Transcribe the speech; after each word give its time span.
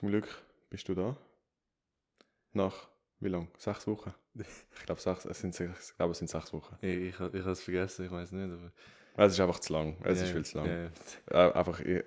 Zum 0.00 0.08
Glück 0.08 0.26
bist 0.70 0.88
du 0.88 0.94
da. 0.94 1.14
Nach 2.54 2.88
wie 3.20 3.28
lang? 3.28 3.48
Sechs 3.58 3.86
Wochen? 3.86 4.14
Ich 4.74 4.86
glaube, 4.86 4.98
sechs, 5.00 5.26
es 5.26 5.38
sind, 5.40 5.54
sechs- 5.54 5.90
ich 5.90 5.96
glaube, 5.96 6.12
es 6.12 6.18
sind 6.18 6.28
sechs 6.30 6.52
Wochen. 6.54 6.74
Ich, 6.80 6.88
ich, 6.96 7.08
ich 7.14 7.20
habe 7.20 7.36
es 7.50 7.60
vergessen, 7.62 8.06
ich 8.06 8.10
weiß 8.10 8.32
nicht. 8.32 8.50
Aber 9.14 9.26
Es 9.26 9.34
ist 9.34 9.40
einfach 9.40 9.60
zu 9.60 9.74
lang. 9.74 9.98
Es 10.04 10.18
Ja, 10.20 10.24
ist 10.24 10.30
viel 10.32 10.44
zu 10.46 10.56
lang. 10.56 10.90
ja, 11.30 11.48
Äh, 11.48 11.52
einfach, 11.52 11.80
ich, 11.80 12.02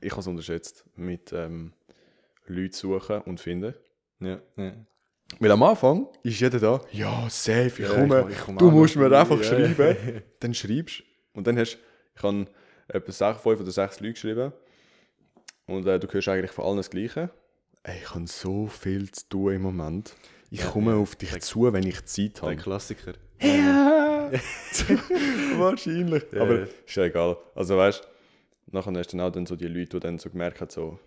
ich 0.00 0.10
habe 0.10 0.20
es 0.20 0.26
unterschätzt 0.26 0.84
mit 0.96 1.32
ähm, 1.32 1.72
Leute 2.46 2.76
suchen 2.76 3.22
und 3.22 3.40
finden. 3.40 3.74
Ja, 4.20 4.38
ja. 4.56 4.74
Weil 5.40 5.50
am 5.50 5.62
Anfang 5.62 6.08
ist 6.22 6.38
jeder 6.40 6.58
da, 6.60 6.80
ja, 6.92 7.26
safe, 7.30 7.82
ich 7.82 7.88
komme. 7.88 8.26
ich- 8.28 8.36
ich 8.36 8.44
komme 8.44 8.58
du 8.58 8.70
musst 8.70 8.96
mir 8.96 9.18
einfach 9.18 9.42
schreiben. 9.42 10.22
Dann 10.40 10.52
schreibst 10.52 11.02
Und 11.32 11.46
dann 11.46 11.58
hast 11.58 11.78
ich 12.14 12.22
habe 12.22 12.46
etwa 12.88 13.12
sechs, 13.12 13.40
fünf 13.40 13.60
oder 13.60 13.70
sechs 13.70 13.98
Leute 14.00 14.12
geschrieben. 14.12 14.52
Und 15.68 15.86
äh, 15.86 16.00
du 16.00 16.08
hörst 16.08 16.28
eigentlich 16.28 16.50
von 16.50 16.64
allen 16.64 16.76
das 16.78 16.90
Gleiche. 16.90 17.30
Ey, 17.84 17.98
ich 18.02 18.14
habe 18.14 18.26
so 18.26 18.66
viel 18.66 19.10
zu 19.12 19.28
tun 19.28 19.52
im 19.54 19.62
Moment. 19.62 20.14
Ich 20.50 20.60
Ja, 20.60 20.70
komme 20.70 20.92
ja. 20.92 20.96
auf 20.98 21.14
dich 21.14 21.38
zu, 21.42 21.72
wenn 21.72 21.86
ich 21.86 22.04
Zeit 22.06 22.36
Der 22.36 22.42
habe. 22.42 22.56
Klassiker. 22.56 23.12
Ja! 23.40 24.30
Wahrscheinlich. 25.58 26.24
Ja, 26.32 26.42
Aber 26.42 26.62
ist 26.62 26.94
ja 26.96 27.04
egal. 27.04 27.36
Also 27.54 27.76
weißt 27.76 28.02
du, 28.02 28.74
nachher 28.76 28.92
hast 28.94 29.12
du 29.12 29.16
dann 29.16 29.26
auch 29.26 29.32
dann 29.32 29.46
so 29.46 29.56
die 29.56 29.68
Leute, 29.68 29.90
die 29.96 30.00
dann 30.00 30.18
so 30.18 30.30
gemerkt 30.30 30.60
haben, 30.60 30.70
so, 30.70 30.98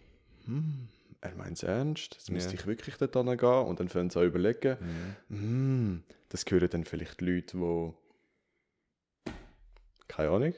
hm, 0.46 0.88
er 1.22 1.36
meint 1.36 1.58
es 1.58 1.64
ernst, 1.64 2.16
jetzt 2.16 2.32
müsste 2.32 2.56
ich 2.56 2.66
wirklich 2.66 2.96
dort 2.98 3.16
hingehen. 3.16 3.66
Und 3.66 3.80
dann 3.80 3.90
fangen 3.90 4.10
sie 4.10 4.20
an 4.20 4.26
überlegen, 4.28 4.78
hm, 5.30 6.04
das 6.30 6.46
gehören 6.46 6.70
dann 6.70 6.84
vielleicht 6.86 7.22
Leute, 7.22 7.58
die. 7.58 7.94
Keine 10.08 10.30
Ahnung. 10.30 10.54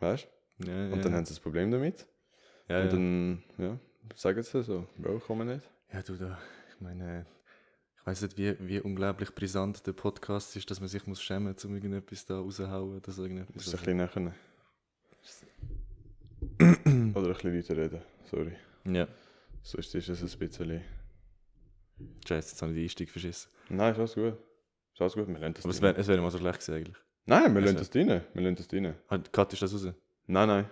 Weißt 0.00 0.28
du? 0.58 0.92
Und 0.92 1.04
dann 1.04 1.14
haben 1.14 1.24
sie 1.24 1.34
ein 1.34 1.42
Problem 1.42 1.70
damit. 1.70 2.06
Ja, 2.70 2.82
und 2.82 2.92
dann, 2.92 3.42
ja, 3.58 3.78
sagen 4.14 4.42
sie 4.42 4.62
so, 4.62 4.86
Bro, 4.98 5.20
komm 5.26 5.46
nicht. 5.46 5.68
ja, 5.92 6.02
du 6.02 6.14
da, 6.16 6.38
ich 6.74 6.80
meine, 6.80 7.26
ich 7.98 8.06
weiß 8.06 8.22
nicht, 8.22 8.38
wie, 8.38 8.56
wie 8.60 8.80
unglaublich 8.80 9.34
brisant 9.34 9.86
der 9.86 9.92
Podcast 9.92 10.56
ist, 10.56 10.70
dass 10.70 10.80
man 10.80 10.88
sich 10.88 11.06
muss 11.06 11.22
schämen 11.22 11.52
muss, 11.52 11.64
um 11.64 11.74
irgendetwas 11.74 12.24
da 12.26 12.38
rauszuhauen 12.38 12.96
oder 12.96 13.12
so 13.12 13.22
irgendetwas. 13.22 13.64
Du 13.64 13.70
ein 13.72 13.76
bisschen 13.78 13.96
nachher. 13.98 14.32
Oder 16.58 17.26
ein 17.28 17.32
bisschen 17.34 17.56
weiter 17.56 17.76
reden. 17.76 18.02
Sorry. 18.30 18.52
ja, 18.86 19.06
Sonst 19.62 19.94
ist 19.94 20.08
es 20.08 20.22
ein 20.32 20.38
bisschen. 20.38 20.80
scheiße, 22.26 22.50
jetzt 22.52 22.62
habe 22.62 22.72
ich 22.72 22.76
den 22.76 22.84
Einstieg 22.84 23.10
verschissen. 23.10 23.50
Nein, 23.68 23.92
ist 23.92 23.98
alles 23.98 24.14
gut. 24.14 24.34
Ist 24.94 25.00
alles 25.00 25.14
gut, 25.14 25.28
wir 25.28 25.38
lernen 25.38 25.54
das 25.54 25.64
Aber 25.64 25.72
es 25.72 25.82
wäre 25.82 26.06
wär 26.06 26.22
mal 26.22 26.30
so 26.30 26.38
schlecht 26.38 26.60
gewesen 26.60 26.74
eigentlich. 26.74 26.96
Nein, 27.26 27.54
wir 27.54 27.60
lernen 27.60 27.78
das 27.78 27.90
drin. 27.90 28.08
Wir 28.08 28.42
lernen 28.42 28.56
das 28.56 28.66
drin. 28.68 28.94
Hat 29.08 29.32
Kat 29.32 29.52
ist 29.52 29.62
das 29.62 29.72
raus? 29.74 29.92
Nein, 30.26 30.48
nein. 30.48 30.70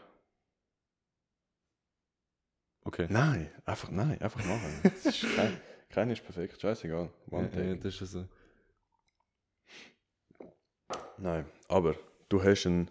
Okay. 2.85 3.07
Nein, 3.11 3.51
einfach 3.65 3.91
nein, 3.91 4.21
einfach 4.21 4.45
machen. 4.45 4.81
Es 4.85 5.07
ist 5.07 5.37
kein, 5.37 5.61
keiner 5.91 6.13
ist 6.13 6.25
perfekt, 6.25 6.61
scheißegal. 6.61 7.11
One 7.31 7.51
Ja, 7.55 7.63
ja, 7.63 7.75
das 7.75 8.01
ist 8.01 8.13
so. 8.13 8.27
Nein, 11.19 11.45
aber 11.69 11.97
du 12.29 12.43
hast 12.43 12.67
einen 12.67 12.91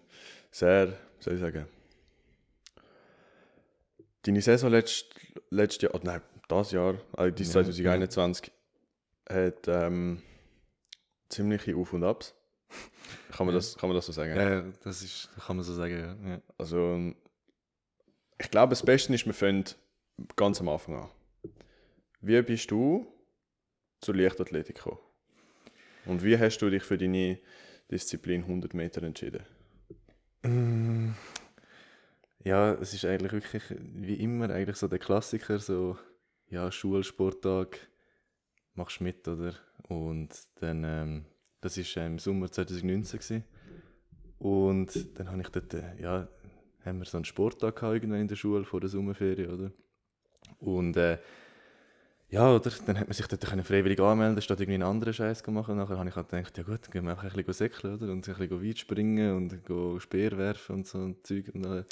sehr, 0.52 0.98
soll 1.20 1.36
ich 1.36 1.40
sagen, 1.40 1.68
deine 4.24 4.42
Saison 4.42 4.70
letzt, 4.72 5.06
letztes 5.50 5.84
Jahr, 5.84 5.96
oh 5.96 6.00
nein, 6.04 6.22
das 6.48 6.72
Jahr, 6.72 6.96
also 7.14 7.34
die 7.36 7.44
Ja, 7.44 7.50
2021, 7.52 8.52
hat 9.30 9.68
ähm, 9.68 10.22
ziemliche 11.30 11.76
Auf- 11.76 11.94
und 11.94 12.04
Abs. 12.04 12.34
Kann 13.32 13.46
man, 13.46 13.56
Ja. 13.56 13.60
das, 13.60 13.78
kann 13.78 13.90
man 13.90 13.96
das 13.96 14.06
so 14.06 14.12
sagen? 14.12 14.36
Ja, 14.36 14.50
ja, 14.50 14.64
das 14.84 15.02
ist, 15.02 15.30
kann 15.46 15.56
man 15.56 15.64
so 15.64 15.74
sagen, 15.74 15.98
ja. 16.24 16.30
ja. 16.32 16.42
Also, 16.58 17.14
ich 18.40 18.52
glaube, 18.52 18.72
das 18.72 18.84
Beste 18.84 19.14
ist, 19.14 19.26
wir 19.26 19.34
fangen 19.34 19.66
ganz 20.36 20.60
am 20.62 20.70
Anfang 20.70 20.96
an. 20.96 21.10
Wie 22.22 22.42
bist 22.42 22.72
du 22.72 23.08
zur 24.02 24.16
Leichtathletik 24.16 24.76
gekommen? 24.78 25.00
Und 26.06 26.24
wie 26.24 26.38
hast 26.38 26.60
du 26.60 26.70
dich 26.70 26.84
für 26.84 26.98
deine 26.98 27.40
Disziplin 27.92 28.44
100 28.44 28.74
Meter 28.74 29.04
entschieden? 29.04 29.44
Mm, 30.44 31.12
Ja, 32.44 32.74
es 32.76 32.94
ist 32.94 33.06
eigentlich 33.06 33.34
wirklich 33.34 33.64
wie 33.80 34.16
immer 34.16 34.50
eigentlich 34.50 34.78
so 34.78 34.88
der 34.88 35.00
Klassiker, 35.00 35.60
so 35.60 35.98
ja, 36.50 36.72
Schulsporttag, 36.72 37.78
machst 38.74 39.02
mit, 39.02 39.28
oder? 39.28 39.54
Und 39.90 40.30
dann, 40.56 40.84
ähm, 40.84 41.26
das 41.62 41.78
war 41.78 42.06
im 42.06 42.20
Sommer 42.20 42.52
2019 42.52 43.20
gewesen. 43.20 43.44
Und 44.40 45.20
dann 45.20 45.30
habe 45.32 45.42
ich 45.42 45.50
dort, 45.50 45.74
äh, 45.74 46.00
ja, 46.02 46.30
haben 46.88 47.00
wir 47.00 47.06
so 47.06 47.18
einen 47.18 47.26
Sporttag 47.26 47.76
gehabt, 47.76 47.94
irgendwann 47.96 48.22
in 48.22 48.28
der 48.28 48.36
Schule 48.36 48.66
vor 48.66 48.80
der 48.80 48.90
Sommerferien, 48.90 49.54
oder? 49.54 49.72
Und 50.60 50.98
äh, 50.98 51.18
ja, 52.30 52.54
oder? 52.54 52.72
Dann 52.86 53.00
hat 53.00 53.08
man 53.08 53.14
sich 53.14 53.28
dort 53.28 53.46
können 53.46 53.64
freiwillig 53.64 54.00
anmelden, 54.02 54.42
statt 54.42 54.60
irgendwie 54.60 54.76
einen 54.76 54.84
anderen 54.84 55.14
Scheiß 55.14 55.44
zu 55.44 55.52
machen. 55.52 55.78
Nachher 55.78 55.98
habe 55.98 56.10
ich 56.10 56.16
halt 56.16 56.30
gedacht, 56.30 56.58
ja 56.58 56.64
gut, 56.64 56.92
gehen 56.92 57.06
wir 57.06 57.12
einfach 57.12 57.24
ein 57.24 57.32
bisschen 57.32 57.54
säckeln, 57.54 57.96
oder? 57.96 58.12
Und 58.12 58.28
ein 58.28 58.36
bisschen 58.36 58.68
weit 58.68 58.78
springen 58.78 59.36
und 59.36 59.66
go 59.66 59.98
Speer 60.00 60.38
werfen 60.38 60.78
und 60.78 60.88
so 60.88 60.98
ein 60.98 61.16
Zeug. 61.24 61.50
Und 61.54 61.64
dann, 61.64 61.86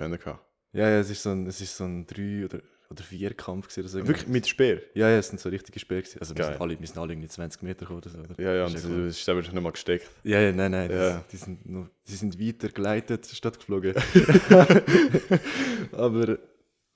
haben 0.00 0.10
wir 0.10 0.18
gehabt. 0.18 0.44
ja, 0.72 0.88
ja, 0.88 0.98
es 0.98 1.08
ist 1.08 1.22
so 1.22 1.30
ein, 1.30 1.46
es 1.46 1.60
ist 1.62 1.76
so 1.76 1.84
ein 1.84 2.06
drei 2.06 2.44
oder, 2.44 2.60
oder 2.90 3.02
vier 3.02 3.34
Kampf 3.34 3.68
gewesen 3.68 3.80
oder 3.80 3.88
so. 3.88 4.06
Wirklich 4.06 4.28
mit 4.28 4.46
Speer? 4.46 4.80
Ja, 4.94 5.08
ja, 5.08 5.18
es 5.18 5.28
sind 5.28 5.40
so 5.40 5.48
richtige 5.48 5.78
Speer 5.78 6.02
gewesen. 6.02 6.18
Also 6.20 6.36
wir 6.36 6.44
sind, 6.44 6.60
alle, 6.60 6.78
wir 6.78 6.86
sind 6.86 6.98
alle 6.98 7.12
irgendwie 7.12 7.28
20 7.28 7.62
Meter 7.62 7.80
gekommen 7.80 7.98
oder 7.98 8.10
so, 8.10 8.18
oder? 8.18 8.42
Ja, 8.42 8.54
ja, 8.54 8.66
und 8.66 8.74
Ist 8.74 8.84
das 8.84 8.90
klar. 8.90 9.06
ist 9.06 9.28
aber 9.28 9.40
nicht 9.40 9.52
mal 9.54 9.72
gesteckt. 9.72 10.10
Ja, 10.22 10.40
ja, 10.40 10.52
nein, 10.52 10.70
nein, 10.70 10.90
Ja. 10.90 11.16
Das, 11.16 11.26
die, 11.28 11.36
sind 11.36 11.68
noch, 11.68 11.88
die 12.06 12.14
sind 12.14 12.40
weiter 12.40 12.68
geleitet 12.68 13.26
statt 13.26 13.58
geflogen. 13.58 13.94
Aber 15.92 16.38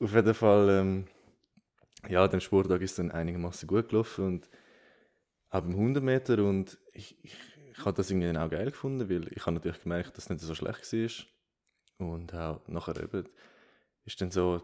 auf 0.00 0.14
jeden 0.14 0.34
Fall, 0.34 0.68
ähm, 0.70 1.04
ja, 2.08 2.28
der 2.28 2.40
Sporttag 2.40 2.80
ist 2.82 2.98
dann 2.98 3.10
einigermaßen 3.10 3.66
gut 3.66 3.88
gelaufen 3.88 4.24
und 4.26 4.48
auch 5.50 5.62
beim 5.62 5.72
100 5.72 6.02
Meter 6.02 6.44
und 6.44 6.78
ich, 6.92 7.16
ich, 7.22 7.34
ich 7.72 7.84
habe 7.84 7.96
das 7.96 8.10
irgendwie 8.10 8.26
dann 8.26 8.36
auch 8.36 8.50
geil 8.50 8.70
gefunden, 8.70 9.08
weil 9.08 9.28
ich 9.32 9.46
habe 9.46 9.54
natürlich 9.54 9.82
gemerkt, 9.82 10.16
dass 10.16 10.24
es 10.24 10.30
nicht 10.30 10.40
so 10.40 10.54
schlecht 10.54 10.92
war. 10.92 12.06
Und 12.06 12.32
auch 12.34 12.60
nachher 12.68 13.02
eben 13.02 13.28
ist 14.04 14.20
dann 14.20 14.30
so 14.30 14.62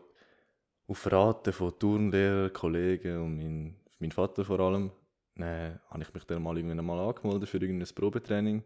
auf 0.87 1.11
Raten 1.11 1.53
von 1.53 1.79
Turnlehrern, 1.79 2.53
Kollegen 2.53 3.23
und 3.23 3.37
mein, 3.37 3.77
mein 3.99 4.13
Vater 4.13 4.45
vor 4.45 4.61
allem, 4.61 4.91
äh, 5.37 5.73
habe 5.91 6.03
ich 6.03 6.13
mich 6.13 6.25
dann 6.25 6.43
mal 6.43 6.57
irgendwann 6.57 6.85
mal 6.85 7.01
angemeldet 7.09 7.49
für 7.49 7.59
irgendein 7.59 7.95
Probetraining 7.95 8.63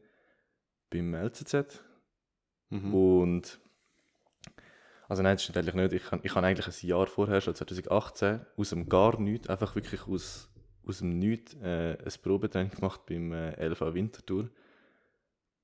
beim 0.90 1.14
LCZ. 1.14 1.82
Mhm. 2.70 2.94
Und 2.94 3.60
also 5.08 5.22
nein, 5.22 5.36
das 5.36 5.44
stimmt 5.44 5.58
eigentlich 5.58 5.74
nicht. 5.74 5.92
Ich 5.94 6.10
habe 6.10 6.20
ich 6.24 6.34
hab 6.34 6.44
eigentlich 6.44 6.66
ein 6.66 6.86
Jahr 6.86 7.06
vorher, 7.06 7.40
schon 7.40 7.54
2018, 7.54 8.40
aus 8.56 8.70
dem 8.70 8.88
gar 8.88 9.18
nichts, 9.18 9.48
einfach 9.48 9.74
wirklich 9.74 10.06
aus, 10.06 10.50
aus 10.86 10.98
dem 10.98 11.18
Nichts, 11.18 11.54
äh, 11.62 11.96
ein 11.96 12.22
Probetraining 12.22 12.72
gemacht 12.72 13.06
beim 13.06 13.32
äh, 13.32 13.68
LV 13.68 13.94
Winterthur. 13.94 14.50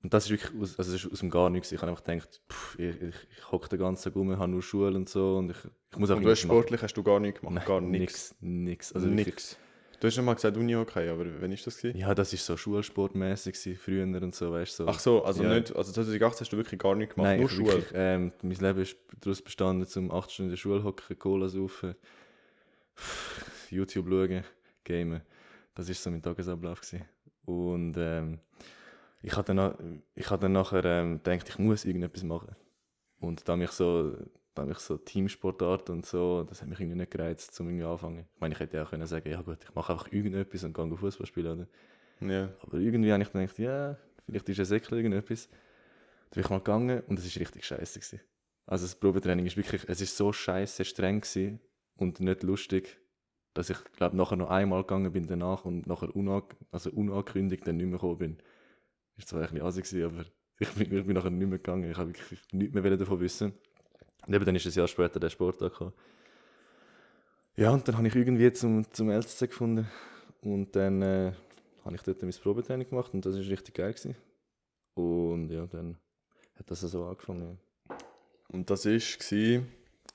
Und 0.05 0.13
das 0.15 0.27
ist 0.27 0.31
wirklich 0.31 0.53
aus, 0.61 0.79
also 0.79 0.95
ist 0.95 1.11
aus 1.11 1.21
dem 1.21 1.31
gar 1.31 1.49
nichts. 1.51 1.73
Ich 1.73 1.81
habe 1.81 1.91
einfach 1.91 2.05
gedacht, 2.05 2.41
pff, 2.53 2.79
ich, 2.79 3.01
ich, 3.03 3.15
ich 3.39 3.51
hocke 3.51 3.69
den 3.71 3.79
ganzen 3.81 4.05
Tag 4.05 4.15
rum, 4.17 4.37
habe 4.39 4.51
nur 4.53 4.63
Schule 4.63 4.95
und 4.97 5.09
so 5.09 5.39
und 5.39 5.51
ich, 5.51 5.57
ich 5.57 5.99
muss 5.99 6.11
Und 6.11 6.23
du 6.23 6.29
hast 6.31 6.45
irgendwas 6.45 6.45
machen. 6.45 6.57
sportlich 6.59 6.83
hast 6.83 6.95
du 6.95 7.03
gar 7.03 7.19
nichts 7.21 7.41
gemacht? 7.41 7.55
Nein, 7.55 7.65
gar 7.67 7.81
nichts? 7.81 8.35
Nix, 8.41 8.43
nix. 8.43 8.93
Also 8.93 9.09
wirklich- 9.09 9.27
nix. 9.27 9.59
Du 10.01 10.09
hast 10.09 10.15
schon 10.17 10.25
mal 10.27 10.35
gesagt 10.35 10.57
Uni-Hockey, 10.59 11.09
aber 11.09 11.25
wann 11.41 11.51
ist 11.53 11.67
das? 11.67 11.79
Gewesen? 11.79 11.97
Ja, 11.97 12.15
das 12.15 12.31
war 12.33 12.39
so 12.39 12.57
schulsportmäßig 12.59 13.55
gewesen, 13.55 13.79
früher 13.83 14.03
und 14.23 14.35
so, 14.35 14.53
weißt 14.53 14.81
du. 14.81 14.85
So. 14.85 14.89
Ach 14.91 14.99
so, 14.99 15.25
also 15.25 15.43
Ja. 15.43 15.55
nicht, 15.55 15.75
also 15.75 15.91
2018 15.93 16.41
hast 16.41 16.53
du 16.53 16.57
wirklich 16.59 16.79
gar 16.79 16.95
nichts 16.95 17.15
gemacht, 17.15 17.31
Nein, 17.31 17.41
nur 17.41 17.49
Schule. 17.49 17.69
Wirklich, 17.73 17.93
ähm, 17.95 18.33
mein 18.43 18.57
Leben 18.59 18.81
ist 18.83 18.97
daraus 19.23 19.41
bestanden, 19.41 19.87
zum 19.87 20.11
8 20.11 20.31
Stunden 20.31 20.49
in 20.49 20.53
der 20.53 20.57
Schule 20.59 20.85
hocken, 20.85 21.19
Cola 21.19 21.49
saufen, 21.49 21.95
YouTube 23.71 24.07
schauen, 24.09 24.45
gamen. 24.85 25.23
Das 25.75 25.89
war 25.89 25.95
so 25.95 26.11
mein 26.11 26.21
Tagesablauf. 26.23 26.81
Gewesen. 26.83 27.05
Und 27.47 27.95
ähm, 27.97 28.39
ich 29.25 29.37
habe 29.37 29.55
dann, 29.55 30.03
ich 30.15 30.31
hab 30.31 30.41
dann 30.41 30.53
nachher 30.53 30.85
ähm, 30.85 31.23
gedacht, 31.23 31.49
ich 31.49 31.59
muss 31.59 31.85
irgendetwas 31.85 32.23
machen. 32.23 32.55
Und 33.21 33.49
da 33.49 33.57
mich 33.57 33.71
so, 33.71 34.15
da 34.55 34.67
mich 34.67 34.79
so 34.79 34.99
Teamsportart 34.99 35.89
und 35.89 36.05
so, 36.05 36.45
das 36.45 36.61
hat 36.61 36.69
mich 36.69 36.79
irgendwie 36.79 36.99
nicht 36.99 37.11
gereizt, 37.11 37.59
um 37.59 37.69
irgendwie 37.69 37.87
anfangen. 37.87 38.27
Ich 38.35 38.41
meine, 38.41 38.55
ich 38.55 38.61
hätte 38.61 38.77
ja 38.77 38.85
auch 38.85 38.91
können 38.91 39.07
sagen, 39.07 39.31
ja 39.31 39.41
gut, 39.41 39.59
ich 39.63 39.75
mache 39.75 39.93
einfach 39.93 40.13
irgendetwas 40.13 40.65
und 40.65 40.75
gehe 40.75 40.97
Fußball 40.97 41.27
spielen. 41.27 41.67
Oder? 42.21 42.33
Ja. 42.33 42.51
Aber 42.61 42.77
irgendwie 42.77 43.13
habe 43.13 43.23
ich 43.23 43.33
gedacht, 43.33 43.59
ja, 43.59 43.97
vielleicht 44.27 44.49
ist 44.51 44.59
es 44.59 44.69
Säckchen 44.69 44.99
irgendetwas. 44.99 45.49
Da 46.31 46.35
bin 46.35 46.45
ich 46.45 46.51
mal 46.51 46.59
gegangen 46.59 47.03
und 47.09 47.19
es 47.19 47.35
war 47.35 47.41
richtig 47.41 47.65
scheiße. 47.65 48.01
Gewesen. 48.01 48.21
Also 48.67 48.85
das 48.85 48.95
Probetraining 48.95 49.47
ist 49.47 49.57
wirklich, 49.57 49.89
es 49.89 50.03
ist 50.03 50.19
so 50.19 50.35
scheiße 50.35 50.85
streng 50.85 51.23
gewesen 51.23 51.61
und 51.97 52.21
nicht 52.21 52.43
lustig, 52.43 53.01
dass 53.55 53.71
ich 53.71 53.79
glaube 53.97 54.19
nachher 54.19 54.37
noch 54.37 54.51
einmal 54.51 54.83
gegangen 54.83 55.13
bin 55.13 55.27
danach 55.27 55.65
und 55.65 55.87
nachher 55.87 56.15
unang 56.15 56.45
also 56.73 56.91
unangekündigt 56.91 57.67
dann 57.67 57.79
nicht 57.79 57.87
mehr 57.87 57.99
gekommen 57.99 58.19
bin. 58.19 58.39
Ist 59.17 59.29
zwar 59.29 59.43
ein 59.43 59.55
bisschen 59.55 59.83
gewesen, 59.83 60.05
aber 60.05 60.25
ich 60.59 60.71
bin, 60.71 60.83
ich 60.99 61.07
bin 61.07 61.15
nachher 61.15 61.31
nicht 61.31 61.49
mehr 61.49 61.59
gegangen. 61.59 61.91
Ich 61.91 61.97
habe 61.97 62.11
wirklich 62.11 62.41
nichts 62.53 62.75
mehr 62.75 62.97
davon 62.97 63.21
wissen. 63.21 63.53
Und 64.27 64.35
eben 64.35 64.45
dann 64.45 64.57
ist 64.57 64.67
ein 64.67 64.73
Jahr 64.73 64.89
später 64.89 65.21
der 65.21 65.31
Sporttag 65.31 65.73
gekommen. 65.73 65.93
Ja, 67.57 67.71
und 67.71 67.87
dann 67.87 67.97
habe 67.97 68.09
ich 68.09 68.15
irgendwie 68.17 68.53
zum, 68.53 68.91
zum 68.93 69.11
LCC 69.11 69.49
gefunden 69.49 69.89
und 70.41 70.75
dann 70.75 71.03
äh, 71.03 71.33
habe 71.85 71.95
ich 71.95 72.03
dort 72.03 72.21
mein 72.23 72.33
Probetraining 72.33 72.89
gemacht 72.89 73.15
und 73.15 73.25
das 73.25 73.35
war 73.35 73.41
richtig 73.43 73.75
geil. 73.75 73.93
Gewesen. 73.93 74.17
Und 74.95 75.51
ja, 75.51 75.67
dann 75.67 75.97
hat 76.57 76.71
das 76.71 76.81
so 76.81 77.05
angefangen. 77.05 77.59
Und 78.49 78.71
das 78.71 78.87
war 78.87 79.63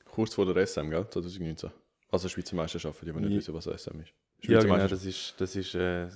Kurz 0.06 0.34
vor 0.34 0.52
der 0.52 0.66
SM, 0.66 0.90
gell? 0.90 1.08
2019. 1.10 1.72
Also 2.12 2.28
Schweizer 2.28 2.56
Meisterschaft, 2.56 3.02
die, 3.02 3.06
die 3.06 3.20
nicht 3.20 3.30
Ja. 3.32 3.38
wissen, 3.38 3.54
was 3.54 3.66
SM 3.66 4.00
ist. 4.02 4.10
Ja, 4.42 4.62
Schweizer 4.62 4.62
genau, 4.64 4.74
Meisterschaft. 4.74 4.92
das 4.92 5.06
ist, 5.06 5.36
das 5.38 5.56
ist 5.56 5.76
äh, 5.76 6.06
äh, 6.08 6.10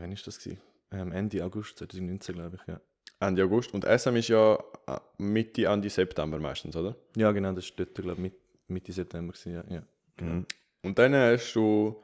wann 0.00 0.12
ist 0.12 0.26
das 0.26 0.38
gewesen? 0.38 0.60
Ähm, 0.90 1.12
Ende 1.12 1.44
August 1.44 1.78
2019, 1.78 2.34
glaube 2.34 2.56
ich, 2.56 2.66
ja. 2.66 2.80
Ende 3.20 3.44
August. 3.44 3.74
Und 3.74 3.84
SM 3.84 4.16
ist 4.16 4.28
ja 4.28 4.54
äh, 4.86 4.98
Mitte, 5.18 5.64
Ende 5.66 5.90
September 5.90 6.38
meistens, 6.38 6.76
oder? 6.76 6.96
Ja, 7.16 7.32
genau, 7.32 7.52
das 7.52 7.68
war 7.70 7.84
dort, 7.84 7.94
glaube 7.94 8.12
ich, 8.12 8.18
mit, 8.18 8.34
Mitte 8.68 8.92
September 8.92 9.32
gewesen, 9.32 9.54
ja. 9.54 9.64
ja. 9.68 9.82
Mhm. 10.20 10.46
Und 10.82 10.98
dann 10.98 11.14
hast 11.14 11.52
du, 11.54 12.02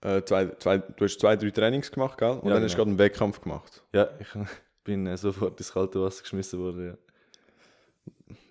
äh, 0.00 0.22
zwei, 0.22 0.46
zwei, 0.58 0.78
du 0.78 1.04
hast 1.04 1.18
zwei, 1.20 1.36
drei 1.36 1.50
Trainings 1.50 1.90
gemacht, 1.90 2.18
gell? 2.18 2.30
Und 2.30 2.48
Ja, 2.48 2.54
dann 2.54 2.62
hast 2.64 2.72
du 2.72 2.76
genau. 2.76 2.76
gerade 2.76 2.90
einen 2.90 2.98
Wettkampf 2.98 3.40
gemacht. 3.40 3.82
Ja, 3.92 4.08
ich 4.20 4.28
bin 4.84 5.06
äh, 5.06 5.16
sofort 5.16 5.58
ins 5.58 5.72
kalte 5.72 6.00
Wasser 6.00 6.22
geschmissen 6.22 6.60
worden, 6.60 6.86
ja. 6.86 6.98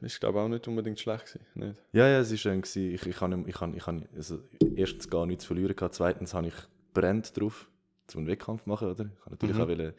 Ist, 0.01 0.19
glaube 0.19 0.39
ich, 0.39 0.44
auch 0.44 0.48
nicht 0.48 0.68
unbedingt 0.68 1.00
schlecht 1.00 1.25
gewesen, 1.25 1.45
nicht? 1.56 1.75
Ja, 1.94 2.07
ja, 2.07 2.19
es 2.19 2.30
war 2.30 2.38
schön. 2.38 2.62
Gewesen. 2.62 2.94
Ich, 2.94 3.06
ich 3.06 3.22
habe 3.22 3.44
ich 3.48 3.56
kann, 3.56 3.75
ich 3.75 3.84
kann, 3.84 4.07
also, 4.16 4.39
erstens 4.75 5.10
gar 5.10 5.25
nichts 5.25 5.44
zu 5.44 5.48
verlieren 5.48 5.75
gehabt, 5.75 5.95
zweitens 5.95 6.34
habe 6.34 6.48
ich 6.48 6.54
brennt 6.94 7.39
drauf, 7.39 7.69
zum 8.12 8.19
einen 8.19 8.28
Wettkampf 8.28 8.66
machen, 8.66 8.90
oder? 8.90 9.06
Ich 9.06 9.22
habe 9.22 9.31
natürlich 9.31 9.56
Mhm. 9.56 9.62
auch 9.62 9.68
wollen 9.68 9.94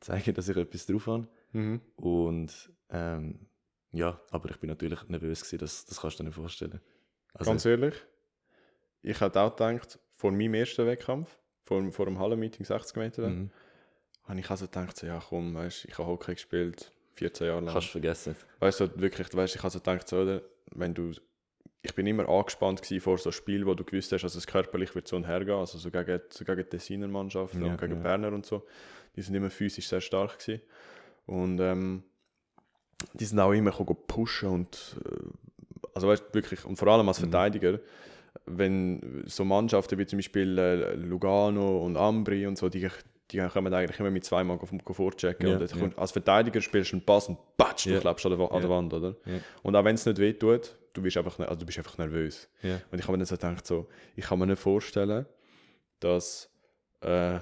zeigen, 0.00 0.34
dass 0.34 0.48
ich 0.48 0.56
etwas 0.56 0.86
drauf 0.86 1.06
habe. 1.06 1.28
Mhm. 1.52 1.80
Und 1.96 2.70
ähm, 2.90 3.46
ja, 3.92 4.20
aber 4.30 4.50
ich 4.50 4.58
bin 4.58 4.68
natürlich 4.68 5.02
nervös 5.08 5.40
gewesen, 5.40 5.58
das, 5.58 5.86
das 5.86 6.00
kannst 6.00 6.18
du 6.18 6.22
dir 6.22 6.28
nicht 6.28 6.36
vorstellen. 6.36 6.80
Also, 7.34 7.50
Ganz 7.50 7.64
ehrlich, 7.64 7.94
ich 9.02 9.20
hätte 9.20 9.40
auch 9.40 9.54
gedacht, 9.56 9.98
vor 10.14 10.32
meinem 10.32 10.54
ersten 10.54 10.86
Wettkampf, 10.86 11.38
vor, 11.64 11.90
vor 11.92 12.06
dem 12.06 12.18
Hallenmeeting 12.18 12.64
60 12.64 12.96
Meter, 12.96 13.28
mhm. 13.28 13.50
habe 14.24 14.40
ich 14.40 14.50
also 14.50 14.66
gedacht, 14.66 14.96
so, 14.96 15.06
ja 15.06 15.20
komm, 15.26 15.54
weißt, 15.54 15.84
ich 15.86 15.96
habe 15.98 16.08
Hockey 16.08 16.34
gespielt, 16.34 16.92
14 17.14 17.46
Jahre 17.46 17.60
lang. 17.60 17.72
kannst 17.72 17.88
du 17.88 17.92
vergessen. 17.92 18.36
Weißt 18.58 18.80
du, 18.80 19.00
wirklich, 19.00 19.32
weißt, 19.34 19.56
ich 19.56 19.62
habe 19.62 19.70
so 19.70 19.78
gedacht, 19.78 20.06
so, 20.08 20.18
oder, 20.18 20.42
wenn 20.74 20.92
du, 20.94 21.12
ich 21.86 21.94
bin 21.94 22.06
immer 22.06 22.28
angespannt 22.28 22.82
vor 23.00 23.18
so 23.18 23.30
Spiel, 23.32 23.64
wo 23.66 23.74
du 23.74 23.84
gewusst 23.84 24.12
hast, 24.12 24.22
dass 24.22 24.34
es 24.34 24.46
körperlich 24.46 24.94
wird 24.94 25.08
so 25.08 25.16
und 25.16 25.26
her 25.26 25.44
gehen, 25.44 25.54
also 25.54 25.78
so 25.78 25.90
gegen, 25.90 26.20
so 26.30 26.44
gegen 26.44 26.62
die 26.62 26.68
Tessiner 26.68 27.08
Mannschaften 27.08 27.62
Ja, 27.64 27.68
und 27.72 27.80
gegen 27.80 27.94
ja. 27.94 28.02
Berner 28.02 28.32
und 28.32 28.44
so, 28.44 28.64
die 29.14 29.22
sind 29.22 29.34
immer 29.34 29.50
physisch 29.50 29.88
sehr 29.88 30.00
stark 30.00 30.38
gewesen. 30.38 30.60
und 31.26 31.58
ähm, 31.60 32.02
die 33.14 33.24
sind 33.24 33.38
auch 33.40 33.52
immer 33.52 33.70
pushen 33.72 34.48
und 34.48 34.96
äh, 35.04 35.16
also 35.94 36.08
weißt, 36.08 36.34
wirklich, 36.34 36.64
und 36.64 36.76
vor 36.76 36.88
allem 36.88 37.08
als 37.08 37.18
Mhm. 37.20 37.30
Verteidiger, 37.30 37.80
wenn 38.46 39.22
so 39.26 39.44
Mannschaften 39.44 39.98
wie 39.98 40.06
zum 40.06 40.18
Beispiel 40.18 40.58
äh, 40.58 40.94
Lugano 40.94 41.78
und 41.84 41.96
Ambri 41.96 42.46
und 42.46 42.58
so, 42.58 42.68
die, 42.68 42.88
die 43.32 43.38
kommen 43.48 43.72
eigentlich 43.74 43.98
immer 43.98 44.10
mit 44.10 44.24
zweimal 44.24 44.58
auf 44.58 44.70
dem 44.70 44.80
vorchecken. 44.80 45.46
Ja, 45.48 45.54
und 45.54 45.60
dann 45.60 45.68
ja. 45.68 45.76
kommt- 45.84 45.98
als 45.98 46.12
Verteidiger 46.12 46.60
spielst 46.60 46.92
du 46.92 46.96
einen 46.96 47.04
Pass 47.04 47.28
und 47.28 47.38
patsch, 47.56 47.86
du 47.86 47.90
Ja. 47.90 48.00
klebst 48.00 48.24
an 48.26 48.36
der, 48.38 48.40
an 48.40 48.60
der 48.60 48.70
Ja. 48.70 48.76
Wand, 48.76 48.92
oder? 48.94 49.16
Ja. 49.24 49.38
Und 49.62 49.74
auch 49.76 49.84
wenn 49.84 49.94
es 49.96 50.06
nicht 50.06 50.18
weh 50.18 50.32
tut, 50.32 50.76
du 50.92 51.02
bist 51.02 51.16
einfach, 51.16 51.38
also 51.40 51.56
du 51.60 51.66
bist 51.66 51.78
einfach 51.78 51.98
nervös. 51.98 52.48
Ja. 52.62 52.80
Und 52.90 52.98
ich 52.98 53.04
habe 53.04 53.12
mir 53.12 53.18
dann 53.18 53.26
so 53.26 53.34
gedacht, 53.34 53.66
so, 53.66 53.88
ich 54.14 54.24
kann 54.24 54.38
mir 54.38 54.46
nicht 54.46 54.60
vorstellen, 54.62 55.26
dass 56.00 56.50
äh, 57.00 57.38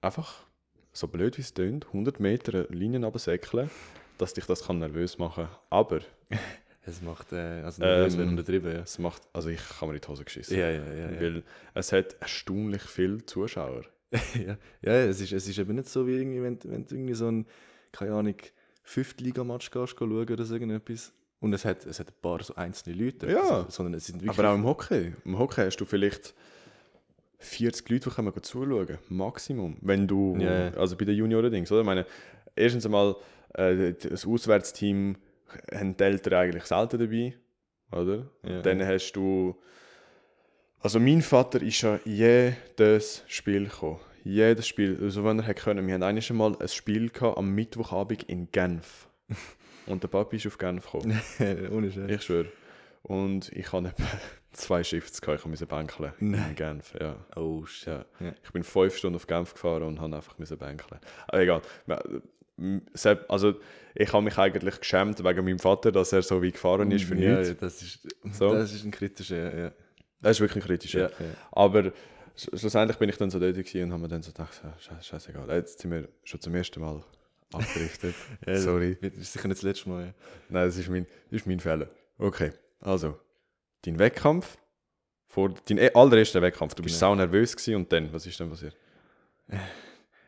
einfach, 0.00 0.44
so 0.92 1.08
blöd 1.08 1.36
wie 1.36 1.42
es 1.42 1.52
tönt, 1.52 1.86
100 1.86 2.20
Meter 2.20 2.66
Linien 2.68 3.04
absäckeln, 3.04 3.70
dass 4.18 4.32
dich 4.34 4.46
das 4.46 4.64
kann 4.66 4.78
nervös 4.78 5.18
machen 5.18 5.48
Aber 5.70 6.00
Es 6.88 7.02
macht, 7.02 7.32
äh, 7.32 7.62
also 7.64 7.82
nervös 7.82 8.14
Ähm, 8.14 8.20
wäre 8.20 8.28
untertrieben, 8.30 8.72
ja. 8.72 8.78
es 8.82 8.98
macht, 9.00 9.22
also 9.32 9.48
ich 9.48 9.60
kann 9.78 9.88
mir 9.88 9.96
in 9.96 10.00
die 10.00 10.06
Hose 10.08 10.24
geschissen. 10.24 10.56
Ja, 10.56 10.70
ja, 10.70 10.84
ja. 10.84 11.10
ja. 11.10 11.20
Weil 11.20 11.42
es 11.74 11.90
hat 11.92 12.14
erstaunlich 12.20 12.82
viele 12.82 13.26
Zuschauer. 13.26 13.82
ja, 14.46 14.56
ja 14.82 14.92
es, 15.04 15.20
ist, 15.20 15.32
es 15.32 15.48
ist 15.48 15.58
eben 15.58 15.74
nicht 15.74 15.88
so 15.88 16.06
wie 16.06 16.16
irgendwie, 16.16 16.42
wenn, 16.42 16.58
wenn 16.64 16.86
du 16.86 16.94
irgendwie 16.94 17.14
so 17.14 17.28
ein, 17.28 17.46
keine 17.92 18.14
Ahnung, 18.14 18.36
Fünftliga-Match 18.82 19.70
gehst 19.70 19.96
schauen 19.98 20.12
oder 20.12 20.44
so 20.44 20.54
irgendetwas. 20.54 21.12
Und 21.40 21.52
es 21.52 21.64
hat, 21.64 21.84
es 21.84 22.00
hat 22.00 22.08
ein 22.08 22.20
paar 22.22 22.42
so 22.42 22.54
einzelne 22.54 22.96
Leute. 22.96 23.30
Ja. 23.30 23.40
Also, 23.40 23.66
sondern 23.70 23.94
es 23.94 24.06
sind 24.06 24.22
wirklich. 24.22 24.38
Aber 24.38 24.50
auch 24.50 24.54
im 24.54 24.64
Hockey. 24.64 25.12
Im 25.24 25.38
Hockey 25.38 25.62
hast 25.62 25.76
du 25.76 25.84
vielleicht 25.84 26.34
40 27.38 27.88
Leute, 27.90 28.08
die 28.08 28.14
kommen 28.14 28.42
zuschauen. 28.42 28.98
Maximum. 29.08 29.76
Wenn 29.80 30.06
du, 30.06 30.36
ja. 30.38 30.70
also 30.74 30.96
bei 30.96 31.04
den 31.04 31.16
Junioren-Dings, 31.16 31.70
oder? 31.70 31.80
Ich 31.80 31.86
meine, 31.86 32.06
erstens 32.54 32.86
einmal, 32.86 33.16
äh, 33.54 33.92
das 33.92 34.26
Auswärtsteam 34.26 35.16
haben 35.72 35.96
die 35.96 36.04
Eltern 36.04 36.34
eigentlich 36.34 36.64
selten 36.64 36.98
dabei, 36.98 37.34
oder? 37.92 38.30
Ja. 38.42 38.62
Dann 38.62 38.84
hast 38.84 39.12
du, 39.12 39.56
also 40.86 41.00
mein 41.00 41.20
Vater 41.20 41.60
ist 41.62 41.82
ja 41.82 41.98
jedes 42.04 43.24
Spiel 43.26 43.64
gekommen. 43.64 43.98
Jedes 44.22 44.68
Spiel, 44.68 44.96
also 45.02 45.24
wenn 45.24 45.40
er 45.40 45.44
hätte 45.44 45.60
können. 45.64 45.84
Wir 45.84 45.94
hatten 45.94 46.04
eines 46.04 46.30
Mal 46.30 46.56
ein 46.60 46.68
Spiel 46.68 47.10
gehabt, 47.10 47.38
am 47.38 47.52
Mittwochabend 47.56 48.22
in 48.22 48.52
Genf. 48.52 49.08
Und 49.86 50.04
der 50.04 50.08
Papi 50.08 50.36
ist 50.36 50.46
auf 50.46 50.58
Genf 50.58 50.84
gekommen. 50.84 51.20
Ohne 51.72 51.90
Scheiß. 51.90 52.08
Ich 52.08 52.22
schwöre. 52.22 52.46
Und 53.02 53.50
ich 53.52 53.72
hatte 53.72 53.88
etwa 53.88 54.04
zwei 54.52 54.84
Shifts, 54.84 55.20
gehabt. 55.20 55.40
ich 55.40 55.46
musste 55.46 55.66
bänkeln 55.66 56.12
in 56.20 56.30
Nein. 56.30 56.54
Genf. 56.54 56.94
Ja. 57.00 57.16
Oh, 57.34 57.66
shit. 57.66 57.88
Ja. 57.88 58.04
Ja. 58.20 58.34
Ich 58.44 58.52
bin 58.52 58.62
fünf 58.62 58.96
Stunden 58.96 59.16
auf 59.16 59.26
Genf 59.26 59.54
gefahren 59.54 59.82
und 59.82 60.00
habe 60.00 60.14
einfach 60.14 60.36
bänkeln. 60.36 61.00
Aber 61.26 61.40
egal. 61.40 61.62
Also, 63.26 63.54
ich 63.96 64.12
habe 64.12 64.22
mich 64.22 64.38
eigentlich 64.38 64.78
geschämt 64.78 65.24
wegen 65.24 65.44
meinem 65.44 65.58
Vater, 65.58 65.90
dass 65.90 66.12
er 66.12 66.22
so 66.22 66.40
weit 66.40 66.52
gefahren 66.52 66.92
ist 66.92 67.06
für 67.06 67.16
ja, 67.16 67.32
nichts. 67.32 67.48
ja, 67.48 67.54
das 67.54 67.82
ist, 67.82 68.08
So. 68.30 68.52
das 68.52 68.72
ist 68.72 68.84
ein 68.84 68.92
kritischer, 68.92 69.58
ja. 69.58 69.72
Das 70.20 70.36
ist 70.36 70.40
wirklich 70.40 70.64
kritisch. 70.64 70.94
Ja. 70.94 71.10
Aber 71.52 71.80
sch- 72.36 72.58
schlussendlich 72.58 72.98
bin 72.98 73.08
ich 73.08 73.16
dann 73.16 73.30
so 73.30 73.38
dort 73.38 73.56
und 73.56 73.92
habe 73.92 74.02
mir 74.02 74.08
dann 74.08 74.22
so 74.22 74.32
gedacht, 74.32 74.60
scheißegal. 75.00 75.48
Jetzt 75.50 75.80
sind 75.80 75.90
wir 75.90 76.08
schon 76.24 76.40
zum 76.40 76.54
ersten 76.54 76.80
Mal 76.80 77.02
abgerichtet. 77.52 78.14
ja. 78.46 78.58
Sorry. 78.58 78.96
Das 79.00 79.12
ist 79.14 79.32
sicher 79.32 79.48
nicht 79.48 79.58
das 79.58 79.62
letzte 79.64 79.88
Mal. 79.88 80.06
Ja. 80.06 80.14
Nein, 80.48 80.66
das 80.66 80.76
ist 80.76 80.88
mein, 80.88 81.06
das 81.30 81.40
ist 81.40 81.46
mein 81.46 81.60
Fehler. 81.60 81.88
Okay, 82.18 82.52
also, 82.80 83.18
dein 83.82 83.98
Wettkampf, 83.98 84.56
vor, 85.28 85.54
dein 85.68 85.78
e- 85.78 85.92
allererster 85.92 86.40
Wettkampf, 86.40 86.74
du 86.74 86.82
bist 86.82 86.98
Genau. 86.98 87.10
sau 87.12 87.14
nervös 87.14 87.54
gewesen 87.54 87.76
und 87.76 87.92
dann, 87.92 88.10
was 88.12 88.26
ist 88.26 88.40
denn 88.40 88.48
passiert? 88.48 88.74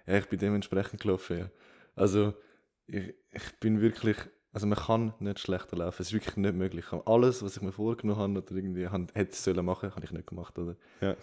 Ja, 0.07 0.19
ich 0.19 0.27
bin 0.27 0.39
dementsprechend 0.39 1.01
gelaufen, 1.01 1.39
ja. 1.39 1.51
Also, 1.97 2.35
ich, 2.87 3.15
ich 3.33 3.53
bin 3.61 3.81
wirklich, 3.81 4.17
also 4.53 4.67
man 4.67 4.79
kann 4.79 5.15
nicht 5.21 5.39
schlechter 5.41 5.77
laufen, 5.77 6.03
es 6.03 6.09
ist 6.09 6.13
wirklich 6.15 6.37
nicht 6.37 6.55
möglich. 6.55 6.87
Alles, 7.07 7.43
was 7.43 7.57
ich 7.57 7.63
mir 7.63 7.73
vorgenommen 7.73 8.19
habe 8.21 8.39
oder 8.43 8.53
irgendwie 8.57 8.89
hätte 9.15 9.37
sollen 9.37 9.65
machen, 9.65 9.95
habe 9.95 10.05
ich 10.05 10.11
nicht 10.13 10.27
gemacht, 10.27 10.59
oder? 10.59 10.77
Ja. 11.01 11.17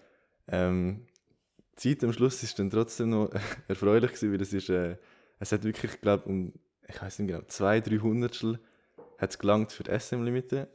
Ähm, 0.48 1.08
die 1.80 1.96
Zeit 1.98 2.04
am 2.04 2.14
Schluss 2.14 2.42
ist 2.44 2.58
dann 2.60 2.70
trotzdem 2.70 3.10
noch 3.10 3.30
erfreulich 3.68 4.12
gewesen, 4.12 4.32
weil 4.32 4.42
es 4.42 4.54
ist, 4.54 4.70
äh, 4.70 4.98
es 5.40 5.52
hat 5.52 5.64
wirklich, 5.64 5.94
ich 5.96 6.02
glaube, 6.02 6.26
um, 6.30 6.54
ich 6.88 7.02
weiß 7.02 7.20
nicht 7.20 7.28
genau, 7.30 7.42
zwei, 7.48 7.82
drei 7.82 7.98
Hundertstel 7.98 8.60
hat 9.18 9.32
es 9.32 9.40
gelangt 9.40 9.72
für 9.72 9.84
die 9.84 9.92
SM-Limite. 9.98 10.68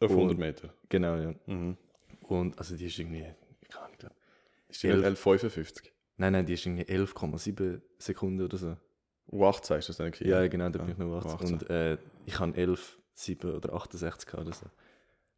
Auf 0.00 0.10
Und- 0.10 0.16
100 0.16 0.38
Meter. 0.38 0.74
Genau, 0.88 1.16
ja. 1.16 1.34
Mhm. 1.46 1.76
Und 2.22 2.58
also 2.58 2.76
die 2.76 2.86
ist 2.86 2.98
irgendwie, 2.98 3.26
ich 3.60 3.68
kann 3.68 3.88
nicht, 3.90 3.98
glaub, 4.00 4.12
Ist 4.68 4.82
die 4.82 4.86
nicht 4.88 5.04
Elf. 5.04 5.26
11,55? 5.26 5.90
nein, 6.16 6.32
nein, 6.32 6.46
die 6.46 6.54
ist 6.54 6.64
irgendwie 6.64 6.84
11,7 6.84 7.80
Sekunden 7.98 8.42
oder 8.42 8.56
so. 8.56 8.76
U18 9.30 9.78
ist 9.78 9.88
das 9.88 9.96
dann 9.96 10.10
gewesen? 10.10 10.28
Ja, 10.28 10.46
genau, 10.48 10.68
da 10.68 10.78
bin 10.82 10.92
ich 10.92 10.98
noch 10.98 11.24
18. 11.24 11.32
18. 11.32 11.52
Und 11.52 11.70
äh, 11.70 11.98
ich 12.26 12.38
habe 12.38 12.56
11, 12.56 12.98
7 13.14 13.54
oder 13.54 13.74
68 13.74 14.26
gehabt 14.26 14.46
oder 14.46 14.54
so. 14.54 14.66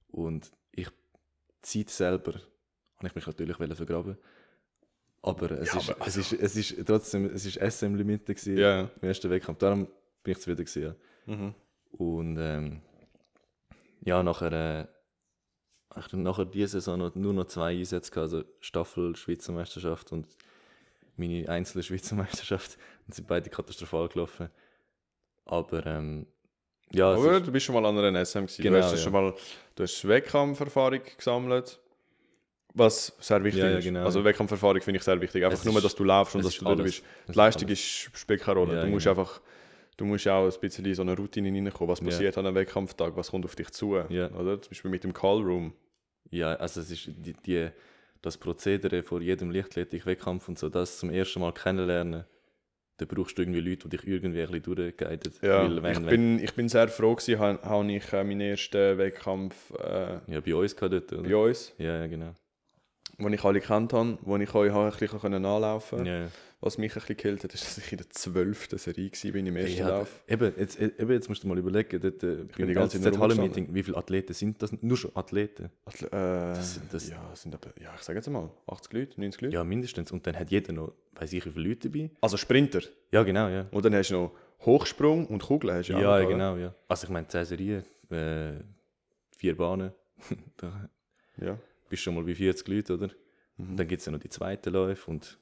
Und 0.08 0.50
ich, 0.72 0.88
die 0.88 1.84
Zeit 1.84 1.90
selber, 1.90 2.34
habe 2.96 3.06
ich 3.06 3.14
mich 3.14 3.26
natürlich 3.26 3.56
vergraben. 3.56 4.16
Aber 5.22 5.50
es, 5.52 5.72
Ja, 5.72 5.78
ist, 5.78 5.90
aber 5.90 6.06
es, 6.06 6.16
ist, 6.16 6.32
es 6.32 6.56
ist 6.56 6.86
trotzdem, 6.86 7.26
es 7.26 7.46
ist 7.46 7.56
SM-Limite 7.56 8.34
gewesen 8.34 8.56
Ja, 8.56 8.90
im 9.00 9.08
ersten 9.08 9.30
Wettkampf. 9.30 9.58
Darum 9.58 9.86
bin 10.22 10.32
ich 10.32 10.38
zufrieden 10.38 10.64
gewesen, 10.64 10.82
ja. 10.82 11.34
Mhm. 11.34 11.54
Und 11.92 12.36
ähm, 12.38 12.80
ja, 14.00 14.22
nachher, 14.22 14.52
äh, 14.52 16.00
ich 16.00 16.12
nachher 16.12 16.46
diese 16.46 16.80
Saison 16.80 17.12
nur 17.14 17.32
noch 17.32 17.44
zwei 17.44 17.78
Einsätze 17.78 18.10
gehabt, 18.10 18.32
also 18.32 18.44
Staffel 18.60 19.14
Schweizer 19.14 19.52
Meisterschaft 19.52 20.10
und 20.10 20.26
meine 21.16 21.48
einzelne 21.48 21.82
Schweizer 21.82 22.14
Meisterschaft. 22.16 22.78
Und 23.06 23.14
sind 23.14 23.26
beide 23.28 23.50
katastrophal 23.50 24.08
gelaufen. 24.08 24.48
Aber 25.44 25.84
ähm, 25.86 26.26
ja, 26.92 27.10
Aber 27.12 27.38
ist, 27.38 27.46
du 27.46 27.52
bist 27.52 27.66
schon 27.66 27.74
mal 27.74 27.84
an 27.86 27.98
einer 27.98 28.24
SM 28.24 28.40
gewesen. 28.40 28.62
Genau, 28.62 28.78
du 28.78 28.82
hast 28.84 28.92
ja. 28.92 28.98
schon 28.98 29.12
mal, 29.12 29.34
du 29.74 29.82
hast 29.82 30.06
Wettkampferfahrung 30.06 31.00
gesammelt. 31.16 31.78
Was 32.74 33.14
sehr 33.20 33.42
wichtig 33.44 33.62
Ja, 33.62 33.70
ja, 33.70 33.78
ist. 33.78 33.84
genau. 33.84 34.04
Also 34.04 34.24
Wettkampferfahrung 34.24 34.80
finde 34.80 34.98
ich 34.98 35.04
sehr 35.04 35.20
wichtig. 35.20 35.44
Einfach 35.44 35.58
Es 35.58 35.64
nur, 35.64 35.76
ist- 35.76 35.84
dass 35.84 35.94
du 35.94 36.04
laufst 36.04 36.34
und 36.36 36.44
dass 36.44 36.52
ist 36.54 36.60
du 36.60 36.64
dort 36.64 36.80
alles. 36.80 36.92
bist. 37.00 37.04
Es 37.26 37.32
Die 37.32 37.38
Leistung 37.38 37.68
ist, 37.68 37.80
spielt 37.82 38.40
keine 38.40 38.60
Rolle. 38.60 38.80
Du 38.80 38.86
musst 38.86 39.04
genau. 39.06 39.20
einfach, 39.20 39.40
du 39.98 40.04
musst 40.06 40.26
auch 40.28 40.46
ein 40.50 40.60
bisschen 40.60 40.84
in 40.86 40.94
so 40.94 41.02
eine 41.02 41.14
Routine 41.16 41.48
reinkommen. 41.50 41.90
Was 41.92 42.00
passiert 42.00 42.38
an 42.38 42.46
einem 42.46 42.54
Wettkampftag? 42.56 43.14
Was 43.16 43.30
kommt 43.30 43.44
auf 43.44 43.54
dich 43.56 43.70
zu? 43.72 43.90
Oder? 43.96 44.08
Zum 44.62 44.70
Beispiel 44.70 44.90
mit 44.90 45.04
dem 45.04 45.12
Callroom. 45.12 45.74
ja, 46.30 46.54
also 46.54 46.80
es 46.80 46.90
ist 46.90 47.06
die, 47.08 47.34
die, 47.34 47.68
das 48.22 48.38
Prozedere 48.38 49.02
vor 49.02 49.20
jedem 49.20 49.50
Leichtathletik-Wettkampf 49.50 50.48
und 50.48 50.58
so, 50.58 50.68
das 50.68 50.98
zum 50.98 51.10
ersten 51.10 51.40
Mal 51.40 51.52
kennenlernen, 51.52 52.24
da 52.96 53.04
brauchst 53.06 53.36
du 53.36 53.42
irgendwie 53.42 53.60
Leute, 53.60 53.88
die 53.88 53.96
dich 53.96 54.06
irgendwie 54.06 54.42
ein 54.42 54.50
bisschen 54.50 54.74
durchguiden. 54.74 55.32
Ja, 55.42 55.62
Weil 55.64 55.82
wenn, 55.82 55.92
ich, 55.92 55.98
wenn, 55.98 56.06
bin, 56.06 56.38
ich 56.38 56.54
bin 56.54 56.68
sehr 56.68 56.88
froh 56.88 57.16
gewesen, 57.16 57.38
habe 57.40 57.60
hab 57.62 57.84
ich 57.88 58.12
äh, 58.12 58.24
meinen 58.24 58.40
ersten 58.40 58.98
Wettkampf 58.98 59.72
äh, 59.72 60.20
ja, 60.28 60.40
bei 60.40 60.54
uns 60.54 60.76
dort, 60.76 61.12
oder? 61.12 61.22
bei 61.22 61.36
uns. 61.36 61.74
Ja, 61.78 61.98
ja, 61.98 62.06
genau. 62.06 62.34
die 63.18 63.34
ich 63.34 63.44
alle 63.44 63.60
kennt 63.60 63.92
habe, 63.92 64.18
wo 64.22 64.36
ich 64.36 64.54
euch 64.54 64.72
ein 64.72 64.90
bisschen 64.90 65.44
anlaufen 65.44 65.98
konnte. 65.98 66.10
Ja. 66.10 66.28
Was 66.64 66.78
mich 66.78 66.92
ein 66.92 66.94
bisschen 66.94 67.16
gekillt 67.16 67.42
hat, 67.42 67.52
ist, 67.54 67.64
dass 67.64 67.78
ich 67.78 67.90
in 67.90 67.98
der 67.98 68.08
zwölften 68.10 68.78
Serie 68.78 69.10
war 69.10 69.34
im 69.34 69.56
ersten 69.56 69.78
Ja, 69.78 69.88
Lauf. 69.88 70.22
eben, 70.28 70.52
jetzt, 70.56 70.78
eben, 70.80 71.10
jetzt 71.10 71.28
musst 71.28 71.42
du 71.42 71.48
mal 71.48 71.58
überlegen, 71.58 72.00
dort, 72.00 72.22
äh, 72.22 72.44
bin 72.56 72.68
die 72.68 72.72
ganze 72.74 73.00
Zeit 73.00 73.12
nur 73.14 73.20
Halle-Meeting, 73.20 73.74
wie 73.74 73.82
viele 73.82 73.96
Athleten 73.96 74.32
sind 74.32 74.62
das? 74.62 74.70
Nur 74.80 74.96
schon 74.96 75.10
Athleten? 75.16 75.70
Atle 75.84 76.06
äh, 76.06 76.10
Das 76.54 76.74
sind- 76.74 76.94
das- 76.94 77.08
ja, 77.10 77.30
sind 77.34 77.52
aber, 77.56 77.72
ja, 77.82 77.92
ich 77.96 78.02
sage 78.02 78.20
jetzt 78.20 78.30
mal, 78.30 78.48
80 78.68 78.92
Leute, 78.92 79.20
90 79.20 79.40
Leute. 79.42 79.54
Ja, 79.56 79.64
mindestens. 79.64 80.12
Und 80.12 80.24
dann 80.24 80.38
hat 80.38 80.52
jeder 80.52 80.72
noch, 80.72 80.92
weiß 81.16 81.32
ich, 81.32 81.44
wie 81.44 81.50
viele 81.50 81.68
Leute 81.70 81.90
dabei. 81.90 82.10
Also 82.20 82.36
Sprinter. 82.36 82.80
Ja, 83.10 83.24
genau, 83.24 83.48
ja. 83.48 83.66
Und 83.72 83.84
dann 83.84 83.94
hast 83.96 84.10
du 84.10 84.14
noch 84.14 84.32
Hochsprung 84.64 85.26
und 85.26 85.42
Kugeln. 85.42 85.74
Hast 85.76 85.88
du 85.88 85.94
Ja, 85.94 86.16
oder? 86.16 86.26
genau, 86.26 86.56
ja. 86.56 86.72
Also 86.86 87.06
ich 87.08 87.10
meine, 87.10 87.26
10 87.26 87.44
Serien, 87.44 87.82
äh, 88.08 88.52
vier 89.36 89.56
Bahnen, 89.56 89.90
da 90.58 90.88
Ja. 91.40 91.58
bist 91.88 92.02
du 92.02 92.04
schon 92.04 92.14
mal 92.14 92.22
bei 92.22 92.36
40 92.36 92.68
Leuten, 92.68 92.92
oder? 92.92 93.08
Mhm. 93.56 93.76
Dann 93.76 93.88
gibt 93.88 93.98
es 93.98 94.06
ja 94.06 94.12
noch 94.12 94.20
die 94.20 94.28
zweiten 94.28 94.72
Läufe 94.72 95.10
und 95.10 95.38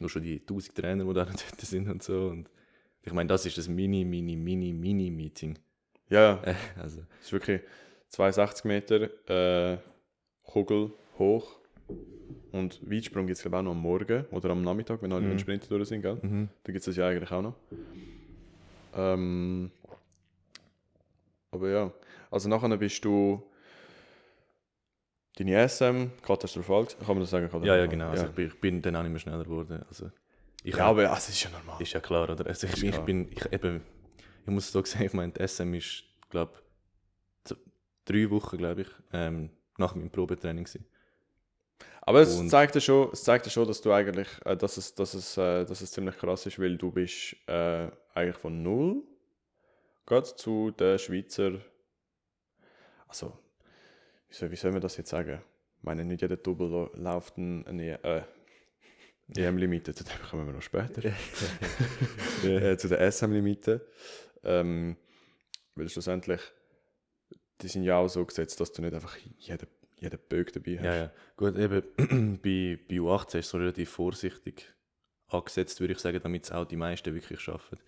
nur 0.00 0.10
schon 0.10 0.22
die 0.22 0.40
1000 0.40 0.74
Trainer, 0.76 1.04
die 1.04 1.12
da 1.14 1.24
dort 1.24 1.60
sind 1.60 1.88
und 1.88 2.02
so. 2.02 2.28
Und 2.28 2.48
ich 3.02 3.12
meine, 3.12 3.28
das 3.28 3.46
ist 3.46 3.58
ein 3.68 3.74
mini, 3.74 4.04
mini, 4.04 4.36
mini, 4.36 4.72
mini 4.72 5.10
Meeting. 5.10 5.58
ja. 6.10 6.42
Äh, 6.44 6.54
also, 6.80 7.00
Es 7.20 7.26
ist 7.26 7.32
wirklich 7.32 7.60
62 8.10 8.64
Meter, 8.64 9.08
äh, 9.28 9.78
Kugel 10.42 10.92
hoch. 11.18 11.58
Und 12.52 12.80
Weitsprung 12.90 13.26
gibt 13.26 13.36
es 13.36 13.42
glaube 13.42 13.56
ich 13.56 13.60
auch 13.60 13.64
noch 13.64 13.70
am 13.72 13.80
Morgen 13.82 14.24
oder 14.30 14.50
am 14.50 14.62
Nachmittag, 14.62 15.02
wenn 15.02 15.12
alle 15.12 15.22
Mhm. 15.26 15.32
mhm. 15.34 15.38
Sprinter 15.38 15.68
durch 15.68 15.88
sind, 15.88 16.02
gell? 16.02 16.18
mhm. 16.22 16.48
Da 16.64 16.72
gibt 16.72 16.80
es 16.80 16.84
das 16.86 16.96
ja 16.96 17.06
eigentlich 17.08 17.30
auch 17.30 17.42
noch. 17.42 17.54
Ähm, 18.94 19.70
aber 21.50 21.70
ja, 21.70 21.92
also 22.30 22.48
nachher 22.48 22.76
bist 22.76 23.04
du 23.04 23.42
deine 25.38 25.68
SM 25.68 26.10
katastrophal, 26.22 26.84
gewesen. 26.84 26.98
kann 26.98 27.08
man 27.08 27.20
das 27.20 27.30
sagen? 27.30 27.64
Ja, 27.64 27.76
ja, 27.76 27.86
genau. 27.86 28.10
Also 28.10 28.26
ich, 28.26 28.32
bin, 28.32 28.46
ich 28.48 28.60
bin 28.60 28.82
dann 28.82 28.96
auch 28.96 29.02
nicht 29.02 29.12
mehr 29.12 29.20
schneller 29.20 29.44
geworden. 29.44 29.84
Also, 29.88 30.10
ich 30.62 30.74
ja 30.74 30.86
aber 30.86 31.02
also, 31.10 31.14
es 31.14 31.28
ist 31.30 31.42
ja 31.44 31.50
normal. 31.50 31.80
Ist 31.80 31.92
ja 31.92 32.00
klar, 32.00 32.28
oder? 32.28 32.46
Also 32.46 32.66
ich, 32.66 32.82
ich 32.82 32.90
klar. 32.92 33.04
bin, 33.04 33.30
ich 33.30 33.52
eben, 33.52 33.82
ich 34.44 34.52
muss 34.52 34.70
so 34.72 34.84
sagen, 34.84 35.04
ich 35.04 35.12
meine, 35.12 35.32
die 35.32 35.46
SM 35.46 35.72
ist, 35.74 36.04
glaube 36.30 36.52
drei 38.04 38.30
Wochen, 38.30 38.56
glaube 38.56 38.82
ich, 38.82 38.88
ähm, 39.12 39.50
nach 39.76 39.94
meinem 39.94 40.10
Probetraining 40.10 40.64
gewesen. 40.64 40.86
Aber 42.00 42.20
es 42.22 42.34
Und- 42.36 42.48
zeigt, 42.48 42.74
ja 42.74 42.80
schon, 42.80 43.10
es 43.12 43.22
zeigt 43.22 43.44
ja 43.44 43.52
schon, 43.52 43.66
dass 43.68 43.82
du 43.82 43.92
eigentlich, 43.92 44.28
äh, 44.46 44.56
dass, 44.56 44.78
es, 44.78 44.94
dass, 44.94 45.12
es, 45.12 45.36
äh, 45.36 45.66
dass 45.66 45.82
es 45.82 45.92
ziemlich 45.92 46.16
krass 46.16 46.46
ist, 46.46 46.58
weil 46.58 46.78
du 46.78 46.90
bist 46.90 47.36
äh, 47.46 47.90
eigentlich 48.14 48.36
von 48.38 48.62
null 48.62 49.02
gerade 50.06 50.34
zu 50.34 50.70
der 50.70 50.96
Schweizer, 50.96 51.60
also 53.06 53.38
wie 54.28 54.34
soll, 54.34 54.50
wie 54.50 54.56
soll 54.56 54.72
man 54.72 54.80
das 54.80 54.96
jetzt 54.96 55.10
sagen? 55.10 55.40
Ich 55.78 55.84
meine, 55.84 56.04
nicht 56.04 56.22
jeder 56.22 56.36
Double 56.36 56.90
läuft 56.94 57.38
ein, 57.38 57.66
ein 57.66 57.78
äh, 57.78 58.22
EM-Limite, 59.36 59.94
zu 59.94 60.04
dem 60.04 60.14
kommen 60.28 60.46
wir 60.46 60.52
noch 60.52 60.62
später. 60.62 61.02
äh, 62.44 62.76
zu 62.76 62.88
der 62.88 63.10
SM-Limite. 63.10 63.86
Ähm, 64.42 64.96
weil 65.74 65.88
schlussendlich, 65.88 66.40
die 67.60 67.68
sind 67.68 67.84
ja 67.84 67.98
auch 67.98 68.08
so 68.08 68.24
gesetzt, 68.24 68.60
dass 68.60 68.72
du 68.72 68.82
nicht 68.82 68.94
einfach 68.94 69.16
jeden, 69.38 69.68
jeden 69.96 70.18
Böck 70.28 70.52
dabei 70.52 70.78
hast. 70.78 70.84
Ja, 70.84 70.96
ja. 70.96 71.12
Gut, 71.36 71.56
eben 71.56 71.82
bei, 72.42 72.78
bei 72.88 72.96
U18 72.96 73.26
ist 73.26 73.34
es 73.34 73.50
so 73.50 73.58
relativ 73.58 73.90
vorsichtig 73.90 74.74
angesetzt, 75.28 75.80
würde 75.80 75.92
ich 75.92 75.98
sagen, 75.98 76.20
damit 76.22 76.44
es 76.44 76.52
auch 76.52 76.64
die 76.64 76.76
meisten 76.76 77.14
wirklich 77.14 77.40
schaffen. 77.40 77.78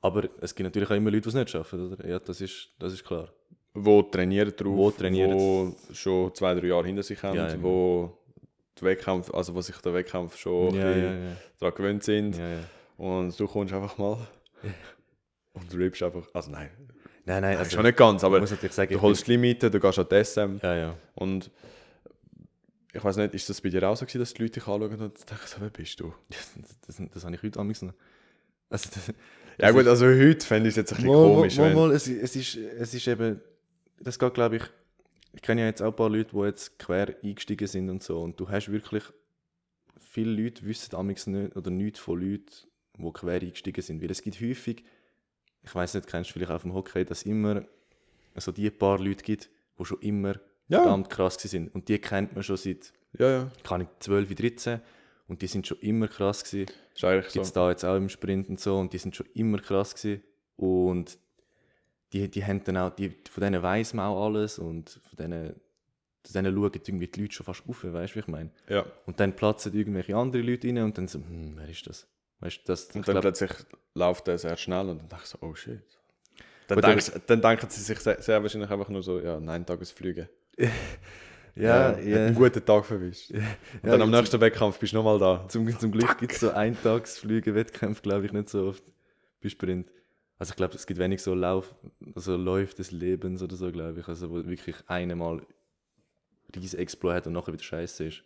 Aber 0.00 0.28
es 0.40 0.54
gibt 0.54 0.64
natürlich 0.64 0.88
auch 0.88 0.94
immer 0.94 1.10
Leute, 1.10 1.22
die 1.22 1.28
es 1.28 1.34
nicht 1.34 1.50
schaffen, 1.50 1.92
oder? 1.92 2.06
Ja, 2.06 2.18
das 2.18 2.40
ist, 2.40 2.70
das 2.78 2.92
ist 2.92 3.04
klar. 3.04 3.32
Wo 3.78 4.02
trainieren 4.02 4.52
drauf, 4.56 4.76
Wo 4.76 4.90
trainieren. 4.90 5.32
wo 5.34 5.74
schon 5.92 6.34
zwei, 6.34 6.54
drei 6.54 6.68
Jahre 6.68 6.86
hinter 6.86 7.02
sich 7.02 7.22
haben, 7.22 7.36
Ja, 7.36 7.48
ja. 7.48 7.62
wo 7.62 8.16
die 8.78 8.84
Wettkampf, 8.84 9.32
also 9.32 9.54
wo 9.54 9.60
sich 9.60 9.76
der 9.78 9.94
Wettkampf 9.94 10.36
schon 10.36 10.74
ja, 10.74 10.92
daran 11.58 11.74
gewöhnt 11.74 12.02
sind. 12.02 12.38
Und 12.96 13.38
du 13.38 13.46
kommst 13.46 13.74
einfach 13.74 13.98
mal 13.98 14.18
und 15.54 15.72
du 15.72 15.76
rippst 15.76 16.02
einfach, 16.02 16.26
also 16.32 16.50
nein, 16.50 16.70
Nein, 17.28 17.42
nein, 17.42 17.50
also 17.56 17.64
also, 17.64 17.76
schon 17.76 17.84
nicht 17.86 17.96
ganz, 17.98 18.22
ich 18.22 18.26
aber 18.26 18.38
muss 18.38 18.52
natürlich 18.52 18.72
sagen, 18.72 18.90
du 18.92 18.96
ich 18.96 19.02
holst 19.02 19.26
die 19.26 19.32
Limite, 19.32 19.68
du 19.68 19.80
gehst 19.80 19.98
an 19.98 20.06
die 20.08 20.24
SM 20.24 20.60
und 21.16 21.50
ich 22.92 23.04
weiß 23.04 23.16
nicht, 23.16 23.34
ist 23.34 23.50
das 23.50 23.60
bei 23.60 23.68
dir 23.68 23.82
auch 23.88 23.96
so 23.96 24.06
gewesen, 24.06 24.20
dass 24.20 24.32
die 24.32 24.42
Leute 24.42 24.60
dich 24.60 24.68
anschauen 24.68 24.92
und 24.92 25.00
denken, 25.00 25.46
so, 25.46 25.56
wer 25.60 25.70
bist 25.70 25.98
du? 26.00 26.14
Das, 26.86 26.96
das, 26.98 27.02
das 27.12 27.24
habe 27.24 27.34
ich 27.34 27.42
heute 27.42 27.58
noch. 27.58 27.94
Also, 28.70 28.88
das, 28.94 29.12
Ja 29.58 29.70
gut, 29.72 29.86
also 29.86 30.06
heute 30.06 30.46
fände 30.46 30.68
ich 30.68 30.72
es 30.72 30.76
jetzt 30.76 30.92
ein 30.92 30.96
bisschen 31.02 31.12
Mal, 31.12 31.34
komisch, 31.34 31.56
Mal, 31.58 31.74
mal, 31.74 31.90
es, 31.92 32.06
es, 32.06 32.36
ist, 32.36 32.56
es 32.56 32.94
ist 32.94 33.08
eben, 33.08 33.40
das 34.00 34.18
geht 34.18 34.34
glaube 34.34 34.56
ich, 34.56 34.62
ich 35.32 35.42
kenne 35.42 35.60
ja 35.62 35.66
jetzt 35.66 35.82
auch 35.82 35.88
ein 35.92 35.96
paar 35.96 36.10
Leute, 36.10 36.30
die 36.34 36.42
jetzt 36.44 36.78
quer 36.78 37.14
eingestiegen 37.22 37.66
sind 37.68 37.90
und 37.90 38.02
so. 38.02 38.20
Und 38.22 38.40
du 38.40 38.48
hast 38.48 38.70
wirklich, 38.70 39.04
viele 40.00 40.30
Leute 40.42 40.64
wissen 40.64 40.94
amigs 40.94 41.26
nicht 41.26 41.56
oder 41.56 41.70
nichts 41.70 42.00
von 42.00 42.20
Leuten, 42.20 42.46
die 42.96 43.12
quer 43.12 43.40
eingestiegen 43.42 43.82
sind, 43.82 44.02
weil 44.02 44.10
es 44.10 44.22
gibt 44.22 44.40
häufig, 44.40 44.84
ich 45.62 45.74
weiß 45.74 45.94
nicht, 45.94 46.06
kennst 46.06 46.30
du 46.30 46.34
vielleicht 46.34 46.52
auch 46.52 46.60
vom 46.60 46.72
Hockey, 46.74 47.04
dass 47.04 47.18
es 47.18 47.26
immer 47.26 47.64
so 48.36 48.52
die 48.52 48.70
paar 48.70 48.98
Leute 48.98 49.22
gibt, 49.24 49.50
die 49.78 49.84
schon 49.84 50.00
immer 50.00 50.34
Ja. 50.68 50.82
verdammt 50.82 51.10
krass 51.10 51.34
sind. 51.34 51.74
Und 51.74 51.88
die 51.88 51.98
kennt 51.98 52.34
man 52.34 52.42
schon 52.42 52.56
seit, 52.56 52.92
Ja, 53.18 53.30
ja, 53.30 53.50
kann 53.62 53.82
ich 53.82 53.88
12, 54.00 54.34
13 54.34 54.80
und 55.28 55.42
die 55.42 55.46
sind 55.48 55.66
schon 55.66 55.78
immer 55.80 56.08
krass 56.08 56.44
gewesen. 56.44 56.70
Ist 56.94 57.04
eigentlich 57.04 57.26
so. 57.26 57.32
gibt 57.32 57.46
es 57.46 57.52
da 57.52 57.70
jetzt 57.70 57.84
auch 57.84 57.96
im 57.96 58.08
Sprint 58.08 58.48
und 58.48 58.60
so. 58.60 58.78
Und 58.78 58.92
die 58.92 58.98
sind 58.98 59.16
schon 59.16 59.26
immer 59.34 59.58
krass 59.58 59.94
gewesen. 59.94 60.22
und 60.56 61.18
die, 62.16 62.30
die 62.30 62.44
haben 62.44 62.62
dann 62.64 62.76
auch, 62.78 62.90
die, 62.90 63.10
von 63.30 63.42
denen 63.42 63.62
weiß 63.62 63.94
man 63.94 64.06
auch 64.06 64.26
alles 64.26 64.58
und 64.58 64.90
von 65.08 65.16
denen, 65.18 65.54
zu 66.22 66.32
denen 66.32 66.54
schauen 66.54 66.70
irgendwie 66.74 67.08
die 67.08 67.20
Leute 67.22 67.34
schon 67.34 67.46
fast 67.46 67.62
auf, 67.68 67.84
weißt 67.84 68.12
du, 68.12 68.16
wie 68.16 68.20
ich 68.20 68.26
meine? 68.28 68.50
Ja. 68.68 68.84
Und 69.06 69.20
dann 69.20 69.34
platzen 69.34 69.74
irgendwelche 69.74 70.16
andere 70.16 70.42
Leute 70.42 70.66
rein 70.68 70.78
und 70.78 70.96
dann 70.98 71.08
so, 71.08 71.18
hm, 71.18 71.54
wer 71.56 71.68
ist 71.68 71.86
das? 71.86 72.06
Weißt 72.40 72.58
du, 72.58 72.62
das, 72.66 72.86
Und 72.86 72.94
dann 73.08 73.14
glaub, 73.14 73.20
plötzlich 73.22 73.50
läuft 73.94 74.28
er 74.28 74.38
sehr 74.38 74.56
schnell 74.56 74.88
und 74.88 74.98
dann 74.98 75.08
denke 75.08 75.24
ich 75.24 75.30
so, 75.30 75.38
oh 75.40 75.54
shit. 75.54 75.80
Dann, 76.68 76.80
denkst, 76.80 77.12
dann 77.26 77.40
denken 77.40 77.70
sie 77.70 77.80
sich 77.80 77.98
sehr, 78.00 78.20
sehr 78.20 78.42
wahrscheinlich 78.42 78.70
einfach 78.70 78.88
nur 78.88 79.02
so, 79.02 79.20
ja, 79.20 79.38
nein, 79.38 79.64
Tagesflüge. 79.64 80.28
ja, 81.54 81.88
hat 81.90 82.04
ja, 82.04 82.26
einen 82.26 82.34
guten 82.34 82.64
Tag 82.64 82.84
verwischt. 82.84 83.30
Und 83.30 83.40
Ja, 83.40 83.46
dann 83.92 84.02
am 84.02 84.10
zum- 84.10 84.18
nächsten 84.18 84.40
Wettkampf 84.40 84.78
bist 84.78 84.92
du 84.92 84.96
nochmal 84.96 85.18
da. 85.18 85.46
Zum, 85.48 85.78
zum 85.78 85.92
Glück 85.92 86.18
gibt 86.18 86.32
es 86.32 86.40
so 86.40 86.50
Eintagsflüge, 86.50 87.54
Wettkämpfe, 87.54 88.02
glaube 88.02 88.26
ich, 88.26 88.32
nicht 88.32 88.48
so 88.48 88.68
oft 88.68 88.82
bei 89.42 89.48
Sprint. 89.48 89.88
Also 90.38 90.50
ich 90.52 90.56
glaube, 90.56 90.74
es 90.74 90.86
gibt 90.86 90.98
wenig 91.00 91.22
so 91.22 91.34
Lauf, 91.34 91.74
also 92.14 92.36
Läufe 92.36 92.74
des 92.74 92.90
Lebens 92.90 93.42
oder 93.42 93.56
so, 93.56 93.70
glaube 93.72 94.00
ich. 94.00 94.08
Also 94.08 94.30
wo 94.30 94.34
wirklich 94.46 94.76
einmal 94.86 95.46
riesen 96.54 96.78
Exploit 96.78 97.16
hat 97.16 97.26
und 97.26 97.32
nachher 97.32 97.52
wieder 97.52 97.62
scheiße 97.64 98.04
ist. 98.06 98.22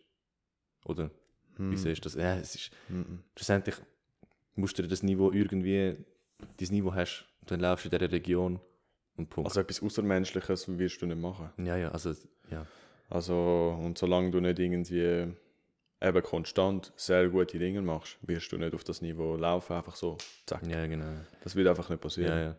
Oder 0.84 1.10
wie 1.58 1.76
siehst 1.76 2.04
du 2.04 2.08
das? 2.08 2.14
Ja, 2.14 2.36
es 2.36 2.54
ist 2.54 2.70
Mhm. 2.88 3.22
schlussendlich 3.36 3.76
musst 4.54 4.78
du 4.78 4.82
dir 4.82 4.88
das 4.88 5.02
Niveau 5.02 5.30
irgendwie, 5.30 5.96
dieses 6.58 6.72
Niveau 6.72 6.94
hast, 6.94 7.26
und 7.42 7.50
dann 7.50 7.60
laufst 7.60 7.84
du 7.84 7.88
in 7.90 7.98
dieser 7.98 8.10
Region 8.12 8.60
und 9.16 9.28
Punkt. 9.30 9.48
Also 9.48 9.60
etwas 9.60 9.82
Außermenschliches 9.82 10.78
wirst 10.78 11.02
du 11.02 11.06
nicht 11.06 11.18
machen. 11.20 11.50
ja, 11.58 11.76
ja, 11.76 11.90
also 11.90 12.14
ja. 12.50 12.66
Also, 13.08 13.76
und 13.80 13.98
solange 13.98 14.30
du 14.30 14.40
nicht 14.40 14.58
irgendwie 14.58 15.32
eben 16.00 16.22
konstant 16.22 16.92
sehr 16.96 17.28
gute 17.28 17.58
Dinge 17.58 17.82
machst, 17.82 18.16
wirst 18.22 18.50
du 18.52 18.58
nicht 18.58 18.74
auf 18.74 18.84
das 18.84 19.02
Niveau 19.02 19.36
laufen, 19.36 19.74
einfach 19.74 19.96
so, 19.96 20.16
zack. 20.46 20.66
Ja, 20.66 20.86
genau. 20.86 21.12
Das 21.42 21.54
wird 21.54 21.68
einfach 21.68 21.88
nicht 21.90 22.00
passieren. 22.00 22.32
Ja, 22.32 22.42
ja. 22.42 22.56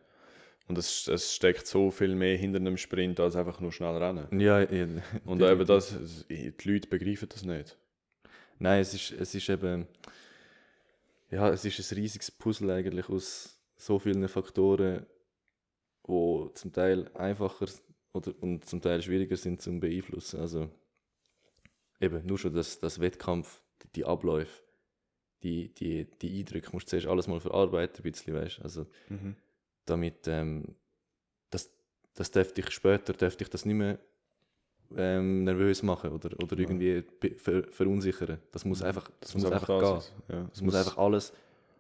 Und 0.68 0.78
es, 0.78 1.08
es 1.08 1.36
steckt 1.36 1.68
so 1.68 1.92
viel 1.92 2.16
mehr 2.16 2.38
hinter 2.38 2.58
einem 2.58 2.78
Sprint, 2.78 3.20
als 3.20 3.36
einfach 3.36 3.60
nur 3.60 3.72
schnell 3.72 3.98
rennen. 3.98 4.28
Ja, 4.40 4.62
ja, 4.62 4.88
Und 5.26 5.42
eben 5.42 5.66
das, 5.66 5.98
die 6.30 6.54
Leute 6.64 6.88
begreifen 6.88 7.28
das 7.30 7.44
nicht. 7.44 7.78
Nein, 8.60 8.82
es 8.82 8.94
ist, 8.94 9.12
es 9.12 9.36
ist 9.36 9.50
eben. 9.50 9.88
Ja, 11.32 11.50
es 11.50 11.66
ist 11.66 11.92
ein 11.92 11.96
riesiges 11.96 12.30
Puzzle 12.30 12.70
eigentlich 12.72 13.10
aus 13.10 13.58
so 13.76 13.98
vielen 13.98 14.28
Faktoren, 14.28 15.06
die 16.08 16.50
zum 16.54 16.72
Teil 16.72 17.10
einfacher 17.16 17.68
oder, 18.14 18.34
und 18.42 18.66
zum 18.66 18.82
Teil 18.82 19.02
schwieriger 19.02 19.38
sind 19.38 19.62
zu 19.62 19.78
beeinflussen. 19.80 20.40
Also 20.40 20.70
eben 22.02 22.26
nur 22.26 22.38
schon 22.38 22.54
das, 22.54 22.80
das 22.80 23.00
Wettkampf, 23.00 23.62
die, 23.84 23.88
die 23.96 24.06
Abläufe, 24.06 24.64
die, 25.44 25.74
die, 25.74 26.06
die 26.22 26.40
Eindrücke, 26.40 26.70
musst 26.74 26.88
du 26.88 26.90
zuerst 26.92 27.08
alles 27.08 27.28
mal 27.28 27.40
verarbeiten, 27.40 28.04
ein 28.06 28.12
bisschen, 28.12 28.34
weißt 28.36 28.62
Also 28.62 28.86
damit, 29.86 30.28
ähm, 30.28 30.76
das, 31.50 31.70
das 32.14 32.32
dürfte 32.32 32.62
ich 32.62 32.72
später, 32.72 33.14
dürfte 33.14 33.44
ich 33.44 33.50
das 33.50 33.66
nicht 33.66 33.76
mehr 33.76 34.00
ähm, 34.96 35.44
nervös 35.46 35.84
machen 35.84 36.12
oder, 36.12 36.30
oder 36.44 36.56
Ja. 36.58 36.62
irgendwie 36.64 37.04
ver, 37.38 37.64
verunsichern. 37.72 38.40
Das 38.52 38.66
muss 38.66 38.82
einfach, 38.82 39.10
das 39.20 39.34
muss 39.34 39.46
einfach 39.46 39.68
gehen. 39.68 40.02
Ja, 40.30 40.50
Es 40.54 40.62
muss 40.62 40.76
einfach 40.76 40.98
alles, 40.98 41.34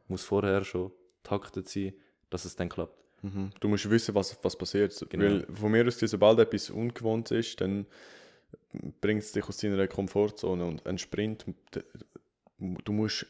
muss 0.07 0.23
vorher 0.23 0.63
schon 0.63 0.91
taktet 1.23 1.67
sein, 1.69 1.93
dass 2.29 2.45
es 2.45 2.55
dann 2.55 2.69
klappt. 2.69 2.97
Mhm. 3.21 3.51
Du 3.59 3.67
musst 3.67 3.89
wissen, 3.89 4.15
was, 4.15 4.37
was 4.43 4.55
passiert. 4.55 5.05
Genau. 5.09 5.23
Weil 5.25 5.45
von 5.53 5.71
mir 5.71 5.85
aus, 5.85 5.99
sobald 5.99 6.39
etwas 6.39 6.69
ungewohnt 6.69 7.29
ist, 7.31 7.59
dann 7.61 7.85
bringt 9.01 9.21
es 9.23 9.31
dich 9.31 9.45
aus 9.47 9.57
deiner 9.57 9.87
Komfortzone. 9.87 10.65
Und 10.65 10.85
ein 10.85 10.97
Sprint, 10.97 11.45
du 12.59 12.91
musst, 12.93 13.25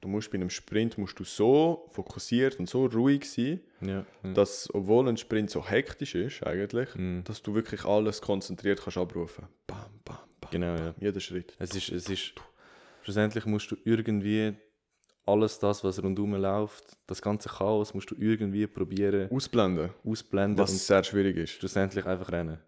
du 0.00 0.08
musst 0.08 0.30
bei 0.30 0.36
einem 0.36 0.50
Sprint 0.50 0.98
musst 0.98 1.18
du 1.18 1.24
so 1.24 1.88
fokussiert 1.90 2.58
und 2.58 2.68
so 2.68 2.86
ruhig 2.86 3.30
sein, 3.30 3.60
Ja. 3.80 4.04
dass, 4.34 4.72
obwohl 4.74 5.08
ein 5.08 5.16
Sprint 5.16 5.50
so 5.50 5.66
hektisch 5.66 6.14
ist, 6.14 6.42
eigentlich, 6.46 6.94
Mhm. 6.94 7.24
dass 7.24 7.42
du 7.42 7.54
wirklich 7.54 7.84
alles 7.84 8.20
konzentriert 8.20 8.80
kannst 8.82 8.98
abrufen. 8.98 9.46
Bam, 9.66 9.78
bam, 10.04 10.18
bam. 10.40 10.50
Genau, 10.50 10.74
ja. 10.76 10.94
Jeder 11.00 11.20
Schritt. 11.20 11.54
Es 11.58 11.74
ist, 11.74 11.90
es 11.90 12.08
ist, 12.08 12.34
schlussendlich 13.02 13.46
musst 13.46 13.70
du 13.70 13.76
irgendwie 13.84 14.54
alles 15.26 15.58
das, 15.58 15.82
was 15.82 16.02
rundherum 16.02 16.34
läuft, 16.34 16.98
das 17.06 17.22
ganze 17.22 17.48
Chaos, 17.48 17.94
musst 17.94 18.10
du 18.10 18.14
irgendwie 18.18 18.66
probieren 18.66 19.30
Ausblenden, 19.30 19.90
ausblenden 20.04 20.58
was 20.58 20.86
sehr 20.86 21.02
schwierig 21.02 21.36
ist. 21.38 21.50
schlussendlich 21.52 22.04
einfach 22.04 22.30
rennen. 22.30 22.58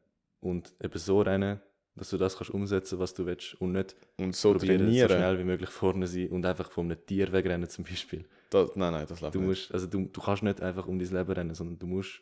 Und 0.47 0.75
eben 0.83 0.99
so 0.99 1.21
rennen, 1.23 1.61
dass 1.97 2.11
du 2.11 2.19
das 2.19 2.37
kannst 2.37 2.51
umsetzen, 2.53 2.99
was 2.99 3.15
du 3.15 3.25
willst 3.27 3.55
und 3.61 3.73
nicht 3.73 3.97
Und 4.19 4.37
so 4.37 4.53
probieren, 4.53 4.79
so 4.81 4.85
trainieren. 4.85 5.09
schnell 5.11 5.39
wie 5.39 5.45
möglich 5.45 5.71
vorne 5.71 6.07
sein 6.07 6.29
und 6.29 6.45
einfach 6.45 6.71
von 6.71 6.87
einem 6.91 7.05
Tier 7.07 7.33
wegrennen 7.33 7.69
zum 7.69 7.85
Beispiel. 7.85 8.27
Das, 8.51 8.77
nein, 8.77 8.93
nein, 8.93 9.07
das 9.09 9.21
läuft 9.21 9.35
Du 9.35 9.41
nicht. 9.41 9.49
musst, 9.49 9.73
also 9.73 9.87
du, 9.87 10.05
du 10.05 10.21
kannst 10.21 10.43
nicht 10.43 10.61
einfach 10.61 10.87
um 10.87 10.99
dein 10.99 11.09
Leben 11.11 11.33
rennen, 11.33 11.55
sondern 11.55 11.79
du 11.79 11.87
musst, 11.87 12.21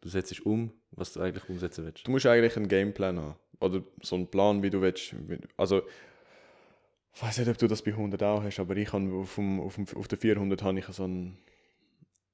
du 0.00 0.08
setzt 0.08 0.30
dich 0.30 0.44
um, 0.46 0.72
was 0.92 1.12
du 1.12 1.20
eigentlich 1.20 1.48
umsetzen 1.48 1.84
willst. 1.84 2.06
Du 2.06 2.10
musst 2.10 2.26
eigentlich 2.26 2.56
einen 2.56 2.68
Gameplan 2.68 3.18
haben. 3.20 3.36
Oder 3.60 3.82
so 4.02 4.16
einen 4.16 4.26
Plan, 4.28 4.62
wie 4.62 4.70
du 4.70 4.80
willst. 4.82 5.14
Also, 5.56 5.82
ich 7.14 7.22
weiß 7.22 7.38
nicht, 7.38 7.48
ob 7.48 7.58
du 7.58 7.66
das 7.68 7.82
bei 7.82 7.92
100 7.92 8.22
auch 8.22 8.42
hast, 8.42 8.58
aber 8.60 8.76
ich 8.76 8.92
habe 8.92 9.10
auf, 9.14 9.34
dem, 9.36 9.60
auf, 9.60 9.76
dem, 9.76 9.86
auf 9.94 10.08
der 10.08 10.18
400 10.18 10.62
habe 10.62 10.78
ich 10.78 10.86
so 10.86 11.04
ein, 11.06 11.38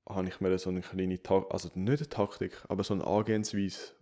habe 0.08 0.26
ich 0.28 0.40
mir 0.40 0.56
so 0.58 0.70
eine 0.70 0.80
kleine 0.80 1.22
Taktik, 1.22 1.52
also 1.52 1.68
nicht 1.74 1.98
eine 2.00 2.08
Taktik, 2.08 2.52
aber 2.68 2.82
so 2.82 2.94
eine 2.94 3.06
Angehensweise, 3.06 3.92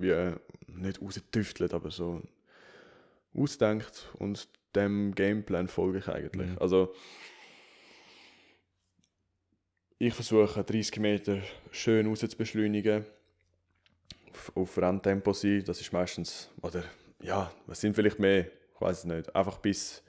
wie, 0.00 0.10
äh, 0.10 0.34
nicht 0.66 1.00
rausgetüftelt, 1.02 1.74
aber 1.74 1.90
so 1.90 2.22
ausdenkt 3.34 4.08
und 4.18 4.48
dem 4.74 5.14
Gameplan 5.14 5.68
folge 5.68 5.98
ich 5.98 6.08
eigentlich. 6.08 6.50
Mhm. 6.50 6.58
Also, 6.58 6.94
ich 9.98 10.14
versuche 10.14 10.62
30 10.62 11.00
Meter 11.00 11.38
schön 11.70 12.06
raus 12.06 12.20
zu 12.20 12.36
beschleunigen, 12.36 13.04
auf, 14.30 14.52
auf 14.56 14.78
Renntempo 14.78 15.32
sein, 15.32 15.64
das 15.64 15.80
ist 15.80 15.92
meistens, 15.92 16.50
oder 16.62 16.84
ja, 17.20 17.50
was 17.66 17.80
sind 17.80 17.94
vielleicht 17.94 18.18
mehr, 18.18 18.46
ich 18.74 18.80
weiß 18.80 18.98
es 18.98 19.04
nicht, 19.04 19.34
einfach 19.34 19.58
bis, 19.58 20.02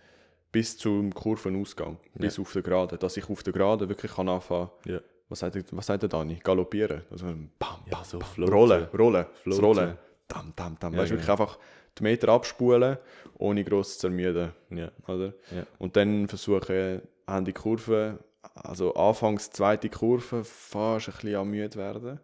bis 0.52 0.78
zum 0.78 1.14
Kurvenausgang, 1.14 1.98
bis 2.14 2.38
auf 2.38 2.54
der 2.54 2.62
Gerade, 2.62 2.98
dass 2.98 3.18
ich 3.18 3.30
auf 3.30 3.42
der 3.44 3.54
Gerade 3.54 3.90
wirklich 3.90 4.14
kann 4.14 4.30
anfangen 4.30 4.70
Ja. 4.86 5.02
Was 5.30 5.40
sagt, 5.40 5.56
was 5.76 5.86
sagt 5.86 6.02
der 6.04 6.10
Dani? 6.10 6.36
Galoppieren. 6.44 7.04
Also 7.12 7.26
bam, 7.28 7.50
bam, 7.60 7.80
Ja, 7.92 8.04
so 8.04 8.20
bam. 8.20 8.28
floaten. 8.30 8.54
Rollen, 8.54 8.84
rollen, 8.98 9.26
Floaten. 9.44 9.64
Rollen. 9.66 9.98
Dam, 10.28 10.54
dam, 10.56 10.78
dam. 10.80 10.94
Ja, 10.94 11.00
weißt 11.00 11.12
du, 11.12 11.16
genau. 11.16 11.28
wirklich 11.28 11.42
einfach 11.42 11.60
die 11.98 12.04
Meter 12.04 12.30
abspulen, 12.30 12.98
ohne 13.38 13.64
gross 13.64 13.98
zu 13.98 14.08
ermüden. 14.08 14.52
Ja. 14.70 14.92
Oder? 15.08 15.34
Ja. 15.56 15.64
Und 15.80 15.96
dann 15.96 16.28
versuchen, 16.28 17.02
an 17.26 17.46
die 17.46 17.54
Kurve, 17.54 18.20
also 18.54 18.94
anfangs 18.94 19.50
zweite 19.50 19.90
Kurve, 19.90 20.44
fast 20.44 21.10
ein 21.10 21.14
bisschen 21.14 21.36
am 21.36 21.50
müde 21.50 21.76
werden. 21.76 22.20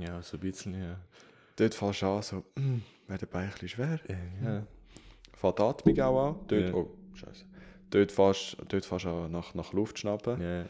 Ja, 0.00 0.22
so 0.22 0.36
ein 0.36 0.40
bisschen, 0.40 0.74
ja. 0.74 0.96
Dort 1.56 1.74
fällst 1.74 2.02
du 2.02 2.06
an, 2.06 2.22
so, 2.22 2.36
mm, 2.56 2.78
wäre 3.06 3.18
der 3.18 3.26
Bein 3.26 3.44
ein 3.44 3.50
bisschen 3.50 3.68
schwer. 3.68 4.00
ja. 4.42 4.66
Fängt 5.36 5.58
die 5.58 5.62
Atmung 5.62 6.00
auch 6.00 6.28
an. 6.28 6.36
Dort, 6.48 6.62
Ja. 6.68 6.74
oh, 6.74 6.90
scheiße. 7.12 7.44
Dort 7.90 8.10
fährst 8.12 8.56
dort 8.68 8.84
fährst 8.86 9.04
du 9.04 9.28
nach, 9.28 9.52
nach 9.54 9.72
Luft 9.74 9.98
schnappen. 9.98 10.40
Ja, 10.40 10.60
ja. 10.62 10.66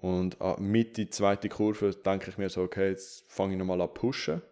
Und 0.00 0.40
an 0.40 0.62
Mitte, 0.62 1.10
zweite 1.10 1.48
Kurve 1.48 1.90
denke 1.94 2.30
ich 2.30 2.38
mir 2.38 2.48
so, 2.48 2.62
okay, 2.62 2.88
jetzt 2.90 3.24
fange 3.30 3.52
ich 3.54 3.58
nochmal 3.58 3.80
an 3.80 3.92
pushen. 3.92 4.42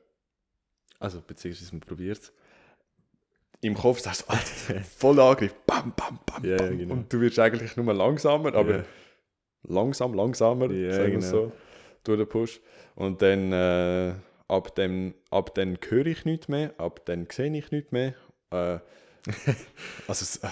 Also, 0.99 1.21
beziehungsweise 1.21 1.73
man 1.73 1.81
probiert 1.81 2.33
Im 3.61 3.75
Kopf 3.75 4.00
sagst 4.00 4.23
du, 4.23 4.26
Alter, 4.33 4.83
voll 4.85 5.21
Angriff, 5.21 5.55
bam, 5.67 5.93
bam, 5.97 6.19
bam, 6.26 6.45
ja, 6.45 6.57
bam. 6.57 6.79
genau. 6.79 6.95
Und 6.95 7.12
du 7.12 7.21
wirst 7.21 7.38
eigentlich 7.38 7.76
nur 7.76 7.93
langsamer, 7.95 8.55
aber 8.55 8.79
Ja. 8.79 8.85
langsam, 9.69 10.15
langsamer, 10.15 10.71
Ja, 10.73 10.91
sagen 10.93 11.12
wir 11.12 11.19
genau. 11.21 11.31
so, 11.31 11.53
durch 12.05 12.19
den 12.19 12.29
Push. 12.29 12.61
Und 12.97 13.23
dann, 13.23 13.53
äh, 13.53 14.15
ab 14.49 14.75
dem, 14.75 15.15
ab 15.31 15.55
dann 15.55 15.79
höre 15.88 16.07
ich 16.07 16.25
nichts 16.25 16.49
mehr, 16.49 16.75
ab 16.79 17.05
dann 17.07 17.26
sehe 17.31 17.57
ich 17.57 17.71
nichts 17.71 17.93
mehr. 17.93 18.15
Äh, 18.50 18.79
also, 20.09 20.23
es- 20.23 20.37
äh, 20.43 20.49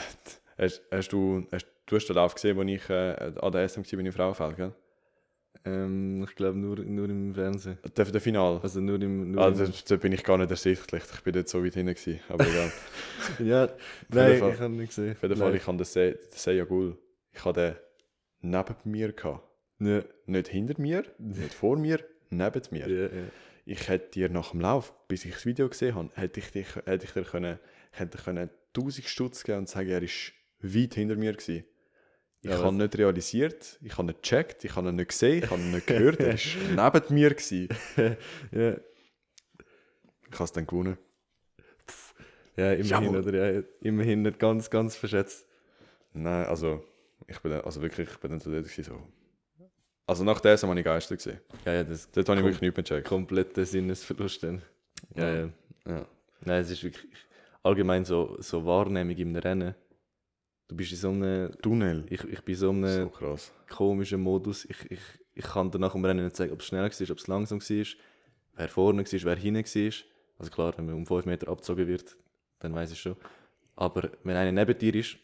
hast, 0.58 0.82
hast 0.90 1.08
du, 1.12 1.46
hast, 1.52 1.66
du 1.86 1.96
hast 1.96 2.06
den 2.06 2.16
Lauf 2.16 2.34
gesehen, 2.34 2.56
wo 2.56 2.62
ich 2.62 2.88
äh, 2.90 3.32
an 3.40 3.52
der 3.52 3.64
SM 3.68 3.82
war, 3.84 3.96
bei 3.96 4.02
der 4.02 4.12
Frauenfeld, 4.12 4.56
gell? 4.56 4.72
Ähm, 5.66 6.24
ich 6.28 6.34
glaube 6.36 6.58
nur, 6.58 6.76
nur 6.78 7.08
im 7.08 7.34
Fernsehen. 7.34 7.78
Der, 7.96 8.04
der 8.04 8.20
Final. 8.20 8.60
Also 8.62 8.80
nur 8.80 9.00
im. 9.00 9.30
Nur 9.32 9.42
Ah, 9.42 9.50
da, 9.50 9.66
da 9.88 9.96
bin 9.96 10.12
ich 10.12 10.22
gar 10.22 10.36
nicht 10.36 10.50
ersichtlich. 10.50 11.02
Ich 11.14 11.22
bin 11.22 11.32
dort 11.32 11.48
so 11.48 11.64
weit 11.64 11.74
hinten 11.74 11.94
gewesen. 11.94 12.20
Aber 12.28 12.46
egal. 12.46 12.70
ja, 13.38 13.62
jeden 13.64 13.74
nein, 14.10 14.38
Fall- 14.38 14.52
ich 14.54 14.60
habe 14.60 14.74
nicht 14.74 14.88
gesehen. 14.88 15.16
Auf 15.16 15.22
jeden 15.22 15.36
Fall, 15.36 15.54
ich 15.54 15.66
habe 15.66 15.76
den 15.78 15.84
Se- 15.84 16.12
den 16.12 16.38
Seiya 16.38 16.64
Gul. 16.64 16.98
Ich 17.32 17.44
hatte 17.44 17.80
den 18.42 18.50
neben 18.50 18.74
mir. 18.84 19.12
Gehabt. 19.12 19.48
Ja, 19.80 20.02
Nicht 20.26 20.48
hinter 20.48 20.80
mir, 20.80 21.04
nicht 21.18 21.52
vor 21.54 21.76
mir, 21.76 21.98
neben 22.30 22.62
mir. 22.70 22.88
ja, 22.88 23.02
ja. 23.06 23.22
Ich 23.66 23.88
hätte 23.88 24.10
dir 24.10 24.28
nach 24.28 24.50
dem 24.50 24.60
Lauf, 24.60 24.92
bis 25.08 25.24
ich 25.24 25.32
das 25.32 25.46
Video 25.46 25.68
gesehen 25.68 25.94
habe, 25.94 26.10
hätte 26.14 26.38
ich, 26.40 26.52
dich, 26.52 26.66
hätte 26.84 27.06
ich 27.06 27.12
dir 27.12 27.22
können, 27.24 27.58
hätte 27.90 28.18
dir 28.18 28.22
können 28.22 28.50
1000 28.76 29.06
Stutz 29.08 29.42
geben 29.42 29.60
und 29.60 29.68
sagen, 29.68 29.88
er 29.88 30.02
ist 30.02 30.32
weit 30.60 30.94
hinter 30.94 31.16
mir 31.16 31.32
gewesen. 31.32 31.64
Ich 32.44 32.50
Ja, 32.50 32.58
habe 32.58 32.66
was- 32.66 32.74
nicht 32.74 32.98
realisiert, 32.98 33.78
ich 33.82 33.92
habe 33.96 34.04
nicht 34.08 34.22
gecheckt, 34.22 34.64
ich 34.64 34.76
habe 34.76 34.90
ihn 34.90 34.96
nicht 34.96 35.08
gesehen, 35.08 35.42
ich 35.42 35.50
habe 35.50 35.60
ihn 35.62 35.70
nicht 35.70 35.86
gehört, 35.86 36.20
er 36.20 36.34
ist 36.34 36.56
neben 36.70 37.14
mir 37.14 37.30
gewesen. 37.30 37.68
ja. 38.52 38.76
Ich 40.30 40.34
habe 40.34 40.44
es 40.44 40.52
dann 40.52 40.66
gewonnen. 40.66 40.98
Ja, 42.56 42.72
immerhin, 42.72 42.86
Jawohl. 43.14 43.16
oder? 43.26 43.52
Ja, 43.54 43.62
immerhin 43.80 44.22
nicht 44.22 44.38
ganz, 44.38 44.68
ganz 44.68 44.94
verschätzt. 44.94 45.46
Nein, 46.12 46.44
also 46.46 46.84
ich 47.26 47.38
bin 47.40 47.50
dann, 47.52 47.62
also 47.62 47.80
wirklich, 47.80 48.08
ich 48.10 48.16
bin 48.18 48.30
dann 48.30 48.40
so 48.40 48.50
dort 48.52 48.66
so. 48.68 49.02
Also 50.06 50.22
nach 50.22 50.38
der 50.40 50.56
habe 50.58 50.78
ich 50.78 50.84
Geister 50.84 51.16
gesehen. 51.16 51.40
Ja, 51.64 51.72
ja, 51.72 51.84
das 51.84 52.10
Dort 52.10 52.28
habe 52.28 52.38
ich 52.40 52.44
wirklich 52.44 52.60
nichts 52.60 52.76
mehr 52.76 52.84
gecheckt. 52.84 53.08
kompletter 53.08 53.64
Sinnesverlust 53.64 54.42
dann. 54.42 54.60
Ja, 55.16 55.34
ja. 55.34 55.50
Ja. 55.86 56.06
Nein, 56.44 56.60
es 56.60 56.70
ist 56.70 56.84
wirklich 56.84 57.06
allgemein 57.62 58.04
so, 58.04 58.36
so 58.40 58.64
Wahrnehmung 58.66 59.16
im 59.16 59.34
Rennen. 59.34 59.74
Du 60.74 60.78
bist 60.78 60.90
in 60.90 60.98
so 60.98 61.10
einem, 61.10 61.52
Tunnel. 61.62 62.04
ich, 62.10 62.24
ich 62.24 62.40
bin 62.42 62.54
in 62.54 62.58
so 62.58 62.66
So 62.66 62.70
einem 62.72 63.12
krass. 63.12 63.52
komischen 63.70 64.20
Modus. 64.20 64.64
Ich, 64.64 64.90
ich, 64.90 64.98
ich 65.36 65.44
kann 65.44 65.70
dir 65.70 65.78
nach 65.78 65.92
dem 65.92 66.04
Rennen 66.04 66.24
nicht 66.24 66.34
sagen, 66.34 66.50
ob 66.50 66.58
es 66.62 66.66
schnell 66.66 66.82
war, 66.82 67.10
ob 67.10 67.18
es 67.18 67.26
langsam 67.28 67.60
war, 67.60 67.84
wer 68.56 68.68
vorne 68.68 69.04
war, 69.04 69.22
wer 69.22 69.36
hinten 69.36 69.64
war. 69.64 69.92
Also 70.40 70.50
klar, 70.50 70.74
wenn 70.76 70.86
man 70.86 70.94
um 70.96 71.06
5 71.06 71.26
Meter 71.26 71.46
abgezogen 71.48 71.86
wird, 71.86 72.16
dann 72.58 72.74
weiß 72.74 72.90
ich 72.90 72.98
schon. 73.00 73.14
Aber 73.76 74.10
wenn 74.24 74.34
einer 74.36 74.50
neben 74.50 74.76
dir 74.76 74.96
ist, 74.96 75.16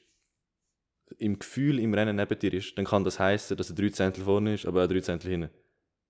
im 1.18 1.36
Gefühl 1.36 1.80
im 1.80 1.94
Rennen 1.94 2.14
neben 2.14 2.38
dir 2.38 2.54
ist, 2.54 2.78
dann 2.78 2.84
kann 2.84 3.02
das 3.02 3.18
heißen, 3.18 3.56
dass 3.56 3.70
er 3.70 3.74
drei 3.74 3.88
Zehntel 3.88 4.22
vorne 4.22 4.54
ist, 4.54 4.66
aber 4.66 4.84
auch 4.84 4.88
drei 4.88 5.00
Zehntel 5.00 5.32
hinten. 5.32 5.50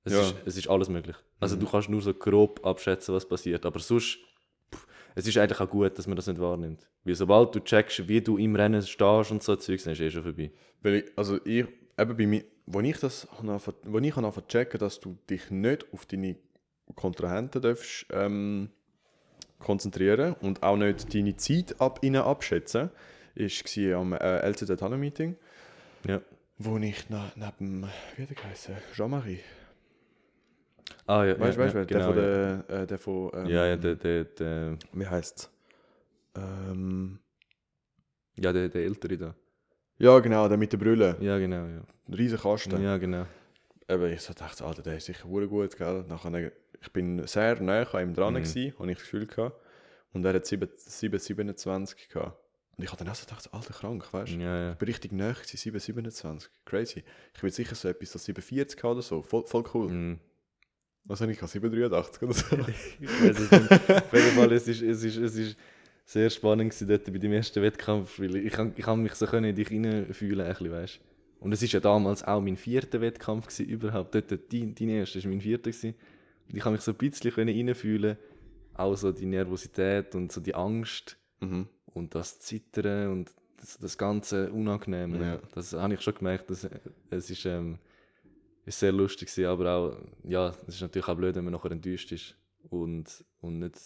Es, 0.04 0.12
Ja. 0.12 0.20
ist, 0.20 0.34
es 0.44 0.56
ist 0.58 0.68
alles 0.68 0.90
möglich. 0.90 1.16
Also 1.40 1.56
Mhm. 1.56 1.60
du 1.60 1.66
kannst 1.66 1.88
nur 1.88 2.02
so 2.02 2.12
grob 2.12 2.60
abschätzen, 2.66 3.14
was 3.14 3.26
passiert. 3.26 3.64
Aber 3.64 3.80
sonst, 3.80 4.18
es 5.14 5.26
ist 5.26 5.36
eigentlich 5.38 5.60
auch 5.60 5.68
gut, 5.70 5.98
dass 5.98 6.06
man 6.06 6.16
das 6.16 6.26
nicht 6.26 6.40
wahrnimmt. 6.40 6.88
Weil 7.04 7.14
sobald 7.14 7.54
du 7.54 7.60
checkst, 7.60 8.08
wie 8.08 8.20
du 8.20 8.36
im 8.36 8.54
Rennen 8.56 8.82
stehst 8.82 9.30
und 9.30 9.42
so 9.42 9.56
Zeugs, 9.56 9.84
dann 9.84 9.92
ist 9.92 10.00
eh 10.00 10.10
schon 10.10 10.22
vorbei. 10.22 10.50
Weil 10.82 10.94
ich, 10.96 11.04
also 11.16 11.38
ich, 11.44 11.66
eben 11.98 12.16
bei 12.16 12.26
mir, 12.26 12.44
wo 12.66 12.80
ich 12.80 12.98
das, 12.98 13.26
wo 13.84 13.98
ich 13.98 14.14
zu 14.14 14.40
checken, 14.46 14.78
dass 14.78 15.00
du 15.00 15.16
dich 15.28 15.50
nicht 15.50 15.86
auf 15.92 16.06
deine 16.06 16.36
Kontrahenten 16.94 17.62
darfst, 17.62 18.06
ähm, 18.12 18.70
konzentrieren 19.58 20.34
und 20.40 20.62
auch 20.62 20.76
nicht 20.76 21.12
deine 21.14 21.36
Zeit 21.36 21.80
ab, 21.80 21.98
ihnen 22.02 22.22
abschätzen, 22.22 22.90
war 23.34 23.98
am 23.98 24.12
äh, 24.12 24.38
LCD 24.40 24.76
Tunnel 24.76 24.98
Meeting, 24.98 25.36
Ja. 26.06 26.20
wo 26.58 26.76
ich 26.78 27.04
na, 27.08 27.30
neben, 27.36 27.82
wie 28.16 28.22
hat 28.22 28.30
er 28.30 28.34
geheißen? 28.34 28.74
Jean-Marie. 28.94 29.40
Ah, 31.06 31.24
ja, 31.24 31.38
Weißt 31.38 31.56
du, 31.56 31.60
ja, 31.60 31.66
weißt, 31.66 31.74
ja, 31.74 31.84
genau, 31.84 31.86
der 31.86 31.98
ja. 31.98 32.06
von 32.06 32.66
der, 32.68 32.80
äh, 32.82 32.86
der 32.86 32.98
von, 32.98 33.30
ähm, 33.34 33.46
Ja, 33.46 33.66
ja, 33.66 33.76
der, 33.76 33.94
der, 33.96 34.24
der, 34.24 34.78
wie 34.92 35.06
heißt 35.06 35.38
es? 35.38 35.50
Ähm, 36.36 37.18
ja, 38.36 38.52
der, 38.52 38.68
der 38.68 38.84
Ältere 38.84 39.16
da. 39.18 39.34
ja, 39.98 40.18
genau, 40.20 40.48
der 40.48 40.56
mit 40.56 40.72
der 40.72 40.78
Brille. 40.78 41.16
Ja, 41.20 41.38
genau, 41.38 41.66
ja. 41.66 41.82
Ein 42.08 42.14
riesen 42.14 42.38
Kasten. 42.38 42.82
Ja, 42.82 42.96
genau. 42.96 43.26
Eben, 43.88 44.12
ich 44.12 44.20
so 44.20 44.32
dachte, 44.32 44.64
Alter, 44.64 44.82
der 44.82 44.96
ist 44.96 45.06
sicher 45.06 45.28
hure 45.28 45.48
gut, 45.48 45.76
gell? 45.76 46.04
Nachher, 46.08 46.52
ich 46.80 46.92
bin 46.92 47.26
sehr 47.26 47.60
nah 47.60 47.82
an 47.82 48.02
ihm 48.08 48.14
dran, 48.14 48.34
Mhm. 48.34 48.38
gewesen, 48.38 48.74
habe 48.78 48.90
ich 48.90 48.98
das 48.98 49.04
Gefühl 49.04 49.26
gehabt. 49.26 49.60
Und 50.12 50.24
er 50.24 50.34
hat 50.34 50.46
7, 50.46 50.68
7, 50.76 51.18
27 51.18 52.08
gehabt. 52.08 52.36
Und 52.76 52.84
ich 52.84 52.90
habe 52.92 53.02
dann 53.04 53.12
auch 53.12 53.16
so 53.16 53.26
gedacht, 53.26 53.52
Alter, 53.52 53.74
krank, 53.74 54.12
weißt 54.12 54.32
du? 54.32 54.38
Ja, 54.38 54.56
ja. 54.62 54.72
Ich 54.72 54.78
bin 54.78 54.86
richtig 54.88 55.12
nah 55.12 55.32
gewesen, 55.32 55.56
7, 55.56 55.78
27. 55.78 56.50
Crazy. 56.64 57.04
Ich 57.34 57.42
will 57.42 57.50
sicher 57.52 57.74
so 57.74 57.88
etwas, 57.88 58.12
so 58.12 58.18
740 58.18 58.82
haben 58.82 58.92
oder 58.92 59.02
so. 59.02 59.22
Voll, 59.22 59.44
voll 59.46 59.64
cool. 59.74 59.88
Mhm. 59.88 60.20
Was 61.04 61.20
habe 61.20 61.32
ich 61.32 61.38
gehabt? 61.38 61.52
783 61.52 62.22
oder 62.22 62.32
so. 62.32 62.56
Ich 63.00 63.10
weiß 63.10 63.38
es 63.38 63.50
nicht. 63.50 63.72
Auf 63.72 64.12
jeden 64.12 64.36
Fall, 64.36 64.52
es 64.52 64.68
ist, 64.68 64.82
es 64.82 65.02
ist, 65.02 65.16
es 65.16 65.36
ist 65.36 65.56
sehr 66.04 66.30
spannend 66.30 66.70
gewesen 66.70 66.88
dort 66.88 67.04
bei 67.04 67.18
dem 67.18 67.32
ersten 67.32 67.62
Wettkampf, 67.62 68.18
weil 68.18 68.36
ich, 68.36 68.46
ich 68.46 68.84
kann 68.84 69.02
mich 69.02 69.14
so 69.14 69.26
können 69.26 69.50
in 69.50 69.56
dich 69.56 69.68
hineinfühlen, 69.68 70.46
ein 70.46 70.52
bisschen, 70.52 70.72
weißt 70.72 71.00
Und 71.40 71.52
es 71.52 71.62
ist 71.62 71.72
ja 71.72 71.80
damals 71.80 72.24
auch 72.24 72.40
mein 72.40 72.56
vierter 72.56 73.00
Wettkampf 73.00 73.46
gewesen, 73.46 73.66
überhaupt. 73.66 74.14
Dort, 74.14 74.30
dein, 74.30 74.74
dein 74.74 74.88
erster 74.88 75.22
war 75.22 75.30
mein 75.30 75.40
vierter 75.40 75.70
gewesen. 75.70 75.94
Und 76.48 76.56
ich 76.56 76.62
kann 76.62 76.72
mich 76.72 76.82
so 76.82 76.92
ein 76.92 76.98
bisschen 76.98 77.32
können 77.32 77.54
hineinfühlen, 77.54 78.16
auch 78.74 78.96
so 78.96 79.12
die 79.12 79.26
Nervosität 79.26 80.14
und 80.14 80.32
so 80.32 80.40
die 80.40 80.54
Angst 80.54 81.16
mhm. 81.40 81.68
und 81.86 82.14
das 82.14 82.40
Zittern 82.40 83.12
und 83.12 83.30
das, 83.58 83.78
das 83.78 83.96
ganze 83.96 84.50
Unangenehme. 84.50 85.20
Ja. 85.20 85.38
Das 85.54 85.72
habe 85.74 85.94
ich 85.94 86.00
schon 86.00 86.14
gemerkt, 86.14 86.50
dass, 86.50 86.68
es 87.10 87.30
ist, 87.30 87.44
ähm, 87.44 87.78
ist 88.70 88.80
sehr 88.80 88.92
lustig 88.92 89.28
gewesen, 89.28 89.46
aber 89.48 89.70
auch, 89.70 89.96
ja, 90.24 90.48
es 90.66 90.74
ist 90.76 90.80
natürlich 90.82 91.08
auch 91.08 91.16
blöd, 91.16 91.34
wenn 91.36 91.44
man 91.44 91.52
nachher 91.52 91.70
enttäuscht 91.70 92.10
ist 92.12 92.36
und, 92.68 93.24
und 93.40 93.58
nicht, 93.58 93.76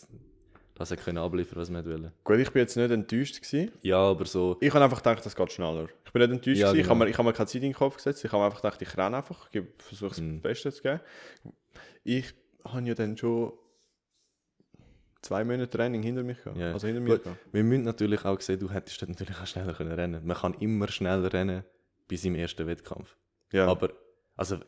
das 0.74 0.90
er 0.90 0.96
können 0.96 1.18
abliefern, 1.18 1.58
was 1.60 1.70
wir 1.70 1.84
wollen. 1.84 2.12
Gut, 2.24 2.38
ich 2.38 2.50
bin 2.50 2.60
jetzt 2.62 2.76
nicht 2.76 2.90
enttäuscht 2.90 3.40
gewesen. 3.40 3.70
Ja, 3.82 3.98
aber 3.98 4.24
so, 4.24 4.56
Ich 4.60 4.72
habe 4.72 4.84
einfach 4.84 4.98
gedacht, 5.02 5.24
das 5.24 5.34
geht 5.36 5.52
schneller. 5.52 5.88
Ich 6.04 6.12
bin 6.12 6.22
nicht 6.22 6.32
enttäuscht 6.32 6.58
Ja, 6.60 6.68
gewesen. 6.68 6.80
Ich 6.80 6.82
genau. 6.86 6.94
habe 6.96 7.04
mir, 7.04 7.10
ich 7.10 7.18
habe 7.18 7.28
mir 7.28 7.32
keine 7.32 7.46
Zeit 7.46 7.56
in 7.62 7.62
den 7.62 7.74
Kopf 7.74 7.96
gesetzt. 7.96 8.24
Ich 8.24 8.32
habe 8.32 8.40
mir 8.42 8.46
einfach 8.46 8.62
gedacht, 8.62 8.82
ich 8.82 8.96
renne 8.96 9.16
einfach, 9.16 9.48
ich 9.52 9.62
versuche 9.78 10.10
das 10.10 10.20
Mhm. 10.20 10.40
Beste 10.40 10.72
zu 10.72 10.82
geben. 10.82 11.00
Ich 12.02 12.34
habe 12.64 12.86
ja 12.86 12.94
dann 12.94 13.16
schon 13.16 13.52
zwei 15.22 15.44
Monate 15.44 15.70
Training 15.70 16.02
hinter 16.02 16.22
mich 16.22 16.42
gehabt. 16.42 16.58
Ja. 16.58 16.72
Also 16.72 16.86
hinter 16.86 17.00
mir 17.00 17.18
Gut. 17.18 17.34
wir 17.52 17.64
müssen 17.64 17.84
natürlich 17.84 18.24
auch 18.24 18.40
sehen, 18.40 18.58
du 18.58 18.70
hättest 18.70 19.00
dort 19.00 19.10
natürlich 19.10 19.38
auch 19.40 19.46
schneller 19.46 19.72
können 19.74 19.92
rennen 19.92 20.26
Man 20.26 20.36
kann 20.36 20.54
immer 20.60 20.88
schneller 20.88 21.32
rennen 21.32 21.64
bis 22.08 22.24
im 22.24 22.34
ersten 22.34 22.66
Wettkampf. 22.66 23.16
Ja. 23.52 23.66
Aber, 23.66 23.90
also, 24.36 24.58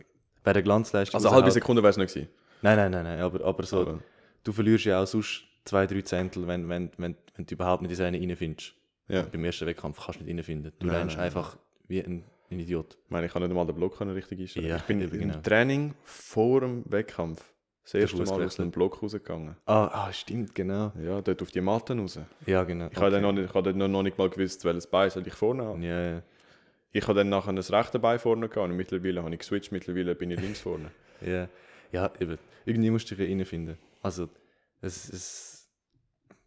bei 0.42 0.52
der 0.52 0.62
Glanzleistung... 0.62 1.16
also 1.18 1.29
eine 1.29 1.37
halbe 1.37 1.50
Sekunde 1.50 1.83
wäre 1.83 1.90
es 1.90 1.96
nicht 1.96 2.12
gewesen. 2.14 2.31
Nein, 2.62 2.76
nein, 2.76 2.90
nein, 2.90 3.05
nein, 3.05 3.20
aber, 3.20 3.44
aber 3.44 3.62
so, 3.64 3.81
Aber- 3.81 3.98
du 4.44 4.52
verlierst 4.52 4.85
ja 4.85 5.02
auch 5.02 5.07
sonst 5.07 5.44
zwei, 5.64 5.87
drei 5.87 6.02
Zehntel, 6.02 6.46
wenn, 6.46 6.68
wenn, 6.68 6.90
wenn, 6.96 7.16
wenn 7.35 7.46
du 7.46 7.55
überhaupt 7.55 7.83
nicht 7.83 7.90
in 7.90 7.96
seine 7.96 8.18
reinfindest. 8.18 8.74
Ja. 9.09 9.22
Beim 9.22 9.44
ersten 9.44 9.66
Wettkampf 9.66 10.05
kannst 10.05 10.20
du 10.20 10.24
nicht 10.24 10.37
reinfinden. 10.37 10.72
Du 10.79 10.87
Nein, 10.87 10.96
rennst 10.96 11.16
nein, 11.16 11.26
einfach 11.26 11.57
wie 11.87 12.02
ein, 12.02 12.24
ein 12.50 12.59
Idiot. 12.59 12.96
Ich 13.05 13.11
meine, 13.11 13.26
ich 13.26 13.33
kann 13.33 13.42
nicht 13.42 13.50
einmal 13.50 13.66
den 13.66 13.76
Block 13.76 14.00
richtig 14.00 14.40
einstellen. 14.40 14.66
Ja, 14.66 14.76
ich 14.76 14.83
bin 14.83 15.00
eben 15.00 15.14
im 15.14 15.29
genau. 15.29 15.40
Training 15.40 15.94
vor 16.05 16.61
dem 16.61 16.85
Wettkampf 16.90 17.42
das 17.85 17.94
erste 17.94 18.24
Mal 18.24 18.44
aus 18.44 18.57
dem 18.57 18.72
Block 18.72 19.00
rausgegangen. 19.00 19.57
Ah, 19.64 19.87
ah, 19.87 20.12
stimmt, 20.12 20.57
genau. 20.57 20.92
Ja, 21.00 21.20
dort 21.20 21.40
auf 21.40 21.52
die 21.52 21.61
Matte 21.61 21.96
raus. 21.96 22.18
Ja, 22.44 22.64
genau. 22.64 22.88
Ich 22.90 22.96
habe 22.96 23.12
dann 23.12 23.22
noch 23.22 23.33
nicht, 23.33 23.48
ich 23.48 23.55
habe 23.55 23.72
dann 23.72 23.92
noch 23.92 24.02
nicht 24.02 24.18
mal 24.18 24.29
gewusst, 24.29 24.64
welches 24.64 24.88
Bein 24.88 25.09
soll 25.11 25.24
ich 25.24 25.35
vorne 25.35 25.64
haben. 25.64 25.83
Ja, 25.83 26.14
ja. 26.14 26.22
Ich 26.96 27.06
habe 27.09 27.18
dann 27.18 27.28
nachher 27.28 27.52
das 27.52 27.70
rechte 27.72 27.98
Bein 27.98 28.18
vorne 28.18 28.48
gehabt 28.48 28.70
und 28.70 28.76
mittlerweile 28.76 29.22
habe 29.22 29.32
ich 29.35 29.40
geswitcht, 29.40 29.70
mittlerweile 29.70 30.14
bin 30.14 30.30
ich 30.30 30.40
links 30.40 30.61
vorne. 30.61 30.90
Ja, 31.20 31.48
ja 31.92 32.11
eben. 32.20 32.38
Irgendwie 32.64 32.90
musst 32.90 33.11
du 33.11 33.14
dich 33.14 33.28
reinfinden. 33.30 33.78
Also, 34.02 34.28
es 34.82 35.09
ist 35.09 35.70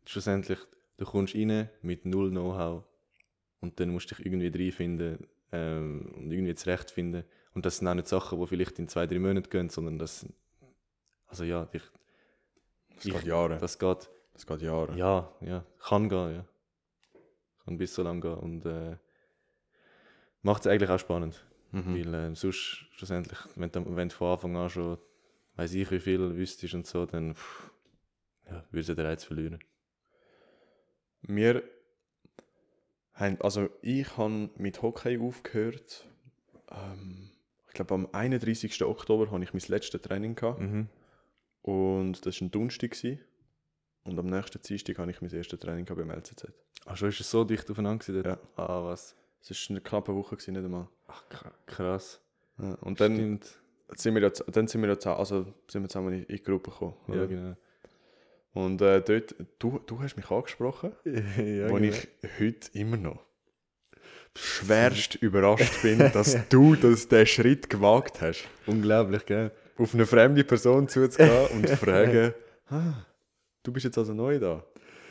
schlussendlich, 0.05 0.59
du 0.97 1.05
kommst 1.05 1.33
rein 1.35 1.69
mit 1.81 2.05
null 2.05 2.29
Know-how 2.29 2.83
und 3.59 3.79
dann 3.79 3.89
musst 3.89 4.09
du 4.11 4.15
dich 4.15 4.25
irgendwie 4.25 4.47
reinfinden 4.47 5.27
ähm, 5.51 6.13
und 6.17 6.31
irgendwie 6.31 6.55
zurechtfinden. 6.55 7.23
Und 7.53 7.65
das 7.65 7.77
sind 7.77 7.87
auch 7.87 7.95
nicht 7.95 8.07
Sachen, 8.07 8.39
die 8.39 8.47
vielleicht 8.47 8.77
in 8.79 8.87
zwei, 8.87 9.05
drei 9.07 9.19
Monaten 9.19 9.49
gehen, 9.49 9.69
sondern 9.69 9.97
das 9.97 10.25
also 11.27 11.43
ja, 11.43 11.67
ich, 11.71 11.83
Das 12.95 13.03
geht 13.03 13.23
Jahre. 13.23 13.57
das 13.57 13.77
geht, 13.77 14.09
Das 14.33 14.47
geht 14.47 14.61
Jahre. 14.61 14.97
ja, 14.97 15.31
ja, 15.41 15.63
kann 15.79 16.09
gehen, 16.09 16.35
ja. 16.35 16.45
Kann 17.65 17.77
bis 17.77 17.93
so 17.93 18.01
lang 18.03 18.19
gehen 18.21 18.33
und 18.33 18.65
äh, 18.65 18.97
macht 20.41 20.65
es 20.65 20.71
eigentlich 20.71 20.89
auch 20.89 20.99
spannend. 20.99 21.45
Mhm. 21.71 21.95
Weil 21.95 22.13
äh, 22.13 22.35
sonst, 22.35 22.85
schlussendlich, 22.91 23.39
wenn 23.55 23.71
du, 23.71 23.95
wenn 23.95 24.09
du 24.09 24.15
von 24.15 24.31
Anfang 24.31 24.57
an 24.57 24.69
schon, 24.69 24.97
weiß 25.55 25.73
ich 25.73 25.91
wie 25.91 25.99
viel 25.99 26.35
wüsstest 26.35 26.73
und 26.73 26.87
so, 26.87 27.05
dann 27.05 27.35
pff, 27.35 27.71
ja, 28.49 28.63
würdest 28.71 28.89
du 28.89 28.95
den 28.95 29.05
Reiz 29.05 29.23
verlieren. 29.23 29.59
Wir 31.21 31.63
haben, 33.13 33.39
also 33.41 33.69
ich 33.81 34.17
habe 34.17 34.49
mit 34.57 34.81
Hockey 34.81 35.19
aufgehört. 35.19 36.07
Ähm, 36.71 37.29
ich 37.67 37.73
glaube 37.73 37.93
am 37.93 38.07
31. 38.11 38.83
Oktober 38.83 39.29
habe 39.31 39.43
ich 39.43 39.53
mein 39.53 39.61
letztes 39.67 40.01
Training 40.01 40.35
gehabt. 40.35 40.61
Mhm. 40.61 40.87
Und 41.61 42.25
das 42.25 42.39
war 42.39 42.47
ein 42.47 42.51
Donnerstag. 42.51 42.91
gewesen. 42.91 43.19
Und 44.05 44.17
am 44.17 44.27
nächsten 44.27 44.61
Dienstag 44.61 44.97
habe 44.97 45.11
ich 45.11 45.21
mein 45.21 45.31
erstes 45.31 45.59
Training 45.59 45.85
beim 45.85 46.09
LCZ. 46.09 46.47
Ach, 46.85 46.97
schon 46.97 47.09
ist 47.09 47.19
es 47.19 47.29
so 47.29 47.43
dicht 47.43 47.69
aufeinander 47.69 48.23
dort? 48.23 48.25
Ja. 48.25 48.39
Ah, 48.55 48.83
was? 48.85 49.15
Es 49.41 49.49
war 49.51 49.57
eine 49.75 49.81
knappe 49.81 50.13
Woche, 50.15 50.35
gewesen, 50.35 50.53
nicht 50.53 50.63
einmal. 50.65 50.87
Ach, 51.07 51.23
kra- 51.29 51.51
krass. 51.65 52.21
Ja, 52.61 52.73
und 52.81 52.99
dann 52.99 53.15
Stimmt. 53.15 53.59
sind 53.95 54.15
wir 54.15 54.21
ja, 54.21 54.29
dann 54.29 54.67
sind 54.67 54.81
wir 54.81 54.99
zusammen, 54.99 55.19
also 55.19 55.45
sind 55.69 55.81
wir 55.83 55.89
zusammen 55.89 56.13
in, 56.13 56.27
die 56.27 56.43
Gruppe 56.43 56.71
gekommen. 56.71 56.95
Ja, 57.07 57.25
genau. 57.25 57.55
Und 58.53 58.81
äh, 58.81 59.01
dort, 59.01 59.35
du, 59.59 59.79
du 59.85 60.01
hast 60.01 60.17
mich 60.17 60.29
angesprochen, 60.29 60.91
ja, 61.05 61.69
wo 61.69 61.75
genau. 61.75 61.77
ich 61.93 62.07
heute 62.39 62.69
immer 62.73 62.97
noch 62.97 63.23
schwerst 64.35 65.15
überrascht 65.21 65.81
bin, 65.81 65.99
dass 65.99 66.37
du 66.49 66.75
das, 66.75 67.07
den 67.07 67.25
Schritt 67.25 67.69
gewagt 67.69 68.21
hast, 68.21 68.45
Unglaublich, 68.65 69.25
gell? 69.25 69.51
auf 69.77 69.93
eine 69.93 70.05
fremde 70.05 70.43
Person 70.43 70.87
zuzugehen 70.87 71.47
und 71.53 71.67
zu 71.67 71.77
fragen, 71.77 72.33
ah, 72.69 73.05
du 73.63 73.71
bist 73.71 73.85
jetzt 73.85 73.97
also 73.97 74.13
neu 74.13 74.39
da. 74.39 74.63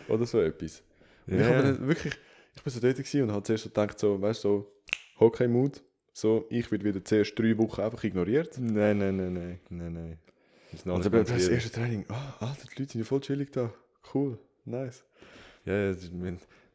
Oder 0.09 0.27
so 0.27 0.41
etwas. 0.41 0.83
Und 1.27 1.35
ich, 1.35 1.41
Ja. 1.41 1.47
habe 1.47 1.63
dann 1.63 1.89
wirklich, 1.89 2.15
ich 2.59 2.65
bin 2.65 2.73
so 2.73 2.81
dort 2.81 3.15
und 3.15 3.33
habe 3.33 3.43
zuerst 3.45 3.65
so 3.65 3.71
gedacht, 3.71 3.99
so, 3.99 4.21
weißt 4.21 4.45
du, 4.45 4.49
so 4.49 4.73
Hockey-Mood, 5.21 5.81
so, 6.13 6.45
ich 6.51 6.71
werde 6.73 6.85
wieder 6.85 7.05
zuerst 7.05 7.39
drei 7.39 7.57
Wochen 7.57 7.81
einfach 7.81 8.03
ignoriert. 8.03 8.59
Nein, 8.59 8.99
nein, 8.99 9.17
nein, 9.17 9.33
nein, 9.33 9.61
nein, 9.71 9.93
nein. 9.93 10.19
Das 10.73 10.83
Und 10.83 11.05
dann 11.05 11.25
das 11.25 11.49
erste 11.49 11.71
Training, 11.71 12.05
ah, 12.09 12.35
Alter, 12.41 12.67
die 12.75 12.83
Leute 12.83 12.93
sind 12.93 13.01
ja 13.01 13.05
voll 13.05 13.21
chillig 13.21 13.53
da. 13.53 13.73
Cool, 14.13 14.39
nice. 14.65 15.05
Ja, 15.65 15.73
ja, 15.73 15.91
mit, 15.91 16.13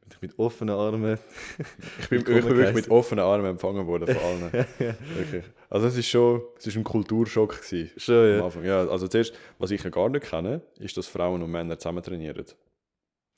mit, 0.05 0.21
mit 0.21 0.39
offenen 0.39 0.73
Armen. 0.73 1.19
Ich 1.99 2.09
bin, 2.09 2.21
ich 2.21 2.27
Willkommen 2.27 2.47
bin 2.47 2.57
wirklich 2.57 2.75
mit 2.75 2.89
offenen 2.89 3.25
Armen 3.25 3.45
empfangen 3.47 3.85
worden 3.85 4.07
von 4.07 4.23
allen. 4.23 4.51
wirklich. 5.17 5.43
Also 5.69 5.87
es 5.87 5.97
ist 5.97 6.07
schon, 6.07 6.43
es 6.57 6.67
ist 6.67 6.77
ein 6.77 6.83
Kulturschock 6.85 7.61
gewesen. 7.61 7.91
Schon, 7.97 8.15
Am 8.15 8.37
ja. 8.37 8.45
Anfang. 8.45 8.63
Ja, 8.63 8.87
also 8.87 9.09
zuerst, 9.09 9.33
was 9.59 9.71
ich 9.71 9.83
ja 9.83 9.89
gar 9.89 10.07
nicht 10.07 10.25
kenne, 10.25 10.61
ist, 10.79 10.95
dass 10.95 11.07
Frauen 11.07 11.43
und 11.43 11.51
Männer 11.51 11.77
zusammen 11.77 12.01
trainieren. 12.01 12.45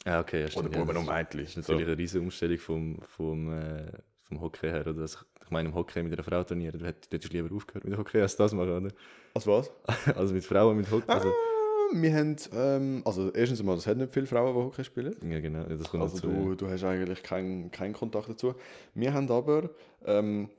Ah, 0.06 0.20
okay, 0.20 0.40
ja, 0.42 0.46
Oder 0.46 0.52
stimmt. 0.52 0.74
ja, 0.76 0.80
Buben 0.84 0.94
das 0.96 0.98
und 1.08 1.14
Mädchen. 1.14 1.40
Das 1.42 1.50
ist 1.50 1.58
natürlich 1.58 1.88
eine 1.88 1.98
riesige 1.98 2.24
Umstellung 2.24 2.58
vom, 2.60 3.02
vom, 3.02 3.52
äh, 3.54 3.92
vom 4.22 4.40
Hockey 4.42 4.68
her. 4.70 4.86
Oder? 4.88 5.02
Also, 5.02 5.20
ich 5.44 5.50
meine, 5.52 5.70
im 5.70 5.76
Hockey 5.76 6.02
mit 6.04 6.14
einer 6.14 6.24
Frau 6.24 6.44
trainieren, 6.44 6.80
du 6.80 6.86
hättest 6.86 7.34
lieber 7.34 7.54
aufgehört 7.56 7.84
mit 7.86 7.94
dem 7.94 8.00
Hockey 8.00 8.22
als 8.22 8.36
das 8.36 8.54
machen, 8.54 8.70
oder? 8.70 8.92
Also 9.34 9.52
was? 9.52 9.72
Also 10.16 10.34
mit 10.34 10.44
Frauen 10.44 10.78
mit 10.78 10.90
Hockey. 10.92 11.10
Also, 11.12 11.30
Ah, 11.30 11.94
wir 11.94 12.14
haben, 12.16 12.36
ähm, 12.54 13.02
also 13.06 13.32
erstens 13.32 13.62
mal, 13.62 13.78
es 13.78 13.86
hat 13.88 13.98
nicht 13.98 14.12
viele 14.14 14.26
Frauen, 14.26 14.56
die 14.56 14.62
Hockey 14.62 14.84
spielen. 14.84 15.16
ja, 15.32 15.40
genau, 15.40 15.60
ja, 15.68 15.76
das 15.76 15.90
kommt 15.90 16.04
Also 16.04 16.16
dazu. 16.18 16.28
du, 16.28 16.56
du 16.56 16.68
hast 16.70 16.84
eigentlich 16.84 17.22
keinen 17.24 17.70
keinen 17.72 17.94
Kontakt 17.94 18.28
dazu. 18.30 18.56
Wir 18.96 19.14
haben 19.14 19.30
aber, 19.32 19.70
ähm, 20.04 20.50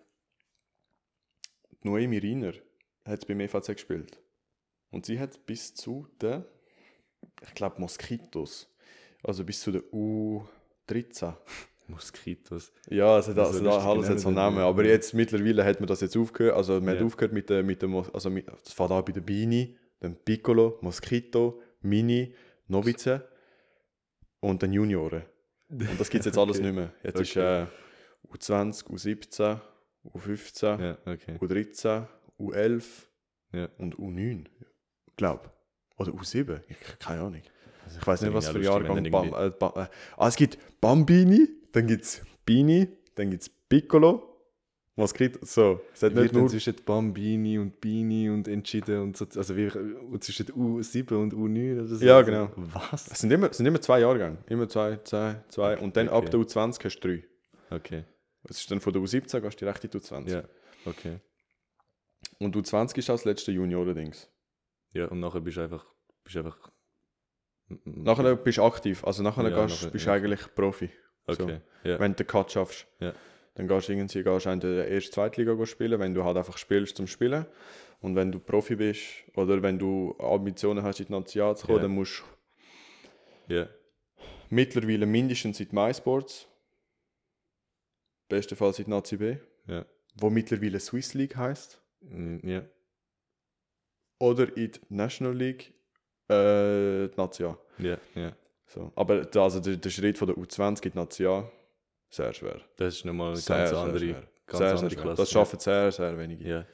Noemi 1.82 2.18
Riner 2.18 2.52
hat 3.04 3.26
beim 3.26 3.40
EVC 3.40 3.66
gespielt. 3.74 4.20
Und 4.90 5.06
sie 5.06 5.18
hat 5.20 5.46
bis 5.46 5.74
zu 5.74 6.06
den, 6.20 6.44
ich 7.42 7.54
glaube, 7.54 7.80
Moskitos, 7.80 8.68
also 9.26 9.44
bis 9.44 9.60
zu 9.60 9.72
der 9.72 9.82
U13. 9.82 11.22
ja. 11.22 11.38
Moskitos. 11.88 12.72
Ja, 12.90 13.16
es 13.18 13.28
hat, 13.28 13.38
Also 13.38 13.52
also, 13.60 13.64
da, 13.64 13.78
alles 13.90 14.08
hat 14.08 14.18
so 14.18 14.26
einen 14.28 14.34
Namen. 14.36 14.58
Aber 14.58 14.84
jetzt 14.84 15.14
mittlerweile 15.14 15.64
hat 15.64 15.78
man 15.78 15.86
das 15.86 16.00
jetzt 16.00 16.16
aufgehört. 16.16 16.56
Also 16.56 16.80
man 16.80 16.88
hat 16.94 16.98
Ja. 17.00 17.06
aufgehört 17.06 17.32
mit 17.32 17.48
der, 17.48 17.62
mit 17.62 17.80
der 17.80 17.88
Mos- 17.88 18.10
also 18.12 18.28
mit, 18.28 18.48
das 18.48 18.72
fängt 18.72 18.90
an 18.90 19.04
bei 19.04 19.12
der 19.12 19.20
Bini, 19.20 19.76
dann 20.00 20.16
Piccolo, 20.16 20.78
Moskito, 20.80 21.60
Mini, 21.82 22.34
Novice 22.66 23.20
und 24.40 24.60
dann 24.64 24.72
Junioren. 24.72 25.22
Und 25.68 26.00
das 26.00 26.10
gibt 26.10 26.20
es 26.22 26.26
jetzt 26.26 26.38
alles 26.38 26.56
Okay. 26.58 26.66
nicht 26.66 26.74
mehr. 26.74 26.92
Jetzt 27.04 27.20
ist 27.20 27.36
Okay. 27.36 27.62
äh, 27.62 27.66
U20, 28.36 28.84
U17, 28.88 29.60
U15, 30.12 30.82
Ja, 30.82 30.98
okay. 31.06 31.36
U13, 31.40 32.06
U11 32.40 32.84
Ja. 33.52 33.68
und 33.78 33.94
U9. 33.96 34.46
Glaub. 35.16 35.52
Oder 35.98 36.10
U7. 36.12 36.60
Ich, 36.68 36.76
keine 36.98 37.20
Ahnung. 37.20 37.42
Also 37.86 37.98
Ich 38.00 38.06
weiß 38.06 38.20
nicht, 38.22 38.34
was 38.34 38.48
für 38.48 38.62
Jahrgang. 38.62 39.10
Bam, 39.10 39.28
äh, 39.28 39.50
ba, 39.50 39.72
äh, 39.76 39.86
ah, 40.18 40.28
es 40.28 40.36
gibt 40.36 40.58
Bambini, 40.80 41.48
dann 41.72 41.86
gibt 41.86 42.04
es 42.04 42.22
Bini, 42.44 42.88
dann 43.14 43.30
gibt 43.30 43.42
es 43.44 43.48
Piccolo. 43.48 44.32
Was 44.98 45.12
kriegt 45.12 45.46
so? 45.46 45.80
Es 45.92 46.02
hat 46.02 46.14
nicht 46.14 46.32
nur. 46.32 46.48
zwischen 46.48 46.74
Bambini 46.84 47.58
und 47.58 47.80
Bini 47.82 48.30
und 48.30 48.48
entschieden 48.48 49.00
und 49.02 49.16
so, 49.16 49.26
also 49.36 49.54
wie, 49.54 49.66
und 49.68 50.24
zwischen 50.24 50.46
U7 50.46 51.14
und 51.14 51.34
U9 51.34 51.74
oder 51.74 51.86
so. 51.86 52.04
Ja, 52.04 52.22
genau. 52.22 52.50
Was? 52.56 53.08
Es 53.08 53.18
sind 53.18 53.30
immer, 53.30 53.50
es 53.50 53.58
sind 53.58 53.66
immer 53.66 53.80
zwei 53.80 54.00
Jahrgänge. 54.00 54.38
Immer 54.48 54.68
zwei, 54.70 54.96
zwei, 55.04 55.42
zwei. 55.48 55.76
Und 55.78 55.96
dann 55.98 56.08
ab 56.08 56.22
Okay. 56.24 56.30
der 56.30 56.40
U20 56.40 56.84
hast 56.84 57.00
du 57.00 57.08
drei. 57.08 57.24
Okay, 57.68 58.04
Es 58.44 58.58
ist 58.60 58.70
dann 58.70 58.80
von 58.80 58.92
der 58.92 59.02
U17 59.02 59.40
gehst 59.40 59.60
du 59.60 59.64
direkt 59.66 59.84
in 59.84 59.90
die 59.90 59.98
U20. 59.98 60.30
ja, 60.30 60.42
okay. 60.86 61.18
Und 62.38 62.56
U20 62.56 62.96
ist 62.98 63.10
auch 63.10 63.14
das 63.14 63.24
letzte 63.26 63.52
Junioren-Dings. 63.52 64.30
Ja, 64.92 65.06
und 65.08 65.20
nachher 65.20 65.40
bist 65.40 65.58
du 65.58 65.60
einfach, 65.62 65.84
bist 66.24 66.36
du 66.36 66.40
einfach... 66.40 66.70
Nachher 67.84 68.36
bist 68.36 68.58
du 68.58 68.62
aktiv. 68.64 69.04
Also 69.04 69.22
nachher, 69.22 69.48
Ja, 69.48 69.64
gehst, 69.66 69.80
nachher- 69.82 69.90
bist 69.92 70.06
du 70.06 70.10
ja. 70.10 70.14
eigentlich 70.16 70.54
Profi. 70.54 70.90
Okay, 71.26 71.60
ja. 71.84 71.98
Wenn 71.98 72.12
du 72.12 72.16
den 72.22 72.26
Cut 72.26 72.52
schaffst. 72.52 72.86
Ja. 73.00 73.12
Dann 73.54 73.66
gehst 73.68 73.88
du 73.88 73.92
irgendwie 73.92 74.22
gehst 74.22 74.46
du 74.46 74.50
in 74.50 74.60
der 74.60 74.90
ersten 74.90 75.12
Zweitliga 75.12 75.66
spielen, 75.66 75.98
wenn 75.98 76.14
du 76.14 76.22
halt 76.24 76.36
einfach 76.36 76.58
spielst 76.58 76.96
zum 76.96 77.06
Spielen. 77.06 77.46
Und 78.00 78.14
wenn 78.14 78.30
du 78.30 78.38
Profi 78.38 78.76
bist 78.76 79.02
oder 79.34 79.60
wenn 79.62 79.78
du 79.78 80.14
Ambitionen 80.18 80.82
hast, 80.84 81.00
in 81.00 81.06
die 81.06 81.12
National 81.12 81.56
zu 81.56 81.66
kommen, 81.66 81.78
Ja. 81.78 81.82
dann 81.82 81.92
musst 81.92 82.22
du 83.48 83.54
Ja, 83.54 83.68
mittlerweile 84.50 85.06
mindestens 85.06 85.58
in 85.60 85.68
die 85.68 85.74
MySports. 85.74 86.46
Bestenfalls 88.28 88.78
in 88.78 88.84
die 88.86 88.90
Nazi 88.90 89.16
B. 89.16 89.36
ja. 89.66 89.84
Wo 90.18 90.30
mittlerweile 90.30 90.80
Swiss 90.80 91.14
League 91.14 91.36
heißt. 91.36 91.80
Mm, 92.00 92.38
Ja, 92.48 92.62
Oder 94.18 94.56
in 94.56 94.72
die 94.72 94.80
National 94.88 95.34
League. 95.36 95.74
Äh, 96.28 97.08
die 97.08 97.16
Nazi 97.16 97.44
A. 97.44 97.58
ja, 97.78 97.98
ja. 98.14 98.32
So. 98.66 98.90
Aber 98.96 99.24
da- 99.24 99.44
also 99.44 99.60
der, 99.60 99.76
der 99.76 99.90
Schritt 99.90 100.18
von 100.18 100.26
der 100.28 100.36
U20 100.36 100.84
in 100.86 100.92
die 100.92 100.98
Nazi 100.98 101.26
A, 101.26 101.48
sehr 102.10 102.32
schwer. 102.32 102.60
Das 102.76 102.94
ist 102.96 103.04
nochmal 103.04 103.28
eine 103.28 103.36
Sehr, 103.36 103.56
ganz 103.56 103.70
sehr 103.70 103.78
andere, 103.78 103.98
schwer. 103.98 104.12
ganz 104.14 104.58
sehr, 104.58 104.58
sehr 104.58 104.70
andere 104.78 104.90
schwer. 104.90 105.02
Klasse. 105.02 105.22
Das 105.22 105.30
schaffen 105.30 105.58
sehr, 105.60 105.92
sehr 105.92 106.18
wenige. 106.18 106.48
Ja, 106.48 106.66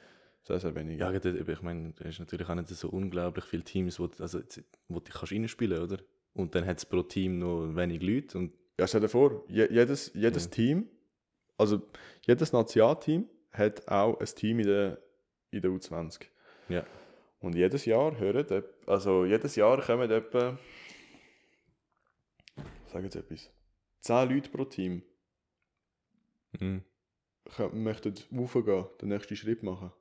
Sehr, 0.43 0.59
sehr 0.59 0.75
wenige. 0.75 0.99
ja 0.99 1.11
ich 1.11 1.61
meine, 1.61 1.93
es 1.99 2.05
ist 2.07 2.19
natürlich 2.19 2.49
auch 2.49 2.55
nicht 2.55 2.69
so 2.69 2.89
unglaublich 2.89 3.45
viele 3.45 3.63
Teams, 3.63 3.99
wo, 3.99 4.09
also, 4.19 4.39
wo 4.87 4.99
du 4.99 5.11
kannst 5.11 5.31
reinspielen 5.31 5.81
oder? 5.83 5.97
und 6.33 6.55
dann 6.55 6.65
hat 6.65 6.79
es 6.79 6.85
pro 6.85 7.03
Team 7.03 7.37
noch 7.39 7.67
wenig 7.75 8.01
Leute 8.01 8.37
und 8.39 8.53
Ja, 8.79 8.87
stell 8.87 9.01
dir 9.01 9.07
vor, 9.09 9.43
je, 9.47 9.67
jedes, 9.71 10.11
jedes 10.15 10.45
Ja. 10.45 10.49
Team, 10.51 10.89
also 11.57 11.81
jedes 12.25 12.51
Nationalteam 12.51 13.29
hat 13.51 13.87
auch 13.87 14.19
ein 14.19 14.25
Team 14.25 14.59
in 14.59 14.65
der, 14.67 14.97
in 15.51 15.61
der 15.61 15.69
U20. 15.69 16.21
Ja. 16.69 16.83
Und 17.43 17.55
jedes 17.55 17.83
Jahr 17.83 18.17
hören, 18.17 18.63
also 18.85 19.25
jedes 19.25 19.57
Jahr 19.57 19.81
kommen 19.81 20.09
etwa, 20.09 20.57
sagen 22.87 23.11
Sie 23.11 23.19
etwas, 23.19 23.51
10 23.99 24.29
Leute 24.29 24.49
pro 24.49 24.63
Team 24.63 25.03
Mhm. 26.59 26.83
möchten 27.73 28.13
raufgehen, 28.31 28.85
den 29.01 29.09
nächsten 29.09 29.35
Schritt 29.35 29.61
machen. 29.63 29.91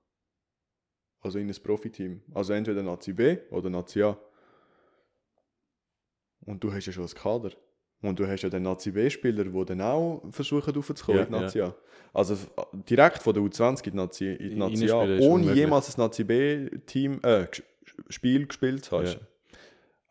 Also 1.21 1.39
in 1.39 1.49
ein 1.49 1.63
Profiteam. 1.63 2.23
Also 2.35 2.53
entweder 2.53 2.83
Nazi 2.83 3.13
B 3.13 3.39
oder 3.51 3.71
Nazi 3.71 4.03
A. 4.03 4.19
Und 6.41 6.63
du 6.63 6.73
hast 6.73 6.87
ja 6.87 6.93
schon 6.93 7.05
ein 7.07 7.15
Kader. 7.15 7.53
Und 8.03 8.19
du 8.19 8.27
hast 8.27 8.43
ja 8.43 8.49
den 8.49 8.65
Nazi 8.65 8.91
B-Spieler, 8.91 9.45
die 9.45 9.65
dann 9.65 9.81
auch 9.81 10.23
versuchen 10.31 10.75
raufzukommen 10.75 11.21
Ja, 11.21 11.27
in 11.27 11.33
die 11.33 11.41
Nazi 11.41 11.61
A. 11.61 11.75
Also 12.13 12.37
direkt 12.89 13.23
von 13.23 13.33
der 13.33 13.43
U20 13.43 13.87
in 13.87 13.91
die 13.93 13.97
Nazi, 13.97 14.33
in 14.33 14.51
die 14.51 14.57
Nazi 14.57 14.91
A, 14.91 15.03
ohne 15.21 15.53
jemals 15.55 15.97
ein 15.97 16.01
Nazi 16.01 16.25
B-Team, 16.25 17.21
äh, 17.23 17.47
Spiel 18.09 18.47
gespielt 18.47 18.85
zu 18.85 18.99
haben. 18.99 19.07
Ja. 19.07 19.15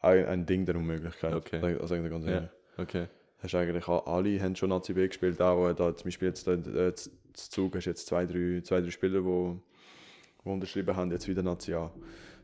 Ein, 0.02 0.26
ein 0.26 0.46
Ding 0.46 0.66
der 0.66 0.76
Unmöglichkeit. 0.76 1.34
Okay. 1.34 1.60
Dir 1.60 2.10
ganz 2.10 2.26
Ja. 2.26 2.50
Okay. 2.78 3.08
Hast 3.40 3.56
eigentlich 3.56 3.88
alle 3.88 4.40
haben 4.40 4.56
schon 4.56 4.70
Nazi 4.70 4.94
B 4.94 5.08
gespielt, 5.08 5.42
auch 5.42 5.68
äh, 5.68 5.74
da 5.74 5.96
zum 5.96 6.06
Beispiel 6.06 6.28
jetzt 6.28 6.48
äh, 6.48 6.54
äh, 6.54 6.94
Zug 7.34 7.76
hast 7.76 7.86
jetzt 7.86 8.08
zwei, 8.08 8.26
drei, 8.26 8.62
zwei, 8.64 8.82
drei 8.82 8.92
Spieler, 8.92 9.22
die 9.22 10.50
unterschrieben 10.50 10.96
haben, 10.96 11.12
jetzt 11.12 11.28
wieder 11.28 11.44
Nazi 11.44 11.74
A. 11.74 11.92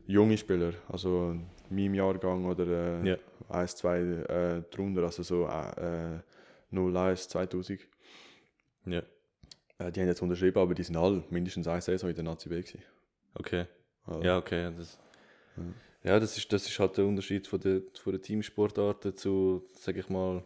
Junge 0.08 0.38
Spieler, 0.38 0.72
also 0.88 1.30
in 1.30 1.76
meinem 1.76 1.94
Jahrgang 1.94 2.46
oder 2.46 3.02
äh, 3.02 3.08
Ja. 3.10 3.16
1, 3.50 3.76
2 3.76 3.98
äh, 4.00 4.62
drunter, 4.70 5.02
also 5.02 5.22
so 5.22 5.46
äh, 5.46 6.18
01, 6.72 7.28
2000. 7.28 7.80
Ja. 8.86 9.02
Äh, 9.78 9.92
die 9.92 10.00
haben 10.00 10.08
jetzt 10.08 10.22
unterschrieben, 10.22 10.58
aber 10.58 10.74
die 10.74 10.82
sind 10.82 10.96
alle 10.96 11.22
mindestens 11.30 11.68
eine 11.68 11.82
Saison 11.82 12.08
in 12.08 12.16
der 12.16 12.24
Nazi 12.24 12.48
B 12.48 12.56
gewesen. 12.56 12.82
Okay. 13.34 13.66
Also, 14.06 14.22
Ja, 14.22 14.38
okay. 14.38 14.62
ja, 14.62 14.70
Das, 14.70 14.98
Ja. 15.56 16.10
ja, 16.12 16.20
das 16.20 16.38
ist, 16.38 16.50
das 16.52 16.66
ist 16.66 16.78
halt 16.78 16.96
der 16.96 17.04
Unterschied 17.04 17.46
von 17.46 17.60
den, 17.60 17.82
von 17.94 18.12
den 18.12 18.22
Teamsportarten 18.22 19.14
zu, 19.14 19.66
sag 19.74 19.96
ich 19.96 20.08
mal, 20.08 20.42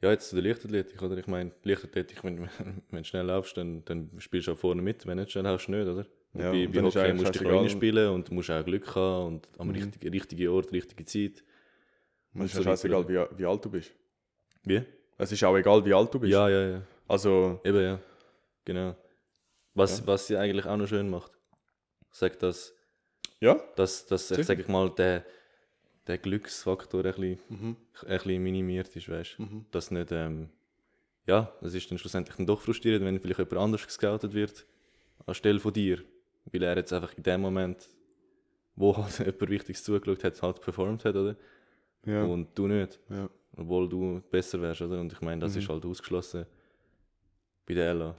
ja, 0.00 0.12
jetzt 0.12 0.28
zu 0.28 0.36
der 0.36 0.44
Leichtathletik, 0.44 1.02
oder? 1.02 1.16
Ich 1.16 1.26
meine, 1.26 1.50
Leichtathletik, 1.64 2.22
wenn, 2.22 2.48
wenn 2.90 3.02
du 3.02 3.04
schnell 3.04 3.26
laufst, 3.26 3.56
dann, 3.56 3.84
dann 3.84 4.10
spielst 4.18 4.46
du 4.46 4.52
auch 4.52 4.58
vorne 4.58 4.80
mit, 4.80 5.06
wenn 5.06 5.16
du 5.16 5.24
nicht 5.24 5.32
schnell 5.32 5.44
laufst, 5.44 5.68
nicht, 5.68 5.88
oder? 5.88 6.06
Ja, 6.38 6.50
bei 6.52 6.66
bei 6.66 6.82
Hockey 6.82 7.12
musst 7.14 7.34
du 7.34 7.38
dich 7.38 7.44
reinspielen 7.46 8.10
und 8.10 8.30
musst 8.30 8.50
auch 8.50 8.64
Glück 8.64 8.94
haben 8.94 9.26
und 9.26 9.48
am 9.58 9.68
Mhm. 9.68 9.74
richtigen, 9.74 10.10
richtigen 10.12 10.48
Ort, 10.48 10.72
richtige 10.72 11.04
Zeit. 11.04 11.42
Es 12.34 12.44
ist 12.46 12.54
so 12.54 12.62
scheißegal, 12.62 13.08
wie, 13.08 13.38
wie 13.38 13.46
alt 13.46 13.64
du 13.64 13.70
bist. 13.70 13.92
Wie? 14.64 14.82
Es 15.18 15.32
ist 15.32 15.42
auch 15.44 15.56
egal, 15.56 15.84
wie 15.84 15.94
alt 15.94 16.12
du 16.12 16.18
bist. 16.20 16.32
Ja, 16.32 16.48
ja, 16.48 16.68
ja. 16.68 16.82
Also, 17.08 17.60
Eben, 17.64 17.80
ja. 17.82 17.98
Genau. 18.64 18.96
Was, 19.74 20.00
Ja. 20.00 20.06
was 20.06 20.26
sie 20.26 20.36
eigentlich 20.36 20.66
auch 20.66 20.76
noch 20.76 20.86
schön 20.88 21.08
macht. 21.08 21.32
Sagt, 22.10 22.42
dass, 22.42 22.74
ja. 23.40 23.58
dass, 23.76 24.06
dass 24.06 24.22
ich 24.30 24.36
Sicher. 24.38 24.44
sag 24.44 24.58
ich 24.58 24.68
mal, 24.68 24.90
der, 24.90 25.24
der 26.06 26.18
Glücksfaktor 26.18 27.04
ein 27.04 27.12
bisschen, 27.12 27.38
Mhm. 27.48 27.76
ein 28.06 28.18
bisschen 28.18 28.42
minimiert 28.42 28.94
ist, 28.96 29.08
weißt 29.08 29.38
du? 29.38 29.42
Mhm. 29.42 29.66
Dass 29.70 29.90
nicht, 29.90 30.12
ähm, 30.12 30.50
ja, 31.26 31.52
es 31.62 31.74
ist 31.74 31.90
dann 31.90 31.98
schlussendlich 31.98 32.36
dann 32.36 32.46
doch 32.46 32.60
frustrierend, 32.60 33.04
wenn 33.04 33.18
vielleicht 33.20 33.38
jemand 33.38 33.56
anders 33.58 33.86
gescoutet 33.86 34.34
wird, 34.34 34.66
anstelle 35.26 35.58
von 35.60 35.72
dir. 35.72 36.02
Weil 36.52 36.62
er 36.62 36.76
jetzt 36.76 36.92
einfach 36.92 37.14
in 37.16 37.22
dem 37.22 37.40
Moment, 37.40 37.88
wo 38.76 38.96
halt 38.96 39.18
jemand 39.18 39.50
Wichtiges 39.50 39.82
zugeschaut 39.84 40.22
hat, 40.24 40.42
halt 40.42 40.60
performt 40.60 41.04
hat, 41.04 41.14
oder? 41.16 41.36
Ja. 42.04 42.22
Und 42.24 42.56
du 42.56 42.66
nicht. 42.68 43.00
ja. 43.10 43.28
Obwohl 43.58 43.88
du 43.88 44.20
besser 44.30 44.60
wärst, 44.60 44.82
oder? 44.82 45.00
Und 45.00 45.12
ich 45.12 45.20
meine, 45.22 45.40
das 45.40 45.54
Mhm. 45.54 45.60
ist 45.60 45.68
halt 45.70 45.84
ausgeschlossen 45.86 46.44
bei 47.66 47.72
der 47.74 47.88
Ella. 47.88 48.14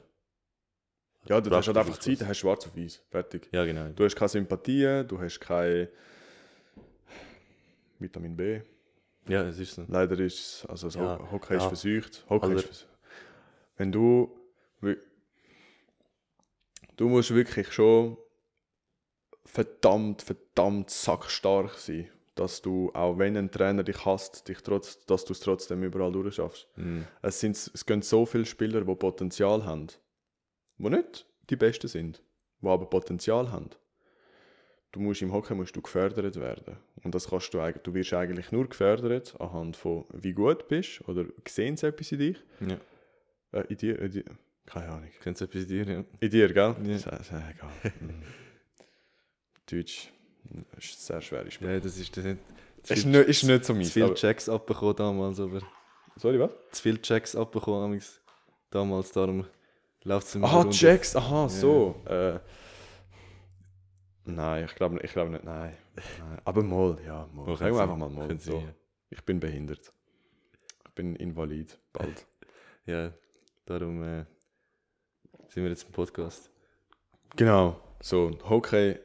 Ja, 1.29 1.39
du 1.39 1.51
hast 1.51 1.67
halt 1.67 1.77
einfach 1.77 1.97
Zeit, 1.99 2.19
du 2.21 2.27
hast 2.27 2.37
schwarz 2.39 2.65
auf 2.65 2.75
weiß. 2.75 3.03
Fertig. 3.11 3.47
Ja, 3.51 3.63
genau. 3.65 3.89
Du 3.89 4.03
hast 4.03 4.15
keine 4.15 4.29
Sympathie, 4.29 5.03
du 5.07 5.19
hast 5.21 5.39
kein 5.39 5.89
Vitamin 7.99 8.35
B. 8.35 8.61
Ja, 9.27 9.43
es 9.43 9.59
ist 9.59 9.75
so. 9.75 9.85
Leider 9.87 10.17
ist 10.19 10.65
also 10.69 10.87
das 10.87 10.95
Ja, 10.95 11.19
Ho- 11.19 11.31
Hockey 11.31 11.55
ist 11.55 11.61
ja. 11.63 11.67
versucht. 11.67 12.25
Hockey 12.29 12.45
Aber- 12.45 12.55
ist 12.55 12.65
versucht. 12.65 12.87
Wenn 13.75 13.91
du 13.91 14.31
du 16.97 17.07
musst 17.07 17.33
wirklich 17.33 17.71
schon 17.71 18.17
verdammt, 19.45 20.21
verdammt 20.21 20.89
sackstark 20.89 21.73
sein, 21.75 22.09
dass 22.35 22.61
du, 22.61 22.91
auch 22.93 23.17
wenn 23.17 23.37
ein 23.37 23.49
Trainer 23.49 23.83
dich 23.83 24.05
hasst, 24.05 24.47
dich 24.47 24.59
trotz, 24.59 25.05
dass 25.05 25.25
du 25.25 25.33
es 25.33 25.39
trotzdem 25.39 25.83
überall 25.83 26.11
durchschaffst. 26.11 26.67
Mhm. 26.75 27.07
Es, 27.21 27.39
sind, 27.39 27.55
es 27.55 27.85
gehen 27.85 28.01
so 28.01 28.25
viele 28.25 28.45
Spieler, 28.45 28.81
die 28.81 28.95
Potenzial 28.95 29.65
haben, 29.65 29.87
die 30.77 30.89
nicht 30.89 31.25
die 31.49 31.55
Besten 31.55 31.87
sind, 31.87 32.21
die 32.61 32.67
aber 32.67 32.87
Potenzial 32.87 33.51
haben. 33.51 33.69
Du 34.91 34.99
musst 34.99 35.21
im 35.21 35.33
Hockey 35.33 35.53
musst 35.53 35.75
du 35.75 35.81
gefördert 35.81 36.37
werden. 36.37 36.77
Und 37.03 37.13
das 37.13 37.29
kannst 37.29 37.53
du 37.53 37.59
eigentlich, 37.59 37.83
du 37.83 37.93
wirst 37.93 38.13
eigentlich 38.13 38.51
nur 38.51 38.67
gefördert 38.67 39.39
anhand 39.39 39.75
von 39.75 40.05
wie 40.13 40.33
gut 40.33 40.61
du 40.63 40.65
bist 40.65 41.07
oder 41.07 41.25
sehen 41.47 41.77
sie 41.77 41.87
etwas 41.87 42.11
in 42.11 42.19
dich. 42.19 42.37
Ja. 42.61 43.59
Äh, 43.59 43.65
in 43.69 43.77
dir, 43.77 43.99
in 43.99 44.11
dir. 44.11 44.25
Keine 44.67 44.89
Ahnung. 44.89 45.09
Kennst 45.21 45.41
du 45.41 45.45
etwas 45.45 45.63
in 45.63 45.67
dir? 45.67 45.85
Ja. 45.87 46.03
In 46.19 46.29
dir, 46.29 46.53
gell? 46.53 46.75
Ja. 46.83 46.95
Ist, 46.95 47.07
ist, 47.07 47.31
egal. 47.31 47.69
Mhm. 47.99 48.21
Deutsch 49.69 50.09
ist 50.79 51.11
eine 51.11 51.21
sehr 51.21 51.21
schwere 51.21 51.51
Sprache. 51.51 51.71
ja, 51.73 51.79
das 51.79 51.97
ist 51.97 52.15
das 52.15 52.23
nicht. 52.25 52.37
Zu 52.83 52.93
Ist, 52.93 53.01
viel- 53.03 53.11
nicht, 53.11 53.27
ist 53.29 53.43
nicht 53.43 53.65
so 53.65 53.73
zu 53.73 53.73
meins. 53.73 53.91
viele 53.91 54.05
aber- 54.05 54.15
Checks 54.15 54.47
abbekommen 54.47 54.95
damals, 54.95 55.39
aber 55.39 55.61
Sorry, 56.15 56.39
was? 56.39 56.51
zu 56.71 56.81
viele 56.83 57.01
Checks 57.01 57.35
abbekommen 57.35 58.01
damals, 58.69 59.11
darum 59.11 59.45
läuft 60.03 60.27
es 60.27 60.35
immer 60.35 60.47
Aha. 60.47 60.69
Checks, 60.69 61.15
aha, 61.15 61.43
Ja. 61.43 61.49
so. 61.49 62.01
Äh, 62.05 62.39
nein, 64.25 64.65
ich 64.65 64.75
glaube 64.75 64.99
ich 65.03 65.11
glaub 65.11 65.29
nicht, 65.29 65.43
nein. 65.43 65.73
nein. 66.19 66.41
Aber 66.45 66.63
mal, 66.63 66.97
ja, 67.05 67.27
mal. 67.33 67.45
Können 67.57 67.75
einfach 67.77 67.97
mal 67.97 68.09
mal. 68.09 68.39
So. 68.39 68.63
Ich 69.09 69.23
bin 69.23 69.39
behindert. 69.39 69.91
Ich 70.87 70.91
bin 70.93 71.15
invalid, 71.15 71.77
bald. 71.93 72.25
Ja, 72.85 73.11
darum 73.65 74.01
äh, 74.01 74.23
sind 75.57 75.63
wir 75.63 75.71
jetzt 75.71 75.87
im 75.87 75.91
Podcast. 75.91 76.51
genau, 77.35 77.81
so, 77.99 78.29
Hockey, 78.47 78.97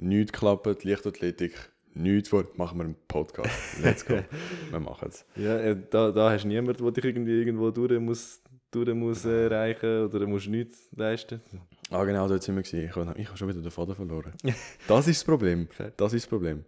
nichts 0.00 0.32
klappt, 0.32 0.84
Leichtathletik, 0.84 1.54
nichts 1.94 2.28
vor, 2.28 2.44
machen 2.56 2.76
wir 2.76 2.84
einen 2.84 2.96
Podcast. 3.08 3.82
Let's 3.82 4.04
go. 4.04 4.18
wir 4.70 4.80
machen 4.80 5.08
es. 5.08 5.24
Ja, 5.34 5.56
äh, 5.56 5.74
da, 5.90 6.10
da 6.10 6.30
hast 6.30 6.44
du 6.44 6.48
niemanden, 6.48 6.82
der 6.84 6.92
dich 6.92 7.06
irgendwie 7.06 7.38
irgendwo 7.38 7.70
durch 7.70 7.98
muss, 7.98 8.42
durch 8.70 8.94
muss 8.94 9.24
äh, 9.24 9.44
erreichen 9.46 10.04
oder 10.04 10.26
musst 10.26 10.48
nichts 10.48 10.90
leisten. 10.94 11.40
Ah, 11.88 12.04
genau, 12.04 12.28
dort 12.28 12.42
sind 12.42 12.56
wir 12.56 12.62
gewesen. 12.62 12.84
Ich 12.84 12.94
habe 12.94 13.18
ich 13.18 13.26
hab 13.26 13.38
schon 13.38 13.48
wieder 13.48 13.62
den 13.62 13.70
Faden 13.70 13.94
verloren. 13.94 14.34
Das 14.86 15.08
ist 15.08 15.20
das 15.20 15.24
Problem. 15.24 15.68
Das 15.96 16.12
ist 16.12 16.24
das 16.24 16.28
Problem. 16.28 16.66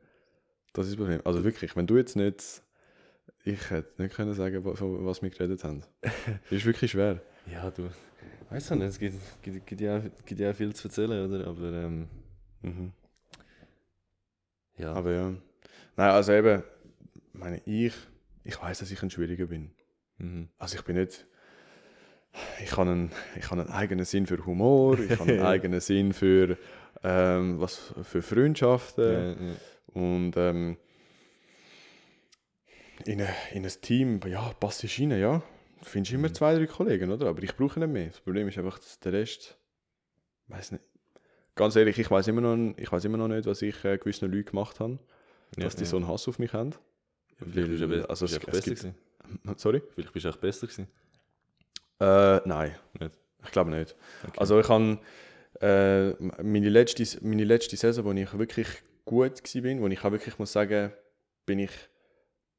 Das 0.73 0.87
ist 0.87 0.93
das 0.93 0.97
Problem. 0.97 1.21
Also 1.25 1.45
wirklich, 1.45 1.77
wenn 1.77 1.87
du 1.87 1.99
jetzt 1.99 2.17
nicht... 2.17 2.63
Ich 3.45 3.69
hätte 3.69 4.03
nicht 4.03 4.15
können 4.15 4.33
sagen, 4.33 4.65
was 4.65 5.21
wir 5.21 5.29
geredet 5.29 5.63
haben. 5.63 5.83
ist 6.51 6.65
wirklich 6.65 6.93
schwer. 6.93 7.21
Ja, 7.53 7.71
du. 7.71 7.91
Weißt 8.51 8.71
du 8.71 8.75
nicht, 8.77 8.89
es 8.89 8.99
gibt, 8.99 9.17
gibt, 9.43 9.67
gibt, 9.67 9.81
ja, 9.81 9.99
gibt 10.25 10.41
ja 10.41 10.53
viel 10.53 10.75
zu 10.75 10.89
erzählen, 10.89 11.29
oder? 11.29 11.47
Aber 11.47 11.73
ähm, 11.73 12.09
Mhm. 12.63 12.93
ja. 14.77 14.93
Aber 14.93 15.13
ja. 15.13 15.29
Nein, 15.97 16.11
also 16.11 16.33
eben, 16.33 16.63
meine 17.33 17.61
ich, 17.65 17.95
ich 18.45 18.61
weiß, 18.61 18.79
dass 18.79 18.91
ich 18.91 19.03
ein 19.03 19.11
Schwieriger 19.11 19.47
bin. 19.47 19.71
Mhm. 20.19 20.49
Also 20.59 20.77
ich 20.77 20.85
bin 20.85 20.97
nicht. 20.97 21.27
Ich 22.63 22.73
habe 22.73 22.91
einen, 22.91 23.13
ich 23.39 23.51
habe 23.51 23.63
einen 23.63 23.71
eigenen 23.71 24.05
Sinn 24.05 24.27
für 24.27 24.45
Humor, 24.45 24.99
ich 24.99 25.19
habe 25.19 25.33
einen 25.33 25.43
eigenen 25.47 25.81
Sinn 25.81 26.13
für, 26.13 26.59
ähm, 27.03 27.59
was, 27.61 27.95
für 28.03 28.21
Freundschaften. 28.21 29.05
Ja, 29.05 29.47
ja. 29.47 29.55
Und 29.87 30.37
ähm, 30.37 30.77
in, 33.07 33.23
ein, 33.23 33.35
in 33.55 33.65
ein 33.65 33.73
Team, 33.81 34.21
ja, 34.27 34.53
passt 34.61 34.83
du 34.83 34.87
rein, 34.87 35.19
ja. 35.19 35.43
Findest 35.83 36.15
immer 36.15 36.33
zwei, 36.33 36.55
drei 36.57 36.67
Kollegen, 36.67 37.11
oder? 37.11 37.27
Aber 37.29 37.43
ich 37.43 37.55
brauche 37.57 37.79
nicht 37.79 37.89
mehr. 37.93 38.07
Das 38.07 38.21
Problem 38.21 38.49
ist 38.49 38.59
einfach, 38.59 38.79
dass 38.79 38.99
der 39.01 39.13
Rest. 39.13 39.57
weiß 40.49 40.73
nicht. 40.73 40.85
Ganz 41.55 41.75
ehrlich, 41.77 41.99
ich 41.99 42.11
weiß 42.11 42.29
immer, 42.29 42.41
noch- 42.41 42.75
ich 42.77 42.91
weiß 42.93 43.05
immer 43.07 43.17
noch 43.19 43.29
nicht, 43.29 43.47
was 43.47 43.63
ich 43.63 43.83
äh, 43.85 43.99
gewissen 43.99 44.31
Leuten 44.31 44.51
gemacht 44.51 44.79
habe, 44.81 44.99
Ja, 45.57 45.65
dass 45.65 45.75
die 45.77 45.85
ja. 45.85 45.89
so 45.91 45.97
einen 45.97 46.07
Hass 46.09 46.29
auf 46.29 46.39
mich 46.39 46.53
haben. 46.53 46.71
Vielleicht 47.39 47.69
bist 47.69 47.81
du 47.83 47.85
aber- 47.87 48.11
also 48.11 48.25
bist 48.27 48.37
es, 48.37 48.41
es 48.43 48.45
besser 48.47 48.63
gewesen. 48.71 48.95
Sorry? 49.57 49.83
Vielleicht 49.95 50.13
bist 50.13 50.25
du 50.25 50.31
auch 50.31 50.37
besser 50.37 50.67
gewesen. 50.67 50.87
Äh, 52.01 52.41
nein. 52.49 52.75
Nicht? 53.01 53.13
Ich 53.45 53.51
glaube 53.51 53.71
nicht. 53.71 53.97
Okay. 54.27 54.39
Also 54.39 54.61
ich 54.61 54.69
habe 54.69 54.99
äh, 55.61 56.11
meine, 56.43 56.69
letzte, 56.69 57.05
meine 57.27 57.45
letzte 57.45 57.77
Saison, 57.77 58.05
wo 58.05 58.13
ich 58.13 58.39
wirklich 58.39 58.69
gut 59.05 59.41
war, 59.55 59.81
wo 59.81 59.87
ich 59.89 60.05
auch 60.05 60.13
wirklich 60.13 60.39
muss 60.39 60.53
sagen, 60.53 60.93
bin 61.47 61.59
ich 61.61 61.71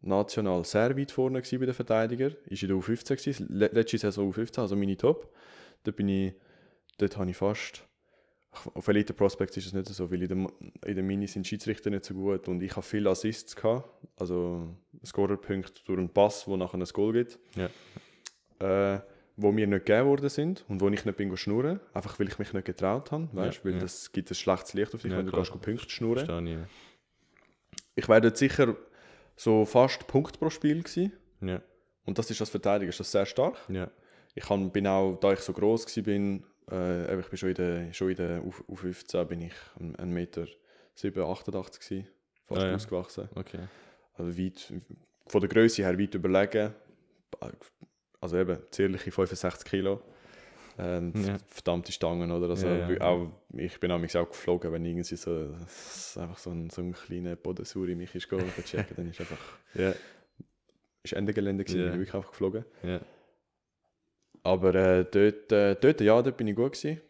national 0.02 0.64
sehr 0.66 0.98
weit 0.98 1.12
vorne 1.12 1.42
bei 1.42 1.58
den 1.66 1.74
Verteidigern. 1.74 2.36
Ist 2.46 2.62
in 2.64 2.70
der 2.70 2.78
U15 2.78 3.16
gewesen, 3.16 3.48
le- 3.50 3.70
letzte 3.74 3.98
Saison 3.98 4.32
U15, 4.32 4.60
also 4.62 4.76
meine 4.76 4.96
Top. 4.98 5.34
Da 5.84 5.92
bin 5.92 6.08
ich, 6.10 6.34
dort 6.98 7.18
habe 7.18 7.30
ich 7.30 7.38
fast, 7.38 7.84
Auf 8.74 8.88
Elite 8.88 9.14
Prospects 9.14 9.58
ist 9.58 9.68
es 9.68 9.74
nicht 9.74 9.88
so, 9.88 10.10
weil 10.12 10.22
in 10.24 10.28
der, 10.30 10.38
in 10.90 10.96
der 10.96 11.04
Mini 11.04 11.28
sind 11.28 11.46
Schiedsrichter 11.46 11.90
nicht 11.92 12.06
so 12.06 12.14
gut 12.16 12.48
und 12.48 12.62
ich 12.64 12.72
habe 12.72 12.82
viele 12.82 13.10
Assists 13.10 13.56
gehabt, 13.56 13.88
also 14.18 14.68
Scorerpunkte 15.06 15.82
durch 15.86 16.00
einen 16.00 16.10
Pass, 16.10 16.48
wo 16.48 16.58
nachher 16.58 16.78
ein 16.80 16.84
Goal 16.86 17.14
gibt, 17.14 17.38
Ja. 17.56 18.96
äh, 18.96 19.02
wo 19.36 19.52
mir 19.52 19.68
nicht 19.68 19.86
gegeben 19.86 20.08
worden 20.08 20.30
sind 20.30 20.66
und 20.68 20.82
wo 20.82 20.90
ich 20.90 21.06
nicht 21.06 21.18
bin 21.18 21.36
schnurren, 21.38 21.80
einfach 21.94 22.18
weil 22.20 22.28
ich 22.30 22.40
mich 22.40 22.52
nicht 22.54 22.66
getraut 22.66 23.12
habe, 23.12 23.30
weißt, 23.34 23.64
weil 23.64 23.74
ja. 23.74 23.80
das 23.80 24.12
gibt 24.12 24.32
ein 24.32 24.36
schlechtes 24.36 24.74
Licht 24.74 24.96
auf 24.96 25.02
dich, 25.04 25.12
Ja, 25.12 25.20
wenn 25.20 25.26
du 25.28 25.32
klar. 25.32 25.44
gehst 25.44 25.62
Punkte 25.62 25.90
schnurren. 25.90 26.48
Ich. 26.48 26.58
Ich 27.96 28.10
wäre 28.10 28.22
dort 28.22 28.38
sicher 28.38 28.76
so 29.38 29.63
fast 29.65 30.06
Punkt 30.08 30.38
pro 30.39 30.50
Spiel 30.50 30.84
gewesen. 30.84 31.13
Ja. 31.39 31.62
und 32.06 32.17
das 32.17 32.30
ist 32.32 32.41
als 32.41 32.50
Verteidiger 32.50 32.89
ist 32.89 33.00
das 33.00 33.12
sehr 33.12 33.26
stark. 33.26 33.56
Ja. 33.69 33.89
Ich 34.36 34.50
han, 34.50 34.71
bin 34.71 34.86
auch, 34.88 35.15
da 35.19 35.32
ich 35.34 35.39
so 35.39 35.54
groß 35.54 35.86
war, 35.95 36.04
bin, 36.04 36.43
äh, 36.69 37.19
ich 37.19 37.28
bin 37.28 37.38
schon 37.38 37.50
in 37.50 37.56
der, 37.56 37.93
schon 37.93 38.10
in 38.10 38.15
der 38.17 38.43
U, 38.43 38.52
U15 38.73 39.23
bin 39.26 39.41
ich 39.41 39.54
ein, 39.80 39.95
ein 39.95 40.12
Meter 40.12 40.45
7, 40.95 41.23
88 41.23 41.80
gewesen, 41.82 42.08
fast 42.45 42.62
Ah, 42.62 42.67
ja. 42.67 42.76
ausgewachsen. 42.76 43.30
Okay. 43.36 43.60
Also 44.15 44.38
weit, 44.38 44.73
von 45.28 45.41
der 45.41 45.50
Größe 45.50 45.84
her 45.84 45.97
weit 45.97 46.15
überlegen. 46.15 46.73
Also 48.19 48.38
eben 48.38 48.58
zierliche 48.71 49.12
65 49.12 49.69
Kilo. 49.69 50.02
Ähm, 50.80 51.13
Ja. 51.26 51.38
Verdammte 51.48 51.92
Stangen, 51.92 52.32
oder? 52.32 52.50
Also 52.50 52.68
Ja, 52.68 52.90
ja. 52.90 53.02
Auch, 53.02 53.32
ich 53.56 53.80
bin 53.80 53.92
auch 53.92 54.00
geflogen, 54.02 54.72
wenn 54.72 54.86
irgendwie 54.86 55.16
so, 55.16 55.54
einfach 56.20 56.38
so 56.38 56.52
ein, 56.52 56.70
so 56.70 56.82
ein 56.82 56.94
kleiner 56.94 57.36
Bodensur 57.36 57.88
in 57.88 57.98
mich 57.98 58.13
ist 58.16 58.30
gegangen, 58.30 58.52
checken, 58.63 58.96
dann 58.96 59.08
ist 59.10 59.20
einfach 59.20 59.40
Ja. 59.74 59.94
ist 61.04 61.13
Ende 61.13 61.34
Gelände 61.34 61.63
gewesen, 61.63 61.80
Ja. 61.80 61.86
bin 61.86 61.94
ich 61.94 62.00
wirklich 62.00 62.16
einfach 62.16 62.32
geflogen. 62.32 62.66
Ja. 62.84 63.02
Aber 64.44 64.76
äh, 64.76 65.06
dort, 65.06 65.52
äh, 65.52 65.76
dort, 65.76 66.02
ja, 66.02 66.22
dort 66.22 66.38
bin 66.38 66.48
ich 66.48 66.56
gut 66.56 66.74
gewesen. 66.74 67.02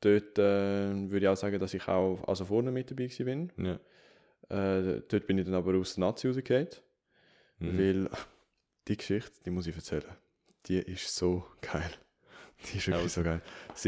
Dort 0.00 0.38
äh, 0.38 1.10
würde 1.10 1.18
ich 1.26 1.28
auch 1.28 1.36
sagen, 1.36 1.58
dass 1.58 1.74
ich 1.74 1.86
auch 1.88 2.22
also 2.26 2.44
vorne 2.44 2.70
mit 2.72 2.90
dabei 2.90 3.06
gewesen 3.06 3.50
bin. 3.56 3.66
Ja. 3.66 3.78
Äh, 4.80 5.02
dort 5.08 5.26
bin 5.26 5.38
ich 5.38 5.44
dann 5.44 5.54
aber 5.54 5.74
aus 5.76 5.94
der 5.94 6.04
Nazi 6.04 6.26
rausgefallen, 6.28 6.68
Mhm. 7.60 7.78
weil 7.78 8.10
die 8.88 8.96
Geschichte, 8.96 9.32
die 9.44 9.50
muss 9.50 9.66
ich 9.66 9.74
erzählen. 9.74 10.04
Die 10.66 10.78
ist 10.78 11.14
so 11.14 11.44
geil. 11.60 11.90
Die 12.64 12.78
ist 12.78 12.86
wirklich 12.86 13.02
Also. 13.02 13.20
so 13.20 13.22
geil. 13.22 13.42
Es 13.74 13.84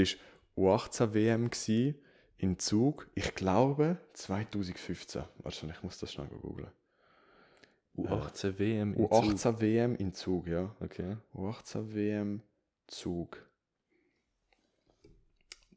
war 0.57 0.79
U18 0.79 1.15
WM 1.15 1.51
gewesen, 1.51 1.95
in 2.39 2.59
Zug, 2.59 3.07
ich 3.15 3.35
glaube 3.35 3.99
2015. 4.15 5.23
Warte, 5.39 5.67
ich 5.71 5.83
muss 5.83 5.99
das 5.99 6.13
schnell 6.13 6.29
googeln. 6.29 6.71
U18 7.97 8.59
WM 8.59 8.95
in 8.95 9.09
Zug. 9.11 9.25
U18 9.25 9.61
WM 9.61 9.95
in 9.97 10.15
Zug, 10.15 10.47
ja. 10.47 10.75
Okay. 10.81 11.17
U18 11.35 11.95
WM 11.95 12.43
Zug. 12.87 13.45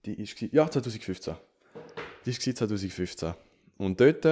Die 0.06 0.21
ist 0.21 0.39
ja 0.39 0.69
2015. 0.69 1.36
Die 2.25 2.29
ist 2.29 2.39
gsi 2.39 2.53
2015. 2.53 3.34
Und 3.77 3.99
dort 3.99 4.25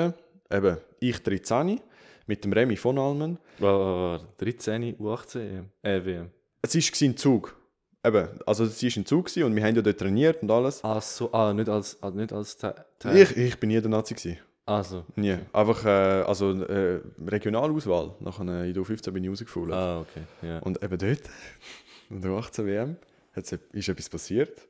eben 0.50 0.78
ich 1.00 1.22
13 1.22 1.82
mit 2.28 2.44
dem 2.44 2.54
Remy 2.54 2.78
von 2.78 2.98
Almen. 2.98 3.40
Warte. 3.60 4.28
13 4.38 4.98
U18 4.98 5.40
EM. 5.40 5.70
Äh, 5.82 6.06
WM. 6.06 6.32
Es 6.62 6.76
ist 6.76 6.92
gsi 6.92 7.06
in 7.08 7.18
Zug. 7.18 7.61
Eben, 8.04 8.30
also 8.48 8.66
sie 8.66 8.88
ist 8.88 8.98
in 8.98 9.06
Zug 9.06 9.30
und 9.38 9.56
wir 9.56 9.64
haben 9.64 9.76
ja 9.76 9.82
dort 9.82 10.00
trainiert 10.00 10.42
und 10.42 10.50
alles. 10.50 10.84
Ah, 10.84 11.00
so. 11.00 11.32
Ah, 11.34 11.54
nicht 11.54 11.70
als, 11.70 12.02
ah, 12.02 12.10
nicht 12.10 12.34
als 12.34 12.58
Te 12.58 12.74
Teil. 12.98 13.18
Ich, 13.18 13.38
ich 13.38 13.60
bin 13.60 13.70
nie 13.70 13.80
der 13.80 13.92
Nazi 13.92 14.16
gsi. 14.16 14.40
Also. 14.66 15.06
Nie. 15.16 15.38
Einfach 15.54 15.86
äh, 15.86 16.24
also 16.24 16.52
äh, 16.64 17.02
Regionalauswahl. 17.20 18.16
Nachher 18.20 18.48
äh, 18.48 18.68
in 18.68 18.74
der 18.74 18.84
U15 18.84 19.12
bin 19.12 19.24
ich 19.24 19.30
rausgefallen. 19.30 19.74
Ah, 19.74 20.00
okay. 20.00 20.24
Ja. 20.42 20.60
Und 20.60 20.84
eben 20.84 20.98
dort, 20.98 21.30
in 22.10 22.22
der 22.22 22.32
18 22.32 22.66
WM, 22.66 22.98
hat's, 23.34 23.52
ist 23.52 23.90
etwas 23.90 24.10
passiert, 24.10 24.68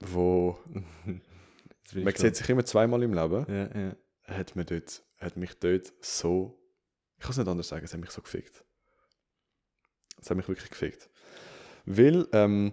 wo 0.00 0.58
man 1.94 2.14
sieht 2.16 2.34
sich 2.34 2.48
immer 2.48 2.64
zweimal 2.64 3.02
im 3.02 3.14
Leben. 3.14 3.46
Ja, 3.48 3.80
ja. 3.80 3.96
hat, 4.24 4.56
mir 4.56 4.64
dort, 4.64 5.02
hat 5.18 5.36
mich 5.36 5.54
dort 5.58 5.92
so, 6.00 6.58
ich 7.16 7.22
kann 7.22 7.30
es 7.30 7.38
nicht 7.38 7.48
anders 7.48 7.68
sagen, 7.68 7.84
es 7.84 7.92
hat 7.92 8.00
mich 8.00 8.10
so 8.10 8.22
gefickt. 8.22 8.64
Es 10.20 10.30
hat 10.30 10.36
mich 10.36 10.48
wirklich 10.48 10.70
gefickt. 10.70 11.08
Weil 11.90 12.26
ähm, 12.32 12.72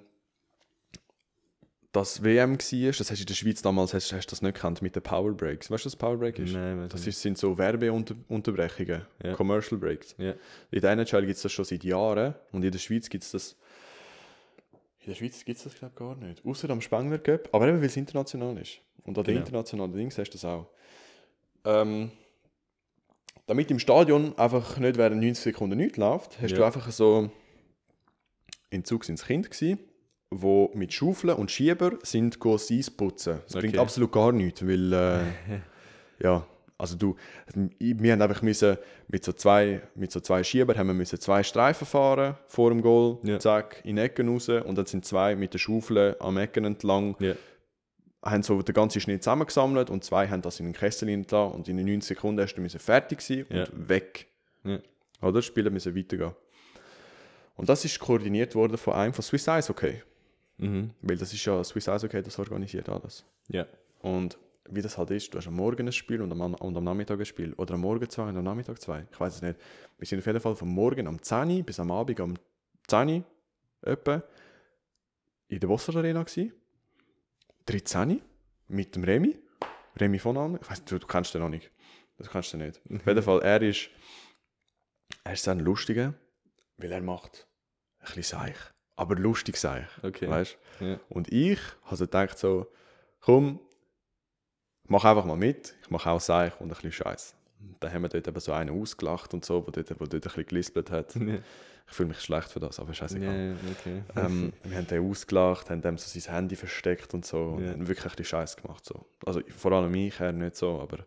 das 1.93 2.21
WM 2.21 2.51
war, 2.59 2.91
das 2.91 2.99
hast 2.99 3.09
du 3.11 3.21
in 3.21 3.25
der 3.25 3.33
Schweiz 3.33 3.61
damals, 3.61 3.93
hast, 3.93 4.11
hast 4.11 4.25
du 4.27 4.29
das 4.31 4.41
nicht 4.41 4.55
gekannt, 4.55 4.81
mit 4.81 4.95
den 4.95 5.03
Power 5.03 5.31
Breaks. 5.31 5.71
Weißt 5.71 5.85
du, 5.85 5.87
was 5.87 5.95
Power 5.95 6.17
Break 6.17 6.37
ist? 6.39 6.51
Nein, 6.51 6.89
Das 6.89 7.07
ist, 7.07 7.21
sind 7.21 7.37
so 7.37 7.57
Werbeunterbrechungen, 7.57 9.03
Ja. 9.23 9.33
Commercial 9.33 9.79
Breaks. 9.79 10.13
Ja. 10.17 10.33
In 10.71 10.81
der 10.81 10.91
NHL 10.91 11.21
gibt 11.21 11.37
es 11.37 11.41
das 11.43 11.51
schon 11.53 11.63
seit 11.63 11.85
Jahren 11.85 12.35
und 12.51 12.65
in 12.65 12.71
der 12.71 12.79
Schweiz 12.79 13.09
gibt 13.09 13.23
es 13.23 13.31
das. 13.31 13.55
In 14.99 15.11
der 15.11 15.15
Schweiz 15.15 15.45
gibt 15.45 15.57
es 15.59 15.63
das, 15.63 15.75
glaube 15.75 15.93
ich, 15.93 15.99
gar 15.99 16.15
nicht. 16.15 16.43
Außer 16.45 16.69
am 16.69 16.81
Spengler 16.81 17.19
Cup, 17.19 17.47
aber 17.53 17.67
eben 17.69 17.79
weil 17.79 17.85
es 17.85 17.95
international 17.95 18.57
ist. 18.57 18.79
Und 19.03 19.17
an 19.17 19.23
den 19.23 19.35
Genau. 19.35 19.45
internationalen 19.45 19.93
Dings 19.93 20.17
hast 20.17 20.31
du 20.31 20.33
das 20.33 20.43
auch. 20.43 20.67
Ähm, 21.63 22.11
damit 23.45 23.71
im 23.71 23.79
Stadion 23.79 24.37
einfach 24.37 24.77
nicht 24.79 24.97
während 24.97 25.21
90 25.21 25.43
Sekunden 25.43 25.77
nichts 25.77 25.97
läuft, 25.97 26.41
hast 26.41 26.51
Ja. 26.51 26.57
du 26.57 26.63
einfach 26.65 26.91
so. 26.91 27.29
In 28.69 28.83
Zug 28.83 29.05
sind 29.05 29.15
es 29.19 29.25
Kinder, 29.25 29.49
gewesen, 29.49 29.79
die 30.31 30.69
mit 30.73 30.91
Schaufeln 30.93 31.35
und 31.35 31.51
Schieber 31.51 31.93
sind 32.03 32.37
das 32.43 32.71
Eis 32.71 32.89
putzen. 32.91 33.39
Das 33.45 33.53
bringt 33.53 33.73
Okay. 33.75 33.79
absolut 33.79 34.11
gar 34.11 34.31
nichts, 34.31 34.65
weil. 34.65 34.91
Äh, 34.93 35.19
ja, 36.23 36.45
also 36.77 36.97
du, 36.97 37.15
wir 37.79 38.11
haben 38.11 38.21
einfach 38.21 38.41
müssen 38.41 38.77
mit 39.07 39.23
so 39.23 39.31
zwei, 39.31 39.81
mit 39.95 40.11
so 40.11 40.19
zwei 40.19 40.43
Schiebern 40.43 40.77
haben 40.77 40.87
wir 40.87 40.93
müssen 40.93 41.19
zwei 41.21 41.41
Streifen 41.41 41.87
fahren 41.87 42.35
vor 42.47 42.69
dem 42.69 42.81
Goal, 42.81 43.19
Ja. 43.23 43.39
zack, 43.39 43.79
in 43.85 43.97
Ecken 43.97 44.27
raus 44.27 44.49
und 44.49 44.77
dann 44.77 44.85
sind 44.85 45.05
zwei 45.05 45.35
mit 45.37 45.53
der 45.53 45.59
Schaufel 45.59 46.17
am 46.19 46.37
Ecken 46.37 46.65
entlang, 46.65 47.15
Ja. 47.19 47.33
haben 48.23 48.43
so 48.43 48.61
den 48.61 48.73
ganzen 48.75 48.99
Schnee 48.99 49.19
zusammengesammelt 49.19 49.89
und 49.89 50.03
zwei 50.03 50.27
haben 50.27 50.41
das 50.41 50.59
in 50.59 50.65
den 50.65 50.73
Kessel 50.73 51.07
entlang 51.07 51.51
und 51.51 51.69
in 51.69 51.77
den 51.77 51.85
90 51.85 52.09
Sekunden 52.09 52.41
hast 52.41 52.55
du 52.55 52.61
müssen 52.61 52.79
fertig 52.81 53.21
sein 53.21 53.45
und 53.49 53.55
Ja. 53.55 53.67
weg. 53.71 54.27
Ja. 54.65 54.79
Oder? 55.21 55.31
Das 55.33 55.45
Spiel 55.45 55.69
müssen 55.69 55.95
weitergehen. 55.95 56.33
Und 57.55 57.69
das 57.69 57.85
ist 57.85 57.99
koordiniert 57.99 58.53
worden 58.55 58.77
von 58.77 58.93
einem 58.93 59.13
von 59.13 59.23
Swiss 59.23 59.47
Ice 59.47 59.69
Hockey, 59.69 60.01
Mhm. 60.57 60.91
weil 61.01 61.17
das 61.17 61.33
ist 61.33 61.43
ja 61.45 61.63
Swiss 61.63 61.87
Ice 61.87 62.03
Hockey, 62.05 62.21
das 62.21 62.37
organisiert 62.39 62.87
alles. 62.89 63.25
Ja. 63.49 63.65
Und 64.01 64.37
wie 64.69 64.81
das 64.81 64.97
halt 64.97 65.11
ist, 65.11 65.33
du 65.33 65.37
hast 65.37 65.47
am 65.47 65.55
Morgen 65.55 65.87
ein 65.87 65.91
Spiel 65.91 66.21
und 66.21 66.31
am, 66.31 66.53
und 66.55 66.75
am 66.77 66.83
Nachmittag 66.83 67.19
ein 67.19 67.25
Spiel. 67.25 67.53
Oder 67.53 67.75
am 67.75 67.81
Morgen 67.81 68.09
zwei 68.09 68.23
und 68.29 68.37
am 68.37 68.43
Nachmittag 68.43 68.81
zwei. 68.81 69.05
Ich 69.11 69.19
weiß 69.19 69.35
es 69.35 69.41
nicht. 69.41 69.59
Wir 69.99 70.07
sind 70.07 70.19
auf 70.19 70.25
jeden 70.25 70.39
Fall 70.39 70.55
vom 70.55 70.69
Morgen 70.69 71.07
am 71.07 71.21
10 71.21 71.49
Uhr 71.51 71.63
bis 71.63 71.79
am 71.79 71.91
Abend 71.91 72.19
am 72.19 72.33
10 72.87 73.09
Uhr 73.09 73.23
etwa 73.83 74.23
in 75.49 75.59
der 75.59 75.69
Wasser 75.69 75.95
Arena 75.95 76.23
gsi. 76.23 76.51
13 77.67 78.09
Uhr 78.11 78.21
mit 78.69 78.95
dem 78.95 79.03
Remy. 79.03 79.37
Remy 79.99 80.19
von 80.19 80.37
Almen. 80.37 80.59
Ich 80.61 80.69
weiss, 80.69 80.83
du, 80.83 80.97
du 80.99 81.05
kennst 81.07 81.33
den 81.35 81.41
noch 81.41 81.49
nicht. 81.49 81.69
Das 82.17 82.29
kannst 82.29 82.53
du 82.53 82.57
nicht. 82.57 82.81
Auf 82.91 83.05
jeden 83.05 83.21
Fall, 83.23 83.41
er 83.43 83.61
ist, 83.61 83.89
er 85.23 85.33
ist 85.33 85.43
sehr 85.43 85.53
ein 85.53 85.59
lustiger, 85.59 86.13
weil 86.77 86.91
er 86.91 87.01
macht 87.01 87.47
ein 87.99 88.05
bisschen 88.15 88.39
Seich. 88.39 88.55
Aber 88.95 89.15
lustig 89.15 89.57
Seich. 89.57 89.87
Okay. 90.03 90.29
Weißt 90.29 90.57
Ja. 90.79 90.99
und 91.09 91.31
ich 91.31 91.59
habe 91.83 91.95
so 91.95 92.05
gedacht 92.05 92.37
so, 92.37 92.71
komm, 93.19 93.59
mach 94.87 95.03
einfach 95.05 95.25
mal 95.25 95.35
mit, 95.37 95.75
ich 95.81 95.89
mache 95.89 96.09
auch 96.09 96.21
Seich 96.21 96.53
und 96.59 96.67
ein 96.67 96.69
bisschen 96.69 96.91
Scheiß. 96.91 97.35
Dann 97.79 97.91
haben 97.93 98.03
wir 98.03 98.09
dort 98.09 98.27
eben 98.27 98.39
so 98.39 98.51
einen 98.51 98.81
ausgelacht 98.81 99.33
und 99.33 99.43
so, 99.43 99.65
wo 99.65 99.71
dort, 99.71 99.89
wo 99.99 100.05
dort 100.05 100.13
ein 100.13 100.19
bisschen 100.21 100.45
gelispelt 100.45 100.91
hat. 100.91 101.15
Ja. 101.25 101.39
Ich 101.87 101.93
fühle 101.93 102.09
mich 102.09 102.21
schlecht 102.21 102.49
für 102.49 102.59
das, 102.59 102.79
aber 102.79 102.95
scheißegal. 102.95 103.49
Ja, 103.51 103.71
okay. 103.71 104.01
Ähm, 104.15 104.53
wir 104.63 104.75
haben 104.75 104.87
den 104.87 105.07
ausgelacht, 105.07 105.69
haben 105.69 105.83
dem 105.83 105.99
so 105.99 106.19
sein 106.19 106.33
Handy 106.33 106.55
versteckt 106.55 107.13
und 107.13 107.27
so 107.27 107.37
und 107.37 107.69
haben 107.69 107.87
wirklich 107.87 108.05
ein 108.05 108.09
bisschen 108.09 108.25
Scheiß 108.25 108.57
gemacht. 108.57 108.83
So. 108.83 109.05
Also 109.23 109.41
vor 109.55 109.71
allem 109.71 109.93
ich, 109.93 110.19
er 110.19 110.31
nicht 110.31 110.55
so, 110.55 110.81
aber 110.81 111.05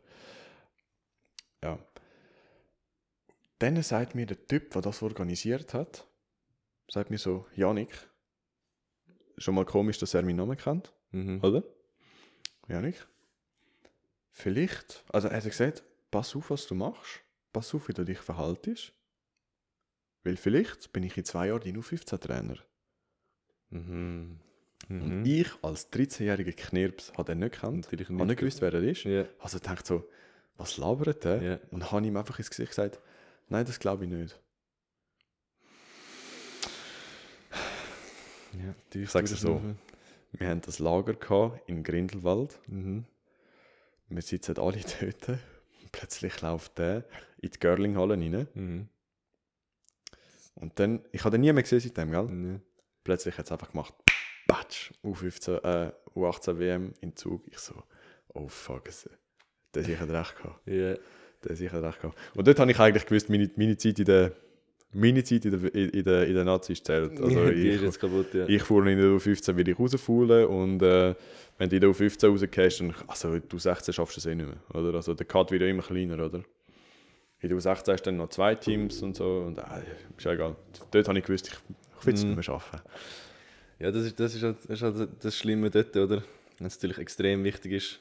Dann 3.58 3.82
sagt 3.82 4.14
mir 4.14 4.26
der 4.26 4.46
Typ, 4.46 4.70
der 4.70 4.82
das 4.82 5.02
organisiert 5.02 5.74
hat, 5.74 6.06
sagt 6.88 7.10
mir 7.10 7.18
so, 7.18 7.46
Janik, 7.54 7.90
schon 9.36 9.54
mal 9.54 9.64
komisch, 9.64 9.98
dass 9.98 10.14
er 10.14 10.22
meinen 10.22 10.36
Namen 10.36 10.56
kennt. 10.56 10.92
Mhm. 11.10 11.40
Oder? 11.42 11.64
Janik? 12.68 13.06
Vielleicht, 14.30 15.04
also 15.12 15.28
er 15.28 15.38
hat 15.38 15.44
gesagt, 15.44 15.82
pass 16.10 16.36
auf, 16.36 16.50
was 16.50 16.66
du 16.66 16.74
machst, 16.74 17.20
pass 17.52 17.74
auf, 17.74 17.88
wie 17.88 17.92
du 17.92 18.04
dich 18.04 18.18
verhaltest. 18.18 18.92
Weil 20.22 20.36
vielleicht 20.36 20.92
bin 20.92 21.02
ich 21.02 21.16
in 21.16 21.24
zwei 21.24 21.48
Jahren 21.48 21.60
dein 21.60 21.76
U15-Trainer. 21.76 22.58
Mhm. 23.70 24.40
Und 24.88 25.18
Mhm. 25.20 25.24
ich 25.26 25.48
als 25.62 25.92
13-jähriger 25.92 26.52
Knirps 26.52 27.12
habe 27.14 27.24
den 27.24 27.40
nicht 27.40 27.52
gekannt, 27.54 27.88
habe 27.90 28.26
nicht 28.26 28.38
gewusst, 28.38 28.60
wer 28.62 28.72
er 28.72 28.82
ist. 28.82 29.04
Ja. 29.04 29.26
Also 29.38 29.58
dachte 29.58 29.86
so, 29.86 30.08
was 30.56 30.76
labert 30.76 31.24
der? 31.24 31.42
Ja. 31.42 31.60
Und 31.70 31.90
habe 31.90 32.06
ihm 32.06 32.16
einfach 32.16 32.38
ins 32.38 32.48
Gesicht 32.48 32.70
gesagt, 32.70 33.00
nein, 33.48 33.64
das 33.66 33.78
glaube 33.78 34.04
ich 34.04 34.10
nicht. 34.10 34.40
ja. 38.52 38.74
Ich 39.00 39.10
sage 39.10 39.26
es 39.26 39.40
so, 39.40 39.60
wir 40.32 40.48
haben 40.48 40.60
das 40.60 40.78
Lager 40.78 41.14
gehabt 41.14 41.68
in 41.68 41.82
Grindelwald. 41.82 42.58
Mhm. 42.66 43.04
Wir 44.08 44.22
sitzen 44.22 44.58
alle 44.58 44.80
dort. 45.00 45.38
Plötzlich 45.92 46.40
läuft 46.42 46.78
der 46.78 47.04
in 47.40 47.50
die 47.50 47.58
Girlinghalle 47.58 48.14
rein. 48.14 48.48
Mhm. 48.54 48.88
Und 50.54 50.78
dann, 50.78 51.04
ich 51.12 51.20
habe 51.24 51.32
den 51.32 51.42
nie 51.42 51.52
mehr 51.52 51.62
gesehen 51.62 51.80
seitdem, 51.80 52.10
gell? 52.10 52.52
Ja. 52.52 52.60
Plötzlich 53.04 53.38
hat 53.38 53.46
es 53.46 53.52
einfach 53.52 53.70
gemacht. 53.70 53.94
Batsch, 54.46 54.92
U15, 55.04 55.62
äh, 55.62 55.92
U18 56.14 56.58
WM 56.58 56.94
in 57.00 57.14
Zug. 57.16 57.46
Ich 57.46 57.58
so, 57.58 57.82
oh 58.34 58.48
fuck, 58.48 58.88
es- 58.88 59.08
der 59.74 59.82
hat 59.82 59.86
sicher 59.86 60.08
recht 60.08 60.36
gehabt. 60.36 60.66
Ja. 60.66 60.96
Der 61.44 61.50
hat 61.50 61.56
sicher 61.58 61.82
recht 61.82 62.00
gehabt. 62.00 62.18
Und 62.34 62.46
dort 62.46 62.58
habe 62.58 62.70
ich 62.70 62.78
eigentlich 62.78 63.06
gewusst, 63.06 63.28
meine, 63.30 63.50
meine 63.56 63.76
Zeit 63.76 63.98
in 63.98 64.04
der 64.04 64.32
meine 64.90 65.22
Zeit 65.22 65.44
in 65.44 65.50
der, 65.50 65.74
in 65.74 66.02
der, 66.04 66.26
in 66.26 66.34
der 66.34 66.44
Nazis 66.44 66.82
zählt. 66.82 67.20
Also 67.20 67.50
die 67.50 67.68
ich, 67.70 67.82
jetzt 67.82 68.00
kaputt, 68.00 68.32
ja. 68.32 68.46
ich 68.48 68.62
fuhr 68.62 68.86
in 68.86 68.98
der 68.98 69.08
U15 69.10 69.54
will 69.56 69.68
ich 69.68 69.78
rausfaulen 69.78 70.46
und 70.46 70.82
äh, 70.82 71.14
wenn 71.58 71.68
du 71.68 71.76
in 71.76 71.80
der 71.82 71.90
U15 71.90 72.26
rausgehst, 72.26 72.80
dann 72.80 72.94
also 73.06 73.38
du 73.38 73.58
16 73.58 73.92
schaffst 73.92 74.16
du 74.16 74.20
es 74.20 74.26
eh 74.26 74.34
nicht 74.34 74.46
mehr, 74.48 74.56
oder? 74.82 74.94
Also 74.96 75.12
der 75.12 75.26
Cut 75.26 75.50
wird 75.50 75.60
ja 75.60 75.68
immer 75.68 75.82
kleiner, 75.82 76.24
oder? 76.24 76.42
In 77.40 77.48
der 77.50 77.58
U16 77.58 77.92
hast 77.92 78.00
du 78.02 78.04
dann 78.10 78.16
noch 78.16 78.30
zwei 78.30 78.54
Teams 78.54 79.02
und 79.02 79.14
so 79.14 79.44
und 79.46 79.58
äh, 79.58 79.62
ist 80.16 80.24
ja 80.24 80.32
egal. 80.32 80.56
Dort 80.90 81.06
habe 81.06 81.18
ich 81.18 81.24
gewusst, 81.24 81.48
ich, 81.48 81.54
ich 82.00 82.06
will 82.06 82.14
es 82.14 82.22
Mhm. 82.22 82.28
nicht 82.30 82.36
mehr 82.36 82.42
schaffen. 82.44 82.80
Ja, 83.78 83.90
das 83.92 84.06
ist, 84.06 84.18
das 84.18 84.34
ist, 84.34 84.42
halt, 84.42 84.56
das, 84.66 84.70
ist 84.70 84.82
halt 84.82 85.08
das 85.20 85.36
Schlimme 85.36 85.70
dort, 85.70 85.94
oder? 85.96 86.22
Wenn 86.56 86.66
es 86.66 86.76
natürlich 86.76 86.98
extrem 86.98 87.44
wichtig 87.44 87.72
ist, 87.72 88.00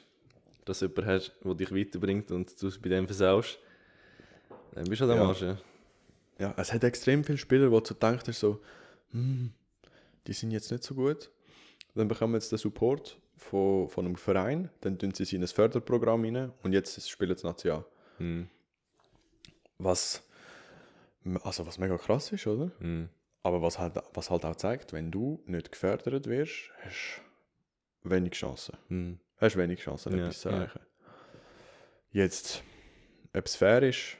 dass 0.68 0.80
du 0.80 0.86
jemanden 0.86 1.06
hast, 1.06 1.32
der 1.44 1.54
dich 1.54 1.72
weiterbringt 1.72 2.30
und 2.30 2.60
du 2.60 2.68
es 2.68 2.78
bei 2.80 2.88
dem 2.88 3.06
versaust, 3.06 3.58
dann 4.72 4.84
bist 4.84 5.00
du 5.00 5.06
halt 5.06 5.16
am 5.16 5.22
Ja. 5.22 5.28
Arsch, 5.28 5.42
ja. 5.42 5.58
Ja, 6.38 6.54
es 6.56 6.72
hat 6.72 6.84
extrem 6.84 7.24
viele 7.24 7.38
Spieler, 7.38 7.70
wo 7.70 7.80
du 7.80 7.94
denkst, 7.94 8.32
so, 8.32 8.60
hm, 9.10 9.52
die 10.26 10.32
sind 10.32 10.52
jetzt 10.52 10.70
nicht 10.70 10.84
so 10.84 10.94
gut. 10.94 11.30
Dann 11.94 12.06
bekommen 12.06 12.34
jetzt 12.34 12.52
den 12.52 12.58
Support 12.58 13.18
von, 13.36 13.88
von 13.88 14.06
einem 14.06 14.16
Verein, 14.16 14.70
dann 14.80 14.98
tun 14.98 15.12
sie 15.14 15.24
sie 15.24 15.36
in 15.36 15.42
ein 15.42 15.48
Förderprogramm 15.48 16.24
rein 16.24 16.52
und 16.62 16.72
jetzt 16.72 17.08
spielen 17.10 17.36
sie 17.36 17.46
National. 17.46 17.84
Hm. 18.18 18.48
Was, 19.78 20.22
also 21.42 21.66
was 21.66 21.78
mega 21.78 21.96
krass 21.98 22.30
ist, 22.30 22.46
oder? 22.46 22.70
Hm. 22.78 23.08
Aber 23.42 23.62
was 23.62 23.78
halt, 23.78 23.94
was 24.14 24.30
halt 24.30 24.44
auch 24.44 24.56
zeigt, 24.56 24.92
wenn 24.92 25.10
du 25.10 25.42
nicht 25.46 25.72
gefördert 25.72 26.26
wirst, 26.26 26.70
hast 26.84 27.22
du 28.02 28.10
wenig 28.10 28.32
Chancen. 28.34 28.76
Hm. 28.88 29.18
Hast 29.38 29.56
wenig 29.56 29.80
Chancen, 29.80 30.16
Ja, 30.16 30.24
etwas 30.24 30.40
zu 30.40 30.48
ja. 30.48 30.56
erreichen. 30.56 30.80
Jetzt, 32.10 32.62
ob 33.34 33.46
es 33.46 33.56
fair 33.56 33.82
ist, 33.82 34.16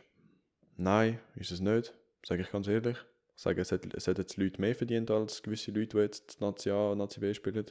nein, 0.77 1.19
ist 1.35 1.51
es 1.51 1.61
nicht, 1.61 1.95
sage 2.25 2.43
ich 2.43 2.51
ganz 2.51 2.69
ehrlich. 2.69 2.97
Ich 3.37 3.43
sage, 3.43 3.61
es 3.61 3.73
hat, 3.73 3.95
es 3.95 4.07
hat 4.09 4.19
jetzt 4.19 4.37
Leute 4.37 4.61
mehr 4.61 4.75
verdient 4.75 5.11
als 5.11 5.43
gewisse 5.43 5.71
Leute, 5.71 5.97
die 5.97 6.03
jetzt 6.03 6.41
Nazi 6.41 6.71
A, 6.71 6.95
Nazi 6.95 7.21
B 7.21 7.33
spielen. 7.35 7.66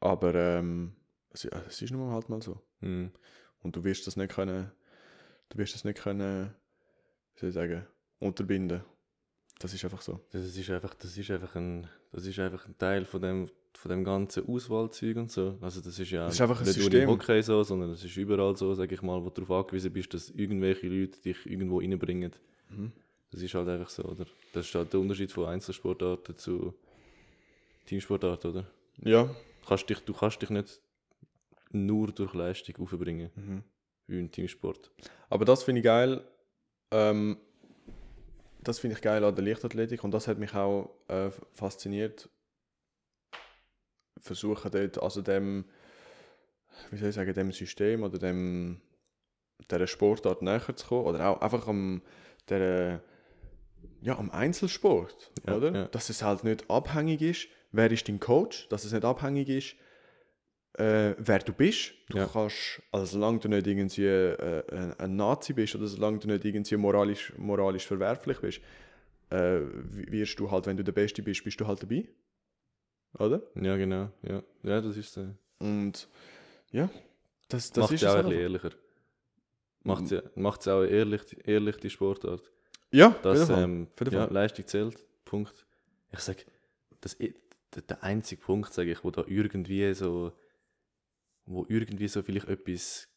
Aber 0.00 0.34
ähm, 0.34 0.94
es, 1.32 1.44
ja, 1.44 1.50
es 1.68 1.80
ist 1.80 1.92
nun 1.92 2.06
mal 2.06 2.14
halt 2.14 2.28
mal 2.28 2.42
so. 2.42 2.60
Hm. 2.80 3.12
Und 3.62 3.76
du 3.76 3.84
wirst 3.84 4.06
das 4.06 4.16
nicht 4.16 4.32
können, 4.32 4.70
du 5.48 5.58
wirst 5.58 5.74
das 5.74 5.84
nicht 5.84 6.00
können, 6.02 6.52
wie 7.34 7.40
soll 7.40 7.48
ich 7.50 7.54
sagen, 7.54 7.86
unterbinden. 8.18 8.82
Das 9.58 9.72
ist 9.74 9.84
einfach 9.84 10.02
so. 10.02 10.20
Das 10.32 10.56
ist 10.56 10.70
einfach, 10.70 10.94
das 10.94 11.16
ist 11.16 11.30
einfach 11.30 11.54
ein, 11.54 11.88
das 12.10 12.26
ist 12.26 12.38
einfach 12.40 12.66
ein 12.66 12.76
Teil 12.78 13.04
von 13.04 13.22
dem, 13.22 13.50
von 13.74 13.88
dem 13.90 14.04
ganzen 14.04 14.46
Auswahlzeug 14.48 15.16
und 15.16 15.30
so. 15.30 15.56
Also 15.60 15.80
das 15.80 15.98
ist 15.98 16.10
ja 16.10 16.26
Das 16.26 16.34
ist 16.34 16.40
einfach 16.40 16.60
ein 16.60 16.66
nicht 16.66 16.76
nur 16.76 16.84
System. 16.84 17.02
im 17.02 17.08
Hockey 17.10 17.42
so, 17.42 17.62
sondern 17.62 17.90
das 17.90 18.04
ist 18.04 18.16
überall 18.16 18.56
so, 18.56 18.74
sage 18.74 18.94
ich 18.94 19.02
mal, 19.02 19.22
wo 19.24 19.30
du 19.30 19.40
darauf 19.42 19.64
angewiesen 19.66 19.92
bist, 19.92 20.12
dass 20.14 20.30
irgendwelche 20.30 20.86
Leute 20.88 21.20
dich 21.20 21.44
irgendwo 21.46 21.78
reinbringen. 21.80 22.32
Mhm. 22.70 22.92
Das 23.30 23.40
ist 23.42 23.54
halt 23.54 23.68
einfach 23.68 23.88
so, 23.88 24.04
oder? 24.04 24.26
Das 24.52 24.66
ist 24.66 24.74
halt 24.74 24.92
der 24.92 25.00
Unterschied 25.00 25.32
von 25.32 25.46
Einzelsportarten 25.46 26.36
zu 26.36 26.74
Teamsportarten, 27.86 28.50
oder? 28.50 28.66
Ja. 29.02 29.24
Du 29.24 29.68
kannst 29.68 29.88
dich, 29.88 29.98
du 30.00 30.12
kannst 30.12 30.42
dich 30.42 30.50
nicht 30.50 30.80
nur 31.70 32.08
durch 32.12 32.34
Leistung 32.34 32.76
aufbringen, 32.78 33.30
Mhm. 33.34 33.62
wie 34.06 34.18
im 34.20 34.30
Teamsport. 34.30 34.90
Aber 35.30 35.44
das 35.44 35.62
finde 35.62 35.80
ich 35.80 35.84
geil. 35.84 36.22
Ähm, 36.90 37.38
das 38.62 38.78
finde 38.78 38.96
ich 38.96 39.02
geil 39.02 39.24
an 39.24 39.34
der 39.34 39.44
Leichtathletik 39.44 40.04
und 40.04 40.12
das 40.12 40.28
hat 40.28 40.38
mich 40.38 40.54
auch 40.54 40.90
äh, 41.08 41.30
fasziniert. 41.54 42.28
Versuchen 44.22 44.70
dort, 44.70 45.02
also 45.02 45.20
dem, 45.20 45.64
wie 46.90 46.96
soll 46.96 47.08
ich 47.08 47.14
sagen, 47.14 47.34
dem 47.34 47.52
System 47.52 48.02
oder 48.04 48.18
dem, 48.18 48.80
der 49.68 49.86
Sportart 49.86 50.42
näher 50.42 50.76
zu 50.76 50.86
kommen 50.86 51.06
oder 51.06 51.28
auch 51.28 51.40
einfach 51.40 51.66
am, 51.66 52.02
der, 52.48 53.02
ja, 54.00 54.16
am 54.16 54.30
Einzelsport, 54.30 55.32
Ja, 55.46 55.56
oder? 55.56 55.74
ja. 55.74 55.84
Dass 55.88 56.08
es 56.08 56.22
halt 56.22 56.44
nicht 56.44 56.70
abhängig 56.70 57.20
ist, 57.20 57.48
wer 57.72 57.90
ist 57.90 58.08
dein 58.08 58.20
Coach, 58.20 58.68
dass 58.68 58.84
es 58.84 58.92
nicht 58.92 59.04
abhängig 59.04 59.48
ist, 59.48 59.74
äh, 60.78 61.14
wer 61.18 61.38
du 61.40 61.52
bist. 61.52 61.92
Du 62.08 62.18
Ja. 62.18 62.26
kannst, 62.26 62.80
also 62.92 63.04
solange 63.06 63.40
du 63.40 63.48
nicht 63.48 63.66
irgendwie 63.66 64.06
äh, 64.06 64.62
ein, 64.72 64.92
ein 65.00 65.16
Nazi 65.16 65.52
bist 65.52 65.74
oder 65.74 65.86
solange 65.86 66.18
du 66.18 66.28
nicht 66.28 66.44
irgendwie 66.44 66.76
moralisch, 66.76 67.32
moralisch 67.36 67.86
verwerflich 67.86 68.38
bist, 68.38 68.60
äh, 69.30 69.60
wirst 70.10 70.38
du 70.38 70.50
halt, 70.50 70.66
wenn 70.66 70.76
du 70.76 70.84
der 70.84 70.92
Beste 70.92 71.22
bist, 71.22 71.42
bist 71.44 71.60
du 71.60 71.66
halt 71.66 71.82
dabei. 71.82 72.06
Oder? 73.18 73.42
Ja, 73.54 73.76
genau. 73.76 74.10
Ja, 74.22 74.42
ja 74.62 74.80
das 74.80 74.96
ist 74.96 75.12
so. 75.12 75.26
Und 75.58 76.08
ja, 76.70 76.88
das, 77.48 77.70
das 77.70 77.82
Macht 77.82 77.92
ist 77.92 78.02
es 78.02 78.08
auch 78.08 78.16
ein 78.16 78.24
bisschen 78.24 78.40
ehrlicher. 78.40 78.70
Macht 79.84 80.12
es 80.12 80.22
macht's 80.36 80.68
auch 80.68 80.84
ehrlich, 80.84 81.22
ehrlich 81.44 81.76
die 81.76 81.90
Sportart. 81.90 82.50
Ja, 82.90 83.10
Dass 83.22 83.48
ähm, 83.48 83.88
ja. 84.10 84.24
Leistung 84.26 84.66
zählt. 84.66 85.04
Punkt. 85.24 85.66
Ich 86.12 86.20
sage, 86.20 86.44
das 87.00 87.16
der 87.16 88.02
einzige 88.02 88.42
Punkt, 88.42 88.72
sage 88.72 88.92
ich, 88.92 89.02
wo 89.02 89.10
da 89.10 89.24
irgendwie 89.26 89.92
so, 89.94 90.32
wo 91.46 91.64
irgendwie 91.68 92.08
so 92.08 92.22
vielleicht 92.22 92.48
etwas 92.48 93.08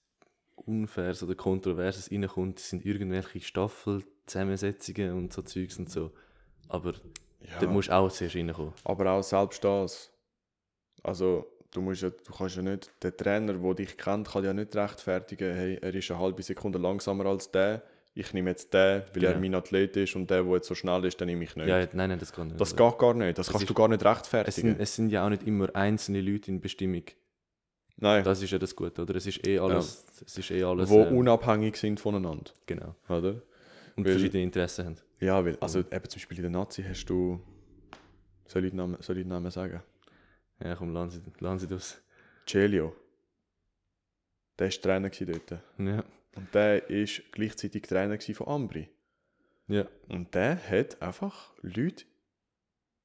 Unfaires 0.55 1.21
oder 1.23 1.35
Kontroverses 1.35 2.11
reinkommt, 2.11 2.59
sind 2.59 2.85
irgendwelche 2.85 3.41
Staffelzusammensetzungen 3.41 5.13
und 5.13 5.33
so 5.33 5.41
Zeugs 5.41 5.77
und 5.77 5.89
so. 5.89 6.13
Aber 6.69 6.93
Ja. 7.49 7.59
da 7.59 7.67
musst 7.67 7.89
du 7.89 7.93
auch 7.95 8.11
zuerst 8.11 8.35
reinkommen. 8.35 8.73
Aber 8.83 9.11
auch 9.11 9.21
selbst 9.23 9.63
das. 9.63 10.11
Also, 11.03 11.45
du, 11.71 11.81
musst 11.81 12.01
ja, 12.01 12.09
du 12.09 12.33
kannst 12.37 12.55
ja 12.55 12.61
nicht, 12.61 12.91
der 13.01 13.15
Trainer, 13.15 13.53
der 13.53 13.73
dich 13.75 13.97
kennt, 13.97 14.27
kann 14.29 14.43
ja 14.43 14.53
nicht 14.53 14.75
rechtfertigen, 14.75 15.53
hey, 15.55 15.77
er 15.81 15.93
ist 15.93 16.09
eine 16.11 16.19
halbe 16.19 16.41
Sekunde 16.43 16.79
langsamer 16.79 17.25
als 17.27 17.51
der. 17.51 17.83
Ich 18.17 18.33
nehme 18.33 18.49
jetzt 18.51 18.73
den, 18.73 19.03
weil 19.13 19.23
er 19.25 19.31
Genau. 19.33 19.41
mein 19.41 19.55
Athlet 19.55 19.97
ist 19.97 20.15
und 20.15 20.29
der, 20.29 20.43
der 20.43 20.53
jetzt 20.53 20.67
so 20.67 20.73
schnell 20.75 21.03
ist, 21.03 21.19
den 21.19 21.27
nehme 21.27 21.43
ich 21.43 21.55
nicht. 21.55 21.67
Ja, 21.67 21.79
ja, 21.79 21.87
nein, 21.91 22.09
nein, 22.11 22.19
das 22.19 22.31
kann 22.31 22.47
nicht. 22.47 22.59
Das 22.61 22.73
geht 22.75 22.97
gar 22.97 23.13
nicht. 23.13 23.37
Das, 23.37 23.47
Das 23.47 23.53
kannst 23.53 23.63
ist- 23.63 23.69
du 23.69 23.73
gar 23.73 23.89
nicht 23.89 24.01
es, 24.01 24.07
rechtfertigen. 24.07 24.53
sind, 24.69 24.79
es 24.79 24.95
sind 24.95 25.09
ja 25.09 25.25
auch 25.25 25.29
nicht 25.29 25.43
immer 25.43 25.67
einzelne 25.75 26.21
Leute 26.21 26.49
in 26.49 26.61
Bestimmung. 26.61 27.03
Nein, 27.97 28.23
Das 28.23 28.41
ist 28.41 28.51
ja 28.51 28.57
das 28.57 28.73
Gute, 28.75 29.01
oder? 29.01 29.15
Es 29.15 29.25
ist 29.27 29.45
eh 29.47 29.59
alles, 29.59 30.05
es 30.25 30.37
ist 30.37 30.49
eh 30.51 30.63
alles, 30.63 30.89
wo 30.89 31.01
ähm, 31.03 31.17
unabhängig 31.17 31.75
sind 31.77 31.99
voneinander. 31.99 32.51
genau. 32.65 32.95
Oder? 33.09 33.41
Und 33.97 34.05
Weil- 34.05 34.13
verschiedene 34.13 34.43
Interessen 34.43 34.85
haben. 34.85 34.95
Ja, 35.19 35.43
weil, 35.43 35.57
also 35.59 35.79
eben 35.79 36.09
zum 36.09 36.19
Beispiel 36.19 36.37
in 36.37 36.43
der 36.43 36.51
Nazi 36.51 36.83
hast 36.83 37.05
du. 37.05 37.41
Soll 38.47 38.65
ich 38.65 38.71
den 38.71 38.77
Namen, 38.77 38.97
soll 39.01 39.17
ich 39.17 39.23
den 39.23 39.29
Namen 39.29 39.49
sagen? 39.49 39.81
Ja, 40.63 40.75
komm, 40.75 40.93
lassen 40.93 41.11
Sie, 41.11 41.43
lassen 41.43 41.59
Sie 41.59 41.67
das. 41.67 42.01
Celio. 42.47 42.95
Der 44.59 44.67
war 44.67 44.81
Trainer 44.81 45.09
dort. 45.09 45.51
Ja. 45.77 46.03
Und 46.35 46.53
der 46.53 46.81
war 46.87 47.07
gleichzeitig 47.31 47.83
Trainer 47.83 48.19
von 48.19 48.47
Ambri. 48.47 48.89
Ja. 49.67 49.87
Und 50.09 50.33
der 50.35 50.57
hat 50.69 51.01
einfach 51.01 51.53
Leute 51.61 52.05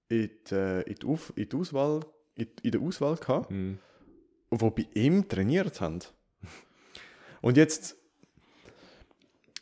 in 0.09 0.31
die, 0.49 0.55
äh, 0.55 0.83
in 0.83 0.95
die, 0.97 1.07
Auf, 1.07 1.33
in 1.37 1.49
die 1.49 1.57
Auswahl, 1.57 2.05
in, 2.35 2.49
in 2.63 2.71
der 2.73 2.81
Auswahl 2.81 3.17
gehabt, 3.17 3.51
Mhm. 3.51 3.79
die 4.51 4.71
bei 4.71 4.87
ihm 4.95 5.29
trainiert 5.29 5.81
haben. 5.81 6.01
Und 7.41 7.57
jetzt, 7.57 7.97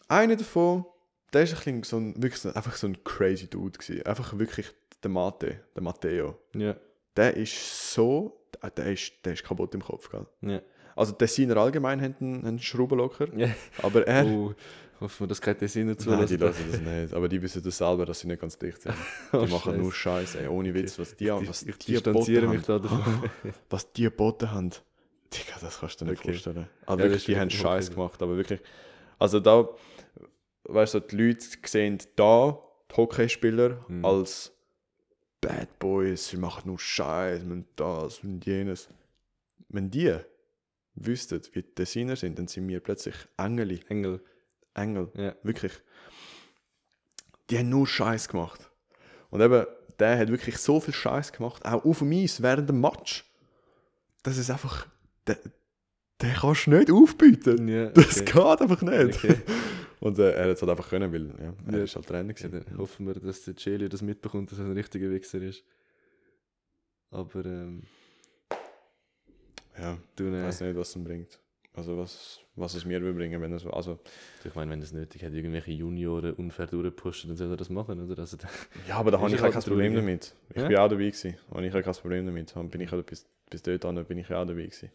einer 0.09 0.37
davon, 0.37 0.85
der 1.33 1.43
ist 1.43 1.67
ein 1.67 1.83
so 1.83 1.97
ein, 1.99 2.15
wirklich 2.23 2.41
so, 2.41 2.53
einfach 2.53 2.77
so 2.77 2.87
ein 2.87 3.03
crazy 3.05 3.49
Dude 3.49 3.79
gewesen. 3.79 4.05
Einfach 4.07 4.39
wirklich 4.39 4.67
der 5.03 5.11
Mate, 5.11 5.61
der 5.75 5.83
Matteo. 5.83 6.39
Ja. 6.55 6.77
Der 7.17 7.37
ist 7.37 7.93
so, 7.93 8.41
der- 8.63 8.71
der 8.71 8.93
ist, 8.93 9.13
der 9.25 9.33
ist 9.35 9.45
kaputt 9.45 9.75
im 9.75 9.83
Kopf, 9.83 10.11
gell? 10.11 10.27
Ja. 10.43 10.61
Also 10.97 11.13
der 11.13 11.19
Tessiner 11.29 11.57
allgemein 11.59 12.01
haben 12.03 12.15
einen, 12.21 12.45
einen 12.47 12.59
Schrauben 12.59 12.99
locker, 12.99 13.29
ja. 13.37 13.49
aber 13.83 14.07
er... 14.07 14.27
Oh, 14.27 14.55
hoffen 15.01 15.21
wir, 15.21 15.27
dass 15.29 15.41
keine 15.41 15.57
Tessiner 15.57 15.93
Nein, 15.93 15.99
zulassen. 15.99 16.27
die 16.27 16.37
lassen 16.45 16.65
das 16.73 16.81
nicht. 16.81 17.15
Aber 17.15 17.29
die 17.29 17.41
wissen 17.41 17.63
das 17.63 17.79
selber, 17.79 18.05
dass 18.05 18.19
sie 18.19 18.27
nicht 18.27 18.41
ganz 18.41 18.59
dicht 18.59 18.83
sind. 18.83 18.95
Die 19.33 19.37
Oh, 19.37 19.47
machen 19.47 19.51
Scheiße. 19.73 19.79
nur 19.79 19.93
Scheiße, 19.93 20.41
ey, 20.41 20.49
ohne 20.49 20.75
Witz. 20.75 20.99
Was 20.99 21.15
die, 21.15 21.27
Ich, 21.27 21.49
was 21.49 21.63
ich 21.63 21.77
die 21.79 21.93
distanziere 21.93 22.49
mich 22.49 22.63
da 22.63 22.81
davon. 22.81 23.07
haben. 23.07 23.31
Was 23.71 23.93
die 23.93 24.03
geboten 24.03 24.51
haben. 24.51 24.71
Digga, 25.33 25.57
das 25.61 25.79
kannst 25.79 26.01
du 26.01 26.05
dir 26.05 26.11
nicht 26.11 26.21
Okay. 26.21 26.33
vorstellen. 26.33 26.67
Also 26.87 26.99
Ja, 26.99 27.05
wirklich, 27.05 27.25
die 27.27 27.37
haben 27.37 27.43
wirklich 27.43 27.61
Scheiß 27.61 27.87
okay. 27.87 27.95
gemacht, 27.95 28.21
aber 28.23 28.37
wirklich. 28.37 28.61
Also 29.21 29.39
da, 29.39 29.69
weißt 30.65 30.95
du, 30.95 31.01
die 31.01 31.17
Leute 31.17 31.47
sehen 31.67 31.99
da 32.17 32.59
die 32.91 32.97
Hockeyspieler 32.97 33.85
Mhm. 33.89 34.05
als 34.05 34.53
Bad 35.41 35.79
Boys, 35.79 36.29
sie 36.29 36.37
machen 36.37 36.63
nur 36.67 36.79
Scheiß 36.79 37.43
und 37.45 37.67
das 37.77 38.19
und 38.25 38.45
jenes. 38.45 38.89
Wenn 39.69 39.91
die 39.91 40.17
wüssten, 40.95 41.41
wie 41.53 41.63
die 41.63 41.75
Tessiner 41.75 42.17
sind, 42.17 42.39
dann 42.39 42.49
sind 42.49 42.67
wir 42.69 42.81
plötzlich 42.81 43.15
Engel. 43.37 43.79
Engel. 43.89 44.21
Engel. 44.75 45.11
Ja. 45.15 45.35
Wirklich. 45.43 45.73
Die 47.51 47.59
haben 47.59 47.69
nur 47.69 47.87
Scheiß 47.87 48.29
gemacht. 48.29 48.71
Und 49.31 49.41
eben, 49.41 49.65
der 49.99 50.19
hat 50.19 50.29
wirklich 50.29 50.59
so 50.59 50.81
viel 50.81 50.95
Scheiß 50.95 51.33
gemacht, 51.33 51.65
auch 51.65 51.85
auf 51.85 51.99
dem 52.01 52.13
Eis 52.13 52.43
während 52.43 52.69
dem 52.69 52.81
Match. 52.81 53.25
Das 54.23 54.37
ist 54.39 54.51
einfach. 54.51 54.87
Der, 55.27 55.39
der 56.21 56.35
kannst 56.35 56.67
du 56.67 56.71
nicht 56.71 56.91
aufbieten. 56.91 57.69
Ja, 57.69 57.87
Das 57.91 58.21
okay. 58.23 58.33
geht 58.33 58.61
einfach 58.63 58.83
nicht. 58.83 59.25
Okay. 59.25 59.37
Und 60.01 60.19
äh, 60.19 60.33
er 60.33 60.45
hat 60.45 60.57
es 60.57 60.63
halt 60.63 60.71
einfach 60.71 60.89
können, 60.89 61.13
weil 61.13 61.27
ja, 61.43 61.55
er 61.67 61.79
Ja. 61.79 61.85
ist 61.85 61.97
halt 61.97 62.07
Trainer 62.07 62.29
Ja, 62.29 62.49
gewesen. 62.49 62.65
dann 62.69 62.79
hoffen 62.79 63.07
wir, 63.07 63.15
dass 63.15 63.45
der 63.45 63.57
Celio 63.57 63.89
das 63.89 64.03
mitbekommt, 64.03 64.53
dass 64.53 64.59
er 64.59 64.67
ein 64.67 64.73
richtiger 64.73 65.11
Wichser 65.11 65.41
ist. 65.43 65.65
Aber 67.11 67.45
ähm, 67.45 67.83
Ja, 69.79 69.99
du, 70.17 70.25
ich 70.25 70.31
ne, 70.31 70.45
weiß 70.45 70.61
nicht, 70.63 70.77
was 70.77 70.95
es 70.95 71.03
bringt. 71.05 71.39
Also 71.75 71.97
was, 71.97 72.41
was 72.57 72.75
es 72.75 72.85
mir 72.85 73.01
will 73.01 73.13
bringen, 73.13 73.41
wenn 73.41 73.53
es 73.53 73.65
also 73.67 74.01
ich 74.45 74.53
meine, 74.55 74.71
wenn 74.73 74.83
es 74.83 74.93
nötig 74.93 75.23
hat, 75.23 75.33
irgendwelche 75.33 75.71
Junioren 75.71 76.33
unfair 76.35 76.67
durchpushen, 76.67 77.29
dann 77.29 77.37
soll 77.37 77.51
er 77.51 77.57
das 77.57 77.69
machen, 77.71 78.01
oder? 78.11 78.19
Also, 78.21 78.37
Ja, 78.89 78.97
aber 78.97 79.13
da 79.13 79.17
Ist 79.19 79.23
habe 79.23 79.35
ich 79.37 79.41
halt 79.43 79.51
auch 79.51 79.55
kein 79.55 79.63
ein 79.63 79.69
Problem 79.69 79.95
damit. 79.95 80.35
Ich 80.51 80.57
Ja? 80.63 80.67
bin 80.69 80.77
auch 80.77 80.89
dabei 80.89 81.05
gewesen. 81.05 81.37
Habe 81.53 81.67
ich 81.67 81.75
auch 81.75 81.83
kein 81.83 81.95
Problem 81.95 82.27
damit. 82.27 82.57
Und 82.57 82.71
Bin 82.71 82.81
ich 82.81 82.93
auch 82.93 83.03
bis, 83.03 83.27
bis 83.49 83.63
dort 83.63 83.85
an, 83.85 84.05
bin 84.07 84.19
ich 84.19 84.27
auch 84.27 84.45
dabei 84.45 84.63
gewesen. 84.65 84.91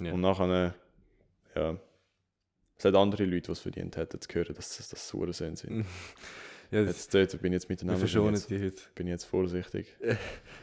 Ja. 0.00 0.12
Und 0.12 0.20
nachher, 0.20 0.74
äh, 1.54 1.58
ja, 1.58 1.76
es 2.80 2.84
hat 2.86 2.94
andere 2.94 3.24
Leute, 3.26 3.42
die 3.46 3.52
es 3.52 3.60
verdient 3.60 3.96
hätten, 3.96 4.20
zu 4.20 4.28
hören, 4.32 4.54
dass 4.54 4.76
das, 4.78 4.88
das 4.88 5.06
Sauerensöhne 5.08 5.54
sind. 5.56 5.84
ja, 6.70 6.82
Jetzt 6.82 7.12
dort 7.14 7.30
bin 7.42 7.52
ich 7.52 7.56
jetzt 7.58 7.68
miteinander, 7.68 8.06
bin 8.06 8.32
jetzt, 8.34 8.48
die 8.50 8.58
heute. 8.64 8.80
bin 8.94 9.06
jetzt 9.06 9.24
vorsichtig. 9.24 9.86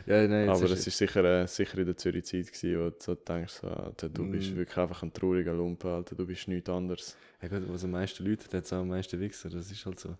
Ja, 0.07 0.25
nein, 0.25 0.47
aber 0.47 0.63
es 0.71 0.87
ist 0.87 0.97
sicher, 0.97 1.23
äh, 1.25 1.47
sicher 1.47 1.77
in 1.79 1.85
der 1.85 1.97
Zürich 1.97 2.23
Zeit 2.25 2.47
gewesen, 2.51 2.79
wo 2.79 2.89
du 2.89 2.95
so 2.97 3.13
denkst, 3.15 3.53
so, 3.61 3.67
Alter, 3.67 4.07
du 4.07 4.25
bist 4.31 4.51
Mm. 4.53 4.55
wirklich 4.55 4.77
einfach 4.77 5.03
ein 5.03 5.11
trauriger 5.13 5.53
Lumpen, 5.53 5.89
Alter, 5.91 6.15
du 6.15 6.25
bist 6.25 6.47
nichts 6.47 6.69
anderes. 6.69 7.17
Ja 7.41 7.49
gut, 7.49 7.63
was 7.67 7.83
am 7.83 7.91
meisten 7.91 8.25
Leute 8.25 8.45
hat, 8.45 8.53
hat 8.53 8.63
es 8.65 8.71
auch 8.73 8.77
am 8.77 8.87
meisten 8.87 9.19
Wichser, 9.19 9.49
das 9.49 9.69
ist 9.69 9.85
halt 9.85 9.99
so. 9.99 10.15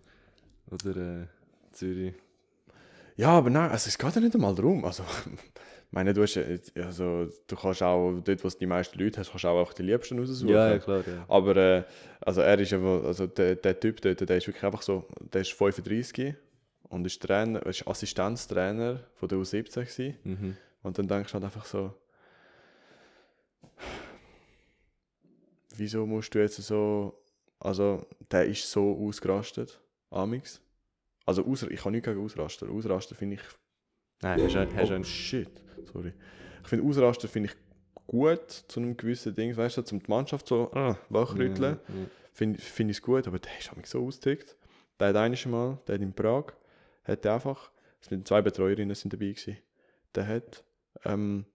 Oder 0.70 1.22
äh, 1.22 1.26
Zürich. 1.72 2.12
Ja, 3.16 3.30
aber 3.30 3.48
nein, 3.50 3.70
also 3.70 3.88
es 3.88 3.96
geht 3.98 4.14
ja 4.14 4.20
nicht 4.20 4.34
einmal 4.34 4.54
darum. 4.54 4.84
Also, 4.84 5.02
meine, 5.90 6.12
du, 6.12 6.22
hast, 6.22 6.38
also, 6.76 7.28
du 7.46 7.56
kannst 7.56 7.82
auch, 7.82 8.20
dort, 8.22 8.44
wo 8.44 8.48
du 8.48 8.58
die 8.58 8.66
meisten 8.66 8.98
Leute 8.98 9.20
hast, 9.20 9.30
kannst 9.30 9.46
auch, 9.46 9.58
auch 9.58 9.72
die 9.72 9.82
Liebsten 9.82 10.18
raussuchen. 10.18 10.48
Ja, 10.54 10.70
ja, 10.70 10.78
klar, 10.78 11.02
ja. 11.06 11.24
Aber 11.28 11.56
äh, 11.56 11.84
also 12.20 12.40
er 12.42 12.58
ist 12.58 12.72
wohl- 12.72 13.06
also 13.06 13.26
der, 13.26 13.56
der 13.56 13.78
Typ 13.80 14.00
dort, 14.02 14.20
der 14.28 14.36
ist 14.36 14.46
wirklich 14.46 14.64
einfach 14.64 14.82
so, 14.82 15.06
der 15.32 15.40
ist 15.40 15.52
35 15.52 16.34
und 16.90 17.06
ist, 17.06 17.22
Trainer, 17.22 17.64
ist 17.66 17.86
Assistenztrainer 17.88 19.00
von 19.14 19.28
der 19.28 19.38
U17 19.38 19.72
gewesen. 19.80 20.16
Mhm. 20.24 20.56
Und 20.82 20.98
dann 20.98 21.08
denkst 21.08 21.30
du 21.32 21.34
halt 21.34 21.44
einfach 21.44 21.64
so, 21.64 21.94
wieso 25.76 26.06
musst 26.06 26.34
du 26.34 26.38
jetzt 26.40 26.56
so, 26.56 27.18
also 27.60 28.06
der 28.30 28.46
ist 28.46 28.70
so 28.70 28.96
ausgerastet, 29.06 29.80
Amix. 30.10 30.60
Also 31.26 31.44
aus, 31.44 31.62
ich 31.62 31.80
kann 31.80 31.92
nichts 31.92 32.08
gegen 32.08 32.24
Ausraster. 32.24 32.68
Ausraster 32.70 33.14
finde 33.14 33.36
ich 33.36 33.40
Nein, 34.22 34.42
hast 34.42 34.54
du 34.54 34.58
oh, 34.58 34.94
einen 34.94 35.04
shit, 35.04 35.50
sorry. 35.92 36.12
Ich 36.62 36.68
finde 36.68 36.84
Ausraster 36.86 37.28
finde 37.28 37.50
ich 37.50 37.56
gut 38.08 38.50
zu 38.50 38.80
einem 38.80 38.96
gewissen 38.96 39.34
Ding, 39.34 39.56
weißt 39.56 39.76
du, 39.76 39.82
um 39.92 40.02
die 40.02 40.10
Mannschaft 40.10 40.48
so 40.48 40.72
ah, 40.72 40.98
wachrütteln. 41.08 41.78
Ja, 41.88 41.94
ja. 41.94 42.06
Finde 42.32 42.60
find 42.60 42.90
ich 42.90 42.98
es 42.98 43.02
gut, 43.02 43.26
aber 43.28 43.38
der 43.38 43.50
ist 43.58 43.76
mich 43.76 43.86
so 43.86 44.04
ausgetickt. 44.04 44.56
Der 44.98 45.08
hat 45.08 45.16
eines 45.16 45.44
Mal, 45.46 45.78
der 45.86 45.96
hat 45.96 46.02
in 46.02 46.12
Prag, 46.12 46.52
hat 47.04 47.26
einfach, 47.26 47.70
es 48.00 48.08
sind 48.08 48.26
zwei 48.26 48.42
Betreuerinnen 48.42 48.94
sind 48.94 49.12
dabei 49.12 49.26
gewesen, 49.26 49.58
der 50.14 50.26
hat, 50.26 50.64
ähm, 51.04 51.46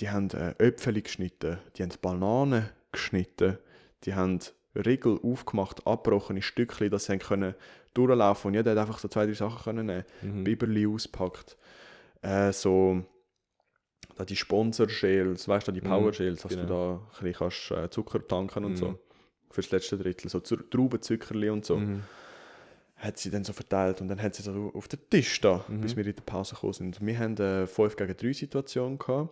die 0.00 0.10
haben 0.10 0.30
äh, 0.30 0.54
Äpfel 0.58 1.00
geschnitten, 1.00 1.58
die 1.76 1.82
haben 1.82 1.92
Bananen 2.00 2.68
geschnitten, 2.90 3.58
die 4.04 4.14
haben 4.14 4.40
Riegel 4.74 5.18
aufgemacht, 5.22 5.86
abgebrochene 5.86 6.42
Stückchen, 6.42 6.90
dass 6.90 7.06
sie 7.06 7.18
können 7.18 7.54
durchlaufen 8.06 8.48
und 8.48 8.54
jeder 8.54 8.70
hat 8.72 8.78
einfach 8.78 8.98
so 8.98 9.08
zwei, 9.08 9.26
drei 9.26 9.32
Sachen 9.34 9.62
können 9.62 9.86
nehmen. 9.86 10.04
Mhm. 10.22 10.44
Biberli 10.44 10.86
auspackt. 10.86 11.56
Äh, 12.22 12.52
so 12.52 13.02
da 14.16 14.24
die 14.24 14.36
Sponsor-Shales, 14.36 15.46
weißt 15.46 15.68
du, 15.68 15.72
die 15.72 15.80
Mhm, 15.80 15.88
Power-Shales, 15.88 16.42
dass 16.42 16.50
genau. 16.52 16.62
du 16.62 16.68
da 16.68 16.92
ein 16.94 17.00
bisschen 17.32 17.32
kannst, 17.34 17.70
äh, 17.70 17.90
Zucker 17.90 18.26
tanken 18.26 18.64
und 18.64 18.72
Mhm. 18.72 18.76
so. 18.76 18.98
Fürs 19.50 19.70
letzte 19.70 19.96
Drittel, 19.96 20.28
so 20.28 20.40
Zu- 20.40 20.56
Traubenzuckerli 20.56 21.48
und 21.50 21.64
so. 21.64 21.76
Mhm. 21.76 22.02
Hat 22.96 23.16
sie 23.16 23.30
dann 23.30 23.44
so 23.44 23.52
verteilt 23.52 24.00
und 24.00 24.08
dann 24.08 24.20
hat 24.20 24.34
sie 24.34 24.42
so 24.42 24.72
auf 24.74 24.88
den 24.88 24.98
Tisch 25.08 25.40
da, 25.40 25.64
Mhm. 25.68 25.80
bis 25.82 25.96
wir 25.96 26.04
in 26.04 26.14
der 26.16 26.22
Pause 26.22 26.54
gekommen 26.56 26.72
sind. 26.72 27.00
Wir 27.00 27.16
haben 27.18 27.36
eine 27.38 27.66
5 27.68 27.94
gegen 27.96 28.16
3 28.16 28.32
Situation 28.32 28.98
gehabt 28.98 29.30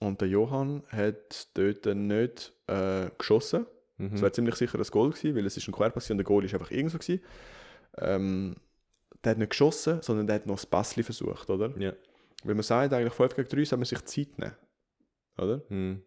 und 0.00 0.20
der 0.20 0.28
Johann 0.28 0.82
hat 0.88 1.48
dort 1.54 1.86
nicht 1.96 2.52
äh, 2.68 3.08
geschossen. 3.16 3.64
Mhm. 3.96 4.10
Es 4.16 4.20
wäre 4.20 4.32
ziemlich 4.32 4.56
sicher 4.56 4.78
ein 4.78 4.84
Goal 4.84 5.10
gewesen, 5.10 5.34
weil 5.34 5.46
es 5.46 5.56
ist 5.56 5.66
ein 5.66 5.72
Querpass 5.72 6.10
und 6.10 6.18
der 6.18 6.24
Goal 6.24 6.44
ist 6.44 6.52
einfach 6.52 6.70
irgendwo 6.70 6.98
gewesen. 6.98 7.22
Ähm, 7.98 8.56
der 9.24 9.32
hat 9.32 9.38
nicht 9.38 9.50
geschossen, 9.50 10.00
sondern 10.02 10.26
der 10.26 10.36
hat 10.36 10.46
noch 10.46 10.56
das 10.56 10.66
Passli 10.66 11.02
versucht, 11.02 11.50
oder? 11.50 11.76
Ja. 11.78 11.92
Weil 12.44 12.54
man 12.54 12.62
sagt, 12.62 12.92
eigentlich 12.92 13.12
5 13.12 13.34
gegen 13.34 13.48
3 13.48 13.64
soll 13.64 13.78
man 13.78 13.86
sich 13.86 14.04
Zeit 14.04 14.38
nehmen. 14.38 14.54
Oder? 15.38 15.62
Mhm. 15.68 16.02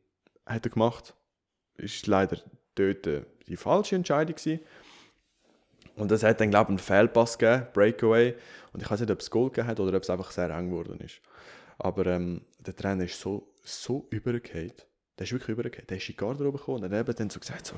Hat 0.46 0.66
er 0.66 0.70
gemacht. 0.70 1.16
Ist 1.76 2.08
leider 2.08 2.38
dort 2.76 3.08
äh, 3.08 3.24
die 3.48 3.58
falsche 3.58 3.96
Entscheidung 3.96 4.36
gewesen. 4.36 4.62
Und 5.96 6.12
es 6.12 6.24
hat 6.24 6.40
dann, 6.40 6.50
glaube 6.50 6.68
ich, 6.68 6.70
einen 6.70 6.80
Fehlpass 6.80 7.38
gegeben, 7.38 7.68
Breakaway. 7.74 8.36
Und 8.72 8.82
ich 8.82 8.90
weiß 8.90 9.02
nicht, 9.02 9.12
ob 9.12 9.20
es 9.20 9.30
Goal 9.30 9.50
gegeben 9.50 9.68
hat 9.68 9.80
oder 9.80 9.98
ob 9.98 10.04
es 10.04 10.10
einfach 10.10 10.32
sehr 10.32 10.50
eng 10.50 10.70
geworden 10.70 11.00
ist. 11.02 11.20
Aber 11.78 12.06
ähm, 12.06 12.42
der 12.60 12.76
Trainer 12.76 13.04
ist 13.04 13.20
so, 13.20 13.54
so 13.64 14.08
übergefallen. 14.10 14.74
Der 15.18 15.26
ist 15.26 15.34
wirklich 15.34 15.50
übergefallen. 15.50 15.88
Der 15.88 15.98
ist 15.98 16.08
in 16.08 16.14
die 16.14 16.18
Garderobe 16.18 16.58
gekommen 16.58 16.84
und 16.84 16.90
dann 16.90 17.08
hat 17.08 17.20
dann 17.20 17.30
so 17.30 17.40
gesagt 17.40 17.66
so, 17.66 17.76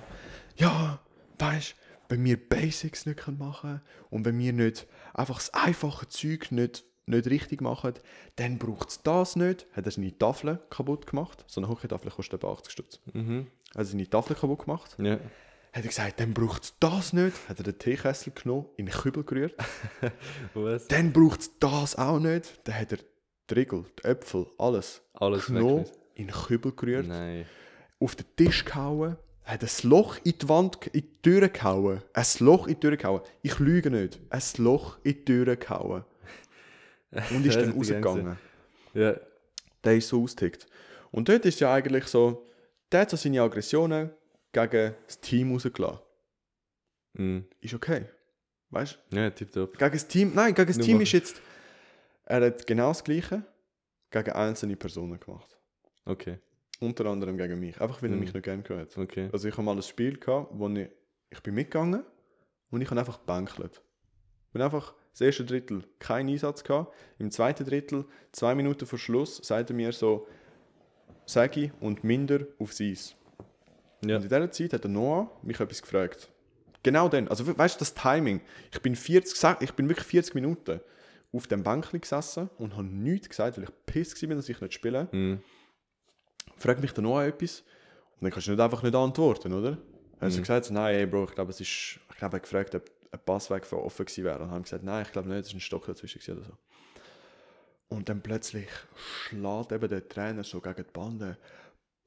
ja, 0.56 1.00
weißt 1.40 1.76
wenn 2.12 2.24
wir 2.24 2.38
Basics 2.38 3.06
nicht 3.06 3.20
können 3.20 3.38
machen 3.38 3.82
und 4.10 4.26
wenn 4.26 4.38
wir 4.38 4.54
nicht 4.54 4.88
einfach 5.14 5.38
das 5.38 5.54
einfache 5.54 6.08
Zeug 6.08 6.52
nicht, 6.52 6.84
nicht 7.06 7.28
richtig 7.28 7.62
machen, 7.62 7.94
dann 8.36 8.58
braucht 8.58 8.90
es 8.90 9.02
das 9.02 9.36
nicht. 9.36 9.66
Hat 9.74 9.86
er 9.86 9.92
seine 9.92 10.18
Tafel 10.18 10.60
kaputt 10.70 11.08
gemacht. 11.08 11.44
So 11.48 11.62
eine 11.62 11.70
Hockeytafel 11.70 12.12
kostet 12.12 12.36
etwa 12.36 12.52
80 12.52 12.72
Stutz. 12.72 13.00
Mhm. 13.14 13.48
Hat 13.72 13.78
er 13.78 13.86
seine 13.86 14.10
Tafel 14.10 14.36
kaputt 14.36 14.60
gemacht. 14.66 14.96
Ja. 15.00 15.14
Hat 15.74 15.84
er 15.84 15.88
gesagt, 15.88 16.20
dann 16.20 16.34
braucht 16.34 16.64
es 16.64 16.76
das 16.80 17.14
nicht. 17.14 17.36
Hat 17.48 17.58
er 17.60 17.64
den 17.64 17.80
Teekessel 17.80 18.34
genommen, 18.34 18.66
in 18.76 18.88
den 18.88 18.94
Kübel 18.94 19.24
gerührt. 19.24 19.56
Was? 20.54 20.88
Dann 20.90 21.14
braucht 21.14 21.40
es 21.40 21.60
das 21.60 21.96
auch 21.96 22.20
nicht. 22.20 22.60
Dann 22.66 22.76
hat 22.76 22.92
er 22.92 22.98
die 23.50 23.54
Riegel, 23.54 23.86
die 24.00 24.08
Äpfel, 24.08 24.48
alles 24.58 25.02
Alles 25.14 25.46
genommen, 25.46 25.86
in 26.16 26.28
den 26.28 26.36
Kübel 26.36 26.74
gerührt, 26.74 27.08
Nein. 27.08 27.46
auf 28.00 28.16
den 28.16 28.26
Tisch 28.36 28.66
gehauen, 28.66 29.16
hat 29.44 29.64
ein 29.64 29.90
Loch 29.90 30.18
in 30.24 30.38
die 30.38 30.50
Wand, 30.50 30.88
in 30.88 31.02
die 31.02 31.22
Tür 31.22 31.50
gehauen. 31.50 32.02
Ein 32.14 32.26
Loch 32.40 32.68
in 32.68 32.76
die 32.76 32.80
Tür 32.80 32.98
gehauen. 32.98 33.22
Ich 33.42 33.60
lüge 33.60 33.90
nicht. 33.90 34.20
Ein 34.30 34.42
Loch 34.58 34.98
in 35.04 35.14
die 35.14 35.26
Tür 35.26 35.56
gehauen. 35.56 36.04
Und 37.32 37.46
ist 37.46 37.56
dann 37.60 37.72
rausgegangen. 37.72 38.38
Ja. 38.94 39.16
Der 39.84 39.98
ist 39.98 40.08
so 40.10 40.24
ausgetickt. 40.24 40.68
Und 41.12 41.28
dort 41.28 41.46
ist 41.46 41.60
ja 41.60 41.74
eigentlich 41.74 42.06
so, 42.06 42.48
der 42.92 43.02
hat 43.02 43.10
so 43.10 43.18
seine 43.18 43.42
Aggressionen 43.42 44.12
gegen 44.52 44.94
das 45.06 45.20
Team 45.20 45.52
rausgelassen. 45.52 46.00
Mhm. 47.14 47.46
Ist 47.60 47.74
okay. 47.74 48.06
Weißt 48.70 49.00
du? 49.10 49.18
Ja, 49.18 49.30
tipptopp. 49.30 49.78
Gegen 49.78 49.92
das 49.92 50.08
Team, 50.08 50.32
nein, 50.34 50.54
gegen 50.54 50.68
das 50.68 50.78
Nur 50.78 50.86
Team 50.86 51.02
ist 51.02 51.12
jetzt, 51.12 51.42
er 52.26 52.46
hat 52.46 52.66
genau 52.66 52.90
das 52.90 53.04
Gleiche 53.04 53.44
gegen 54.12 54.32
einzelne 54.32 54.78
Personen 54.78 55.20
gemacht. 55.20 55.58
Okay. 56.06 56.40
Unter 56.82 57.06
anderem 57.06 57.38
gegen 57.38 57.60
mich. 57.60 57.80
Einfach, 57.80 58.02
weil 58.02 58.10
er 58.10 58.16
Mhm. 58.16 58.22
mich 58.22 58.34
nicht 58.34 58.44
gerne 58.44 58.64
gehört 58.64 58.98
hat. 58.98 59.04
Okay. 59.04 59.30
Also 59.32 59.48
ich 59.48 59.54
habe 59.54 59.64
mal 59.64 59.76
ein 59.76 59.82
Spiel 59.84 60.18
gehabt, 60.18 60.50
wo 60.54 60.68
ich, 60.70 60.90
ich 61.30 61.40
bin 61.42 61.54
mitgegangen 61.54 62.04
und 62.72 62.82
ich 62.82 62.90
habe 62.90 63.00
einfach 63.00 63.20
gebänkelt. 63.20 63.82
Ich 64.48 64.54
bin 64.54 64.62
einfach 64.62 64.94
das 65.12 65.22
erste 65.22 65.46
Drittel 65.46 65.84
keinen 66.00 66.30
Einsatz 66.30 66.64
gehabt. 66.64 66.94
Im 67.20 67.32
zweiten 67.32 67.66
Drittel, 67.66 68.06
zwei 68.32 68.56
Minuten 68.56 68.86
vor 68.86 69.00
Schluss, 69.00 69.38
sagt 69.38 69.70
er 69.70 69.76
mir 69.76 69.92
so, 69.94 70.28
Sagi 71.26 71.72
und 71.80 72.04
minder 72.04 72.42
aufs 72.60 72.82
Eis. 72.82 73.16
Ja. 74.04 74.16
Und 74.18 74.24
in 74.24 74.30
dieser 74.30 74.52
Zeit 74.52 74.74
hat 74.74 74.84
der 74.84 74.92
Noah 74.92 75.32
mich 75.44 75.60
etwas 75.60 75.82
gefragt. 75.82 76.30
Genau 76.84 77.08
dann. 77.08 77.28
Also 77.28 77.46
we- 77.46 77.58
weißt 77.58 77.76
du, 77.76 77.80
das 77.80 77.94
Timing. 77.94 78.42
Ich 78.74 78.82
bin, 78.82 78.96
40, 78.96 79.36
sa- 79.38 79.58
ich 79.62 79.74
bin 79.74 79.88
wirklich 79.88 80.08
40 80.08 80.34
Minuten 80.34 80.82
auf 81.32 81.46
dem 81.48 81.62
Bänkchen 81.64 82.02
gesessen 82.02 82.50
und 82.58 82.74
habe 82.76 82.88
nichts 82.88 83.30
gesagt, 83.30 83.58
weil 83.58 83.66
ich 83.66 83.70
piss 83.86 84.20
war, 84.28 84.36
dass 84.36 84.50
ich 84.50 84.60
nicht 84.60 84.74
spiele. 84.74 85.08
Mhm. 85.12 85.42
Fragt 86.62 86.82
mich 86.82 86.94
der 86.94 87.04
Noah 87.04 87.26
etwas 87.26 87.62
und 88.20 88.26
dann 88.26 88.32
kannst 88.32 88.48
du 88.48 88.52
nicht 88.52 88.60
einfach 88.62 88.84
nicht 88.84 88.96
antworten, 88.96 89.52
oder? 89.54 89.72
Dann 89.72 90.28
hast 90.28 90.38
du 90.38 90.42
gesagt, 90.42 90.70
nein, 90.70 90.96
ey, 90.96 91.06
Bro, 91.08 91.26
ich 91.26 91.32
glaube, 91.32 91.50
es 91.50 91.60
ist, 91.60 92.00
ich 92.10 92.18
glaube, 92.18 92.36
er 92.36 92.38
hat 92.38 92.44
gefragt, 92.44 92.76
ob 92.76 92.84
ein 93.12 93.20
Passweg 93.26 93.66
für 93.66 93.82
offen 93.82 94.06
gewesen 94.06 94.24
wäre. 94.24 94.36
Und 94.36 94.42
dann 94.42 94.52
haben 94.52 94.64
gesagt, 94.64 94.84
nein, 94.84 95.04
ich 95.06 95.12
glaube 95.12 95.30
nicht, 95.30 95.40
es 95.40 95.48
ist 95.48 95.54
ein 95.56 95.60
Stock 95.60 95.88
dazwischen 95.88 96.34
oder 96.34 96.44
so. 96.44 96.54
Und 97.90 98.08
dann 98.08 98.22
plötzlich 98.22 98.70
schlägt 98.96 99.72
eben 99.72 99.90
der 99.90 100.08
Trainer 100.08 100.44
so 100.44 100.62
gegen 100.62 100.76
die 100.76 100.92
Bande. 100.94 101.38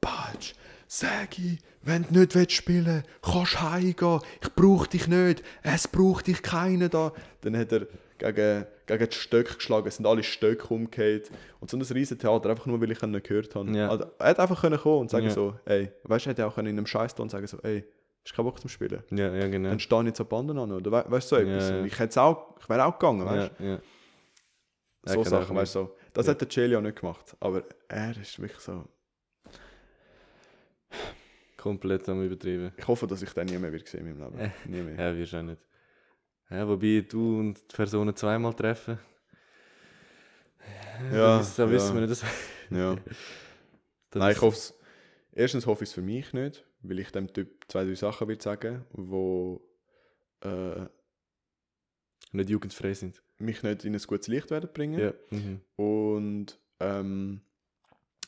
Patsch, 0.01 0.55
Sagi, 0.87 1.59
wenn 1.83 2.05
du 2.05 2.21
nicht 2.21 2.35
willst 2.35 2.53
spielen 2.53 3.03
kannst 3.23 3.55
du 3.55 3.61
heimgehen. 3.63 4.21
Ich 4.43 4.55
brauche 4.55 4.89
dich 4.89 5.09
nicht. 5.09 5.43
Es 5.63 5.89
braucht 5.89 6.27
dich 6.27 6.43
keiner 6.43 6.89
da. 6.89 7.13
Dann 7.41 7.57
hat 7.57 7.73
er 7.73 7.87
gegen, 8.19 8.67
gegen 8.87 9.09
die 9.09 9.17
Stöcke 9.17 9.55
geschlagen. 9.55 9.87
Es 9.89 9.97
sind 9.97 10.07
alle 10.07 10.23
Stöcke 10.23 10.73
umgekehrt. 10.73 11.31
Und 11.61 11.71
so 11.71 11.77
ein 11.77 11.83
riesen 11.83 12.19
Theater, 12.19 12.51
einfach 12.51 12.67
nur, 12.67 12.81
weil 12.81 12.91
ich 12.91 13.03
ihn 13.03 13.13
gehört 13.23 13.55
habe. 13.55 13.71
Ja. 13.73 13.89
Also, 13.89 14.07
er 14.19 14.29
hätte 14.29 14.43
einfach 14.43 14.61
können 14.61 14.79
kommen 14.79 15.01
und 15.01 15.11
sagen 15.11 15.27
Ja. 15.27 15.33
so, 15.33 15.59
ey, 15.65 15.91
weißt 16.05 16.27
du, 16.27 16.31
er 16.31 16.33
hätte 16.33 16.47
auch 16.47 16.59
in 16.59 16.67
einem 16.69 16.87
Scheißton 16.87 17.29
sagen 17.29 17.47
so, 17.47 17.59
ey, 17.63 17.85
hast 18.25 18.35
keinen 18.35 18.45
Bock 18.47 18.61
zum 18.61 18.71
Spielen? 18.71 19.03
Ja, 19.11 19.35
ja, 19.35 19.49
genau. 19.49 19.69
Dann 19.71 19.81
stehe 19.81 20.01
ich 20.03 20.07
jetzt 20.09 20.21
an 20.21 20.29
Banden 20.29 20.59
an, 20.59 20.73
oder 20.73 20.91
we 20.91 21.05
weißt 21.11 21.33
du 21.33 21.37
so 21.37 21.43
Ja, 21.43 21.49
etwas? 21.57 21.71
ja. 21.71 21.79
Und 21.81 21.87
Ich, 21.87 21.99
hätte 21.99 22.23
auch, 22.23 22.57
ich 22.61 22.69
wäre 22.69 22.85
auch 22.85 22.99
gegangen, 22.99 23.25
weißt 23.27 23.53
Ja, 23.61 23.67
ja. 23.67 23.77
du? 23.77 23.83
So 25.07 25.15
kann 25.17 25.25
Sachen, 25.25 25.57
auch 25.57 25.61
weißt 25.61 25.75
du 25.75 25.79
so. 25.81 25.97
Das 26.15 26.27
Ja. 26.27 26.33
hat 26.33 26.41
der 26.41 26.49
Celio 26.49 26.81
nicht 26.81 27.01
gemacht. 27.01 27.37
Aber 27.41 27.63
er 27.89 28.11
ist 28.17 28.41
wirklich 28.41 28.61
so. 28.61 28.85
Komplett 31.57 32.09
am 32.09 32.23
Übertrieben. 32.23 32.73
Ich 32.77 32.87
hoffe, 32.87 33.07
dass 33.07 33.23
ich 33.23 33.31
den 33.33 33.47
nie 33.47 33.59
mehr 33.59 33.73
wieder 33.73 33.87
sehe 33.87 34.01
in 34.01 34.19
meinem 34.19 34.33
Leben. 34.39 34.53
Nie 34.67 34.81
mehr. 34.83 35.11
Ja, 35.13 35.17
wirst 35.17 35.35
auch 35.35 35.43
nicht. 35.43 35.61
Ja, 36.51 36.69
wobei 36.69 37.05
du 37.09 37.41
und 37.41 37.55
die 37.71 37.75
Personen 37.77 38.15
zweimal 38.15 38.55
treffen. 38.55 38.99
Ja, 41.13 41.39
da, 41.39 41.41
wiss- 41.41 41.57
da 41.57 41.65
ja. 41.65 41.71
wissen 41.71 41.95
wir 41.95 42.01
nicht, 42.07 42.11
das, 42.13 42.23
Ja. 42.71 42.95
das 44.11 44.21
Nein, 44.21 44.33
ich 44.33 44.41
hoffe 44.41 44.57
es. 44.57 44.75
Erstens 45.33 45.67
hoffe 45.67 45.83
ich 45.85 45.91
es 45.91 45.95
für 45.95 46.03
mich 46.03 46.33
nicht, 46.33 46.65
weil 46.83 46.99
ich 47.01 47.11
dem 47.11 47.33
Typ 47.33 47.65
zwei, 47.69 47.85
drei 47.85 47.95
Sachen 47.95 48.29
will 48.29 48.41
sagen, 48.41 48.85
wo 48.93 49.61
äh, 50.43 50.87
nicht 52.33 52.51
jugendfrei 52.51 52.95
sind. 52.95 53.23
mich 53.39 53.63
nicht 53.63 53.85
in 53.85 53.95
ein 53.95 54.01
gutes 54.07 54.29
Licht 54.29 54.51
werden 54.51 54.71
bringen. 54.73 55.01
Ja. 55.01 55.13
Mhm. 55.31 55.61
Und 55.77 56.59
ähm, 56.81 57.41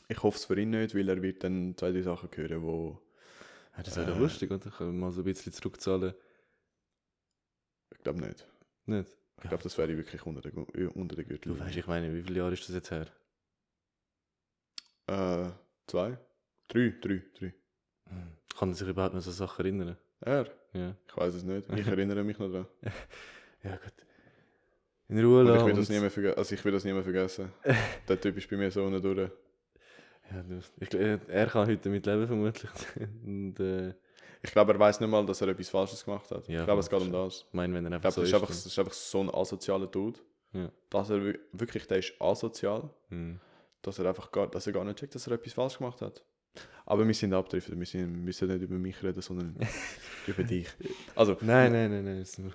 ich 0.08 0.22
hoffe 0.22 0.36
es 0.38 0.44
für 0.46 0.58
ihn 0.60 0.70
nicht, 0.70 0.94
weil 0.96 1.08
er 1.08 1.22
wird 1.22 1.44
dann 1.44 1.76
zwei, 1.76 1.92
drei 1.92 2.02
Sachen 2.02 2.28
hören, 2.34 2.62
wo 2.62 3.00
Ja, 3.76 3.82
das 3.84 3.96
wäre 3.96 4.12
Äh. 4.12 4.18
lustig, 4.18 4.50
oder? 4.50 4.70
Können 4.70 4.94
wir 4.94 5.06
mal 5.06 5.12
so 5.12 5.20
ein 5.20 5.24
bisschen 5.24 5.52
zurückzahlen. 5.52 6.14
Ich 7.93 7.99
glaube 7.99 8.20
nicht. 8.20 8.47
Nicht? 8.87 9.11
Ich 9.43 9.49
glaube, 9.49 9.62
das 9.62 9.76
wäre 9.78 9.97
wirklich 9.97 10.24
unter 10.24 10.41
der, 10.41 10.53
äh, 10.74 10.87
unter 10.87 11.14
der 11.16 11.24
Gürtel. 11.24 11.55
Du 11.55 11.61
weißt, 11.61 11.76
ich 11.76 11.87
meine, 11.87 12.12
wie 12.14 12.22
viele 12.22 12.39
Jahre 12.39 12.53
ist 12.55 12.66
das 12.68 12.74
jetzt 12.74 12.91
her? 12.91 13.07
Äh, 15.07 15.51
zwei? 15.87 16.18
Drei, 16.68 16.95
drei, 17.01 17.22
drei. 17.39 17.55
Hm. 18.09 18.32
Kann 18.59 18.70
er 18.70 18.74
sich 18.74 18.89
überhaupt 18.89 19.14
noch 19.14 19.20
so 19.22 19.30
Sachen 19.30 19.64
erinnern? 19.64 19.97
Er? 20.20 20.51
Ja. 20.72 20.95
Ich 21.07 21.16
weiß 21.16 21.34
es 21.34 21.43
nicht. 21.45 21.68
Ich 21.70 21.87
erinnere 21.87 22.24
mich 22.24 22.39
noch 22.39 22.51
daran. 22.51 22.66
Ja, 23.62 23.76
gut. 23.76 23.93
In 25.09 25.18
Ruhe 25.24 25.41
Und 25.41 25.57
ich 25.59 25.64
will 25.66 25.74
das 25.74 25.89
und- 25.89 25.95
nie 25.95 26.01
mehr 26.01 26.11
vergessen. 26.11 26.39
Also 26.39 26.55
ich 26.55 26.64
will 26.64 26.72
das 26.72 26.84
nie 26.84 26.93
mehr 26.93 27.03
vergessen. 27.03 27.53
der 28.09 28.20
Typ 28.20 28.37
ist 28.37 28.49
bei 28.49 28.57
mir 28.57 28.70
so 28.70 28.84
unten 28.84 29.03
durch. 29.03 29.30
Ja, 30.30 30.43
du, 30.43 30.61
ich, 30.78 30.95
er- 30.95 31.28
er 31.28 31.47
kann 31.47 31.66
heute 31.66 31.78
damit 31.82 32.07
leben, 32.07 32.26
vermutlich. 32.26 32.70
und 33.24 33.59
äh, 33.61 33.95
Ich 34.47 34.53
glaube, 34.53 34.72
er 34.72 34.78
weiß 34.78 35.01
nicht 35.01 35.09
mal, 35.11 35.24
dass 35.26 35.40
er 35.40 35.49
etwas 35.49 35.68
Falsches 35.68 36.05
gemacht 36.05 36.30
hat. 36.30 36.47
Ja, 36.49 36.61
ich 36.61 36.64
glaube, 36.66 36.80
es 36.80 36.88
geht 36.88 37.01
um 37.01 37.12
das. 37.12 37.44
ich 37.49 37.53
meine, 37.53 37.74
wenn 37.74 37.84
er 37.84 37.90
Ich 37.90 37.94
einfach 37.97 38.14
glaube, 38.14 38.14
so 38.14 38.22
ist. 38.22 38.34
einfach, 38.34 38.49
das 38.49 38.66
ist 38.66 38.78
einfach 38.78 38.92
so 38.92 39.20
ein 39.20 39.30
asozialer 39.34 39.86
Dude. 39.86 40.18
Ja. 40.53 40.70
Dass 40.90 41.11
er 41.11 41.24
wi- 41.24 41.38
wirklich, 41.53 41.86
der 41.86 41.99
ist 41.99 42.14
asozial, 42.20 42.88
dann, 43.11 43.18
hm. 43.18 43.40
dass 43.82 43.99
er 43.99 44.07
einfach 44.07 44.30
gar, 44.32 44.47
dass 44.47 44.66
er 44.66 44.72
gar 44.72 44.84
nicht 44.84 44.99
checkt, 44.99 45.14
dass 45.14 45.26
er 45.26 45.32
etwas 45.34 45.53
falsch 45.53 45.78
gemacht 45.78 46.01
hat. 46.01 46.22
Aber 46.86 47.07
wir 47.07 47.12
sind 47.14 47.34
abdriftet, 47.34 47.78
wir, 47.78 47.84
sind, 47.84 48.14
wir 48.14 48.22
müssen 48.22 48.49
nicht 48.49 48.62
über 48.62 48.76
mich 48.76 49.03
reden, 49.03 49.20
sondern 49.20 49.57
über 50.26 50.42
dich. 50.44 50.68
Also, 51.14 51.36
Nein, 51.40 51.72
nein, 51.72 51.90
nein, 51.90 52.05
nein. 52.05 52.18
Ist 52.22 52.38
nur, 52.38 52.53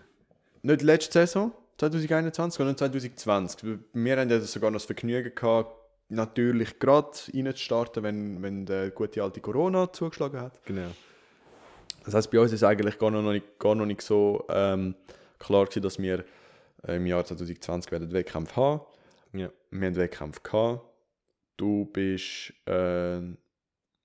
nicht 0.63 0.81
letzte 0.81 1.11
Saison, 1.13 1.51
2021, 1.77 2.57
sondern 2.57 2.77
2020. 2.77 3.79
Wir 3.93 4.17
haben 4.17 4.29
ja 4.29 4.39
sogar 4.39 4.71
noch 4.71 4.77
das 4.77 4.85
Vergnügen 4.85 5.35
gehabt, 5.35 5.75
natürlich 6.09 6.79
gerade 6.79 7.11
reinzustarten, 7.33 8.03
wenn, 8.03 8.41
wenn 8.41 8.65
der 8.65 8.89
gute 8.91 9.21
alte 9.21 9.41
Corona 9.41 9.91
zugeschlagen 9.91 10.39
hat. 10.39 10.63
genau. 10.65 10.89
Das 12.03 12.13
heißt, 12.13 12.31
bei 12.31 12.39
uns 12.39 12.51
ist 12.51 12.63
eigentlich 12.63 12.97
gar 12.97 13.11
noch 13.11 13.21
nicht, 13.31 13.59
gar 13.59 13.75
noch 13.75 13.85
nicht 13.85 14.01
so 14.01 14.45
ähm, 14.49 14.95
klar 15.39 15.65
gewesen, 15.65 15.83
dass 15.83 15.99
wir 15.99 16.25
äh, 16.87 16.95
im 16.95 17.05
Jahr 17.05 17.23
2020 17.23 17.91
werden 17.91 18.11
Wettkämpfe 18.11 18.55
haben. 18.55 18.81
Ja. 19.33 19.49
Wir 19.69 19.87
haben 19.87 19.95
Wettkämpfe 19.95 20.41
gehabt. 20.41 20.81
Du 21.57 21.85
bist. 21.85 22.53
Äh, 22.65 23.21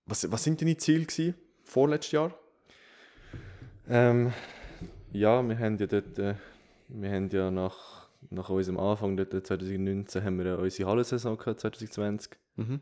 was, 0.05 0.31
was 0.31 0.45
sind 0.45 0.61
deine 0.61 0.77
Ziele 0.77 1.05
gewesen, 1.05 1.35
vorletztes 1.65 2.13
Jahr? 2.13 2.35
Ähm, 3.89 4.33
ja, 5.13 5.43
wir 5.43 5.59
haben 5.59 5.79
ja 5.79 5.87
dort, 5.87 6.19
äh, 6.19 6.35
wir 6.89 7.11
haben 7.11 7.29
ja 7.31 7.51
nach, 7.51 8.09
nach 8.31 8.49
unserem 8.51 8.79
Anfang, 8.79 9.17
dort 9.17 9.33
2019, 9.47 10.23
haben 10.23 10.39
wir 10.39 10.47
ja 10.47 10.55
unsere 10.57 10.89
Hallensaison 10.89 11.37
gehabt, 11.39 11.61
2020, 11.61 12.33
Mhm. 12.57 12.81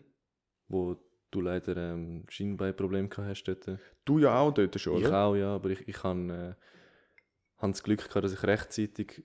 wo 0.68 0.96
du 1.34 1.40
leider 1.40 1.76
ähm, 1.76 2.24
Schienbeinprobleme 2.28 3.08
gehabt 3.08 3.28
hast 3.28 3.44
dort. 3.44 3.78
Du 4.04 4.18
ja 4.18 4.38
auch 4.38 4.52
dort 4.52 4.78
schon, 4.80 4.98
Ich 5.00 5.06
oder? 5.06 5.24
auch, 5.24 5.34
ja, 5.36 5.54
aber 5.54 5.70
ich, 5.70 5.86
ich 5.88 6.02
habe 6.02 6.56
äh, 6.58 7.60
hab 7.62 7.70
das 7.70 7.82
Glück 7.82 8.06
gehabt, 8.08 8.24
dass 8.24 8.32
ich 8.32 8.42
rechtzeitig 8.42 9.22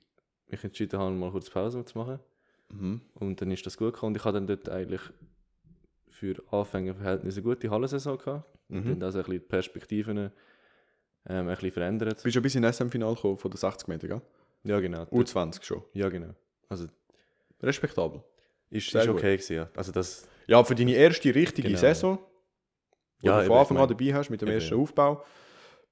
mich 0.47 0.63
entschieden 0.63 0.99
habe, 0.99 1.13
mal 1.13 1.31
kurz 1.31 1.49
Pause 1.49 1.83
zu 1.85 1.97
machen. 1.97 2.19
Mhm. 2.69 3.01
Und 3.15 3.41
dann 3.41 3.51
ist 3.51 3.65
das 3.65 3.77
gut 3.77 3.93
gekommen 3.93 4.13
und 4.13 4.17
ich 4.17 4.25
hatte 4.25 4.35
dann 4.35 4.47
dort 4.47 4.69
eigentlich 4.69 5.01
für 6.09 6.35
Anfängerverhältnisse 6.51 7.39
eine 7.39 7.43
gute 7.49 7.69
Hallensaison 7.69 8.17
gehabt. 8.17 8.45
Und 8.69 8.85
Mhm. 8.85 8.89
dann 8.99 9.03
also 9.03 9.19
ein 9.19 9.23
bisschen 9.25 9.41
die 9.41 9.47
Perspektiven 9.47 10.17
ähm, 10.17 10.31
ein 11.25 11.47
bisschen 11.47 11.71
verändert. 11.71 12.19
Du 12.19 12.23
bist 12.23 12.33
schon 12.35 12.43
bis 12.43 12.55
in 12.55 12.63
SM-Final 12.63 13.15
gekommen 13.15 13.37
von 13.37 13.49
der 13.51 13.57
60 13.59 13.87
Meter, 13.87 14.07
gell? 14.07 14.21
Ja, 14.63 14.79
genau. 14.79 15.03
U20 15.03 15.63
schon. 15.63 15.83
Ja, 15.93 16.09
genau. 16.09 16.33
Also, 16.67 16.87
Respektabel. 17.61 18.21
ist, 18.69 18.93
ist 18.93 19.07
okay 19.07 19.35
gewesen, 19.37 19.55
ja. 19.55 19.69
Also 19.75 19.91
das, 19.91 20.27
Ja, 20.49 20.63
für 20.63 20.75
deine 20.75 20.93
erste 20.93 21.33
richtige 21.35 21.67
Genau. 21.67 21.79
Saison, 21.79 22.17
wo 23.21 23.27
Ja, 23.27 23.39
du 23.41 23.47
von 23.47 23.57
Anfang 23.57 23.77
an 23.77 23.87
dabei 23.87 24.13
hast, 24.13 24.29
mit 24.29 24.41
dem 24.41 24.47
eben, 24.49 24.59
ersten. 24.59 24.75
Aufbau, 24.75 25.23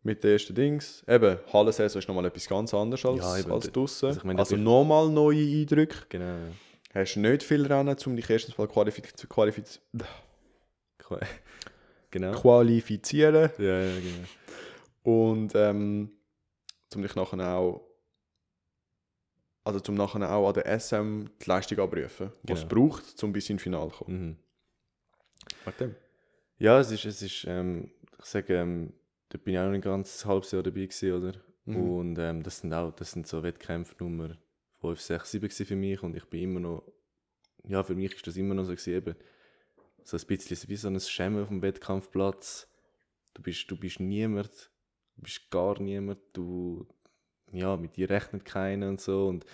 mit 0.03 0.23
den 0.23 0.31
ersten 0.31 0.55
Dings. 0.55 1.03
Eben, 1.07 1.37
Hallensaison 1.53 1.99
ist 1.99 2.07
nochmal 2.07 2.25
etwas 2.25 2.47
ganz 2.47 2.73
anderes 2.73 3.05
als, 3.05 3.19
Ja, 3.19 3.37
eben. 3.37 3.51
als 3.51 3.71
draussen. 3.71 4.07
Also 4.07 4.19
ich 4.19 4.23
meine, 4.23 4.39
also 4.39 4.55
nochmal 4.55 5.09
neue 5.09 5.43
Eindrücke. 5.61 5.97
genau. 6.09 6.25
ja. 6.25 6.51
Hast 6.93 7.17
nicht 7.17 7.43
viel 7.43 7.65
Rennen, 7.67 7.95
um 8.05 8.15
dich 8.15 8.29
erstens 8.29 8.57
mal 8.57 8.67
qualifiz 8.67 9.27
qualifiz 9.29 9.79
Qua- 10.97 11.19
Genau. 12.11 12.31
qualifizieren 12.31 13.51
Ja, 13.59 13.81
ja, 13.81 13.99
genau. 13.99 14.27
und 15.29 15.51
ähm, 15.53 16.09
um 16.95 17.01
dich 17.03 17.13
nachher 17.15 17.55
auch 17.57 17.83
also 19.65 19.81
zum 19.81 19.95
nachher 19.95 20.31
auch 20.33 20.47
an 20.47 20.53
der 20.53 20.79
SM 20.79 21.25
die 21.41 21.45
Leistung 21.49 21.77
abrufen, 21.79 22.31
was 22.43 22.59
es 22.63 22.67
Genau. 22.69 22.87
braucht, 22.87 23.21
um 23.23 23.33
bis 23.33 23.49
ins 23.49 23.61
Finale 23.61 23.91
zu 23.91 23.97
kommen. 24.05 24.27
Mhm. 24.29 24.37
Dem. 25.79 25.95
Ja, 26.59 26.79
es 26.79 26.91
ist, 26.91 27.05
es 27.05 27.21
ist 27.21 27.45
ähm, 27.47 27.91
ich 28.19 28.25
sage, 28.25 28.55
ähm, 28.55 28.93
da 29.29 29.37
bin 29.37 29.53
ich 29.53 29.59
auch 29.59 29.65
noch 29.65 29.73
ein 29.73 29.81
ganzes 29.81 30.25
halbes 30.25 30.51
Jahr 30.51 30.63
dabei 30.63 30.85
gewesen, 30.85 31.13
oder? 31.13 31.33
Mhm. 31.65 31.75
Und 31.75 32.19
ähm, 32.19 32.43
das 32.43 32.59
sind 32.59 32.73
auch, 32.73 32.91
das 32.91 33.11
sind 33.11 33.27
so 33.27 33.43
Wettkämpfe 33.43 33.95
Nummer 33.99 34.37
5, 34.81 34.99
6, 34.99 35.31
7 35.31 35.47
gewesen 35.47 35.65
für 35.65 35.75
mich 35.75 36.01
und 36.01 36.15
ich 36.15 36.25
bin 36.25 36.43
immer 36.43 36.59
noch, 36.59 36.83
ja, 37.67 37.83
für 37.83 37.95
mich 37.95 38.15
ist 38.15 38.27
das 38.27 38.37
immer 38.37 38.53
noch 38.53 38.63
so 38.63 38.71
gewesen, 38.71 38.93
eben, 38.93 39.15
so 40.03 40.15
ein 40.15 40.25
bisschen 40.25 40.69
wie 40.69 40.75
so 40.77 40.87
ein 40.87 40.99
Schämen 40.99 41.41
auf 41.41 41.49
dem 41.49 41.61
Wettkampfplatz. 41.61 42.69
Du 43.33 43.41
bist, 43.41 43.69
du 43.69 43.75
bist 43.75 43.99
niemand, 43.99 44.71
du 45.17 45.23
bist 45.23 45.51
gar 45.51 45.79
niemand, 45.81 46.19
du, 46.31 46.87
ja, 47.51 47.75
mit 47.75 47.97
dir 47.97 48.09
rechnet 48.09 48.45
keiner 48.45 48.87
und 48.87 49.01
so 49.01 49.27
und 49.27 49.45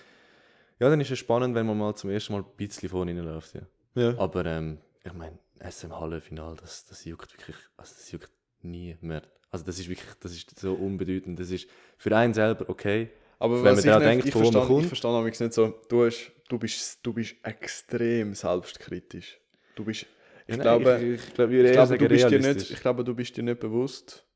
ja, 0.78 0.88
dann 0.88 1.00
ist 1.00 1.10
es 1.10 1.18
spannend, 1.18 1.54
wenn 1.54 1.66
man 1.66 1.78
mal 1.78 1.94
zum 1.94 2.10
ersten 2.10 2.32
Mal 2.32 2.42
ein 2.42 2.56
bisschen 2.56 2.88
vorne 2.88 3.12
reinläuft, 3.12 3.54
ja. 3.54 3.62
Ja. 3.94 4.18
Aber 4.18 4.44
ähm, 4.46 4.78
ich 5.04 5.12
meine, 5.12 5.38
SM 5.60 5.92
Hallenfinal, 5.98 6.56
das, 6.56 6.84
das 6.86 7.04
juckt 7.04 7.32
wirklich, 7.34 7.56
also 7.76 7.94
das 7.96 8.10
juckt 8.10 8.30
niemand. 8.62 9.28
Also 9.50 9.64
das 9.64 9.78
ist 9.78 9.88
wirklich, 9.88 10.08
das 10.20 10.32
ist 10.32 10.58
so 10.58 10.74
unbedeutend. 10.74 11.38
Das 11.38 11.50
ist 11.50 11.68
für 11.96 12.16
einen 12.16 12.34
selber 12.34 12.68
okay. 12.68 13.10
Aber 13.38 13.62
Wenn 13.62 13.64
was 13.64 13.76
man 13.76 13.84
ich, 13.84 13.84
da 13.84 14.00
denkt, 14.00 14.26
ich 14.26 14.34
wo 14.34 14.50
man 14.50 14.62
verstehe, 14.62 14.76
ich 14.76 14.86
kommt. 14.86 14.88
verstehe 14.88 15.12
nämlich 15.12 15.38
nicht 15.40 15.52
so, 15.52 15.80
du, 15.88 16.04
hast, 16.06 16.32
du, 16.48 16.58
bist, 16.58 16.98
du 17.04 17.12
bist 17.12 17.36
extrem 17.42 18.34
selbstkritisch. 18.34 19.38
Du 19.74 19.84
bist, 19.84 20.06
ich 20.46 20.56
Ja, 20.56 20.62
glaube, 20.62 21.00
ich, 21.00 21.26
ich, 21.28 21.34
glaube, 21.34 21.52
ich 21.52 21.56
würde 21.56 21.68
ich, 21.68 21.72
glaube, 21.72 21.96
du 21.98 22.06
bist 22.08 22.30
dir 22.30 22.40
nicht, 22.40 22.70
ich 22.70 22.80
glaube, 22.80 23.04
du 23.04 23.14
bist 23.14 23.36
dir 23.36 23.42
nicht 23.42 23.60
bewusst, 23.60 24.26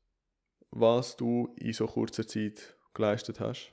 was 0.71 1.15
du 1.17 1.53
in 1.57 1.73
so 1.73 1.87
kurzer 1.87 2.27
Zeit 2.27 2.75
geleistet 2.93 3.39
hast. 3.39 3.71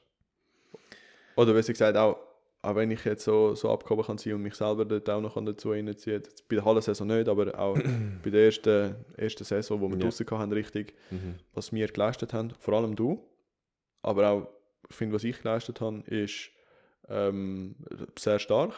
Oder 1.37 1.53
besser 1.53 1.73
gesagt, 1.73 1.97
auch, 1.97 2.19
auch 2.67 2.75
wenn 2.75 2.91
ich 2.91 3.05
jetzt 3.05 3.25
so, 3.25 3.55
so 3.55 3.71
abgehoben 3.71 4.05
kann 4.05 4.19
sein 4.19 4.35
und 4.35 4.43
mich 4.43 4.55
selber 4.55 4.85
dort 4.85 5.09
auch 5.09 5.21
noch 5.21 5.43
dazu 5.45 5.71
reinziehen 5.71 6.15
Jetzt 6.17 6.49
Bei 6.49 6.57
der 6.57 6.65
Hallensaison 6.65 7.07
nicht, 7.07 7.29
aber 7.29 7.57
auch 7.59 7.75
bei 8.25 8.31
der 8.31 8.47
ersten, 8.47 8.97
ersten 9.17 9.45
Saison, 9.45 9.81
wo 9.81 9.89
wir 9.89 9.97
Ja. 9.97 10.03
draussen 10.05 10.29
hatten, 10.31 10.53
richtig, 10.53 10.95
Mhm. 11.11 11.37
was 11.55 11.73
wir 11.73 11.87
geleistet 11.87 12.33
haben, 12.33 12.51
vor 12.59 12.75
allem 12.75 12.97
du, 12.97 13.23
aber 14.03 14.31
auch, 14.31 14.49
ich 14.91 14.97
finde, 14.97 15.15
was 15.15 15.23
ich 15.25 15.41
geleistet 15.41 15.81
habe, 15.81 16.01
ist 16.07 16.51
ähm, 17.09 17.77
sehr 18.19 18.39
stark. 18.41 18.75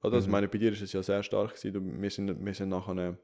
Also, 0.00 0.18
Mhm. 0.18 0.30
meine, 0.30 0.48
bei 0.48 0.58
dir 0.58 0.70
ist 0.72 0.82
es 0.82 0.92
ja 0.92 1.02
sehr 1.02 1.22
stark 1.24 1.56
gewesen. 1.56 2.00
Wir, 2.00 2.10
sind, 2.10 2.44
wir 2.44 2.54
sind 2.54 2.68
nachher 2.68 2.92
eine 2.92 3.18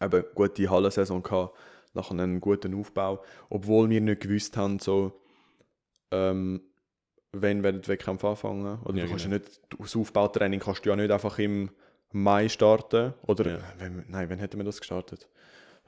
eben 0.00 0.24
gute 0.34 0.70
Hallensaison 0.70 1.22
gehabt, 1.22 1.54
nachher 1.92 2.12
einen 2.18 2.40
guten 2.40 2.74
Aufbau, 2.74 3.22
obwohl 3.50 3.90
wir 3.90 4.00
nicht 4.00 4.22
gewusst 4.22 4.56
haben, 4.56 4.78
so, 4.78 5.20
ähm, 6.10 6.62
wenn 7.32 7.62
werden 7.62 7.80
die 7.80 7.88
Wettkämpfe 7.88 8.28
anfangen. 8.28 8.78
Oder 8.84 8.98
Ja, 8.98 9.04
du 9.04 9.10
kannst 9.10 9.24
ja 9.24 9.30
genau. 9.30 9.42
nicht, 9.42 9.60
das 9.78 9.96
Aufbautraining 9.96 10.60
kannst 10.60 10.84
du 10.84 10.90
ja 10.90 10.96
nicht 10.96 11.10
einfach 11.10 11.38
im 11.38 11.70
Mai 12.12 12.48
starten. 12.48 13.14
Oder, 13.26 13.50
Ja. 13.52 13.58
wenn, 13.78 14.04
nein, 14.08 14.28
wann 14.28 14.38
hätten 14.38 14.58
wir 14.58 14.64
das 14.64 14.78
gestartet? 14.78 15.28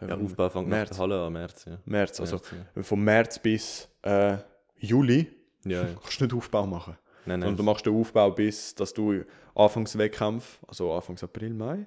Ja, 0.00 0.08
Ähm, 0.08 0.24
Aufbau 0.24 0.48
fängt 0.48 0.68
nach 0.68 0.76
März. 0.78 0.88
der 0.90 0.98
Halle 0.98 1.22
an, 1.22 1.32
März, 1.34 1.64
ja. 1.66 1.78
März, 1.84 2.18
also 2.20 2.36
März, 2.36 2.52
ja. 2.76 2.82
vom 2.82 3.04
März 3.04 3.38
bis 3.38 3.88
äh, 4.02 4.38
Juli 4.78 5.30
Ja, 5.64 5.82
ja. 5.82 5.88
kannst 6.02 6.20
du 6.20 6.24
nicht 6.24 6.34
Aufbau 6.34 6.66
machen. 6.66 6.96
Nein, 7.26 7.40
nein. 7.40 7.56
du 7.56 7.62
machst 7.62 7.86
den 7.86 7.94
Aufbau 7.94 8.30
bis, 8.30 8.74
dass 8.74 8.92
du 8.92 9.22
Anfangswettkampf, 9.54 10.58
also 10.66 10.92
Anfangs 10.92 11.22
April, 11.22 11.54
Mai, 11.54 11.86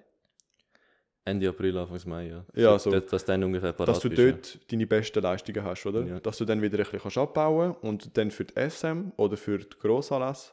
Ende 1.28 1.50
April, 1.50 1.78
Anfang 1.78 2.00
Mai, 2.06 2.28
ja. 2.30 2.46
Ja, 2.56 2.80
so. 2.80 2.90
so. 2.90 3.00
Dass, 3.00 3.10
dass 3.12 3.26
du 3.26 3.32
dann 3.34 3.44
ungefähr 3.44 3.74
parat 3.74 3.90
dass 3.96 4.00
du 4.00 4.10
bist, 4.10 4.22
ja. 4.22 4.32
dort 4.32 4.72
deine 4.72 4.88
besten 4.88 5.22
Leistungen 5.22 5.64
hast, 5.64 5.86
oder? 5.86 6.04
Ja. 6.06 6.20
Dass 6.20 6.38
du 6.38 6.46
dann 6.46 6.62
wieder 6.62 6.78
ein 6.78 6.84
bisschen 6.84 7.00
kannst 7.00 7.18
abbauen 7.18 7.72
und 7.82 8.18
dann 8.18 8.32
für 8.32 8.46
die 8.46 8.54
SM 8.70 9.12
oder 9.18 9.36
für 9.38 9.58
die 9.60 9.78
Grossanlässe, 9.80 10.52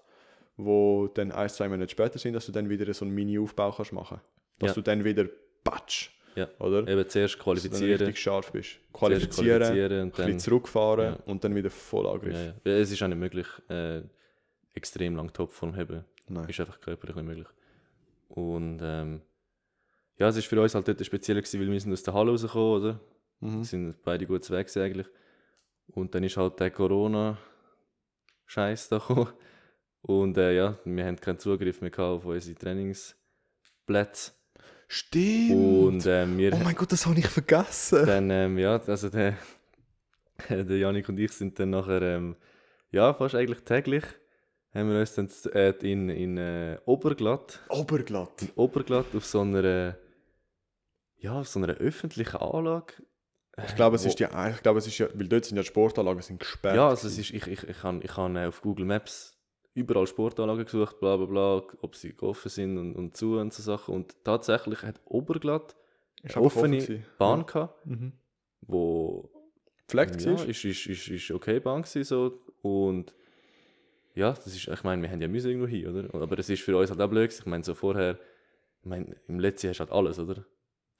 wo 0.57 1.07
dann 1.09 1.33
ein, 1.33 1.49
zwei 1.49 1.68
Monate 1.68 1.91
später 1.91 2.18
sind, 2.18 2.35
dass 2.35 2.47
du 2.47 2.53
dann 2.53 2.68
wieder 2.68 2.93
so 2.93 3.05
einen 3.05 3.14
Mini-Aufbau 3.14 3.70
kannst 3.72 3.93
machen. 3.93 4.20
Dass 4.59 4.70
Ja. 4.70 4.75
du 4.75 4.81
dann 4.83 5.05
wieder 5.05 5.27
patsch, 5.62 6.11
Ja. 6.35 6.49
oder? 6.59 6.87
Eben 6.89 7.09
zuerst 7.09 7.35
Dass 7.35 7.39
du 7.39 7.45
qualifizieren, 7.45 7.99
richtig 7.99 8.18
scharf 8.20 8.53
bist. 8.53 8.79
Qualifizieren, 8.93 9.59
qualifizieren 9.61 9.93
ein 9.93 10.03
und 10.03 10.11
bisschen 10.16 10.31
dann... 10.31 10.39
zurückfahren 10.41 11.05
Ja. 11.14 11.18
und 11.27 11.45
dann 11.45 11.55
wieder 11.55 11.70
voll 11.70 12.07
Angriff. 12.07 12.35
Ja, 12.35 12.45
ja. 12.47 12.55
Ja, 12.64 12.72
Es 12.79 12.91
ist 12.91 13.03
auch 13.03 13.09
nicht 13.09 13.18
möglich, 13.18 13.47
äh, 13.68 14.03
extrem 14.75 15.16
lang 15.16 15.33
Topform 15.33 15.77
haben. 15.77 16.05
Nein. 16.29 16.49
Ist 16.49 16.59
einfach 16.61 16.81
körperlich 16.81 17.14
nicht 17.16 17.27
möglich. 17.27 17.49
Und 18.29 18.81
ähm, 18.83 19.20
ja, 20.18 20.28
es 20.28 20.36
war 20.36 20.42
für 20.42 20.60
uns 20.60 20.74
halt 20.74 20.88
dort 20.88 21.04
spezieller, 21.04 21.40
gewesen, 21.40 21.60
weil 21.60 21.70
wir 21.70 21.80
sind 21.80 21.92
aus 21.92 22.02
der 22.02 22.14
Halle 22.14 22.30
rausgekommen, 22.30 22.82
oder? 22.82 23.00
Mhm. 23.40 23.58
Wir 23.58 23.64
sind 23.64 24.02
beide 24.04 24.26
gut 24.26 24.48
weg 24.50 24.74
eigentlich. 24.76 25.06
Und 25.88 26.14
dann 26.14 26.24
ist 26.24 26.36
halt 26.36 26.60
der 26.60 26.70
Corona-Scheiß 26.70 28.88
da 28.88 28.98
gekommen. 28.98 29.28
Und 30.02 30.36
äh, 30.36 30.54
ja, 30.54 30.78
wir 30.84 31.06
haben 31.06 31.16
keinen 31.16 31.38
Zugriff 31.38 31.80
mehr 31.80 31.98
auf 31.98 32.26
unsere 32.26 32.58
Trainingsplätze. 32.58 34.32
Stimmt! 34.86 35.52
Und 35.52 36.04
wir 36.04 36.52
oh 36.52 36.60
mein 36.62 36.74
Gott, 36.74 36.92
das 36.92 37.06
habe 37.06 37.18
ich 37.18 37.26
vergessen! 37.26 38.04
dann, 38.06 38.30
ähm, 38.30 38.58
ja, 38.58 38.76
also 38.76 39.08
der, 39.08 39.38
der 40.48 40.76
Janik 40.76 41.08
und 41.08 41.18
ich 41.18 41.32
sind 41.32 41.58
dann 41.58 41.70
nachher, 41.70 42.02
ähm, 42.02 42.36
ja, 42.90 43.14
fast 43.14 43.34
eigentlich 43.34 43.64
täglich, 43.64 44.04
haben 44.74 44.90
wir 44.90 45.00
uns 45.00 45.14
dann 45.14 45.30
äh, 45.54 45.70
in, 45.90 46.10
in 46.10 46.36
äh, 46.36 46.78
Oberglatt, 46.84 47.60
Oberglatt. 47.70 48.42
in 48.42 48.50
Oberglatt 48.56 49.06
auf 49.14 49.24
so 49.24 49.40
einer, 49.40 49.96
ja, 51.25 51.41
auf 51.41 51.49
so 51.49 51.59
einer 51.59 51.75
öffentlichen 51.75 52.37
Anlage. 52.37 52.95
Ich 53.66 53.75
glaube, 53.77 53.97
es 53.97 54.05
wo- 54.05 54.09
ist 54.09 54.18
ja, 54.20 54.49
ich 54.51 54.62
glaube, 54.62 54.79
es 54.79 54.87
ist 54.87 54.99
ja, 54.99 55.09
weil 55.14 55.29
dort 55.29 55.45
sind 55.45 55.57
ja 55.57 55.62
die 55.62 55.68
Sportanlagen 55.68 56.22
sind 56.22 56.41
gesperrt. 56.41 56.75
Ja, 56.77 56.89
also 56.89 57.07
es 57.09 57.16
ist, 57.18 57.31
ich, 57.31 57.47
ich, 57.47 57.62
ich 57.62 57.83
habe 57.83 58.01
ich 58.03 58.16
han 58.16 58.37
auf 58.37 58.61
Google 58.62 58.85
Maps 58.85 59.37
überall 59.75 60.07
Sportanlagen 60.07 60.64
gesucht, 60.64 60.99
bla 61.01 61.16
bla 61.16 61.27
bla, 61.27 61.62
ob 61.83 61.95
sie 61.97 62.14
offen 62.20 62.49
sind 62.51 62.79
und, 62.79 62.95
und 62.97 63.16
zu 63.16 63.39
und 63.39 63.53
so 63.55 63.62
Sachen. 63.62 63.95
Und 63.95 64.16
tatsächlich 64.25 64.83
hat 64.83 65.01
Oberglatt 65.05 65.77
eine 66.22 66.33
offen 66.37 66.45
offene 66.59 66.79
gewesen. 66.79 67.07
Bahn 67.18 67.47
gehabt, 67.47 67.87
Mhm. 67.87 68.12
wo 68.62 69.31
Pflegt 69.89 70.22
ja, 70.25 70.33
ja, 70.33 70.45
ist, 70.45 70.64
ist, 70.64 70.87
ist, 70.87 71.09
ist 71.09 71.31
okay 71.31 71.61
Bahn 71.61 71.83
gewesen, 71.83 72.05
so. 72.05 72.41
Und 72.62 73.14
ja, 74.14 74.33
das 74.33 74.47
ist, 74.49 74.66
ich 74.68 74.83
meine, 74.85 75.03
wir 75.03 75.11
haben 75.11 75.20
ja 75.20 75.29
müssen 75.29 75.49
irgendwo 75.51 75.68
hin, 75.68 75.87
oder? 75.89 76.22
Aber 76.22 76.39
es 76.39 76.49
ist 76.49 76.62
für 76.62 76.77
uns 76.77 76.91
halt 76.91 77.01
auch 77.01 77.09
blöd. 77.11 77.33
Ich 77.33 77.47
meine, 77.47 77.62
so 77.64 77.75
vorher, 77.75 78.18
ich 78.83 78.87
meine, 78.89 79.14
im 79.29 79.39
Letzten 79.39 79.68
hast 79.68 79.79
du 79.79 79.85
halt 79.85 79.93
alles, 79.93 80.18
oder? 80.18 80.45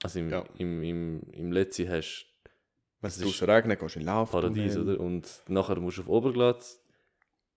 Also 0.05 0.19
im, 0.19 0.29
Ja. 0.31 0.45
im, 0.59 0.83
im, 0.83 1.21
im 1.33 1.51
Letzten 1.53 1.89
hast 1.89 2.27
Wenn 3.01 3.09
es 3.09 3.19
draußen 3.19 3.49
regnet, 3.49 3.81
gehst 3.81 3.95
du 3.97 4.01
in 4.01 4.07
Lauf. 4.07 4.31
Paradies, 4.31 4.77
oder? 4.77 5.01
Und 5.01 5.27
nachher 5.49 5.81
musst 5.81 5.97
du 5.99 6.03
auf 6.03 6.09
Oberglatt. 6.09 6.63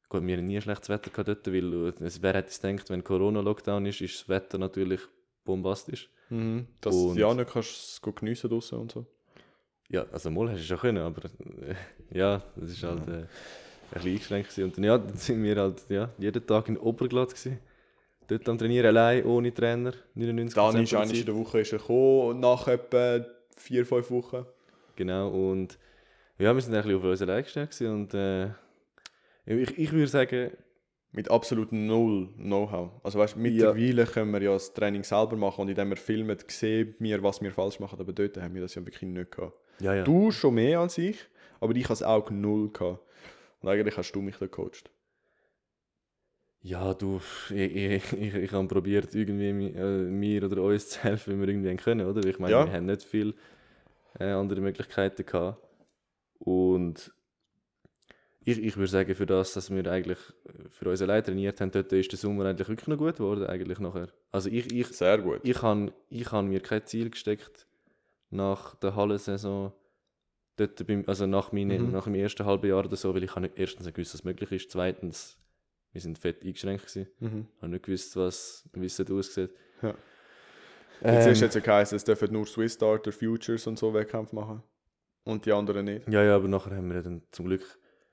Gut, 0.09 0.25
wir 0.25 0.37
haben 0.37 0.47
nie 0.47 0.61
schlechtes 0.61 0.87
Wetter 0.89 1.09
gehabt 1.09 1.27
dort, 1.27 1.47
weil 1.47 1.93
es, 2.07 2.21
wer 2.21 2.33
hätte 2.33 2.49
es 2.49 2.61
gedacht, 2.61 2.89
wenn 2.89 3.03
Corona-Lockdown 3.03 3.85
ist, 3.85 3.99
ist 4.01 4.21
das 4.21 4.29
Wetter 4.29 4.57
natürlich 4.57 5.01
bombastisch. 5.43 6.09
Mhm. 6.29 6.67
Dass 6.79 6.95
Und- 6.95 7.15
du 7.15 7.19
ja 7.21 7.33
nicht 7.33 7.49
kannst 7.51 7.71
es 7.71 8.01
gut 8.01 8.15
geniessen 8.21 8.49
draußen 8.49 8.77
und 8.79 8.91
so. 8.93 9.05
Ja, 9.89 10.05
also 10.11 10.29
mal 10.31 10.49
hast 10.49 10.59
du 10.61 10.63
schon 10.65 10.77
können, 10.79 10.97
aber 11.03 11.23
ja, 12.11 12.41
das 12.55 12.71
ist 12.71 12.83
halt 12.83 13.07
äh, 13.07 13.11
ein 13.11 13.27
bisschen 13.93 14.11
eingeschränkt 14.11 14.49
gewesen. 14.49 14.63
Und 14.65 14.77
dann, 14.77 14.83
ja, 14.85 14.97
dann 14.97 15.15
sind 15.17 15.43
wir 15.43 15.55
halt 15.57 15.81
ja, 15.89 16.09
jeden 16.17 16.45
Tag 16.47 16.69
in 16.69 16.77
Oberglatt 16.77 17.29
gewesen. 17.29 17.59
Dort 18.27 18.47
am 18.49 18.57
Trainieren 18.57 18.87
allein, 18.87 19.25
ohne 19.25 19.53
Trainer, 19.53 19.93
99% 20.15 20.53
Dann 20.55 20.83
ist 20.83 20.89
Zeit. 20.89 21.13
in 21.13 21.25
der 21.25 21.35
Woche 21.35 21.61
ist 21.61 21.71
er 21.73 21.79
gekommen 21.79 22.39
nach 22.39 22.67
etwa 22.67 23.25
vier, 23.55 23.85
fünf 23.85 24.11
Wochen. 24.11 24.45
Genau, 24.95 25.29
und 25.29 25.77
ja, 26.37 26.53
wir 26.53 26.61
sind 26.61 26.73
ein 26.75 26.81
bisschen 26.83 26.97
auf 26.97 27.03
uns 27.03 27.21
allein 27.21 27.43
gestellt 27.43 27.81
und 27.81 28.13
äh, 28.13 28.47
ich, 29.45 29.77
ich 29.77 29.91
würde 29.91 30.07
sagen, 30.07 30.51
Mit 31.13 31.31
absolut 31.31 31.71
null 31.71 32.27
Know-how. 32.37 32.91
Also 33.01 33.17
weißt, 33.17 33.37
mittlerweile 33.37 34.05
können 34.05 34.31
wir 34.33 34.41
ja 34.41 34.51
das 34.51 34.73
Training 34.73 35.03
selber 35.03 35.37
machen 35.37 35.61
und 35.61 35.69
indem 35.69 35.89
wir 35.89 35.97
filmen, 35.97 36.37
sehen 36.47 36.95
wir, 36.99 37.23
was 37.23 37.41
wir 37.41 37.51
falsch 37.51 37.79
machen. 37.79 37.99
Aber 37.99 38.11
dort 38.11 38.37
haben 38.37 38.53
wir 38.53 38.61
das 38.61 38.75
ja 38.75 38.85
wirklich 38.85 39.09
nicht 39.09 39.31
gehabt. 39.31 39.53
ja, 39.79 39.95
ja. 39.95 40.03
Du 40.03 40.31
schon 40.31 40.55
mehr 40.55 40.81
als 40.81 40.97
ich, 40.97 41.17
aber 41.61 41.73
ich 41.75 41.89
als 41.89 42.03
auch 42.03 42.29
null 42.29 42.69
gehabt. 42.71 42.99
Und 43.61 43.69
eigentlich 43.69 43.95
hast 43.97 44.11
du 44.11 44.21
mich 44.21 44.35
da 44.37 44.45
gecoacht. 44.45 44.91
Ja, 46.67 46.93
du, 46.93 47.21
ich, 47.49 47.75
ich, 47.75 48.13
ich, 48.13 48.33
ich 48.35 48.51
habe 48.51 48.67
probiert, 48.67 49.15
irgendwie 49.15 49.67
äh, 49.73 50.03
mir 50.09 50.43
oder 50.43 50.61
uns 50.63 50.89
zu 50.89 51.01
helfen, 51.01 51.35
wie 51.35 51.39
wir 51.39 51.47
irgendwie 51.47 51.73
können, 51.77 52.05
oder? 52.05 52.27
Ich 52.27 52.39
meine, 52.39 52.51
Ja. 52.51 52.65
wir 52.65 52.73
haben 52.73 52.87
nicht 52.87 53.03
viele 53.03 53.35
äh, 54.19 54.25
andere 54.31 54.59
Möglichkeiten 54.59 55.25
gehabt. 55.25 55.63
Und 56.39 57.13
ich, 58.43 58.61
ich 58.61 58.75
würde 58.75 58.87
sagen, 58.91 59.15
für 59.15 59.25
das, 59.25 59.53
dass 59.53 59.69
wir 59.69 59.89
eigentlich 59.89 60.17
für 60.69 60.89
uns 60.89 61.01
allein 61.01 61.23
trainiert 61.23 61.61
haben, 61.61 61.71
dort 61.71 61.93
ist 61.93 62.11
der 62.11 62.19
Sommer 62.19 62.45
eigentlich 62.45 62.67
wirklich 62.67 62.87
noch 62.89 62.97
gut 62.97 63.15
geworden, 63.15 63.45
eigentlich 63.45 63.79
nachher. 63.79 64.09
Also 64.33 64.49
ich, 64.49 64.69
ich, 64.73 64.87
Sehr 64.87 65.19
gut. 65.19 65.39
ich 65.43 65.61
habe 65.61 65.93
ich 66.09 66.31
mir 66.33 66.59
kein 66.59 66.85
Ziel 66.85 67.09
gesteckt 67.09 67.65
nach 68.29 68.75
der 68.75 68.93
Hallensaison, 68.93 69.71
dort 70.57 70.85
beim, 70.85 71.05
also 71.07 71.27
nach, 71.27 71.53
meine, 71.53 71.79
Mhm. 71.79 71.91
nach 71.91 72.03
dem 72.03 72.15
ersten 72.15 72.45
halben 72.45 72.67
Jahr 72.67 72.85
oder 72.85 72.97
so, 72.97 73.15
weil 73.15 73.23
ich 73.23 73.33
habe 73.37 73.49
erstens 73.55 73.87
gewusst, 73.93 74.13
was 74.13 74.25
möglich 74.25 74.51
ist, 74.51 74.71
zweitens, 74.71 75.37
wir 75.97 76.01
sind 76.01 76.19
fett 76.19 76.43
eingeschränkt 76.45 76.85
gewesen, 76.85 77.07
Mhm. 77.19 77.47
habe 77.59 77.71
nicht 77.71 77.83
gewusst, 77.85 78.15
was, 78.15 78.63
wie 78.73 78.85
es 78.85 78.97
dort 78.97 79.09
aussieht. 79.09 79.49
Ja. 79.81 79.95
Jetzt 81.03 81.25
Ähm, 81.25 81.31
ist 81.31 81.41
jetzt 81.41 81.55
ja 81.55 81.61
geheißen, 81.61 81.95
es 81.95 82.03
dürfen 82.03 82.31
nur 82.31 82.45
Swiss 82.45 82.73
Starter, 82.75 83.11
Futures 83.11 83.65
und 83.65 83.79
so 83.79 83.91
Wettkämpfe 83.95 84.35
machen. 84.35 84.61
Und 85.23 85.45
die 85.47 85.51
anderen 85.51 85.85
nicht. 85.85 86.07
ja, 86.07 86.23
ja, 86.23 86.35
aber 86.35 86.47
nachher 86.47 86.75
haben 86.77 86.91
wir 86.93 87.01
dann 87.01 87.23
zum 87.31 87.47
Glück, 87.47 87.63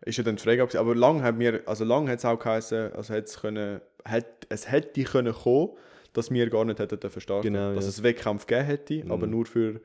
Ist 0.01 0.16
ja 0.18 0.24
dann 0.24 0.37
die 0.37 0.43
Frage, 0.43 0.59
gewesen. 0.59 0.78
aber 0.78 0.95
lang 0.95 1.22
hat 1.22 1.37
mir, 1.37 1.62
also 1.66 1.85
lang 1.85 2.09
hat 2.09 2.18
es 2.18 2.24
auch 2.24 2.39
geheißen, 2.39 2.93
also 2.95 3.12
hätte 3.14 3.26
es 3.28 3.39
können, 3.41 3.80
hat, 4.05 4.26
es 4.49 4.70
hätte 4.70 5.05
können 5.05 5.32
kommen, 5.35 5.76
dass 6.14 6.30
wir 6.30 6.49
gar 6.51 6.64
nicht 6.64 6.78
hätten 6.78 6.99
dürfen 7.01 7.20
starten. 7.20 7.43
Genau, 7.53 7.74
dass 7.74 7.85
ja. 7.85 7.91
es 7.91 8.03
Wettkampf 8.03 8.47
gegeben 8.47 8.66
hätte, 8.66 9.05
Mhm. 9.05 9.11
aber 9.12 9.26
nur 9.26 9.45
für 9.47 9.80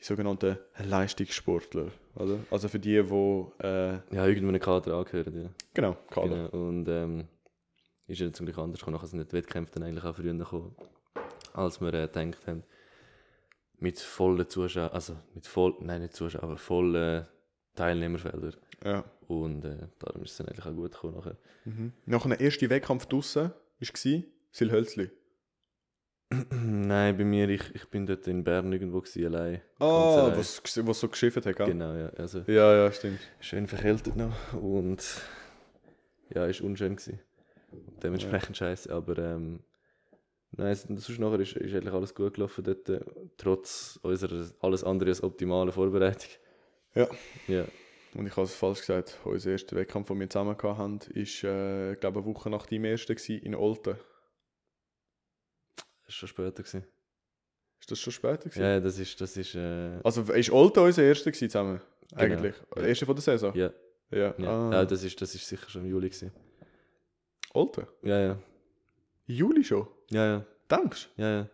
die 0.00 0.04
sogenannten 0.04 0.58
Leistungssportler, 0.78 1.90
oder? 2.14 2.38
Also 2.50 2.68
für 2.68 2.78
die, 2.78 3.02
die, 3.02 3.64
äh, 3.64 3.92
ja, 4.10 4.26
irgendwo 4.26 4.48
einen 4.48 4.60
Kader 4.60 4.94
angehören, 4.94 5.42
ja. 5.42 5.50
genau, 5.74 5.96
Kader. 6.10 6.48
Genau. 6.50 6.68
Und 6.68 6.88
ähm, 6.88 7.28
ist 8.06 8.20
ja 8.20 8.32
zum 8.32 8.46
Glück 8.46 8.58
anders 8.58 8.80
gekommen. 8.80 8.96
Nachher 8.96 9.06
sind 9.08 9.30
die 9.30 9.32
Wettkämpfe 9.36 9.72
dann 9.74 9.84
eigentlich 9.84 10.04
auch 10.04 10.16
früher 10.16 10.34
gekommen, 10.34 10.74
als 11.52 11.80
wir 11.80 11.92
äh, 11.94 12.08
gedacht 12.08 12.46
haben. 12.46 12.64
Mit 13.78 13.98
vollen 13.98 14.48
Zuschauern, 14.48 14.90
also 14.90 15.16
mit 15.34 15.46
voll, 15.46 15.74
nein 15.80 16.02
nicht 16.02 16.14
Zuschauern, 16.14 16.44
aber 16.44 16.56
vollen 16.56 17.26
Teilnehmerfeldern. 17.74 18.56
Ja. 18.84 19.04
Und 19.28 19.64
äh, 19.64 19.88
darum 19.98 20.22
ist 20.22 20.32
es 20.32 20.36
dann 20.38 20.48
eigentlich 20.48 20.66
auch 20.66 20.74
gut 20.74 20.92
gekommen 20.92 21.14
nachher. 21.14 21.36
Mhm. 21.64 21.92
Nach 22.06 22.24
einem 22.24 22.38
ersten 22.38 22.68
Wettkampf 22.68 23.06
draussen 23.06 23.52
war 23.52 24.22
Silhölzli. 24.50 25.10
nein, 26.50 27.16
bei 27.16 27.24
mir, 27.24 27.48
ich, 27.48 27.74
ich 27.74 27.88
bin 27.88 28.06
dort 28.06 28.26
in 28.28 28.44
Bern 28.44 28.72
irgendwo 28.72 29.00
gewesen, 29.00 29.26
allein. 29.34 29.60
Ah, 29.80 30.24
allein. 30.26 30.38
was, 30.38 30.62
was 30.86 31.00
so 31.00 31.08
geschifft 31.08 31.44
hat, 31.44 31.56
gell? 31.56 31.66
Genau, 31.66 31.94
ja. 31.94 32.08
Also 32.10 32.40
Ja, 32.46 32.74
ja, 32.84 32.92
stimmt. 32.92 33.20
schön 33.40 33.66
verkältet 33.66 34.16
noch 34.16 34.52
und 34.54 35.02
ja, 36.34 36.46
ist 36.46 36.60
unschön 36.60 36.96
gewesen. 36.96 37.20
Dementsprechend 38.02 38.56
scheiße, 38.56 38.92
aber 38.92 39.18
ähm, 39.18 39.60
nein, 40.52 40.74
sonst 40.74 41.18
nachher 41.18 41.40
ist, 41.40 41.56
ist 41.56 41.74
eigentlich 41.74 41.94
alles 41.94 42.14
gut 42.14 42.34
gelaufen 42.34 42.64
dort, 42.64 42.88
äh, 42.88 43.00
trotz 43.36 43.98
unserer 44.02 44.46
alles 44.60 44.84
andere 44.84 45.10
als 45.10 45.22
optimalen 45.22 45.72
Vorbereitung. 45.72 46.30
Ja. 46.94 47.08
Ja, 47.48 47.64
Und 48.14 48.26
ich 48.26 48.36
habe 48.36 48.44
es 48.44 48.54
falsch 48.54 48.80
gesagt. 48.80 49.18
Unser 49.24 49.50
erster 49.52 49.76
Wettkampf, 49.76 50.08
den 50.08 50.18
wir 50.20 50.28
zusammen 50.30 50.56
hatten, 50.56 51.00
war, 51.00 51.16
äh, 51.16 51.92
ich 51.92 52.00
glaube, 52.00 52.20
eine 52.20 52.26
Woche 52.26 52.50
nach 52.50 52.66
deinem 52.66 52.84
ersten 52.86 53.14
gewesen, 53.14 53.42
in 53.44 53.54
Olten. 53.54 53.96
Das 56.10 56.16
war 56.22 56.28
schon 56.28 56.28
später. 56.28 56.62
Gewesen. 56.62 56.84
Ist 57.80 57.90
das 57.90 57.98
schon 58.00 58.12
später? 58.12 58.48
Gewesen? 58.48 58.62
Ja, 58.62 58.80
das 58.80 58.98
ist, 58.98 59.20
das 59.20 59.36
ist, 59.36 59.54
äh, 59.54 60.00
Also 60.02 60.22
ist 60.32 60.50
Olten 60.50 60.80
unser 60.80 61.02
erster 61.02 61.30
gewesen, 61.30 61.48
zusammen? 61.48 61.80
Eigentlich. 62.14 62.54
Der 62.74 62.82
Ja. 62.82 62.88
erste 62.88 63.06
von 63.06 63.14
der 63.14 63.22
Saison? 63.22 63.54
ja, 63.54 63.70
Ja. 64.10 64.34
ja. 64.36 64.48
Ah. 64.68 64.72
ja 64.72 64.84
das, 64.84 65.02
ist, 65.04 65.20
das 65.20 65.34
ist 65.34 65.46
sicher 65.46 65.68
schon 65.70 65.82
im 65.84 65.90
Juli 65.90 66.08
gewesen. 66.08 66.32
Olten? 67.54 67.86
Ja, 68.02 68.18
ja, 68.20 68.38
Juli 69.26 69.64
schon? 69.64 69.86
ja, 70.10 70.26
ja, 70.26 70.46
Denkst 70.70 71.08
ja, 71.16 71.30
ja. 71.30 71.48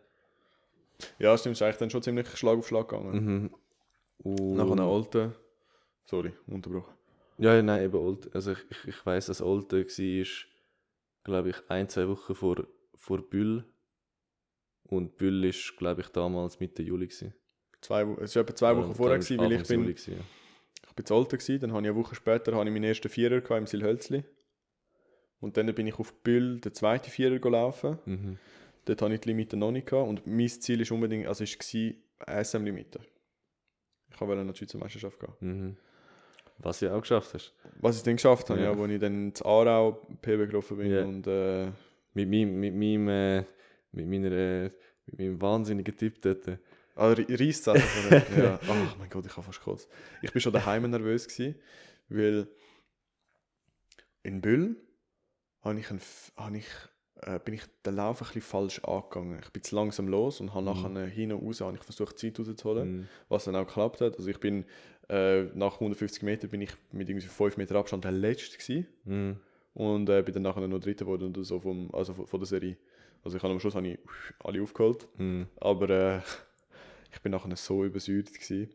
Ja, 1.19 1.37
stimmt. 1.37 1.55
Es 1.55 1.59
ist 1.61 1.63
eigentlich 1.63 1.77
dann 1.77 1.91
schon 1.91 2.03
ziemlich 2.03 2.27
Schlag 2.37 2.57
auf 2.59 2.67
Schlag 2.67 2.89
gegangen. 2.89 3.25
Mhm. 3.25 3.55
Und, 4.19 4.57
Nach 4.57 4.71
einer 4.71 4.89
Olten... 4.89 5.35
Sorry, 6.07 6.33
unterbrochen. 6.47 6.95
Ja, 7.39 7.55
ja, 7.55 7.63
nein, 7.63 7.83
eben 7.85 7.97
Old. 7.97 8.35
Also 8.35 8.53
ich, 8.53 8.65
ich, 8.71 8.89
ich 8.89 9.07
weiss, 9.07 9.27
dass 9.27 9.43
Olten 9.43 9.85
war, 9.85 10.27
glaube 11.25 11.51
ich, 11.51 11.57
ein, 11.69 11.89
zwei 11.89 12.09
Wochen 12.09 12.35
vor, 12.35 12.67
vor 12.95 13.29
Büll. 13.29 13.65
Und 14.89 15.17
Büll 15.17 15.45
ist, 15.45 15.77
glaube 15.77 16.01
ich, 16.03 16.09
damals 16.09 16.61
Mitte 16.61 16.83
Juli. 16.83 17.07
Gewesen. 17.09 17.35
Zwei, 17.81 18.03
es 18.23 18.35
war 18.35 18.43
etwa 18.43 18.55
zwei 18.55 18.77
Wochen 18.77 18.95
vorher, 18.95 19.19
gewesen, 19.19 19.39
weil 19.39 19.53
ich 19.53 19.67
bin, 19.67 19.81
Juli 19.81 19.95
gewesen, 19.95 20.15
ja. 20.15 20.25
ich 20.89 20.95
bin 20.95 21.05
zu 21.07 21.15
Olten 21.15 21.39
gewesen, 21.39 21.61
dann 21.61 21.73
habe 21.73 21.83
ich 21.83 21.91
eine 21.91 21.97
Woche 21.99 22.15
später 22.15 22.55
habe 22.55 22.65
ich 22.69 22.73
meinen 22.73 22.85
ersten 22.85 23.09
Vierer 23.09 23.41
gehabt 23.41 23.61
im 23.61 23.67
Silhölzli. 23.67 24.25
Und 25.41 25.57
dann 25.57 25.73
bin 25.75 25.87
ich 25.87 25.99
auf 25.99 26.15
Büll 26.23 26.61
den 26.61 26.73
zweiten 26.73 27.11
Vierer 27.11 27.39
gelaufen. 27.39 27.99
Mhm. 28.07 28.39
Dort 28.87 29.03
hatte 29.03 29.15
ich 29.15 29.21
die 29.21 29.29
Limite 29.29 29.57
noch 29.57 29.73
nicht 29.73 29.87
gehabt. 29.89 30.09
und 30.09 30.27
mein 30.27 30.49
Ziel 30.49 30.81
ist 30.81 30.91
unbedingt, 30.91 31.27
also 31.27 31.45
war 31.45 32.43
SM-Limite. 32.45 33.01
Ich 34.13 34.21
wollte 34.21 34.45
die 34.47 34.57
Schweizer 34.59 34.79
Meisterschaft 34.79 35.21
gehen. 35.21 35.35
Mhm. 35.41 35.77
Was 36.59 36.81
ja 36.81 36.95
auch 36.95 37.01
geschafft 37.01 37.35
hast. 37.35 37.55
Was 37.81 37.99
ich 37.99 38.03
dann 38.03 38.17
geschafft 38.17 38.49
habe, 38.49 38.61
ja. 38.61 38.71
Ja. 38.71 38.79
wo 38.79 38.87
ich 38.87 38.99
dann 38.99 39.35
zu 39.35 39.45
Aarau 39.45 39.93
PB 40.23 40.49
gelaufen 40.49 40.79
bin 40.79 40.91
Ja. 40.91 41.05
und 41.05 41.27
äh, 41.27 41.67
Mit 42.15 42.31
meinem, 42.31 42.59
mit 42.59 42.75
meinem, 42.75 43.09
äh, 43.09 43.45
mit 43.97 44.07
meiner, 44.07 44.71
mit 45.07 45.19
meinem 45.19 45.41
wahnsinnigen 45.41 45.97
Tipp 45.97 46.21
dort. 46.23 46.47
ah, 46.95 47.13
Reisszettel 47.13 47.81
von 47.83 48.39
ja. 48.45 48.59
Ach 48.63 48.97
mein 48.99 49.09
Gott, 49.11 49.27
ich 49.27 49.33
habe 49.33 49.43
fast 49.43 49.59
gekotzt. 49.59 49.89
Ich 50.23 50.33
bin 50.33 50.41
schon 50.41 50.53
daheim 50.53 50.89
nervös 50.91 51.27
gewesen, 51.27 51.57
weil 52.09 52.47
in 54.23 54.41
Büll 54.41 54.77
habe 55.63 55.79
ich, 55.81 55.91
ein, 55.91 55.97
F- 55.99 56.33
habe 56.37 56.59
ich 56.59 56.67
äh, 57.23 57.39
bin 57.39 57.55
ich 57.55 57.63
den 57.85 57.95
Lauf 57.97 58.21
ein 58.21 58.27
bisschen 58.27 58.43
falsch 58.43 58.81
angegangen. 58.85 59.41
Ich 59.43 59.51
bin 59.51 59.63
zu 59.63 59.75
langsam 59.75 60.07
los 60.09 60.41
und 60.41 60.53
habe 60.55 60.65
nachher 60.67 61.07
hinten 61.07 61.39
raus 61.39 61.61
habe 61.61 61.77
ich 61.77 61.83
versucht, 61.83 62.19
Zeit 62.19 62.39
rauszuholen, 62.39 62.99
Mhm. 62.99 63.09
was 63.29 63.45
dann 63.45 63.57
auch 63.57 63.67
geklappt 63.67 64.01
hat. 64.01 64.17
Also 64.19 64.29
ich 64.29 64.39
bin 64.39 64.65
äh, 65.09 65.45
nach 65.55 65.75
150 65.81 66.23
Metern 66.23 66.51
bin 66.51 66.61
ich 66.61 66.71
mit 66.93 67.09
irgendwie 67.09 67.27
5 67.27 67.57
Meter 67.57 67.77
Abstand 67.77 68.05
der 68.05 68.13
Letzte 68.13 68.59
gewesen 68.59 68.87
Mhm. 69.05 69.37
und 69.75 70.09
äh, 70.11 70.23
bin 70.23 70.35
dann 70.35 70.43
nachher 70.43 70.67
noch 70.69 70.81
Dritter 70.81 71.05
geworden 71.05 71.29
oder 71.31 71.43
so 71.45 71.61
vom, 71.61 71.91
also 71.95 72.13
von, 72.15 72.27
von 72.27 72.41
der 72.41 72.47
Serie. 72.47 72.77
Also 73.27 73.39
ich 73.39 73.43
habe 73.43 73.53
am 73.53 73.59
Schluss 73.59 73.75
habe 73.75 73.89
ich 73.89 73.99
alle 74.45 74.63
aufgeholt, 74.63 75.09
Mhm. 75.19 75.49
aber 75.61 75.91
äh, 75.91 76.21
ich 77.13 77.21
bin 77.23 77.33
nachher 77.33 77.57
so 77.57 77.85
übersäuert 77.85 78.33
gewesen. 78.33 78.71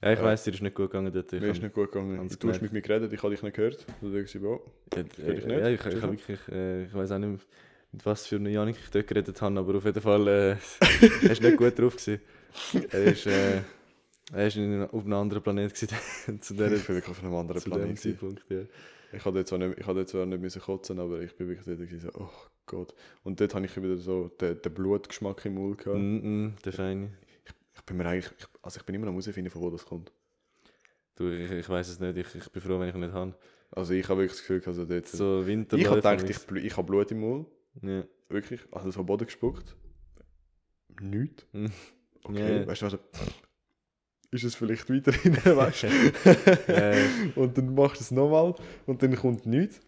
Ja, 0.00 0.12
ich 0.12 0.20
Äh, 0.20 0.22
weiss, 0.22 0.44
dir 0.44 0.52
ist 0.52 0.62
nicht 0.62 0.76
gut 0.76 0.92
gegangen 0.92 1.12
dort. 1.12 1.32
Ich 1.32 1.40
Mir 1.40 1.48
ist 1.50 1.60
nicht 1.60 1.74
gut 1.74 1.90
gegangen. 1.90 2.28
Du 2.38 2.48
hast 2.50 2.62
mit 2.62 2.72
mir 2.72 2.82
geredet, 2.82 3.12
ich 3.12 3.20
habe 3.20 3.34
dich 3.34 3.42
nicht 3.42 3.56
gehört. 3.56 3.84
Dann 4.00 4.12
dachte 4.12 4.38
ich, 4.38 4.44
oh, 4.44 4.62
Ja, 4.94 5.02
dich 5.02 5.44
nicht? 5.44 5.58
ja, 5.58 5.68
ich, 5.70 5.84
ich, 5.86 5.94
du? 6.00 6.02
wirklich, 6.12 6.38
äh, 6.52 6.84
ich 6.84 6.94
weiß 6.94 7.10
auch 7.10 7.18
nicht, 7.18 7.44
mit 7.90 8.06
was 8.06 8.28
für 8.28 8.36
einer 8.36 8.50
Janik 8.50 8.76
ich 8.80 8.90
dort 8.92 9.08
geredet 9.08 9.42
habe, 9.42 9.58
aber 9.58 9.74
auf 9.76 9.84
jeden 9.84 10.00
Fall, 10.00 10.28
äh, 10.28 10.50
er 11.24 11.30
ist 11.32 11.42
nicht 11.42 11.56
gut 11.56 11.76
drauf 11.76 11.96
gewesen. 11.96 12.20
Er 12.92 13.04
ist, 13.06 13.26
äh, 13.26 13.56
er 14.32 14.46
ist 14.46 14.56
in, 14.56 14.82
auf 14.84 15.04
einem 15.04 15.14
anderen 15.14 15.42
Planet 15.42 15.74
gewesen, 15.74 16.40
zu, 16.40 16.54
der, 16.54 16.70
ich 16.74 16.86
bin 16.86 16.94
wirklich 16.94 17.10
auf 17.10 17.24
einem 17.24 17.34
anderen 17.34 17.60
Planeten. 17.60 17.94
gewesen. 17.96 18.12
Zeitpunkt. 18.12 18.44
Ja. 18.50 18.60
Ich 19.14 19.24
hatte 19.24 19.44
zwar 19.44 19.58
nicht, 19.58 19.78
ich 19.78 19.86
hatte 19.86 20.04
zwar 20.06 20.26
nicht 20.26 20.40
müssen 20.40 20.60
kotzen, 20.62 20.98
aber 20.98 21.20
ich 21.20 21.34
bin 21.36 21.48
wirklich 21.48 21.64
dort 21.66 21.78
gewesen, 21.78 22.10
so, 22.12 22.20
oh 22.20 22.30
Gott. 22.66 22.94
Und 23.22 23.40
dort 23.40 23.54
habe 23.54 23.64
ich 23.66 23.76
wieder 23.76 23.96
so 23.96 24.28
den, 24.40 24.60
den 24.60 24.74
Blutgeschmack 24.74 25.44
im 25.46 25.54
Mund 25.54 25.78
gehabt. 25.78 25.98
Mm 25.98 26.16
-mm, 26.56 26.62
der 26.62 26.72
Feine. 26.72 27.10
Ich 27.76 27.82
bin 27.82 27.96
mir 27.96 28.06
eigentlich, 28.06 28.32
ich, 28.38 28.46
also 28.62 28.78
ich 28.80 28.86
bin 28.86 28.94
immer 28.94 29.06
noch 29.06 29.12
herausfinden, 29.12 29.50
von 29.50 29.62
wo 29.62 29.70
das 29.70 29.84
kommt. 29.84 30.12
Du, 31.16 31.28
ich, 31.30 31.50
ich 31.50 31.68
weiß 31.68 31.88
es 31.88 32.00
nicht, 32.00 32.16
ich, 32.16 32.34
ich 32.34 32.50
bin 32.50 32.62
froh, 32.62 32.78
wenn 32.80 32.88
ich 32.88 32.94
ihn 32.94 33.00
nicht 33.00 33.12
habe. 33.12 33.34
Also 33.70 33.92
ich 33.94 34.08
habe 34.08 34.20
wirklich 34.20 34.38
das 34.38 34.40
Gefühl, 34.46 34.62
also 34.66 34.84
dort, 34.84 35.06
So 35.06 35.46
Winter. 35.46 35.76
ich 35.76 35.86
habe 35.86 35.96
gedacht, 35.96 36.28
ich, 36.30 36.64
ich 36.64 36.76
habe 36.76 36.86
Blut 36.86 37.10
im 37.10 37.20
Mund, 37.20 37.46
Ja. 37.82 38.04
wirklich, 38.28 38.60
also 38.72 38.90
so 38.90 39.04
Boden 39.04 39.26
gespuckt. 39.26 39.76
Nichts. 41.00 41.46
Mhm. 41.52 41.72
Okay, 42.24 42.60
Ja. 42.60 42.66
weißt 42.66 42.82
du 42.82 42.86
was? 42.86 42.98
Ist 44.34 44.42
es 44.42 44.56
vielleicht 44.56 44.90
weiterhin, 44.90 45.36
weißt 45.44 45.84
du? 45.84 47.30
Und 47.40 47.56
dann 47.56 47.72
machst 47.72 48.00
du 48.00 48.04
es 48.04 48.10
nochmal 48.10 48.56
und 48.84 49.00
dann 49.00 49.14
kommt 49.14 49.46
nichts. 49.46 49.80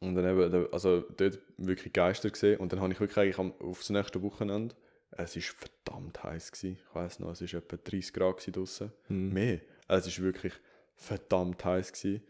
Und 0.00 0.14
dann 0.14 0.26
eben, 0.26 0.70
also 0.74 1.00
dort 1.16 1.38
wirklich 1.56 1.94
Geister 1.94 2.28
gesehen 2.28 2.60
und 2.60 2.70
dann 2.70 2.82
habe 2.82 2.92
ich 2.92 3.00
wirklich 3.00 3.16
eigentlich 3.16 3.38
am, 3.38 3.54
aufs 3.60 3.88
nächste 3.88 4.20
Wochenende, 4.20 4.74
es 5.12 5.36
war 5.36 5.42
verdammt 5.42 6.22
heiß 6.22 6.52
gewesen. 6.52 6.76
Ich 6.86 6.94
weiß 6.94 7.20
noch, 7.20 7.30
es 7.30 7.40
war 7.40 7.60
etwa 7.60 7.76
30 7.76 8.12
Grad 8.12 8.36
gewesen 8.36 8.52
draussen. 8.52 8.92
Mhm. 9.08 9.32
Mehr. 9.32 9.60
Es 9.88 10.18
war 10.18 10.24
wirklich 10.24 10.52
verdammt 10.94 11.64
heiß 11.64 11.94
gewesen. 11.94 12.22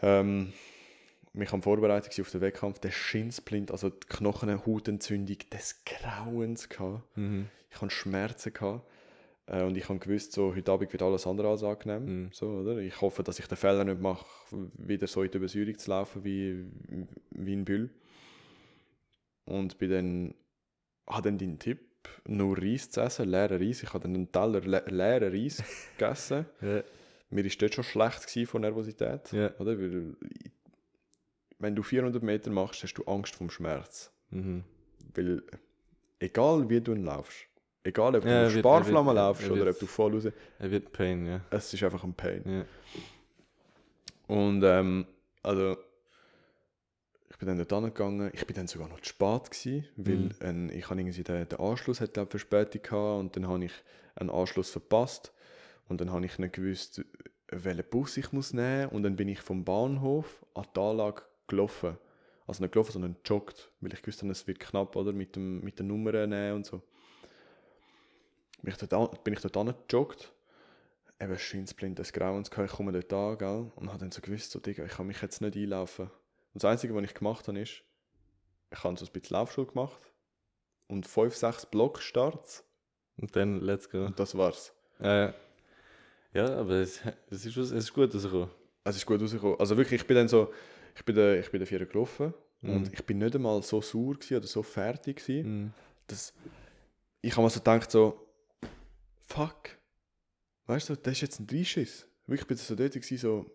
Ähm, 0.00 0.54
mich 1.34 1.52
am 1.52 1.62
Vorbereitung 1.62 2.08
gewesen 2.08 2.22
auf 2.22 2.30
den 2.30 2.40
Wettkampf, 2.40 2.78
der 2.78 2.90
Schinsblind, 2.90 3.70
also 3.70 3.90
die 3.90 4.06
Knochenhautentzündung 4.08 5.38
des 5.52 5.84
Grauens 5.84 6.70
gehabt. 6.70 7.02
Mhm. 7.18 7.48
Ich 7.70 7.82
hatte 7.82 7.90
Schmerzen 7.90 8.54
gehabt. 8.54 8.86
Äh, 9.46 9.64
und 9.64 9.76
ich 9.76 9.88
habe 9.88 9.98
gewusst, 9.98 10.32
so, 10.32 10.54
heute 10.54 10.72
Abend 10.72 10.92
wird 10.92 11.02
alles 11.02 11.26
andere 11.26 11.48
als 11.48 11.62
angenehm. 11.62 12.04
Mhm. 12.04 12.30
So, 12.32 12.46
oder? 12.46 12.78
Ich 12.78 13.00
hoffe, 13.00 13.22
dass 13.22 13.38
ich 13.38 13.46
den 13.46 13.56
Fehler 13.56 13.84
nicht 13.84 14.00
mache, 14.00 14.26
wieder 14.78 15.06
so 15.06 15.22
in 15.22 15.30
die 15.30 15.38
Übersäuerung 15.38 15.78
zu 15.78 15.90
laufen 15.90 16.24
wie, 16.24 16.66
wie 17.30 17.52
ein 17.52 17.64
Büll. 17.64 17.90
Und 19.44 19.78
bin 19.78 19.90
dann, 19.90 20.34
habe 21.08 21.28
dann 21.28 21.38
deinen 21.38 21.58
Tipp, 21.58 21.80
nur 22.26 22.56
Reis 22.56 22.90
zu 22.90 23.00
essen, 23.00 23.28
leeren 23.28 23.62
Reis. 23.62 23.82
Ich 23.82 23.92
habe 23.92 24.00
dann 24.00 24.14
einen 24.14 24.32
Teller 24.32 24.60
le 24.60 24.84
leeren 24.86 25.32
Reis 25.32 25.62
gegessen. 25.98 26.46
Ja. 26.60 26.82
Mir 27.30 27.44
war 27.44 27.52
dort 27.58 27.74
schon 27.74 27.84
schlecht 27.84 28.48
von 28.48 28.60
Nervosität. 28.62 29.32
Ja. 29.32 29.54
Oder? 29.58 29.78
Weil, 29.78 30.16
wenn 31.58 31.76
du 31.76 31.82
400 31.82 32.22
Meter 32.22 32.50
machst, 32.50 32.82
hast 32.82 32.94
du 32.94 33.04
Angst 33.04 33.34
vom 33.36 33.50
Schmerz. 33.50 34.12
Mhm. 34.30 34.64
Weil, 35.14 35.42
egal 36.18 36.68
wie 36.68 36.80
du 36.80 36.92
ihn 36.92 37.04
laufst, 37.04 37.46
egal 37.84 38.14
ob 38.16 38.22
du 38.22 38.28
Ja, 38.28 38.50
Sparflamme 38.50 39.12
laufst 39.12 39.44
er 39.44 39.52
oder 39.52 39.64
wird- 39.66 39.74
ob 39.76 39.80
du 39.80 39.86
voll 39.86 40.14
raus, 40.14 40.24
Er 40.58 40.70
wird 40.70 40.92
Pain, 40.92 41.26
ja. 41.26 41.40
es 41.50 41.72
ist 41.72 41.82
einfach 41.82 42.04
ein 42.04 42.14
Pain. 42.14 42.42
ja. 42.46 42.64
Und 44.26 44.62
ähm, 44.64 45.06
also, 45.42 45.76
ich 47.30 47.36
bin 47.38 47.48
dann 47.48 47.58
dort 47.58 47.72
angegangen, 47.72 48.30
ich 48.34 48.46
bin 48.46 48.54
dann 48.56 48.66
sogar 48.68 48.88
noch 48.88 49.00
zu 49.00 49.08
spät 49.10 49.50
gewesen, 49.50 49.88
weil 49.96 50.16
Mhm. 50.16 50.30
ähm, 50.40 50.70
ich 50.72 50.88
habe 50.90 51.00
irgendwie 51.00 51.22
den, 51.22 51.48
den 51.48 51.58
Anschluss 51.58 52.00
hat 52.00 52.14
glaub, 52.14 52.30
Verspätung 52.30 52.82
gehabt 52.82 53.20
und 53.20 53.36
dann 53.36 53.48
habe 53.48 53.64
ich 53.64 53.72
einen 54.16 54.30
Anschluss 54.30 54.70
verpasst 54.70 55.32
und 55.88 56.00
dann 56.00 56.12
habe 56.12 56.26
ich 56.26 56.38
nicht 56.38 56.52
gewusst, 56.52 57.02
welchen 57.48 57.84
Bus 57.90 58.16
ich 58.16 58.32
muss 58.32 58.52
nehmen 58.52 58.88
und 58.90 59.02
dann 59.02 59.16
bin 59.16 59.28
ich 59.28 59.40
vom 59.40 59.64
Bahnhof 59.64 60.44
an 60.54 60.66
die 60.76 60.80
Anlage 60.80 61.22
gelaufen. 61.48 61.96
Also 62.46 62.62
nicht 62.62 62.72
gelaufen, 62.72 62.92
sondern 62.92 63.16
joggt, 63.24 63.70
weil 63.80 63.92
ich 63.92 64.02
gewusst 64.02 64.22
habe, 64.22 64.30
es 64.32 64.46
wird 64.46 64.60
knapp, 64.60 64.94
oder, 64.96 65.12
mit, 65.12 65.34
dem, 65.36 65.60
mit 65.62 65.78
den 65.78 65.86
Nummern 65.88 66.28
nehmen 66.30 66.56
und 66.56 66.66
so. 66.66 66.82
Bin 68.62 68.72
ich 68.72 68.76
dort, 68.88 69.24
bin 69.24 69.34
ich 69.34 69.40
dort 69.40 69.56
angejoggt 69.56 70.32
eben 71.22 71.38
Schinsblind 71.38 71.98
des 71.98 72.12
Grauens 72.14 72.50
gehabt, 72.50 72.70
ich 72.70 72.76
komme 72.76 72.92
dort 72.92 73.12
an, 73.12 73.36
gell, 73.36 73.70
und 73.76 73.88
habe 73.90 73.98
dann 73.98 74.10
so 74.10 74.22
gewusst, 74.22 74.52
so, 74.52 74.58
Digga, 74.58 74.84
ich 74.86 74.92
kann 74.92 75.06
mich 75.06 75.20
jetzt 75.20 75.42
nicht 75.42 75.54
einlaufen. 75.54 76.06
Und 76.06 76.62
das 76.62 76.64
Einzige, 76.64 76.94
was 76.94 77.04
ich 77.04 77.12
gemacht 77.12 77.46
habe, 77.46 77.60
ist, 77.60 77.82
ich 78.70 78.82
habe 78.84 78.96
so 78.96 79.04
ein 79.04 79.12
bisschen 79.12 79.34
Laufschule 79.36 79.66
gemacht 79.66 80.00
und 80.88 81.06
fünf, 81.06 81.36
sechs 81.36 81.66
Blockstarts 81.66 82.64
Und 83.18 83.36
dann, 83.36 83.60
let's 83.60 83.90
go. 83.90 84.06
und 84.06 84.18
das 84.18 84.34
war's. 84.34 84.72
Äh, 84.98 85.32
ja, 86.32 86.56
aber 86.58 86.76
es, 86.76 87.00
es, 87.28 87.44
ist, 87.44 87.56
es 87.58 87.70
ist 87.72 87.92
gut 87.92 88.14
rausgekommen. 88.14 88.48
Es 88.84 88.96
ist 88.96 89.04
gut 89.04 89.20
rausgekommen. 89.20 89.60
Also 89.60 89.76
wirklich, 89.76 90.00
ich 90.00 90.06
bin 90.06 90.16
dann 90.16 90.28
so, 90.28 90.54
ich 90.96 91.04
bin 91.04 91.14
den, 91.16 91.38
ich 91.40 91.50
bin 91.50 91.60
den 91.60 91.66
Vierer 91.66 91.86
gelaufen 91.86 92.32
Mhm. 92.62 92.76
und 92.76 92.92
ich 92.92 93.04
bin 93.06 93.16
nicht 93.18 93.34
einmal 93.34 93.62
so 93.62 93.80
sauer 93.82 94.16
oder 94.30 94.46
so 94.46 94.62
fertig 94.62 95.16
gewesen, 95.18 95.64
Mhm. 95.64 95.72
dass 96.06 96.32
ich 97.22 97.32
habe 97.32 97.42
mir 97.42 97.50
so 97.50 97.60
gedacht, 97.60 97.90
so, 97.90 98.26
fuck, 99.30 99.78
weißt 100.66 100.90
du, 100.90 100.96
das 100.96 101.12
ist 101.12 101.20
jetzt 101.20 101.40
ein 101.40 101.46
Dreischiss. 101.46 102.06
Wirklich, 102.26 102.42
ich 102.42 102.46
bin 102.46 102.56
so 102.56 102.74
dort 102.74 102.92
gewesen, 102.92 103.18
so, 103.18 103.46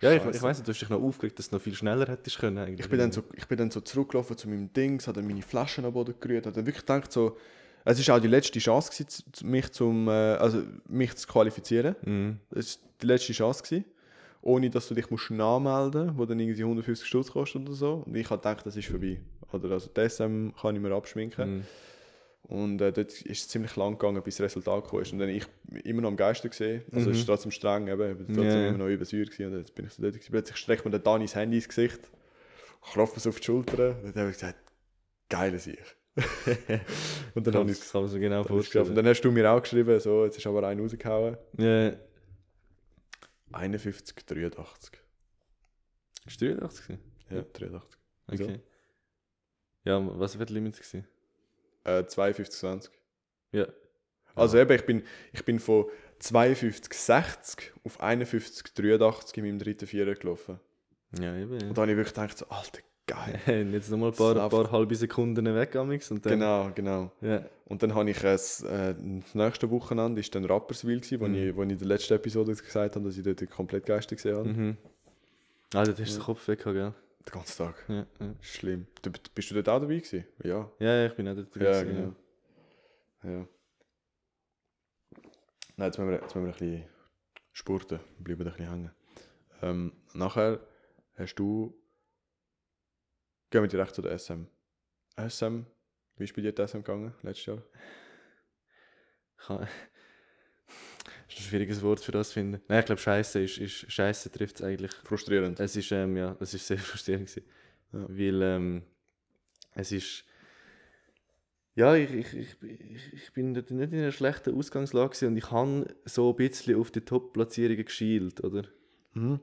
Ja, 0.00 0.12
ich, 0.12 0.24
ich 0.24 0.42
weiss 0.42 0.58
nicht, 0.58 0.68
du 0.68 0.72
hast 0.72 0.80
dich 0.80 0.88
noch 0.88 1.02
aufgeregt, 1.02 1.38
dass 1.38 1.50
du 1.50 1.56
noch 1.56 1.62
viel 1.62 1.74
schneller 1.74 2.06
hättest 2.06 2.38
können 2.38 2.58
eigentlich. 2.58 2.80
Ich 2.80 2.88
bin, 2.88 2.98
dann 2.98 3.12
so, 3.12 3.22
ich 3.34 3.46
bin 3.46 3.58
dann 3.58 3.70
so 3.70 3.80
zurückgelaufen 3.80 4.36
zu 4.36 4.48
meinem 4.48 4.72
Dings, 4.72 5.06
habe 5.06 5.20
dann 5.20 5.28
meine 5.28 5.42
Flaschen 5.42 5.84
am 5.84 5.92
Boden 5.92 6.14
gerührt, 6.20 6.46
habe 6.46 6.54
dann 6.54 6.66
wirklich 6.66 6.84
gedacht, 6.84 7.12
so, 7.12 7.36
es 7.84 8.06
war 8.06 8.16
auch 8.16 8.20
die 8.20 8.28
letzte 8.28 8.58
Chance, 8.58 8.90
gewesen, 8.90 9.24
mich, 9.44 9.72
zum, 9.72 10.08
äh, 10.08 10.10
also 10.10 10.62
mich 10.86 11.16
zu 11.16 11.26
qualifizieren. 11.26 11.96
Mhm. 12.04 12.38
Das 12.50 12.78
war 12.78 12.88
die 13.02 13.06
letzte 13.06 13.32
Chance, 13.32 13.62
gewesen, 13.62 13.84
ohne 14.42 14.70
dass 14.70 14.88
du 14.88 14.94
dich 14.94 15.10
musst 15.10 15.30
nachmelden 15.30 16.06
musst, 16.06 16.18
wo 16.18 16.26
dann 16.26 16.38
irgendwie 16.40 16.62
150 16.62 17.08
Stutz 17.08 17.30
kostet 17.30 17.62
oder 17.62 17.72
so. 17.72 18.02
Und 18.06 18.14
ich 18.14 18.28
habe 18.28 18.40
gedacht, 18.40 18.66
das 18.66 18.76
ist 18.76 18.88
vorbei. 18.88 19.20
Oder 19.52 19.70
also 19.72 19.90
das 19.92 20.20
ähm, 20.20 20.52
kann 20.60 20.76
ich 20.76 20.82
mir 20.82 20.94
abschminken. 20.94 21.56
Mhm. 21.56 21.64
Und 22.50 22.80
äh, 22.80 22.92
dort 22.92 23.12
ist 23.22 23.42
es 23.42 23.48
ziemlich 23.48 23.76
lang 23.76 23.92
gegangen, 23.96 24.20
bis 24.24 24.36
das 24.36 24.46
Resultat 24.46 24.88
kam. 24.88 24.98
Und 24.98 25.18
dann 25.20 25.28
ich 25.28 25.46
immer 25.84 26.02
noch 26.02 26.08
am 26.08 26.16
Geiste 26.16 26.48
gesehen. 26.48 26.82
Also 26.90 27.10
es 27.10 27.18
ist 27.18 27.26
trotzdem 27.26 27.52
streng, 27.52 27.86
eben, 27.86 28.10
ich 28.10 28.26
trotzdem 28.26 28.44
Mhm. 28.44 28.50
Ja. 28.50 28.68
immer 28.68 28.78
noch 28.78 28.88
übersäuert 28.88 29.30
gewesen. 29.30 29.52
Und 29.52 29.58
jetzt 29.60 29.74
bin 29.76 29.86
ich 29.86 29.92
so 29.92 30.02
dort 30.02 30.14
gewesen. 30.14 30.32
Plötzlich 30.32 30.56
streckt 30.56 30.84
mir 30.84 30.90
der 30.90 30.98
Dani 30.98 31.26
das 31.26 31.36
Handy 31.36 31.58
ins 31.58 31.68
Gesicht, 31.68 32.00
klopft 32.92 33.20
so 33.20 33.28
auf 33.28 33.38
die 33.38 33.44
Schulter. 33.44 33.96
Und 34.02 34.16
dann 34.16 34.22
habe 34.22 34.30
ich 34.30 34.36
gesagt, 34.36 34.58
geile 35.28 35.60
Sieg. 35.60 35.96
und 37.36 37.46
dann 37.46 37.54
habe 37.54 37.70
ich 37.70 37.78
es 37.78 37.88
so 37.88 38.00
genau 38.18 38.42
geschafft. 38.42 38.50
Und 38.50 38.56
vorstellen. 38.64 38.94
dann 38.96 39.06
hast 39.06 39.20
du 39.20 39.30
mir 39.30 39.48
auch 39.48 39.62
geschrieben, 39.62 40.00
so, 40.00 40.24
jetzt 40.24 40.36
ist 40.36 40.46
aber 40.48 40.66
einer 40.66 40.82
rausgehauen. 40.82 41.36
Ja, 41.56 41.92
51, 43.52 44.26
83. 44.26 45.00
ist 46.26 46.42
83 46.42 46.86
gewesen? 46.86 47.00
Ja, 47.30 47.42
83. 47.42 48.00
Wieso? 48.26 48.44
Okay. 48.44 48.60
Ja, 49.84 50.18
was 50.18 50.36
wird 50.36 50.50
Limit 50.50 50.74
gewesen? 50.76 51.06
Äh, 51.84 52.04
52, 52.04 52.58
20. 52.60 52.92
Ja. 53.52 53.66
Also 54.34 54.58
eben, 54.58 54.72
ich 54.72 54.86
bin, 54.86 55.02
ich 55.32 55.44
bin 55.44 55.58
von 55.58 55.86
52, 56.20 56.92
60 56.92 57.72
auf 57.84 58.00
51, 58.00 58.74
83 58.74 59.36
in 59.38 59.44
meinem 59.44 59.58
dritten 59.58 59.86
Vierer 59.86 60.14
gelaufen. 60.14 60.60
Ja, 61.20 61.34
eben. 61.36 61.52
Und 61.52 61.76
da 61.76 61.82
habe 61.82 61.90
ich 61.90 61.96
wirklich 61.96 62.14
gedacht, 62.14 62.38
so, 62.38 62.46
Alter, 62.48 62.80
geil. 63.06 63.40
Jetzt 63.72 63.90
nochmal 63.90 64.10
ein 64.10 64.16
paar, 64.16 64.36
ein 64.42 64.48
paar 64.50 64.70
halbe 64.70 64.94
Sekunden 64.94 65.44
weg 65.54 65.74
amix 65.76 66.10
und 66.10 66.24
dann... 66.24 66.32
Genau, 66.34 66.70
genau. 66.74 67.10
Ja. 67.20 67.44
Und 67.64 67.82
dann 67.82 67.94
habe 67.94 68.10
ich 68.10 68.22
es, 68.22 68.62
äh, 68.62 68.94
das 69.22 69.34
nächste 69.34 69.70
Wochenende 69.70 70.20
ist 70.20 70.34
dann 70.34 70.44
Rapperswil 70.44 71.00
gewesen, 71.00 71.20
wo, 71.20 71.26
Mhm. 71.26 71.34
ich, 71.34 71.56
wo 71.56 71.62
ich 71.64 71.70
in 71.70 71.78
der 71.78 71.88
letzten 71.88 72.14
Episode 72.14 72.54
gesagt 72.54 72.94
habe, 72.96 73.04
dass 73.04 73.16
ich 73.16 73.24
dort 73.24 73.50
komplett 73.50 73.86
geistig 73.86 74.18
gesehen 74.18 74.36
habe. 74.36 74.48
Mhm. 74.48 74.76
Ah, 75.74 75.84
dort 75.84 76.00
hast 76.00 76.10
du 76.12 76.18
den 76.18 76.22
Kopf 76.22 76.46
weg, 76.48 76.62
gell? 76.64 76.92
Den 77.26 77.32
ganzen 77.32 77.58
Tag. 77.58 77.84
Ja, 77.88 78.06
ja. 78.18 78.34
Schlimm. 78.40 78.86
Du, 79.02 79.10
bist 79.34 79.50
du 79.50 79.54
dort 79.54 79.68
auch 79.68 79.80
dabei 79.80 79.98
gewesen? 79.98 80.24
Ja. 80.42 80.70
ja, 80.78 81.06
ich 81.06 81.14
bin 81.14 81.28
auch 81.28 81.34
dort 81.34 81.54
Ja, 81.56 81.82
gewesen, 81.82 82.16
genau. 83.22 83.30
Ja. 83.34 83.48
Nein, 85.76 85.86
jetzt 85.86 85.98
müssen 85.98 86.10
wir, 86.10 86.20
jetzt 86.20 86.34
müssen 86.34 86.46
wir 86.46 86.52
ein 86.52 86.58
bisschen 86.58 86.88
spurten, 87.52 88.00
wir 88.18 88.24
bleiben 88.24 88.42
ein 88.42 88.52
bisschen 88.52 88.70
hängen. 88.70 88.90
Ähm, 89.62 89.92
nachher 90.14 90.60
hast 91.14 91.34
du. 91.34 91.76
Gehen 93.50 93.62
wir 93.62 93.68
direkt 93.68 93.94
zu 93.94 94.02
der 94.02 94.18
SM. 94.18 94.44
SM, 95.18 95.64
wie 96.16 96.24
ist 96.24 96.34
bei 96.34 96.42
dir 96.42 96.52
die 96.52 96.66
SM 96.66 96.78
gegangen 96.78 97.14
letztes 97.22 97.46
Jahr? 97.46 97.62
Das 101.30 101.38
ist 101.38 101.46
ein 101.46 101.48
schwieriges 101.50 101.82
Wort 101.82 102.00
für 102.00 102.12
das 102.12 102.32
finden. 102.32 102.60
Nein, 102.68 102.80
ich 102.80 102.86
glaube, 102.86 103.00
Scheiße 103.00 103.40
ist, 103.40 103.58
ist 103.58 103.92
Scheiße 103.92 104.30
trifft 104.32 104.56
es 104.56 104.62
eigentlich. 104.62 104.92
Frustrierend. 105.04 105.60
Es 105.60 105.76
ist, 105.76 105.92
ähm, 105.92 106.16
ja, 106.16 106.36
es 106.40 106.54
ist 106.54 106.66
sehr 106.66 106.78
frustrierend 106.78 107.28
gewesen. 107.28 107.48
Ja. 107.92 108.06
Weil 108.08 108.42
ähm, 108.42 108.82
es 109.74 109.92
ist. 109.92 110.24
Ja, 111.76 111.94
ich, 111.94 112.12
ich, 112.12 112.34
ich, 112.34 113.12
ich, 113.12 113.32
bin 113.32 113.54
dort 113.54 113.70
nicht 113.70 113.92
in 113.92 114.00
einer 114.00 114.12
schlechten 114.12 114.54
Ausgangslage 114.54 115.26
und 115.26 115.36
ich 115.36 115.50
habe 115.50 115.86
so 116.04 116.30
ein 116.30 116.36
bisschen 116.36 116.78
auf 116.78 116.90
die 116.90 117.00
Top-Platzierungen 117.00 117.84
geschielt, 117.84 118.42
oder? 118.42 118.64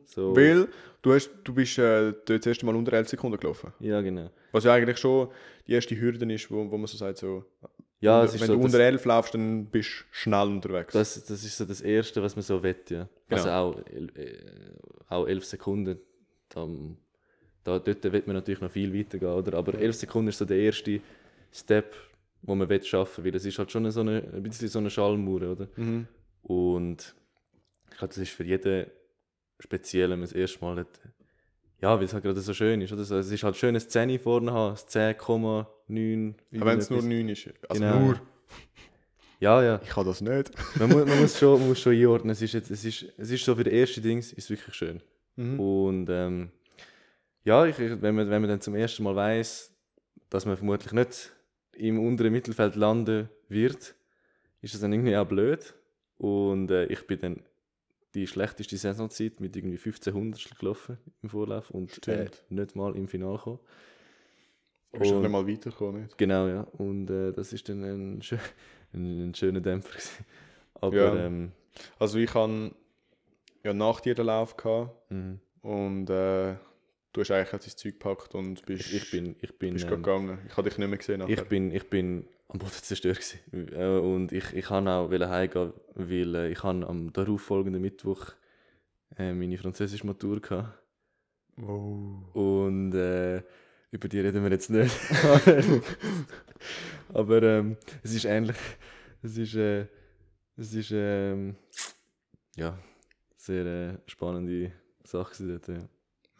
So, 0.05 0.35
Weil 0.35 0.69
du, 1.01 1.13
hast, 1.13 1.31
du 1.43 1.53
bist 1.53 1.77
äh, 1.77 2.13
das 2.25 2.45
erste 2.45 2.65
Mal 2.65 2.75
unter 2.75 2.93
11 2.93 3.09
Sekunden 3.09 3.37
gelaufen. 3.37 3.73
Ja, 3.79 4.01
genau. 4.01 4.29
Was 4.51 4.63
ja 4.63 4.73
eigentlich 4.73 4.97
schon 4.97 5.29
die 5.67 5.73
erste 5.73 5.99
Hürde 5.99 6.31
ist, 6.33 6.49
wo, 6.49 6.69
wo 6.71 6.77
man 6.77 6.87
so 6.87 6.97
sagt, 6.97 7.17
so, 7.17 7.45
ja, 7.99 8.23
es 8.23 8.31
wenn, 8.31 8.35
ist 8.35 8.41
wenn 8.41 8.47
so, 8.47 8.55
du 8.55 8.63
unter 8.63 8.79
11 8.79 9.05
laufst, 9.05 9.33
dann 9.33 9.65
bist 9.65 9.89
du 9.89 10.03
schnell 10.11 10.47
unterwegs. 10.47 10.93
Das, 10.93 11.25
das 11.25 11.43
ist 11.43 11.57
so 11.57 11.65
das 11.65 11.81
Erste, 11.81 12.21
was 12.21 12.35
man 12.35 12.43
so 12.43 12.61
will. 12.61 12.75
ja. 12.89 13.09
Also 13.29 13.43
genau. 13.45 13.71
Also 13.71 13.79
auch, 13.79 14.15
äh, 14.15 14.37
auch 15.09 15.27
11 15.27 15.45
Sekunden. 15.45 15.99
Da, 16.49 16.67
da, 17.63 17.79
dort 17.79 18.03
wird 18.03 18.27
man 18.27 18.35
natürlich 18.35 18.61
noch 18.61 18.71
viel 18.71 18.97
weitergehen, 18.97 19.31
oder? 19.31 19.57
Aber 19.57 19.73
11 19.73 19.95
Sekunden 19.95 20.29
ist 20.29 20.37
so 20.37 20.45
der 20.45 20.57
erste 20.57 21.01
Step, 21.51 21.95
wo 22.43 22.55
man 22.55 22.69
will 22.69 22.83
schaffen 22.83 23.23
will. 23.23 23.35
Es 23.35 23.45
ist 23.45 23.57
halt 23.57 23.71
schon 23.71 23.89
so 23.91 24.01
eine, 24.01 24.23
ein 24.33 24.43
bisschen 24.43 24.67
so 24.67 24.79
eine 24.79 24.89
Schallmauer, 24.89 25.51
oder? 25.51 25.67
Mhm. 25.75 26.07
Und 26.43 27.15
ich 27.89 27.97
glaube, 27.97 28.13
das 28.13 28.17
ist 28.19 28.31
für 28.31 28.43
jeden 28.43 28.85
speziell, 29.59 30.11
wenn 30.11 30.19
man 30.19 30.27
das 30.27 30.33
erste 30.33 30.63
Mal 30.63 30.77
hat. 30.77 31.01
Ja, 31.81 31.97
weil 31.97 32.05
es 32.05 32.13
halt 32.13 32.23
gerade 32.23 32.39
so 32.39 32.53
schön 32.53 32.81
ist, 32.81 32.93
oder? 32.93 33.01
Es 33.01 33.31
ist 33.31 33.43
halt 33.43 33.55
schön, 33.55 33.69
eine 33.69 33.79
Szene 33.79 34.19
vorne 34.19 34.51
haben, 34.51 34.73
das 34.73 34.87
10, 34.87 35.17
9. 35.87 36.35
Aber 36.55 36.65
wenn 36.65 36.79
es 36.79 36.89
nur 36.89 37.01
9 37.01 37.29
ist. 37.29 37.49
Also 37.69 37.81
genau. 37.81 37.99
nur. 37.99 38.21
Ja, 39.39 39.63
ja. 39.63 39.79
Ich 39.83 39.89
kann 39.89 40.05
das 40.05 40.21
nicht. 40.21 40.51
man, 40.79 40.89
muss, 40.89 41.05
man, 41.05 41.19
muss, 41.21 41.39
schon, 41.39 41.59
man 41.59 41.69
muss 41.69 41.79
schon 41.79 41.93
einordnen. 41.93 42.31
Es 42.31 42.41
ist, 42.41 42.53
jetzt, 42.53 42.71
es 42.71 42.83
ist, 42.83 43.05
es 43.17 43.29
ist 43.29 43.45
so 43.45 43.55
für 43.55 43.63
die 43.63 43.79
ersten 43.79 44.01
Dings 44.01 44.33
ist 44.33 44.49
wirklich 44.49 44.75
schön. 44.75 45.01
Mhm. 45.35 45.59
Und 45.59 46.09
ähm, 46.09 46.49
ja, 47.43 47.65
ich, 47.65 47.77
wenn, 47.77 48.15
man, 48.15 48.29
wenn 48.29 48.41
man 48.41 48.49
dann 48.49 48.61
zum 48.61 48.75
ersten 48.75 49.03
Mal 49.03 49.15
weiß, 49.15 49.73
dass 50.29 50.45
man 50.45 50.57
vermutlich 50.57 50.91
nicht 50.91 51.31
im 51.73 51.99
unteren 51.99 52.33
Mittelfeld 52.33 52.75
landen 52.75 53.29
wird, 53.47 53.95
ist 54.61 54.73
das 54.73 54.81
dann 54.81 54.91
irgendwie 54.91 55.15
auch 55.15 55.27
blöd. 55.27 55.73
Und 56.17 56.71
äh, 56.71 56.85
ich 56.87 57.05
bin 57.05 57.19
dann 57.19 57.43
die 58.15 58.25
schlechteste 58.25 58.77
Saisonzeit 58.77 59.39
mit 59.39 59.55
irgendwie 59.55 59.77
15 59.77 60.13
Hundertstel 60.13 60.57
gelaufen 60.57 60.97
im 61.21 61.29
Vorlauf 61.29 61.69
und 61.69 62.07
äh, 62.07 62.29
nicht 62.49 62.75
mal 62.75 62.95
im 62.95 63.07
Finale 63.07 63.37
gekommen. 63.37 63.59
Du 64.97 65.03
bist 65.03 65.13
nicht 65.13 65.31
mal 65.31 65.47
weitergekommen. 65.47 66.03
Nicht? 66.03 66.17
Genau, 66.17 66.47
ja. 66.47 66.61
Und 66.77 67.09
äh, 67.09 67.31
das 67.31 67.53
ist 67.53 67.67
dann 67.69 67.83
ein, 67.83 68.21
schö 68.21 68.37
ein, 68.93 69.29
ein 69.29 69.35
schöner 69.35 69.61
Dämpfer. 69.61 69.91
gewesen. 69.91 70.25
Aber 70.75 70.95
Ja. 70.95 71.15
ähm, 71.25 71.51
Also 71.99 72.17
ich 72.19 72.33
hatte 72.33 72.71
ja 73.63 73.73
nach 73.73 73.99
dir 73.99 74.15
den 74.15 74.25
Lauf 74.25 74.55
gehabt 74.57 75.11
mhm. 75.11 75.39
und 75.61 76.09
äh, 76.09 76.55
du 77.13 77.21
hast 77.21 77.31
eigentlich 77.31 77.49
dein 77.49 77.77
Zeug 77.77 77.93
gepackt 77.93 78.35
und 78.35 78.65
bist, 78.65 78.93
ich, 78.93 79.11
bin, 79.11 79.35
ich 79.41 79.57
bin, 79.57 79.73
bist 79.73 79.85
ähm, 79.85 79.91
gegangen. 79.91 80.39
Ich 80.47 80.57
habe 80.57 80.69
dich 80.69 80.77
nicht 80.77 80.87
mehr 80.87 80.97
gesehen 80.97 81.19
nachher. 81.19 81.33
Ich 81.33 81.43
bin, 81.43 81.71
ich 81.71 81.89
bin 81.89 82.25
am 82.49 82.59
Boden 82.59 82.71
zerstört 82.71 83.17
gewesen. 83.19 83.73
Äh, 83.73 83.99
und 83.99 84.31
ich, 84.31 84.53
ich 84.53 84.65
kann 84.65 84.87
auch 84.87 85.11
heimgehen, 85.11 85.73
weil 85.95 86.35
äh, 86.35 86.51
ich 86.51 86.63
habe 86.63 86.87
am 86.87 87.11
darauffolgenden 87.11 87.81
Mittwoch 87.81 88.31
äh, 89.17 89.33
meine 89.33 89.57
französische 89.57 90.05
Matur 90.05 90.39
gehabt. 90.41 90.77
Oh. 91.61 92.19
Und 92.33 92.93
äh, 92.93 93.41
über 93.97 94.07
die 94.07 94.19
reden 94.19 94.43
wir 94.43 94.51
jetzt 94.51 94.69
nicht. 94.69 94.95
Aber 97.13 97.41
ähm, 97.43 97.77
es 98.03 98.13
ist 98.13 98.25
ähnlich. 98.25 98.57
Es 99.23 99.37
ist, 99.37 99.55
äh, 99.55 99.87
es 100.55 100.73
ist 100.73 100.91
ähm, 100.93 101.55
ja, 102.55 102.77
sehr 103.35 103.65
äh, 103.65 103.97
spannende 104.05 104.71
Sache 105.03 105.33
dort. 105.43 105.67
Ja. 105.67 105.89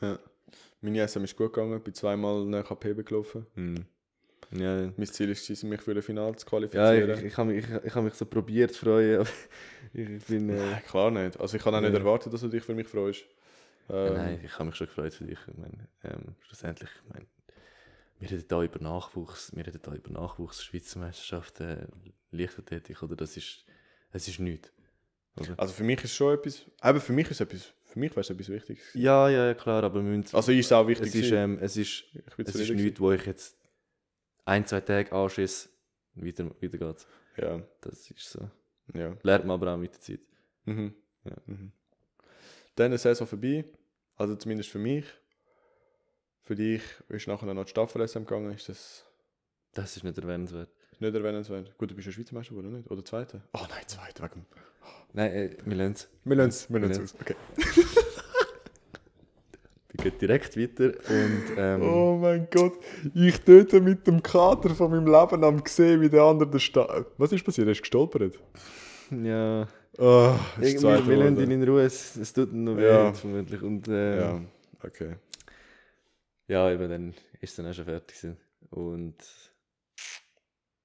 Ja. 0.02 0.20
Meine 0.82 1.08
SM 1.08 1.24
ist 1.24 1.36
gut 1.36 1.52
gegangen, 1.54 1.82
bin 1.82 1.94
zweimal 1.94 2.46
nach 2.46 2.70
HPB 2.70 3.04
gelaufen. 3.04 3.48
Hm. 3.56 3.86
Ja, 4.52 4.92
Mein 4.96 5.08
Ziel 5.08 5.30
war, 5.30 5.70
mich 5.70 5.82
für 5.82 5.94
das 5.94 6.06
Finale 6.06 6.36
zu 6.36 6.46
ja 6.46 6.50
qualifizieren. 6.50 7.10
ich, 7.20 7.24
ich 7.26 7.38
habe 7.38 7.52
mich, 7.52 7.66
ich, 7.68 7.84
ich 7.86 7.96
hab 7.96 8.04
mich 8.04 8.14
so 8.14 8.26
probiert 8.26 8.72
zu 8.72 8.86
freuen, 8.86 9.20
aber 9.22 9.30
ich 9.94 10.24
bin... 10.26 10.50
Äh, 10.50 10.56
Nein, 10.56 10.84
klar 10.88 11.12
nicht. 11.12 11.40
Also 11.40 11.58
ich 11.58 11.66
habe 11.66 11.76
auch 11.78 11.82
nicht 11.82 11.92
Ja. 11.94 12.00
erwartet, 12.00 12.32
dass 12.32 12.42
du 12.42 12.48
dich 12.48 12.64
für 12.64 12.76
mich 12.76 12.88
freust. 12.88 13.26
Ja, 13.90 14.08
Ähm, 14.08 14.14
nein, 14.14 14.40
ich 14.44 14.54
habe 14.54 14.66
mich 14.66 14.76
schon 14.76 14.88
gefreut 14.88 15.14
für 15.14 15.26
dich. 15.26 15.40
Ich 15.48 15.58
meine, 15.58 15.90
ähm, 16.04 16.36
schlussendlich, 16.42 16.90
ich 17.04 17.14
meine, 17.14 17.26
wir 18.20 18.32
reden 18.32 18.46
hier 18.48 18.62
über 18.62 18.80
Nachwuchs, 18.80 19.56
wir 19.56 19.66
reden 19.66 19.82
hier 19.84 19.94
über 19.94 20.10
Nachwuchs, 20.12 20.64
Schweizer 20.64 21.00
Meisterschaft, 21.00 21.60
äh, 21.62 21.88
Leichtathletik, 22.32 23.02
oder? 23.04 23.16
Das 23.16 23.38
ist, 23.38 23.66
es 24.12 24.28
ist 24.28 24.40
nichts. 24.40 24.72
Oder? 25.40 25.54
Also 25.60 25.74
für 25.74 25.84
mich 25.84 26.04
ist 26.04 26.14
schon 26.16 26.34
etwas, 26.34 26.66
eben 26.84 27.00
für 27.02 27.14
mich 27.14 27.30
ist 27.30 27.42
etwas, 27.42 27.74
für 27.84 28.00
mich 28.00 28.12
wäre 28.12 28.22
es 28.22 28.30
etwas 28.30 28.50
Wichtiges. 28.50 28.84
Ja, 28.96 29.30
ja, 29.30 29.48
ja, 29.48 29.54
klar, 29.54 29.84
aber 29.84 30.02
müssen, 30.02 30.36
Also 30.36 30.52
ist 30.52 30.66
es 30.66 30.72
auch 30.72 30.88
wichtig. 30.88 31.08
es, 31.08 31.16
ist, 31.16 31.32
ähm, 31.32 31.60
es 31.62 31.78
ist, 31.78 32.04
es 32.38 32.56
ist 32.56 32.70
nichts, 32.72 33.00
wo 33.00 33.12
ich 33.12 33.26
jetzt 33.26 33.56
ein, 34.46 34.66
zwei 34.66 34.82
Tage 34.82 35.12
anschieße, 35.12 35.70
weiter, 36.16 36.46
weiter 36.62 36.78
geht's. 36.78 37.08
gewesen. 37.36 37.64
Das 37.82 38.10
ist 38.10 38.30
so. 38.32 38.50
Ja, 38.94 39.10
ja. 39.10 39.18
Lernt 39.22 39.46
man 39.46 39.54
aber 39.62 39.74
auch 39.74 39.78
mit 39.78 39.94
der 39.94 40.00
Zeit. 40.02 40.22
Mhm. 40.66 40.94
Ja. 41.26 41.36
Mhm. 41.46 41.72
Dann 42.76 42.92
ist 42.94 43.04
die 43.04 43.10
Saison 43.10 43.28
vorbei, 43.28 43.66
also 44.16 44.36
zumindest 44.36 44.70
für 44.70 44.80
mich. 44.80 45.06
Für 46.48 46.56
dich 46.56 46.82
ist 47.10 47.28
nachher 47.28 47.54
noch 47.54 47.66
die 47.66 47.72
Staffel 47.72 48.08
SM 48.08 48.20
gegangen, 48.20 48.52
ist 48.54 48.70
das 48.70 49.04
Das 49.74 49.98
ist 49.98 50.04
nicht 50.06 50.18
erwähnenswert. 50.18 50.70
nicht 51.02 51.14
erwähnenswert. 51.14 51.78
Gut, 51.78 51.92
du 51.92 51.96
bist 51.96 52.06
ja 52.06 52.14
Schweizer 52.14 52.34
Meister 52.36 52.52
geworden, 52.56 52.72
nicht? 52.72 52.90
Oder 52.90 53.04
Zweiter? 53.04 53.42
Oh 53.54 53.66
nein, 53.70 53.84
Zweiter, 53.86 54.24
wegen... 54.24 54.46
Nein, 55.12 55.32
äh, 55.34 55.58
wir 55.66 55.76
lernen 55.76 55.94
es. 55.96 56.08
Wir 56.24 56.36
lassen 56.38 56.50
es 56.50 56.70
wir 56.72 56.82
Wir 56.82 56.88
lassen's 56.88 57.14
aus, 57.16 57.20
okay. 57.22 57.36
Wir 59.90 60.04
gehen 60.12 60.20
direkt 60.22 60.56
weiter 60.58 60.94
und 61.10 61.44
ähm, 61.58 61.82
Oh 61.82 62.18
mein 62.22 62.48
Gott, 62.50 62.74
ich 63.14 63.40
dort 63.44 63.74
mit 63.74 64.06
dem 64.08 64.24
Kater 64.24 64.70
von 64.76 64.92
meinem 64.92 65.06
Leben 65.08 65.44
am 65.44 65.62
gesehen, 65.64 66.00
wie 66.02 66.10
der 66.10 66.22
andere 66.24 66.60
steht. 66.62 67.06
Was 67.18 67.32
ist 67.34 67.44
passiert? 67.44 67.68
Er 67.68 67.72
ist 67.72 67.82
gestolpert. 67.82 68.40
ja... 69.12 69.68
Oh, 70.00 70.36
ist 70.62 70.80
Zweiter 70.80 71.08
wir 71.08 71.18
lassen 71.18 71.42
ihn 71.42 71.50
in 71.52 71.64
Ruhe, 71.68 71.82
es, 71.82 72.16
es 72.18 72.32
tut 72.32 72.54
noch 72.54 72.78
weh, 72.78 72.86
Ja. 72.88 73.12
vermutlich. 73.14 73.62
Und 73.64 73.88
äh, 73.88 74.20
Ja, 74.22 74.42
ja. 76.48 76.72
eben, 76.72 76.90
dann 76.90 77.10
ist 77.42 77.52
es 77.52 77.56
dann 77.56 77.68
auch 77.68 77.74
schon 77.74 77.86
fertig. 77.86 78.18
gewesen. 78.18 78.38
Und 78.70 79.16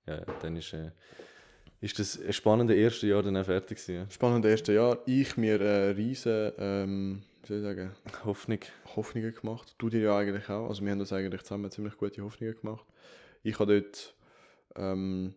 ja, 0.06 0.20
dann 0.40 0.56
ist, 0.56 0.72
äh, 0.72 0.90
ist 1.80 1.98
das 1.98 2.20
ein 2.20 2.32
spannende 2.32 2.74
erste 2.74 3.06
Jahr 3.06 3.22
dann 3.22 3.36
auch 3.36 3.44
fertig 3.44 3.78
gewesen. 3.78 3.94
Ja. 3.94 4.10
Spannend 4.10 4.44
erste 4.44 4.72
Jahr. 4.72 4.98
Ich 5.06 5.36
mir 5.36 5.60
äh, 5.60 5.90
riesen, 5.90 6.52
ähm, 6.58 7.22
wie 7.42 7.48
soll 7.48 7.56
ich 7.58 7.62
sagen, 7.62 7.92
Hoffnung. 8.24 8.60
Hoffnungen 8.96 9.34
gemacht. 9.34 9.74
Du 9.78 9.88
dir 9.88 10.00
ja 10.00 10.16
eigentlich 10.16 10.48
auch. 10.48 10.68
Also 10.68 10.84
wir 10.84 10.92
haben 10.92 10.98
das 10.98 11.12
eigentlich 11.12 11.42
zusammen 11.42 11.70
ziemlich 11.70 11.96
gute 11.96 12.22
Hoffnungen 12.22 12.56
gemacht. 12.56 12.86
Ich 13.42 13.58
habe 13.58 13.80
dort, 13.80 14.14
ähm, 14.76 15.34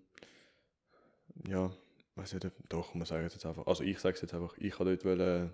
ja, 1.47 1.71
weiß 2.15 2.33
nicht, 2.33 2.51
doch, 2.69 2.93
wir 2.93 3.05
sagen 3.05 3.25
es 3.25 3.33
jetzt 3.33 3.45
einfach. 3.45 3.65
Also 3.67 3.83
ich 3.83 3.99
sage 3.99 4.15
es 4.15 4.21
jetzt 4.21 4.33
einfach. 4.33 4.55
Ich 4.57 4.77
habe 4.79 4.95
dort 4.95 5.05
wollen, 5.05 5.51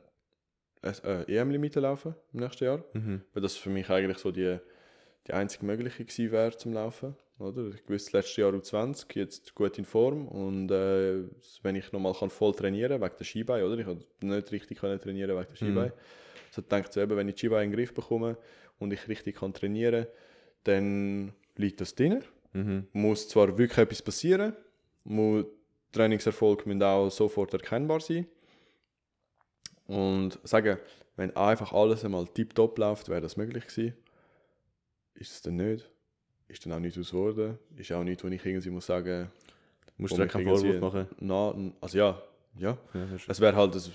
äh, 0.81 1.23
EM-Limite 1.27 1.79
laufen 1.79 2.15
im 2.33 2.39
nächsten 2.39 2.63
Jahr. 2.63 2.83
Mhm. 2.93 3.21
Weil 3.33 3.43
das 3.43 3.55
für 3.55 3.69
mich 3.69 3.89
eigentlich 3.89 4.17
so 4.17 4.31
die, 4.31 4.57
die 5.27 5.33
einzige 5.33 5.65
Mögliche 5.65 6.05
gewesen 6.05 6.31
wäre 6.31 6.55
zum 6.57 6.73
Laufen. 6.73 7.15
Oder? 7.39 7.69
Ich 7.69 7.89
wusste, 7.89 8.17
letztes 8.17 8.37
Jahr 8.37 8.53
U20, 8.53 9.05
jetzt 9.15 9.55
gut 9.55 9.77
in 9.77 9.85
Form. 9.85 10.27
Und 10.27 10.71
äh, 10.71 11.23
wenn 11.63 11.75
ich 11.75 11.91
nochmal 11.91 12.13
kann 12.13 12.29
voll 12.29 12.53
trainieren 12.53 13.01
wegen 13.01 13.15
der 13.17 13.25
Skibein, 13.25 13.63
oder? 13.63 13.77
Ich 13.77 13.85
konnte 13.85 14.05
nicht 14.21 14.51
richtig 14.51 14.79
können 14.79 14.99
trainieren 14.99 15.37
wegen 15.37 15.47
der 15.47 15.55
Skibein. 15.55 15.91
So 16.51 16.61
denke 16.61 16.87
ich 16.87 16.93
so, 16.93 17.01
eben, 17.01 17.15
wenn 17.15 17.27
ich 17.29 17.35
die 17.35 17.39
Skibein 17.39 17.65
in 17.65 17.71
den 17.71 17.77
Griff 17.77 17.93
bekomme 17.93 18.37
und 18.79 18.91
ich 18.91 19.07
richtig 19.07 19.37
kann 19.37 19.53
trainieren 19.53 20.07
dann 20.63 21.33
liegt 21.55 21.81
das 21.81 21.95
drin. 21.95 22.23
Mhm. 22.53 22.87
Muss 22.93 23.27
zwar 23.27 23.57
wirklich 23.57 23.77
etwas 23.77 24.01
passieren, 24.01 24.53
muss, 25.03 25.45
Trainingserfolg 25.91 26.65
müssen 26.65 26.83
auch 26.83 27.09
sofort 27.09 27.53
erkennbar 27.53 27.99
sein. 27.99 28.27
Und 29.87 30.39
sagen, 30.43 30.77
wenn 31.15 31.35
einfach 31.35 31.73
alles 31.73 32.05
einmal 32.05 32.27
tiptop 32.27 32.77
läuft, 32.77 33.09
wäre 33.09 33.21
das 33.21 33.37
möglich 33.37 33.67
gewesen. 33.67 33.93
Ist 35.15 35.31
es 35.33 35.41
dann 35.41 35.57
nicht. 35.57 35.89
Ist 36.47 36.65
dann 36.65 36.73
auch 36.73 36.79
nicht 36.79 36.97
aus 36.97 37.11
geworden. 37.11 37.57
Ist 37.75 37.91
auch 37.91 38.03
nicht, 38.03 38.23
wo 38.23 38.27
ich 38.27 38.45
irgendwie 38.45 38.69
muss 38.69 38.85
sagen, 38.85 39.29
Musst 39.97 40.17
du 40.17 40.27
keinen 40.27 40.47
Vorwurf 40.47 40.79
machen. 40.79 41.07
na, 41.19 41.53
also 41.79 41.97
ja, 41.97 42.21
ja. 42.57 42.77
Ja, 42.93 43.07
Es 43.27 43.39
wäre 43.39 43.55
halt, 43.55 43.75
es 43.75 43.91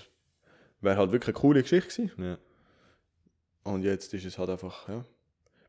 wäre 0.81 0.97
halt 0.97 1.11
wirklich 1.11 1.35
eine 1.35 1.41
coole 1.41 1.61
Geschichte 1.61 2.05
gewesen. 2.07 2.23
ja. 2.23 2.37
Und 3.63 3.83
jetzt 3.83 4.13
ist 4.13 4.25
es 4.25 4.37
halt 4.37 4.49
einfach, 4.49 4.87
ja. 4.87 5.03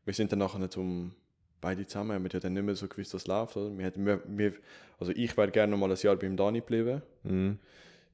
Wir 0.05 0.15
sind 0.15 0.31
dann 0.31 0.39
nachher 0.39 0.71
zum 0.71 1.13
beide 1.61 1.87
zusammen, 1.87 2.13
haben 2.13 2.23
wir 2.25 2.31
ja 2.31 2.41
dann 2.41 2.53
nicht 2.53 2.63
mehr 2.63 2.77
so 2.77 2.87
gewusst, 2.87 3.13
was 3.15 3.27
läuft. 3.27 3.57
Oder? 3.57 3.77
Wir 3.77 3.85
hätten, 3.85 4.07
wir, 4.07 4.23
wir, 4.27 4.55
also 4.99 5.13
ich 5.13 5.37
wäre 5.37 5.51
gerne 5.51 5.73
noch 5.73 5.79
mal 5.79 5.91
ein 5.91 5.97
Jahr 5.97 6.17
beim 6.17 6.37
Dani 6.37 6.61
geblieben. 6.61 7.03
Mhm. 7.25 7.59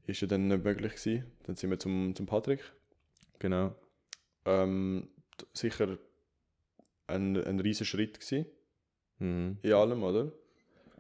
Ist 0.07 0.21
ja 0.21 0.27
dann 0.27 0.49
nicht 0.49 0.65
möglich 0.65 0.95
gewesen. 0.95 1.25
Dann 1.45 1.57
sind 1.57 1.71
wir 1.71 1.79
zum, 1.79 2.15
zum 2.15 2.27
Patrick. 2.27 2.61
Genau. 3.39 3.75
Ähm, 4.45 5.09
sicher 5.53 5.99
ein, 7.07 7.37
ein 7.43 7.61
riesen 7.61 7.87
Schritt 7.87 8.21
gewesen, 8.21 8.47
Mhm. 9.19 9.59
in 9.63 9.73
allem, 9.73 10.03
oder? 10.03 10.33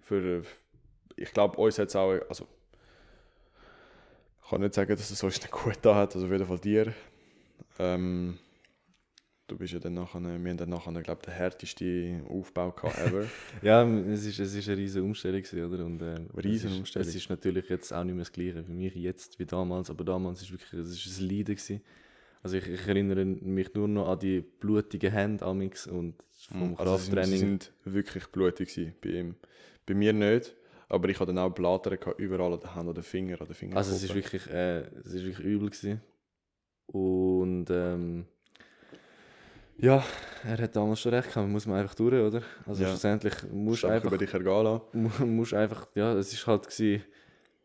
Für, 0.02 0.44
ich 1.16 1.32
glaube, 1.32 1.56
uns 1.58 1.78
hat 1.78 1.88
es 1.88 1.96
auch, 1.96 2.12
also 2.28 2.46
ich 4.42 4.50
kann 4.50 4.60
nicht 4.60 4.74
sagen, 4.74 4.94
dass 4.96 5.10
es 5.10 5.22
uns 5.22 5.40
nicht 5.40 5.50
gut 5.50 5.78
da 5.82 5.94
hat, 5.96 6.14
also 6.14 6.26
auf 6.26 6.32
jeden 6.32 6.46
Fall 6.46 6.58
dir. 6.58 6.94
Ähm, 7.78 8.38
du 9.46 9.56
bist 9.58 9.72
ja 9.72 9.78
dann 9.78 9.94
nachher, 9.94 10.20
wir 10.22 10.28
haben 10.50 10.56
dann 10.56 10.68
nachher, 10.70 11.02
glaube 11.02 11.22
den 11.22 11.34
härtesten 11.34 12.24
Aufbau 12.26 12.72
gehabt 12.72 12.98
ever. 13.06 13.24
Ja, 13.62 13.86
es 13.88 14.24
ist, 14.24 14.38
es 14.38 14.54
ist 14.54 14.68
eine 14.68 14.78
riesige 14.78 15.04
Umstellung, 15.04 15.42
gewesen, 15.42 15.64
oder? 15.72 15.84
Und, 15.84 16.00
äh, 16.02 16.14
Riesen 16.36 16.68
es 16.68 16.72
ist- 16.72 16.78
Umstellung. 16.78 17.08
Es 17.08 17.14
ist 17.14 17.28
natürlich 17.30 17.68
jetzt 17.68 17.92
auch 17.92 18.04
nicht 18.04 18.14
mehr 18.14 18.24
das 18.24 18.32
Gleiche 18.32 18.62
für 18.64 18.72
mich 18.72 18.94
jetzt 18.94 19.38
wie 19.38 19.46
damals, 19.46 19.90
aber 19.90 20.04
damals 20.04 20.42
ist 20.42 20.50
wirklich 20.50 20.72
es 20.74 20.90
ist 21.06 21.20
ein 21.20 21.28
Leiden 21.28 21.56
gewesen. 21.56 21.80
Also 22.42 22.58
ich, 22.58 22.68
ich 22.68 22.86
erinnere 22.86 23.24
mich 23.24 23.72
nur 23.74 23.88
noch 23.88 24.08
an 24.08 24.18
die 24.18 24.40
blutigen 24.42 25.10
Hände 25.10 25.44
amix 25.46 25.86
und 25.86 26.14
vom 26.50 26.76
Also 26.76 26.96
sie, 26.98 27.04
sind- 27.04 27.10
sie 27.10 27.14
Krafttraining. 27.14 27.38
sind 27.38 27.72
wirklich 27.84 28.26
blutig 28.26 28.68
gewesen 28.74 28.94
bei 29.02 29.08
ihm. 29.10 29.34
Bei 29.86 29.94
mir 29.94 30.12
nicht, 30.12 30.54
aber 30.88 31.08
ich 31.08 31.18
hatte 31.20 31.32
dann 31.32 31.38
auch 31.38 31.54
gehabt, 31.54 32.18
überall 32.20 32.52
an 32.52 32.60
den 32.60 32.74
Händen, 32.74 32.88
an 32.90 32.94
den 32.94 33.02
Fingern, 33.04 33.40
an 33.40 33.46
den 33.46 33.54
Fingern. 33.54 33.76
Also 33.78 33.94
es 33.94 34.02
ist 34.02 34.14
wirklich, 34.14 34.46
äh, 34.50 34.80
es 35.04 35.14
ist 35.14 35.24
wirklich 35.24 35.46
übel 35.46 35.70
gewesen. 35.70 36.00
Und 36.86 37.66
ähm, 37.70 38.26
ja, 39.78 40.04
er 40.44 40.58
hat 40.58 40.76
damals 40.76 41.00
schon 41.00 41.12
recht 41.14 41.28
gehabt, 41.32 41.48
muss 41.48 41.66
man 41.66 41.78
einfach 41.80 41.94
durch, 41.94 42.14
oder? 42.14 42.42
Also 42.66 42.82
Ja. 42.82 42.88
schlussendlich 42.90 43.34
musst 43.50 43.82
du 43.82 43.88
einfach 43.88 44.08
über 44.08 44.18
dich 44.18 44.32
ergehen 44.32 44.64
lassen. 44.64 44.82
mu- 44.92 45.26
musst 45.26 45.54
einfach, 45.54 45.86
ja, 45.94 46.12
es 46.14 46.32
ist 46.32 46.46
halt 46.46 46.64
gewesen, 46.68 47.04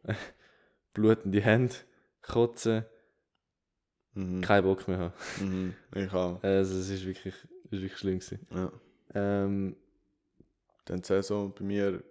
äh, 0.03 0.13
blutende 0.93 1.41
Hände, 1.41 1.75
kotzen, 2.21 2.85
Mhm. 4.15 4.41
keinen 4.41 4.63
Bock 4.63 4.87
mehr 4.87 4.97
haben. 4.97 5.13
Mhm. 5.39 5.75
Ich 5.95 6.11
auch. 6.13 6.39
Also 6.43 6.77
es 6.79 6.89
ist 6.89 7.05
wirklich, 7.05 7.33
ist 7.35 7.71
wirklich 7.71 7.97
schlimm 7.97 8.19
gewesen. 8.19 8.47
Ja. 8.51 8.71
Ähm, 9.13 9.75
Dann 10.85 11.01
die 11.01 11.07
Saison 11.07 11.53
bei 11.53 11.63
mir, 11.63 12.03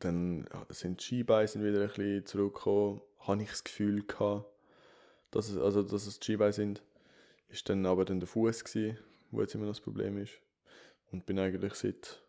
dann 0.00 0.46
sind 0.68 1.00
die 1.00 1.04
Skibeine 1.04 1.48
sind 1.48 1.64
wieder 1.64 1.80
ein 1.80 1.88
bisschen 1.88 2.26
zurückgekommen. 2.26 3.00
Habe 3.20 3.42
ich 3.42 3.48
das 3.48 3.64
Gefühl 3.64 4.02
gehabt, 4.04 4.44
dass 5.30 5.48
es, 5.48 5.56
also, 5.56 5.82
dass 5.82 6.06
es 6.06 6.18
die 6.20 6.24
Skibeine 6.24 6.52
sind. 6.52 6.82
Ist 7.48 7.68
dann 7.68 7.86
aber 7.86 8.04
dann 8.04 8.20
der 8.20 8.26
Fuß 8.26 8.64
wo 9.30 9.40
jetzt 9.40 9.54
immer 9.54 9.64
noch 9.64 9.72
das 9.72 9.80
Problem 9.80 10.18
ist. 10.18 10.32
Und 11.10 11.26
bin 11.26 11.38
eigentlich 11.38 11.74
seit, 11.74 12.22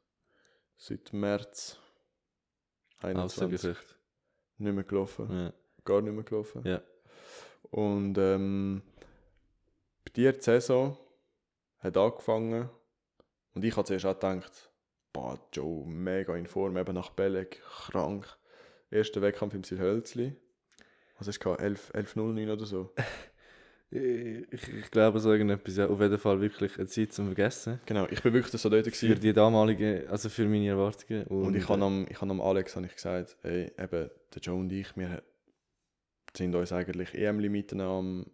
seit 0.77 1.13
März 1.13 1.79
21 2.99 3.37
Außergesicht. 3.37 3.97
nicht 4.57 4.73
mehr 4.73 4.83
gelaufen. 4.83 5.29
Ja. 5.31 5.53
Gar 5.83 6.01
nicht 6.01 6.13
mehr 6.13 6.23
gelaufen. 6.23 6.63
Ja. 6.65 6.81
Und 7.71 8.17
ähm, 8.17 8.81
bei 10.03 10.11
dir 10.15 10.33
die 10.33 10.41
Saison 10.41 10.97
hat 11.79 11.97
angefangen 11.97 12.69
und 13.53 13.63
ich 13.63 13.75
habe 13.75 13.85
zuerst 13.85 14.05
auch 14.05 14.13
gedacht, 14.13 14.71
boah, 15.13 15.39
Joe, 15.53 15.85
mega 15.85 16.35
in 16.35 16.45
Form, 16.45 16.77
eben 16.77 16.93
nach 16.93 17.09
Belek, 17.09 17.61
krank. 17.61 18.37
Erster 18.91 19.21
Wettkampf 19.21 19.53
im 19.53 19.63
Silhölzli. 19.63 20.35
Was 21.17 21.27
hast 21.27 21.39
du 21.39 21.43
gehabt? 21.45 21.61
11 21.61 21.91
11.09 21.93 22.53
oder 22.53 22.65
so? 22.65 22.93
Ich, 23.91 24.67
ich 24.73 24.91
glaube 24.91 25.19
so 25.19 25.31
irgendetwas, 25.31 25.77
ja, 25.77 25.87
auf 25.87 26.01
jeden 26.01 26.17
Fall 26.17 26.41
wirklich 26.41 26.77
eine 26.77 26.87
Zeit 26.87 27.13
zum 27.13 27.27
Vergessen. 27.27 27.79
Genau, 27.85 28.07
ich 28.09 28.21
bin 28.21 28.33
wirklich 28.33 28.59
so 28.61 28.67
dort 28.69 28.83
Für 28.85 28.91
gewesen. 28.91 29.21
die 29.21 29.31
damalige, 29.31 30.05
also 30.09 30.27
für 30.27 30.45
meine 30.45 30.67
Erwartungen. 30.67 31.23
Und, 31.27 31.43
Und 31.45 31.55
ich 31.55 31.69
habe 31.69 31.79
äh, 31.81 31.85
am, 31.85 32.05
ich 32.09 32.19
habe 32.19 32.31
am 32.31 32.41
Alex 32.41 32.75
habe 32.75 32.85
ich 32.87 32.95
gesagt, 32.95 33.37
ey, 33.43 33.71
eben, 33.77 34.09
der 34.33 34.41
Joe 34.41 34.55
und 34.59 34.71
ich, 34.71 34.95
wir 34.97 35.21
sind 36.35 36.53
uns 36.55 36.71
eigentlich 36.73 37.13
EM-Limiten 37.13 37.79
am, 37.79 38.25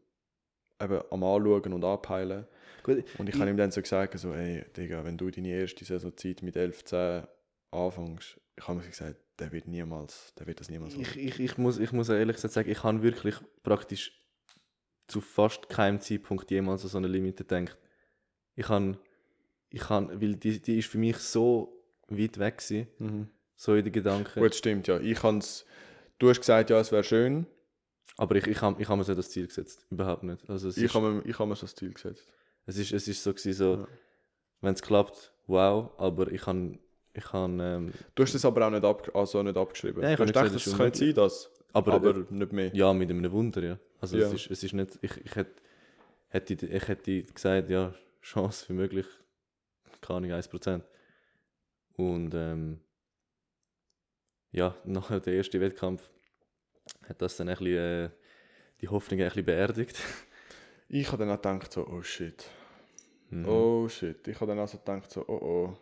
eben, 0.82 1.02
am 1.12 1.24
Anschauen 1.24 1.74
und 1.74 1.84
Abheilen. 1.84 2.46
Gut, 2.84 3.04
Und 3.20 3.30
ich 3.30 3.38
habe 3.40 3.50
ihm 3.50 3.58
dann 3.58 3.70
so 3.72 3.82
gesagt, 3.82 4.18
so, 4.18 4.34
ey, 4.34 4.64
Digga, 4.76 5.04
wenn 5.06 5.18
du 5.18 5.30
deine 5.30 5.50
erste 5.50 5.86
Saisonzeit 5.86 6.42
mit 6.42 6.56
11, 6.56 6.86
10 6.86 7.24
anfängst, 7.72 8.40
ich 8.58 8.68
habe 8.68 8.80
mir 8.80 8.88
gesagt, 8.88 9.18
der 9.38 9.52
wird 9.52 9.68
niemals, 9.68 10.34
der 10.40 10.48
wird 10.48 10.60
das 10.60 10.70
niemals 10.70 10.94
Ich, 10.96 11.00
machen. 11.08 11.20
ich, 11.20 11.40
ich, 11.40 11.58
muss, 11.60 11.78
ich 11.78 11.92
muss 11.92 12.10
ehrlich 12.10 12.38
gesagt 12.38 12.54
sagen, 12.56 12.70
ich 12.72 12.84
habe 12.84 13.04
wirklich 13.04 13.36
praktisch 13.64 14.18
zu 15.12 15.22
fast 15.22 15.70
keinem 15.70 16.00
Zeitpunkt 16.00 16.50
jemals 16.52 16.84
an 16.84 16.90
so 16.90 16.98
eine 16.98 17.08
Limite 17.08 17.44
gedacht. 17.46 17.78
Ich 18.56 18.68
habe, 18.70 18.98
ich 19.70 19.88
habe, 19.90 20.20
weil 20.22 20.36
die, 20.36 20.60
die 20.62 20.80
ist 20.80 20.88
für 20.90 20.98
mich 20.98 21.18
so 21.18 21.78
weit 22.08 22.38
weg 22.40 22.58
gewesen, 22.58 22.88
Mhm. 23.00 23.28
so 23.56 23.76
in 23.76 23.84
den 23.84 23.94
Gedanken. 23.94 24.40
Gut, 24.42 24.56
stimmt, 24.56 24.88
ja. 24.88 25.00
Ich 25.00 25.22
hab's, 25.24 25.66
du 26.20 26.30
hast 26.30 26.40
gesagt, 26.40 26.70
ja, 26.70 26.80
es 26.80 26.92
wäre 26.92 27.04
schön. 27.04 27.46
Aber 28.18 28.36
ich, 28.36 28.46
ich 28.48 28.62
habe 28.62 28.82
ich 28.82 28.88
hab 28.90 28.98
mir 28.98 29.04
so 29.04 29.16
das 29.16 29.30
Ziel 29.30 29.48
gesetzt, 29.48 29.86
überhaupt 29.90 30.24
nicht. 30.24 30.48
Also 30.50 30.70
Ich 30.70 30.94
habe 30.94 31.12
mir, 31.12 31.26
ich 31.26 31.40
hab 31.40 31.48
mir 31.48 31.56
so 31.56 31.62
das 31.62 31.76
Ziel 31.76 31.94
gesetzt. 31.94 32.28
es, 32.66 32.78
ist, 32.78 32.92
es 32.92 33.08
ist 33.08 33.24
so 33.24 33.32
gewesen, 33.34 33.54
so, 33.54 33.74
Ja. 33.76 33.88
wenn 34.62 34.74
es 34.74 34.82
klappt, 34.82 35.34
wow, 35.48 35.92
aber 35.98 36.32
ich 36.32 36.46
habe, 36.46 36.78
ich 37.14 37.32
habe, 37.34 37.54
ähm, 37.64 37.94
Du 38.16 38.24
hast 38.24 38.34
es 38.36 38.44
aber 38.46 38.66
auch 38.68 38.70
nicht, 38.72 38.84
ab, 38.84 39.10
also 39.16 39.42
nicht 39.44 39.58
abgeschrieben. 39.58 40.04
Ja, 40.04 40.12
ich 40.12 40.18
du 40.18 40.24
hast 40.24 40.28
gedacht, 40.34 40.54
es 40.56 40.76
könnte 40.78 40.98
sein, 41.00 41.14
das. 41.14 41.51
Aber, 41.74 41.94
Aber, 41.94 42.16
äh, 42.18 42.26
nicht 42.30 42.52
mehr. 42.52 42.76
ja, 42.76 42.94
mit 42.94 43.10
einem 43.10 43.32
Wunder, 43.32 43.64
ja. 43.64 43.80
Also 44.00 44.18
Ja. 44.18 44.28
es, 44.28 44.34
ist, 44.34 44.52
es 44.52 44.64
ist 44.64 44.74
nicht, 44.74 44.98
ich, 45.02 45.18
ich 45.18 45.36
hätte, 45.36 45.62
hätte, 46.30 46.54
ich 46.66 46.88
hätte 46.88 47.24
gesagt, 47.24 47.70
ja, 47.70 47.94
Chance 48.22 48.66
für 48.66 48.74
möglich, 48.74 49.06
keine 50.02 50.18
Ahnung, 50.18 50.32
1%. 50.32 50.82
Und 51.94 52.34
ähm, 52.34 52.80
ja, 54.52 54.76
nach 54.86 55.20
dem 55.20 55.34
ersten 55.34 55.62
Wettkampf 55.62 56.10
hat 57.08 57.22
das 57.22 57.38
dann 57.38 57.50
ein 57.50 57.56
bisschen, 57.58 57.78
äh, 57.78 58.10
die 58.82 58.88
Hoffnung 58.90 59.20
ein 59.22 59.28
bisschen 59.28 59.46
beerdigt. 59.46 59.98
Ich 60.94 61.08
habe 61.10 61.20
dann 61.26 61.30
auch 61.30 61.42
gedacht, 61.42 61.72
so, 61.72 61.88
oh 61.88 62.02
shit. 62.02 62.50
Mhm. 63.30 63.48
Oh 63.48 63.88
shit. 63.88 64.28
Ich 64.28 64.36
habe 64.42 64.48
dann 64.48 64.60
also 64.60 64.78
gedacht, 64.78 65.10
so, 65.10 65.24
oh 65.26 65.40
oh. 65.42 65.78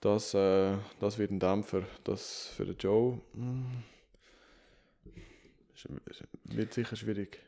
Das, 0.00 0.32
äh, 0.32 0.74
das 1.00 1.18
wird 1.18 1.30
ein 1.32 1.38
Dämpfer. 1.38 1.82
Das 2.02 2.46
für 2.56 2.64
den 2.64 2.78
Joe. 2.78 3.20
mm, 3.34 3.82
wird 6.44 6.72
sicher 6.74 6.96
schwierig. 6.96 7.38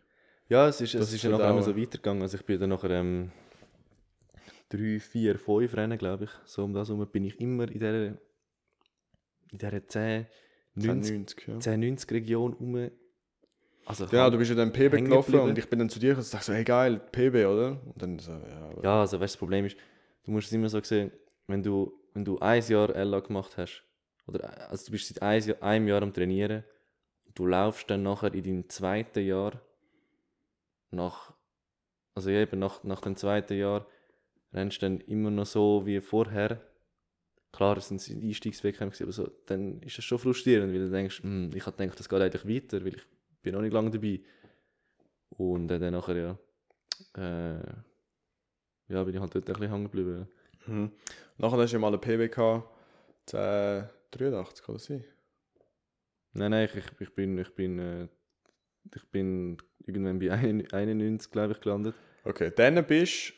Ja, 0.49 0.69
es 0.69 0.81
ist, 0.81 0.95
Das 0.95 1.09
es 1.09 1.15
ist 1.15 1.23
ja 1.23 1.31
nachher 1.31 1.45
verdauen. 1.45 1.59
immer 1.63 1.65
so 1.65 1.77
weitergegangen. 1.81 2.23
Also 2.23 2.37
ich 2.37 2.45
bin 2.45 2.61
dann 2.61 2.71
nachher 2.71 2.91
ähm, 2.91 3.31
drei, 4.69 4.99
vier, 5.01 5.39
fünf 5.39 5.75
Rennen, 5.75 5.99
glaube 5.99 6.25
ich. 6.25 6.31
So 6.45 6.65
um 6.65 6.73
das 6.73 6.89
herum 6.89 7.07
bin 7.11 7.25
ich 7.25 7.41
immer 7.41 7.65
in 7.65 7.79
dieser, 7.79 8.07
in 8.07 8.19
dieser 9.53 9.87
10, 9.87 10.27
90, 10.75 11.13
90, 11.13 11.49
ja. 11.49 11.61
10, 11.61 11.81
90 11.81 12.11
Region 12.13 12.53
rum. 12.55 12.91
Also 13.85 14.07
Genau, 14.07 14.31
du 14.31 14.39
bist 14.39 14.51
ja 14.51 14.57
dann 14.57 14.73
PB 14.73 15.05
gelaufen 15.05 15.41
und 15.41 15.59
ich 15.59 15.69
bin 15.69 15.79
dann 15.79 15.89
zu 15.89 15.99
dir 15.99 16.17
und 16.17 16.33
dachte 16.35 16.45
so, 16.45 16.53
hey 16.53 16.65
geil, 16.65 17.01
PB, 17.11 17.35
oder? 17.47 17.81
Und 17.85 18.01
dann 18.01 18.19
so, 18.19 18.31
ja, 18.33 18.71
Ja, 18.83 19.01
also 19.01 19.19
weißt, 19.19 19.35
du, 19.35 19.37
das 19.37 19.37
Problem 19.39 19.65
ist, 19.65 19.77
du 20.25 20.31
musst 20.31 20.47
es 20.47 20.53
immer 20.53 20.69
so 20.69 20.81
sehen, 20.83 21.11
wenn 21.49 21.63
du, 21.63 21.93
wenn 22.15 22.25
du 22.25 22.39
ein 22.39 22.63
Jahr 22.69 22.91
LA 22.95 23.21
gemacht 23.21 23.57
hast, 23.57 23.83
oder 24.27 24.71
also 24.71 24.87
du 24.87 24.93
bist 24.93 25.09
seit 25.09 25.21
ein 25.23 25.43
Jahr, 25.43 25.63
einem 25.63 25.89
Jahr 25.89 26.03
am 26.03 26.13
Trainieren, 26.13 26.63
du 27.35 27.47
laufst 27.47 27.91
dann 27.91 28.03
nachher 28.03 28.35
in 28.35 28.43
deinem 28.43 28.69
zweiten 28.69 29.25
Jahr 29.25 29.61
nach, 30.91 31.33
also 32.15 32.31
eben 32.31 32.59
nach, 32.59 32.85
nach 32.85 33.01
dem 33.01 33.17
zweiten 33.17 33.57
Jahr 33.57 33.87
rennst 34.53 34.83
du 34.83 34.87
dann 34.87 35.01
immer 35.01 35.31
noch 35.31 35.47
so 35.47 35.87
wie 35.87 36.01
vorher. 36.01 36.61
Klar, 37.53 37.77
es 37.77 37.89
sind 37.89 38.23
Einstiegswettkämpfe, 38.23 39.05
aber 39.05 39.13
so, 39.13 39.31
dann 39.47 39.81
ist 39.83 39.99
das 39.99 40.05
schon 40.05 40.19
frustrierend, 40.19 40.73
weil 40.73 40.81
du 40.81 40.91
denkst, 40.91 41.23
hm, 41.23 41.51
ich 41.55 41.65
gedacht, 41.65 41.99
das 41.99 42.09
geht 42.09 42.21
eigentlich 42.21 42.49
weiter, 42.49 42.85
weil 42.85 42.97
ich 42.97 43.03
bin 43.43 43.55
noch 43.55 43.61
nicht 43.61 43.73
lange 43.73 43.91
dabei. 43.91 44.21
Und 45.31 45.71
äh, 45.71 45.79
dann 45.79 45.93
nachher, 45.93 46.17
ja, 46.17 46.39
äh, 47.17 47.63
ja, 48.89 49.05
bin 49.05 49.15
ich 49.15 49.21
halt 49.21 49.35
dort 49.35 49.49
ein 49.49 49.53
bisschen 49.53 49.71
hängen 49.71 49.85
geblieben. 49.85 50.29
Mhm. 50.67 50.93
Nachher 51.39 51.59
hast 51.59 51.73
du 51.73 51.79
mal 51.79 51.89
eine 51.89 51.99
PB 51.99 52.35
gehabt, 52.35 52.69
10, 53.27 53.89
83, 54.13 54.65
kann 54.65 54.75
das 54.75 54.85
sein? 54.85 55.05
Nein, 56.35 56.51
nein, 56.53 56.69
ich, 56.73 56.85
ich, 57.01 57.15
bin, 57.15 57.37
ich 57.39 57.55
bin, 57.55 57.79
äh, 57.79 58.09
ich 58.95 59.07
bin 59.11 59.59
irgendwann 59.87 60.19
bei 60.19 60.31
91, 60.33 61.31
glaube 61.31 61.53
ich, 61.53 61.61
gelandet. 61.61 61.95
Okay, 62.25 62.51
dann 62.55 62.85
bist 62.87 63.31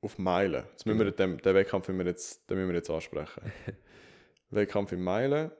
du 0.00 0.06
auf 0.06 0.18
Meilen. 0.18 0.64
Jetzt 0.70 0.86
müssen 0.86 0.98
wir 0.98 1.06
Genau. 1.12 1.16
den, 1.16 1.38
den 1.38 1.54
Wettkampf 1.54 1.88
müssen 1.88 1.98
wir 1.98 2.06
jetzt, 2.06 2.48
den 2.48 2.58
müssen 2.58 2.68
wir 2.68 2.76
jetzt 2.76 2.90
ansprechen. 2.90 3.42
Wettkampf 4.50 4.92
in 4.92 5.02
Meilen, 5.02 5.50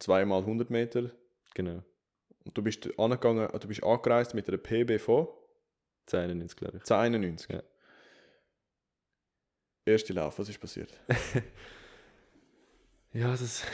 zweimal 0.00 0.40
100 0.40 0.70
Meter. 0.70 1.10
Genau, 1.54 1.82
Und 2.44 2.56
du 2.58 2.62
bist 2.62 2.88
angegangen, 2.98 3.48
du 3.60 3.68
bist 3.68 3.82
angereist 3.84 4.34
mit 4.34 4.48
einer 4.48 4.58
PB 4.58 5.00
von 5.00 5.28
91, 6.12 6.56
glaube 6.56 6.78
ich. 6.78 6.82
1091. 6.82 7.48
Ja. 7.50 7.62
Erste 9.84 10.12
Lauf, 10.12 10.38
was 10.38 10.48
ist 10.48 10.58
passiert? 10.60 10.92
Ja, 13.14 13.30
das, 13.30 13.64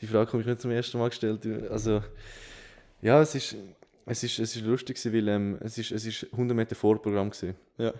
die 0.00 0.06
Frage 0.06 0.32
habe 0.32 0.40
ich 0.40 0.46
nicht 0.46 0.60
zum 0.60 0.70
ersten 0.70 0.98
Mal 0.98 1.08
gestellt. 1.08 1.46
Also, 1.70 2.02
ja, 3.02 3.20
es 3.20 3.34
ist, 3.34 3.56
es 4.06 4.22
ist, 4.22 4.38
es 4.38 4.56
ist 4.56 4.64
lustig, 4.64 4.96
gewesen, 4.96 5.12
weil 5.14 5.28
ähm, 5.28 5.58
es 5.60 5.78
ist, 5.78 5.90
es 5.92 6.06
ist 6.06 6.26
100 6.32 6.56
Meter 6.56 6.74
Vorprogramm 6.74 7.30
gewesen. 7.30 7.54
Ja. 7.78 7.92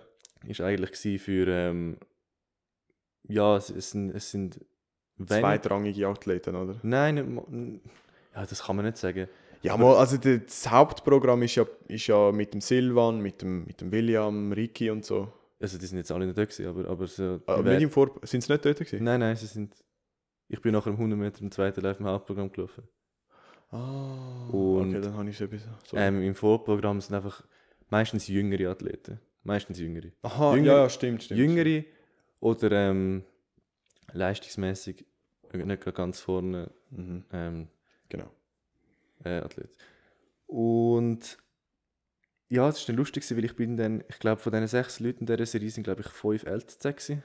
Ist 0.47 0.61
eigentlich 0.61 1.21
für, 1.21 1.47
ähm, 1.49 1.97
ja, 3.29 3.57
es, 3.57 3.71
es 3.71 3.91
sind, 3.91 4.11
es 4.11 4.31
sind 4.31 4.61
wenig- 5.17 5.41
Zweitrangige 5.41 6.07
Athleten, 6.07 6.55
oder? 6.55 6.79
Nein, 6.83 7.81
ja, 8.35 8.47
das 8.47 8.63
kann 8.63 8.77
man 8.77 8.85
nicht 8.85 8.99
sagen. 8.99 9.29
Ja, 9.63 9.77
mal, 9.77 9.97
also 9.97 10.17
das 10.19 10.71
Hauptprogramm 10.71 11.43
ist 11.43 11.57
ja, 11.57 11.67
ist 11.89 12.07
ja 12.07 12.31
mit 12.31 12.53
dem 12.55 12.61
Silvan, 12.61 13.21
mit 13.21 13.43
dem, 13.43 13.65
mit 13.65 13.81
dem 13.81 13.91
William, 13.91 14.53
Ricky 14.53 14.91
und 14.91 15.05
so. 15.05 15.33
Also, 15.59 15.79
die 15.79 15.87
sind 15.87 15.99
jetzt 15.99 16.13
alle 16.13 16.27
nicht 16.27 16.37
da 16.37 16.45
gewesen, 16.45 16.67
aber, 16.67 16.87
aber 16.89 17.07
so. 17.07 17.41
Vor, 17.91 18.11
sind 18.23 18.43
sie 18.43 18.53
nicht 18.53 18.65
dort 18.65 18.79
gewesen? 18.79 19.03
Nein, 19.03 19.21
nein, 19.21 19.35
sie 19.35 19.47
sind. 19.47 19.75
Ich 20.49 20.61
bin 20.61 20.73
nach 20.73 20.87
einem 20.87 20.97
100 20.97 21.19
Meter 21.19 21.43
im 21.43 21.51
zweiten 21.51 21.81
Lauf 21.81 21.99
im 21.99 22.07
Hauptprogramm 22.07 22.53
gelaufen. 22.53 22.85
Ah, 23.71 24.49
Und- 24.53 24.91
okay, 24.95 25.01
dann 25.01 25.15
habe 25.17 25.29
ich 25.29 25.41
es 25.41 25.41
etwas. 25.41 25.63
Ähm, 25.93 26.23
Im 26.23 26.35
Vorprogramm 26.35 27.01
sind 27.01 27.15
einfach 27.17 27.45
meistens 27.91 28.29
jüngere 28.29 28.71
Athleten. 28.71 29.21
Meistens 29.43 29.79
Jüngere. 29.79 30.11
Aha, 30.23 30.55
Jüngere- 30.57 30.83
ja, 30.83 30.89
stimmt, 30.89 31.23
stimmt. 31.25 31.39
Jüngere 31.39 31.85
oder 32.41 32.71
ähm, 32.91 33.25
leistungsmäßig 34.13 35.05
nicht 35.53 35.83
gerade 35.83 35.97
ganz 35.97 36.21
vorne 36.21 36.71
Mhm. 36.91 37.25
ähm, 37.33 37.69
Genau. 38.09 38.31
äh, 39.25 39.39
Athlet. 39.39 39.71
Und 40.47 41.39
ja, 42.49 42.69
es 42.69 42.79
war 42.81 42.87
dann 42.87 42.97
lustig, 42.97 43.29
weil 43.37 43.45
ich 43.45 43.57
bin 43.57 43.77
dann, 43.77 44.05
ich 44.09 44.19
glaube, 44.19 44.41
von 44.41 44.53
diesen 44.53 44.69
sechs 44.69 45.01
Leuten 45.01 45.21
in 45.21 45.27
dieser 45.27 45.47
Serie 45.47 45.71
sind, 45.71 45.85
glaube 45.85 46.03
ich, 46.03 46.09
fünf 46.09 46.45
LTZ 46.45 46.83
gewesen. 46.97 47.23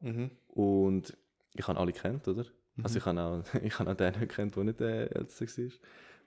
Mhm. 0.00 0.30
Und 0.48 1.16
ich 1.54 1.66
habe 1.68 1.78
alle 1.78 1.92
kennt, 1.92 2.26
oder? 2.28 2.44
Mhm. 2.76 2.84
Also 2.84 2.98
ich 2.98 3.04
habe 3.06 3.20
auch, 3.20 3.54
ich 3.62 3.78
habe 3.78 3.90
auch 3.90 3.96
den 3.96 4.18
gekannt, 4.18 4.56
der 4.56 4.64
nicht 4.64 4.80
der 4.80 5.16
LTZ 5.16 5.58
war, 5.58 5.70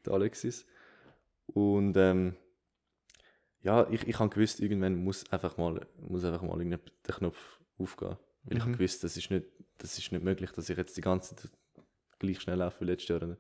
der 0.06 0.14
Alexis. 0.14 0.66
Und 1.48 1.95
ähm, 1.98 2.36
ja, 3.62 3.88
ich, 3.90 4.08
ich 4.08 4.20
habe 4.20 4.30
gewusst, 4.30 4.60
irgendwann 4.60 4.95
muss 4.95 5.30
einfach 5.32 5.58
mal, 5.58 5.86
muss 6.00 6.24
einfach 6.24 6.41
mal 6.41 6.60
der 6.66 7.16
Knopf 7.16 7.60
aufgehen. 7.78 8.18
Weil 8.44 8.58
ich 8.58 8.62
habe 8.62 8.72
Mhm. 8.72 8.78
gewusst, 8.78 9.04
das 9.04 9.16
ist, 9.16 9.32
nicht, 9.32 9.45
das 9.78 9.98
ist 9.98 10.12
nicht 10.12 10.24
möglich, 10.24 10.52
dass 10.52 10.70
ich 10.70 10.78
jetzt 10.78 10.98
die 10.98 11.02
ganze 11.02 11.36
Zeit 11.36 11.52
gleich 12.20 12.41
schnell 12.41 12.58
laufe 12.58 12.82
wie 12.82 12.86
letztes 12.86 13.10
Jahr. 13.10 13.38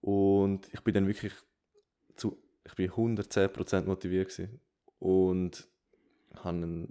Und 0.00 0.72
ich 0.72 0.80
bin 0.80 0.94
dann 0.94 1.06
wirklich 1.06 1.32
zu, 2.16 2.42
ich 2.64 2.74
bin 2.74 2.90
110% 2.90 3.86
motiviert 3.86 4.30
gewesen. 4.30 4.60
Und 4.98 5.68
habe 6.36 6.88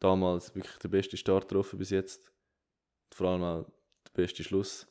damals 0.00 0.54
wirklich 0.54 0.76
den 0.78 0.90
besten 0.90 1.16
Start 1.16 1.48
getroffen 1.48 1.78
bis 1.78 1.90
jetzt. 1.90 2.32
Vor 3.14 3.28
allem 3.28 3.42
auch 3.42 3.66
der 4.06 4.22
beste 4.22 4.42
Schluss. 4.44 4.86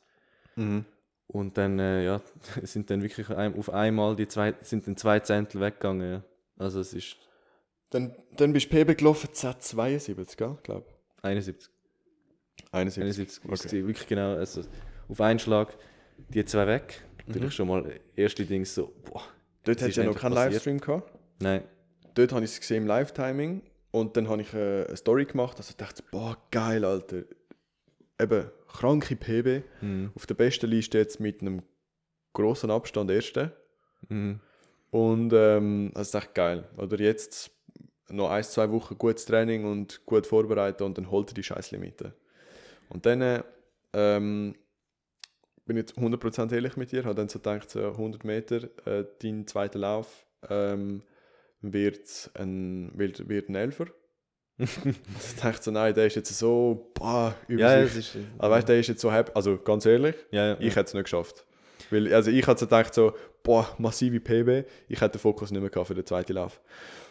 Mhm. 0.56 0.84
Und 1.28 1.58
dann, 1.58 1.78
äh, 1.78 2.04
ja, 2.04 2.22
sind 2.62 2.90
dann 2.90 3.02
wirklich 3.02 3.28
auf 3.30 3.70
einmal 3.70 4.16
die 4.16 4.28
zwei, 4.28 4.54
sind 4.62 4.86
dann 4.86 4.96
zwei 4.96 5.20
Zehntel 5.20 5.60
weggegangen. 5.60 6.10
Ja. 6.10 6.24
Also 6.58 6.80
es 6.80 6.94
ist 6.94 7.16
Dann, 7.90 8.14
dann 8.36 8.52
bist 8.52 8.72
du 8.72 8.84
PB 8.84 8.98
gelaufen, 8.98 9.28
Z72, 9.32 10.36
gell? 10.36 10.56
Glaub. 10.62 10.86
71. 11.22 11.70
71. 12.72 13.02
71 13.44 13.44
Okay. 13.66 13.86
wirklich 13.86 14.06
genau, 14.06 14.34
also 14.34 14.62
auf 15.08 15.20
einen 15.20 15.38
Schlag 15.38 15.76
die 16.28 16.44
zwei 16.44 16.66
weg. 16.66 17.02
Mhm. 17.26 17.44
ich 17.44 17.54
schon 17.54 17.68
mal 17.68 18.00
erste 18.14 18.44
Dings 18.46 18.74
so, 18.74 18.92
boah, 19.04 19.22
Dort 19.64 19.82
hat 19.82 19.88
ist 19.88 19.96
ja 19.96 20.04
noch 20.04 20.16
keinen 20.16 20.34
passiert. 20.34 20.52
Livestream 20.52 20.80
gehabt. 20.80 21.12
nein, 21.40 21.64
Dort 22.14 22.32
habe 22.32 22.44
ich 22.44 22.52
es 22.52 22.60
gesehen 22.60 22.82
im 22.82 22.86
Live-Timing. 22.86 23.62
Und 23.90 24.16
dann 24.16 24.28
habe 24.28 24.42
ich 24.42 24.54
äh, 24.54 24.84
eine 24.86 24.96
Story 24.96 25.24
gemacht. 25.26 25.56
Also 25.58 25.74
dachte 25.76 26.02
ich, 26.04 26.10
boah, 26.10 26.36
geil, 26.50 26.84
Alter. 26.84 27.24
Eben, 28.20 28.50
kranke 28.68 29.16
PB. 29.16 29.64
mhm. 29.82 30.12
Auf 30.14 30.26
der 30.26 30.34
besten 30.34 30.70
Liste 30.70 30.98
jetzt 30.98 31.20
mit 31.20 31.40
einem 31.40 31.62
großen 32.32 32.70
Abstand 32.70 33.10
erste. 33.10 33.52
Mhm. 34.08 34.40
Und 34.90 35.32
ähm, 35.34 35.90
das 35.94 36.08
ist 36.08 36.14
echt 36.14 36.34
geil. 36.34 36.68
Oder 36.76 36.98
jetzt 37.00 37.50
noch 38.08 38.30
ein, 38.30 38.44
zwei 38.44 38.70
Wochen 38.70 38.96
gutes 38.96 39.24
Training 39.26 39.64
und 39.64 40.04
gut 40.06 40.26
vorbereitet 40.26 40.82
und 40.82 40.96
dann 40.96 41.10
holt 41.10 41.30
er 41.30 41.34
die 41.34 41.42
scheiß 41.42 41.72
Limite. 41.72 42.14
Und 42.88 43.04
dann 43.04 43.42
ähm, 43.92 44.54
bin 45.64 45.76
ich 45.76 45.82
jetzt 45.82 45.98
100% 45.98 46.54
ehrlich 46.54 46.76
mit 46.76 46.92
dir, 46.92 47.04
habe 47.04 47.14
dann 47.14 47.28
so 47.28 47.38
gedacht, 47.38 47.68
so 47.68 47.80
100 47.80 48.24
Meter, 48.24 48.68
äh, 48.86 49.04
dein 49.20 49.46
zweiter 49.46 49.80
Lauf 49.80 50.26
ähm, 50.48 51.02
wird 51.60 52.30
ein, 52.34 52.92
wird, 52.94 53.28
wird 53.28 53.48
ein 53.48 53.56
Elfer. 53.56 53.86
Also 54.58 54.90
ich 54.90 55.40
dachte 55.40 55.62
so, 55.62 55.70
nein, 55.70 55.94
der 55.94 56.06
ist 56.06 56.16
jetzt 56.16 56.36
so, 56.36 56.90
boah, 56.94 57.34
über 57.48 57.60
Ja, 57.62 57.86
sich. 57.86 58.14
ist, 58.14 58.18
Aber 58.38 58.54
weißt 58.54 58.68
der 58.68 58.78
ist 58.80 58.88
jetzt 58.88 59.00
so 59.00 59.12
happy, 59.12 59.32
also 59.34 59.58
ganz 59.58 59.84
ehrlich, 59.86 60.14
ja, 60.30 60.48
ja, 60.48 60.56
ich 60.60 60.74
hätte 60.76 60.88
es 60.88 60.94
nicht 60.94 61.04
geschafft. 61.04 61.44
Weil, 61.90 62.12
also 62.12 62.30
ich 62.30 62.46
hatte 62.46 62.60
so 62.60 62.66
gedacht, 62.66 62.94
so, 62.94 63.12
boah, 63.42 63.68
massive 63.78 64.18
PB, 64.20 64.66
ich 64.88 65.00
hätte 65.00 65.18
den 65.18 65.20
Fokus 65.20 65.50
nicht 65.50 65.60
mehr 65.60 65.70
gehabt 65.70 65.88
für 65.88 65.94
den 65.94 66.06
zweiten 66.06 66.32
Lauf. 66.32 66.60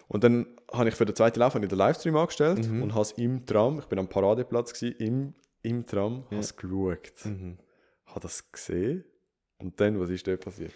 Und 0.08 0.24
dann 0.24 0.48
habe 0.72 0.90
ich 0.90 0.96
für 0.96 1.06
den 1.06 1.16
zweiten 1.16 1.40
Lauf 1.40 1.54
den 1.54 1.70
Livestream 1.70 2.16
angestellt 2.16 2.68
Mhm. 2.68 2.84
und 2.84 2.94
habe 2.94 3.02
es 3.04 3.12
im 3.14 3.46
Tram, 3.46 3.80
ich 3.80 3.86
bin 3.86 4.00
am 4.00 4.08
Paradeplatz, 4.08 4.74
gewesen, 4.74 4.96
im, 5.00 5.34
im 5.62 5.86
Tram, 5.86 6.24
Ja. 6.26 6.32
habe 6.32 6.40
es 6.42 6.56
geschaut. 6.56 7.26
Mhm. 7.26 7.58
Habe 8.08 8.20
das 8.22 8.52
gesehen 8.52 9.04
und 9.60 9.80
dann, 9.80 10.00
was 10.00 10.10
ist 10.10 10.26
dort 10.28 10.42
passiert? 10.42 10.72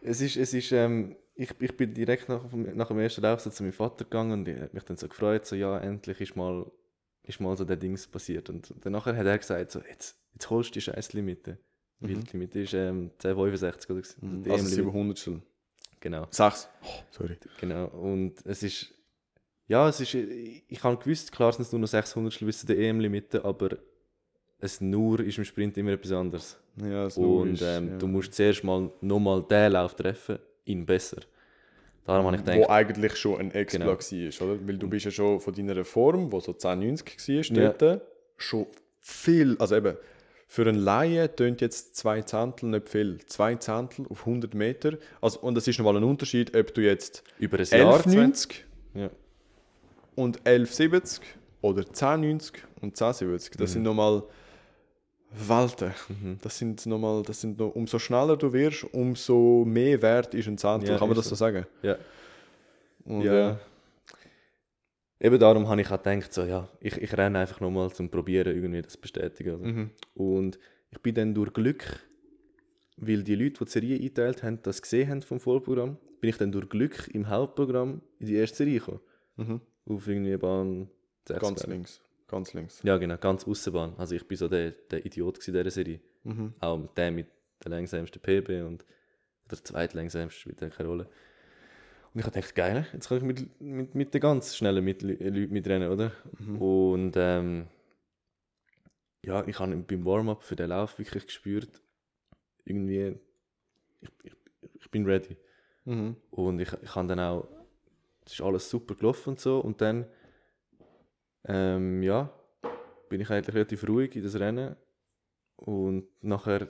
Es 0.00 0.20
ist, 0.20 0.36
es 0.36 0.52
ist, 0.54 0.72
ähm, 0.72 1.14
ich, 1.34 1.50
ich 1.60 1.76
bin 1.76 1.94
direkt 1.94 2.28
nach, 2.28 2.48
dem- 2.50 2.76
nach 2.76 2.88
dem 2.88 2.98
ersten 2.98 3.22
Lauf 3.22 3.40
so 3.40 3.50
zu 3.50 3.62
meinem 3.62 3.72
Vater 3.72 4.04
gegangen 4.04 4.32
und 4.32 4.48
er 4.48 4.62
hat 4.62 4.74
mich 4.74 4.84
dann 4.84 4.96
so 4.96 5.08
gefreut, 5.08 5.46
so 5.46 5.56
ja, 5.56 5.78
endlich 5.78 6.20
ist 6.20 6.36
mal, 6.36 6.70
ist 7.22 7.40
mal 7.40 7.56
so 7.56 7.64
der 7.64 7.76
Dings 7.76 8.06
passiert. 8.06 8.50
Und 8.50 8.74
dann 8.80 8.92
nachher 8.92 9.16
hat 9.16 9.26
er 9.26 9.38
gesagt, 9.38 9.70
so, 9.70 9.80
jetzt, 9.80 10.16
jetzt 10.34 10.50
holst 10.50 10.70
du 10.70 10.74
die 10.74 10.80
scheiß 10.82 11.12
Limite. 11.14 11.58
Mhm. 12.00 12.08
Weil 12.08 12.14
die 12.16 12.32
Limite 12.32 12.60
ist 12.60 12.74
ähm, 12.74 13.10
1065 13.18 13.90
oder 13.90 14.02
so. 14.04 14.26
Mhm. 14.26 14.42
Die 14.42 14.50
Also 14.50 14.64
EM-Limite. 14.66 14.74
700 15.24 15.42
Genau, 16.00 16.26
Sechs. 16.30 16.68
Oh, 16.82 16.88
sorry. 17.12 17.36
genau. 17.60 17.86
Und 17.86 18.44
es 18.44 18.64
ist, 18.64 18.92
ja, 19.68 19.88
es 19.88 20.00
ist, 20.00 20.14
ich, 20.14 20.64
ich 20.66 20.82
habe 20.82 20.96
gewusst, 20.96 21.30
klar 21.30 21.52
sind 21.52 21.62
es 21.62 21.70
nur 21.72 21.80
noch 21.80 21.86
600 21.88 22.40
bis 22.40 22.58
zu 22.60 22.66
der 22.66 22.76
EM-Limite, 22.78 23.44
aber 23.44 23.78
es 24.58 24.80
nur 24.80 25.20
ist 25.20 25.38
im 25.38 25.44
Sprint 25.44 25.76
immer 25.78 25.92
etwas 25.92 26.10
anderes. 26.12 26.58
Ja, 26.76 27.04
das 27.04 27.16
Und 27.16 27.52
ist, 27.54 27.62
ähm, 27.62 27.88
ja. 27.90 27.98
du 27.98 28.08
musst 28.08 28.34
zuerst 28.34 28.64
mal 28.64 28.90
nochmal 29.00 29.42
den 29.44 29.72
Lauf 29.72 29.94
treffen, 29.94 30.38
ihn 30.64 30.86
besser. 30.86 31.18
Darum 32.04 32.26
habe 32.26 32.36
ich 32.36 32.42
Wo 32.42 32.50
gedacht, 32.52 32.70
eigentlich 32.70 33.16
schon 33.16 33.38
ein 33.40 33.50
Expla 33.52 33.78
Genau. 33.84 33.90
war, 33.98 34.48
oder? 34.48 34.66
Weil 34.68 34.78
du 34.78 34.88
bist 34.88 35.04
ja 35.04 35.10
schon 35.10 35.38
von 35.40 35.54
deiner 35.54 35.84
Form, 35.84 36.32
wo 36.32 36.40
so 36.40 36.52
1090 36.52 37.50
Ja. 37.50 37.62
war, 37.62 37.72
dort, 37.78 38.02
schon 38.36 38.66
viel, 39.00 39.56
also 39.58 39.76
eben, 39.76 39.96
für 40.48 40.68
einen 40.68 40.80
Laien 40.80 41.34
tönt 41.34 41.60
jetzt 41.62 41.96
zwei 41.96 42.20
Zehntel 42.22 42.68
nicht 42.68 42.88
viel. 42.88 43.18
Zwei 43.26 43.54
Zehntel 43.54 44.04
auf 44.10 44.26
100 44.26 44.52
Meter. 44.52 44.98
Also, 45.22 45.40
und 45.40 45.56
es 45.56 45.66
ist 45.66 45.78
nochmal 45.78 45.96
ein 45.96 46.04
Unterschied, 46.04 46.54
ob 46.54 46.74
du 46.74 46.82
jetzt 46.82 47.22
über 47.38 47.58
ein 47.58 47.64
Jahr 47.64 47.94
1190 47.94 48.64
Ja. 48.94 49.08
und 50.14 50.38
1170 50.44 51.22
oder 51.62 51.80
1090 51.86 52.62
und 52.82 52.88
1070. 53.00 53.56
Das 53.56 53.72
sind 53.72 53.82
nochmal 53.84 54.24
Welten. 55.34 55.92
Mhm. 56.08 56.38
Das 56.42 56.58
sind 56.58 56.84
nochmal, 56.86 57.22
das 57.22 57.40
sind 57.40 57.58
noch, 57.58 57.74
umso 57.74 57.98
schneller 57.98 58.36
du 58.36 58.52
wirst, 58.52 58.84
umso 58.92 59.64
mehr 59.66 60.00
wert 60.02 60.34
ist 60.34 60.48
ein 60.48 60.58
Zehntel. 60.58 60.90
Ja, 60.90 60.98
Kann 60.98 61.08
man 61.08 61.16
das 61.16 61.28
so 61.28 61.34
sagen? 61.34 61.66
Ja. 61.82 61.96
Und, 63.04 63.22
ja. 63.22 63.50
äh, 63.52 63.56
Eben 65.24 65.38
darum 65.38 65.68
habe 65.68 65.80
ich 65.80 65.88
auch 65.88 66.02
gedacht, 66.02 66.34
so, 66.34 66.42
ja, 66.42 66.68
ich, 66.80 66.96
ich 66.96 67.16
renne 67.16 67.38
einfach 67.38 67.60
nochmal 67.60 67.92
zum 67.92 68.10
Probieren, 68.10 68.56
irgendwie 68.56 68.82
das 68.82 68.94
zu 68.94 69.00
bestätigen. 69.00 69.54
Oder? 69.54 69.68
mhm. 69.68 69.90
Und 70.14 70.58
ich 70.90 70.98
bin 70.98 71.14
dann 71.14 71.32
durch 71.32 71.52
Glück, 71.52 72.00
weil 72.96 73.22
die 73.22 73.36
Leute, 73.36 73.58
die 73.60 73.64
die 73.64 73.70
Serie 73.70 73.96
eingeteilt 73.96 74.42
haben, 74.42 74.58
das 74.62 74.82
gesehen 74.82 75.08
haben 75.08 75.22
vom 75.22 75.38
Vollprogramm, 75.38 75.96
bin 76.20 76.30
ich 76.30 76.38
dann 76.38 76.50
durch 76.50 76.68
Glück 76.68 77.08
im 77.14 77.28
Hauptprogramm 77.28 78.02
in 78.18 78.26
die 78.26 78.34
erste 78.34 78.56
Serie 78.58 78.80
gekommen. 78.80 79.00
Mhm. 79.36 79.60
Auf 79.86 80.08
irgendwie 80.08 80.36
Bahn 80.36 80.88
6. 81.28 81.40
Ganz 81.40 81.66
links. 81.68 82.00
Ganz 82.32 82.54
links. 82.54 82.80
Ja, 82.82 82.96
genau, 82.96 83.18
ganz 83.18 83.46
Aussenbahn. 83.46 83.92
Also 83.98 84.14
ich 84.14 84.26
bin 84.26 84.38
so 84.38 84.48
der, 84.48 84.70
der 84.70 85.04
Idiot 85.04 85.36
in 85.46 85.52
dieser 85.52 85.70
Serie. 85.70 86.00
Mhm. 86.24 86.54
Auch 86.60 86.88
der 86.94 87.10
mit 87.10 87.26
der 87.62 87.72
langsamsten 87.72 88.22
PB 88.22 88.66
und 88.66 88.86
der 89.50 89.62
zweitlangsamste 89.62 90.40
spielt 90.40 90.62
ja 90.62 90.70
keine 90.70 90.88
Rolle. 90.88 91.04
Und 92.14 92.20
ich 92.20 92.24
habe 92.24 92.34
gedacht, 92.34 92.54
geil, 92.54 92.86
jetzt 92.94 93.08
kann 93.10 93.18
ich 93.18 93.24
mit, 93.24 93.60
mit, 93.60 93.94
mit 93.94 94.14
den 94.14 94.20
ganz 94.22 94.56
schnellen 94.56 94.82
mit, 94.82 95.02
Leuten 95.02 95.52
mitrennen, 95.52 95.90
oder? 95.90 96.10
Mhm. 96.38 96.62
Und 96.62 97.12
ähm, 97.16 97.66
ja, 99.20 99.46
ich 99.46 99.60
habe 99.60 99.76
beim 99.76 100.04
Warm-up 100.06 100.42
für 100.42 100.56
den 100.56 100.70
Lauf 100.70 100.98
wirklich 100.98 101.26
gespürt, 101.26 101.82
irgendwie, 102.64 103.14
ich, 104.00 104.10
ich, 104.22 104.36
ich 104.80 104.90
bin 104.90 105.04
ready. 105.04 105.36
Mhm. 105.84 106.16
Und 106.30 106.60
ich, 106.60 106.72
ich 106.80 106.94
habe 106.94 107.08
dann 107.08 107.20
auch, 107.20 107.46
es 108.24 108.32
ist 108.32 108.40
alles 108.40 108.70
super 108.70 108.94
gelaufen 108.94 109.30
und 109.30 109.40
so. 109.40 109.60
Und 109.60 109.82
dann, 109.82 110.06
ähm, 111.44 112.02
ja, 112.02 112.32
bin 113.08 113.20
ich 113.20 113.30
eigentlich 113.30 113.54
relativ 113.54 113.86
ruhig 113.88 114.14
in 114.16 114.22
das 114.22 114.38
Rennen. 114.38 114.76
Und 115.56 116.06
nachher, 116.22 116.68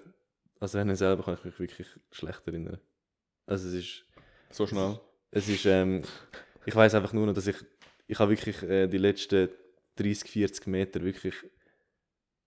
das 0.61 0.75
Rennen 0.75 0.97
selber 0.97 1.23
kann 1.25 1.35
ich 1.35 1.45
mich 1.45 1.59
wirklich 1.59 1.89
schlecht 2.11 2.47
erinnern. 2.47 2.81
Also 3.47 3.69
es 3.69 3.75
ist, 3.75 4.05
So 4.51 4.67
schnell. 4.67 5.01
es 5.31 5.49
ist, 5.49 5.65
ähm, 5.67 6.03
ich 6.67 6.75
weiß 6.75 6.95
einfach 6.95 7.13
nur 7.13 7.27
noch, 7.27 7.35
dass 7.35 7.47
ich, 7.47 7.57
ich 8.07 8.19
habe 8.19 8.31
wirklich 8.31 8.63
äh, 8.63 8.87
die 8.87 8.99
letzten 8.99 9.49
30, 9.97 10.31
40 10.31 10.67
Meter 10.67 11.03
wirklich, 11.03 11.35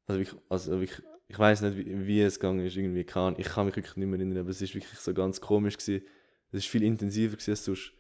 also 0.08 0.20
wirklich, 0.20 0.42
also 0.50 0.80
wirklich 0.80 1.02
ich 1.28 1.40
weiß 1.40 1.62
nicht, 1.62 1.78
wie, 1.78 2.06
wie 2.08 2.22
es 2.22 2.40
gegangen 2.40 2.64
ist, 2.64 2.76
irgendwie 2.78 3.04
kann. 3.04 3.34
Ich 3.40 3.48
kann 3.48 3.66
mich 3.66 3.76
wirklich 3.76 3.96
nicht 3.98 4.08
mehr 4.08 4.20
erinnern, 4.20 4.38
aber 4.40 4.50
es 4.52 4.62
ist 4.62 4.76
wirklich 4.76 5.00
so 5.00 5.12
ganz 5.14 5.42
komisch 5.42 5.76
gewesen. 5.78 6.06
Es 6.52 6.60
ist 6.60 6.68
viel 6.68 6.84
intensiver 6.84 7.36
gewesen 7.36 7.50
als 7.52 7.66
sonst. 7.66 7.92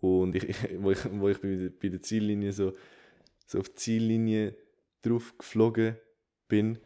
Und 0.00 0.36
ich, 0.36 0.44
wo 0.80 0.92
ich, 0.92 0.98
wo 1.10 1.28
ich 1.28 1.40
bei, 1.40 1.56
der- 1.56 1.70
bei 1.70 1.88
der 1.88 2.00
Ziellinie 2.00 2.52
so, 2.52 2.72
so 3.46 3.58
auf 3.58 3.68
die 3.68 3.74
Ziellinie 3.74 4.56
drauf 5.02 5.36
geflogen 5.38 5.96
bin, 6.48 6.78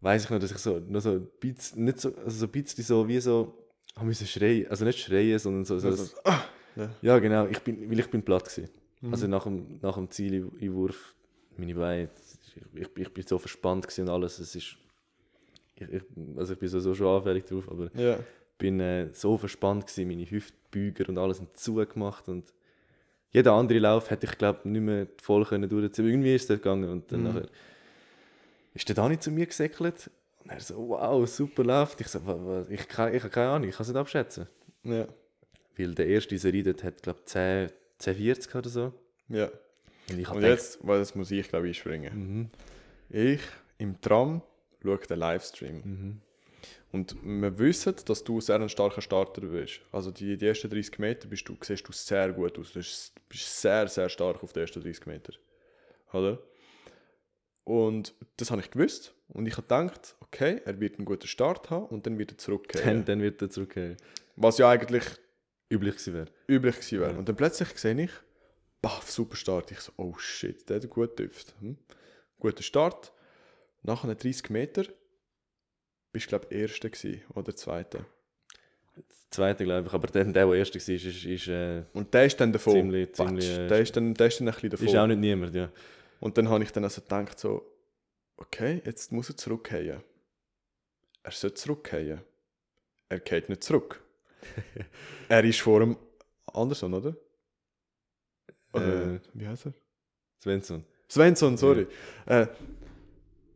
weiß 0.00 0.24
ich 0.24 0.30
noch, 0.30 0.38
dass 0.38 0.50
ich 0.50 0.58
so, 0.58 0.78
noch 0.78 1.00
so 1.00 1.12
ein 1.12 1.28
bisschen, 1.40 1.84
nicht 1.84 2.00
so, 2.00 2.14
also 2.16 2.30
so 2.30 2.46
ein 2.46 2.52
bisschen 2.52 2.84
so, 2.84 3.06
wie 3.08 3.20
so, 3.20 3.54
haben 3.96 4.06
müssen 4.06 4.26
schreien, 4.26 4.66
also 4.68 4.84
nicht 4.84 4.98
schreien, 4.98 5.38
sondern 5.38 5.64
so, 5.64 5.78
so 5.78 5.88
Also, 5.88 6.16
ah, 6.24 6.44
ja. 6.76 6.90
ja, 7.02 7.18
genau, 7.18 7.46
ich 7.46 7.60
bin, 7.60 7.90
weil 7.90 7.98
ich 7.98 8.10
bin 8.10 8.22
platt 8.22 8.44
gewesen. 8.44 8.70
Mhm. 9.00 9.12
Also 9.12 9.26
nach 9.26 9.44
dem, 9.44 9.78
nach 9.82 9.94
dem 9.94 10.10
Zieleinwurf, 10.10 11.14
meine 11.56 11.74
Beine, 11.74 12.08
ich, 12.74 12.82
ich, 12.82 12.96
ich 12.96 13.14
bin 13.14 13.26
so 13.26 13.38
verspannt 13.38 13.86
gewesen 13.86 14.02
und 14.02 14.10
alles, 14.10 14.38
es 14.38 14.54
ist, 14.54 14.76
ich, 15.76 15.88
ich, 15.88 16.02
also 16.36 16.52
ich 16.54 16.58
bin 16.58 16.68
so, 16.68 16.80
so 16.80 16.94
schon 16.94 17.06
anfällig 17.06 17.46
drauf, 17.46 17.70
aber 17.70 17.90
ja. 17.94 18.18
bin 18.58 18.80
äh, 18.80 19.08
so 19.12 19.36
verspannt 19.36 19.86
gewesen, 19.86 20.08
meine 20.08 20.30
Hüftbeuger 20.30 21.08
und 21.08 21.18
alles 21.18 21.38
sind 21.38 21.56
zugemacht 21.56 22.28
und 22.28 22.52
jeder 23.32 23.52
andere 23.52 23.78
Lauf 23.78 24.10
hätte 24.10 24.26
ich 24.26 24.36
glaube 24.38 24.68
nicht 24.68 24.82
mehr 24.82 25.06
voll 25.22 25.44
können 25.44 25.68
durchziehen. 25.68 26.06
Irgendwie 26.08 26.34
ist 26.34 26.50
es 26.50 26.56
gegangen 26.58 26.88
und 26.90 27.10
dann 27.12 27.20
Mhm. 27.20 27.26
nachher 27.28 27.46
ist 28.74 28.88
der 28.88 28.94
Dani 28.96 29.18
zu 29.18 29.30
mir 29.30 29.46
gesäckelt 29.46 30.10
und 30.44 30.50
er 30.50 30.60
so, 30.60 30.88
wow, 30.88 31.28
super 31.28 31.64
läuft. 31.64 32.00
Ich 32.00 32.08
so, 32.08 32.66
ich, 32.68 32.88
kann- 32.88 33.14
ich 33.14 33.22
habe 33.22 33.30
keine 33.30 33.50
Ahnung, 33.50 33.68
ich 33.68 33.74
kann 33.76 33.82
es 33.82 33.88
nicht 33.88 33.96
abschätzen. 33.96 34.46
Ja. 34.84 35.06
Weil 35.76 35.94
der 35.94 36.06
erste 36.06 36.36
Serie 36.38 36.62
dort 36.62 36.82
hat 36.84 37.02
glaube 37.02 37.20
ich 37.20 37.26
10, 37.26 37.70
1040 37.98 38.54
oder 38.54 38.68
so. 38.68 38.92
ja. 39.28 39.48
Und 40.10 40.18
ich 40.18 40.28
Und 40.28 40.36
gedacht, 40.40 40.50
jetzt, 40.50 40.78
weil 40.84 40.98
das 40.98 41.14
muss 41.14 41.30
ich 41.30 41.48
glaube 41.48 41.68
ich 41.68 41.76
einspringen. 41.76 42.12
mhm, 42.38 42.50
Ich 43.10 43.40
im 43.78 44.00
Tram 44.00 44.42
schaue 44.82 44.98
den 44.98 45.18
Livestream. 45.20 45.76
mhm. 45.84 46.20
Und 46.92 47.16
wir 47.22 47.56
wissen, 47.58 47.94
dass 48.06 48.24
du 48.24 48.40
sehr 48.40 48.56
ein 48.60 48.68
starker 48.68 49.00
Starter 49.00 49.42
bist. 49.42 49.80
Also 49.92 50.10
die, 50.10 50.36
die 50.36 50.46
ersten 50.46 50.68
30 50.68 50.98
Meter 50.98 51.28
bist 51.28 51.48
du, 51.48 51.56
siehst 51.60 51.86
du 51.86 51.92
sehr 51.92 52.32
gut 52.32 52.58
aus. 52.58 52.72
Du 52.72 52.80
bist 53.28 53.60
sehr, 53.60 53.86
sehr 53.88 54.08
stark 54.08 54.42
auf 54.42 54.52
den 54.52 54.62
ersten 54.62 54.82
30 54.82 55.06
Meter. 55.06 55.32
Oder? 56.12 56.38
Und 57.64 58.14
das 58.36 58.50
habe 58.50 58.60
ich 58.60 58.70
gewusst. 58.70 59.14
Und 59.28 59.46
ich 59.46 59.52
habe 59.56 59.62
gedacht, 59.62 60.16
okay, 60.20 60.60
er 60.64 60.80
wird 60.80 60.98
einen 60.98 61.04
guten 61.04 61.28
Start 61.28 61.70
haben 61.70 61.86
und 61.86 62.06
dann 62.06 62.18
wird 62.18 62.32
er 62.32 62.34
Dann, 62.34 62.38
zurückkehren. 62.40 63.04
dann 63.04 63.22
wird 63.22 63.40
er 63.40 63.50
zurückkehren. 63.50 63.96
Was 64.36 64.58
ja 64.58 64.68
eigentlich 64.70 65.04
Üblich 65.72 65.94
gewesen 65.94 66.14
wäre. 66.14 66.26
üblich 66.48 66.74
gewesen 66.76 67.00
wäre. 67.00 67.12
Ja. 67.12 67.18
Und 67.18 67.28
dann 67.28 67.36
plötzlich 67.36 67.68
sehe 67.78 68.02
ich, 68.02 68.10
baff, 68.82 69.08
super 69.08 69.36
Start. 69.36 69.70
Ich 69.70 69.78
so, 69.78 69.92
oh 69.96 70.14
shit, 70.18 70.68
der 70.68 70.76
hat 70.80 70.90
gut 70.90 71.16
getüpft. 71.16 71.54
Hm? 71.60 71.78
Guter 72.40 72.64
Start. 72.64 73.12
Nach 73.82 74.02
einer 74.02 74.16
30 74.16 74.50
Meter 74.50 74.84
bist 76.12 76.28
glaube 76.28 76.46
ich, 76.50 76.56
Erster 76.58 76.90
gewesen, 76.90 77.22
oder 77.34 77.54
Zweiter. 77.54 78.04
Zweite, 79.30 79.64
glaube 79.64 79.86
ich. 79.88 79.94
Aber 79.94 80.08
dann, 80.08 80.32
der, 80.32 80.46
der 80.46 80.54
erste 80.58 80.74
war, 80.80 80.94
ist, 80.94 81.04
ist, 81.04 81.24
ist, 81.24 81.48
äh, 81.48 81.84
Und 81.92 82.12
der 82.12 82.26
ist 82.26 82.40
dann 82.40 82.52
davon. 82.52 82.72
Ziemlich- 82.72 83.12
ziemlich, 83.14 83.48
äh, 83.48 83.68
der, 83.68 83.80
ist 83.80 83.96
dann, 83.96 84.12
der 84.14 84.26
ist 84.26 84.40
dann 84.40 84.48
ein 84.48 84.54
bisschen 84.54 84.70
davon. 84.70 84.86
ist 84.88 84.96
auch 84.96 85.06
nicht 85.06 85.18
niemand, 85.20 85.54
ja. 85.54 85.70
Und 86.18 86.36
dann 86.36 86.48
habe 86.48 86.64
ich 86.64 86.72
dann 86.72 86.82
also 86.84 87.00
gedacht, 87.00 87.38
so, 87.38 87.64
okay, 88.36 88.82
jetzt 88.84 89.12
muss 89.12 89.28
er 89.30 89.36
zurückkehren. 89.36 90.02
Er 91.22 91.30
soll 91.30 91.54
zurückkehren. 91.54 92.22
Er 93.08 93.20
geht 93.20 93.48
nicht 93.48 93.62
zurück. 93.62 94.02
er 95.28 95.44
ist 95.44 95.60
vor 95.60 95.80
dem 95.80 95.96
Anderson, 96.52 96.94
oder? 96.94 97.14
Oder 98.72 99.14
Äh. 99.14 99.20
wie 99.34 99.46
heißt 99.46 99.66
er? 99.66 99.74
Svensson. 100.42 100.84
Svensson, 101.08 101.56
sorry. 101.56 101.86
Äh, 102.26 102.46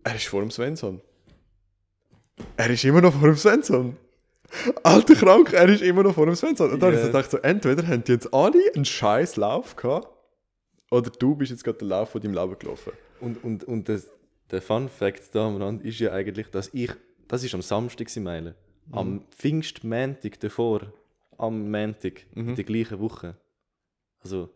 er 0.05 0.15
ist 0.15 0.27
vor 0.27 0.41
dem 0.41 0.51
Svensson. 0.51 1.01
Er 2.57 2.71
ist 2.71 2.85
immer 2.85 3.01
noch 3.01 3.13
vor 3.13 3.29
dem 3.29 3.37
Svensson. 3.37 3.97
Alter 4.83 5.15
krank, 5.15 5.53
er 5.53 5.69
ist 5.69 5.83
immer 5.83 6.03
noch 6.03 6.15
vor 6.15 6.27
dem 6.27 6.35
Svensson. 6.35 6.71
Und 6.71 6.81
dann 6.81 6.89
habe 6.89 6.97
ich 6.97 7.01
so 7.01 7.07
gedacht, 7.09 7.31
so, 7.31 7.39
entweder 7.39 7.87
haben 7.87 8.05
die 8.05 8.13
jetzt 8.13 8.33
alle 8.33 8.61
einen 8.75 8.85
scheiß 8.85 9.37
Lauf 9.37 9.75
gehabt, 9.77 10.09
oder 10.91 11.11
du 11.11 11.35
bist 11.35 11.51
jetzt 11.51 11.65
gerade 11.65 11.79
den 11.79 11.89
Lauf 11.89 12.11
von 12.11 12.21
deinem 12.21 12.35
Leben 12.35 12.59
gelaufen. 12.59 12.93
Und, 13.21 13.43
und, 13.43 13.65
und 13.65 13.89
das, 13.89 14.09
der 14.51 14.63
Fun 14.63 14.89
Fact 14.89 15.35
da 15.35 15.47
am 15.49 15.61
Rand 15.61 15.85
ist 15.85 15.99
ja 15.99 16.13
eigentlich, 16.13 16.49
dass 16.51 16.71
ich, 16.73 16.91
das 17.27 17.43
ist 17.43 17.55
am 17.55 17.63
Samstag 17.63 18.07
gewesen, 18.07 18.23
Meile. 18.23 18.55
Am 18.93 19.25
Pfingstmäntig 19.31 20.39
davor, 20.39 20.93
am 21.39 21.71
Montag, 21.71 22.27
in 22.35 22.55
der 22.55 22.65
gleichen 22.65 23.01
Woche, 23.01 23.35
also 24.21 24.51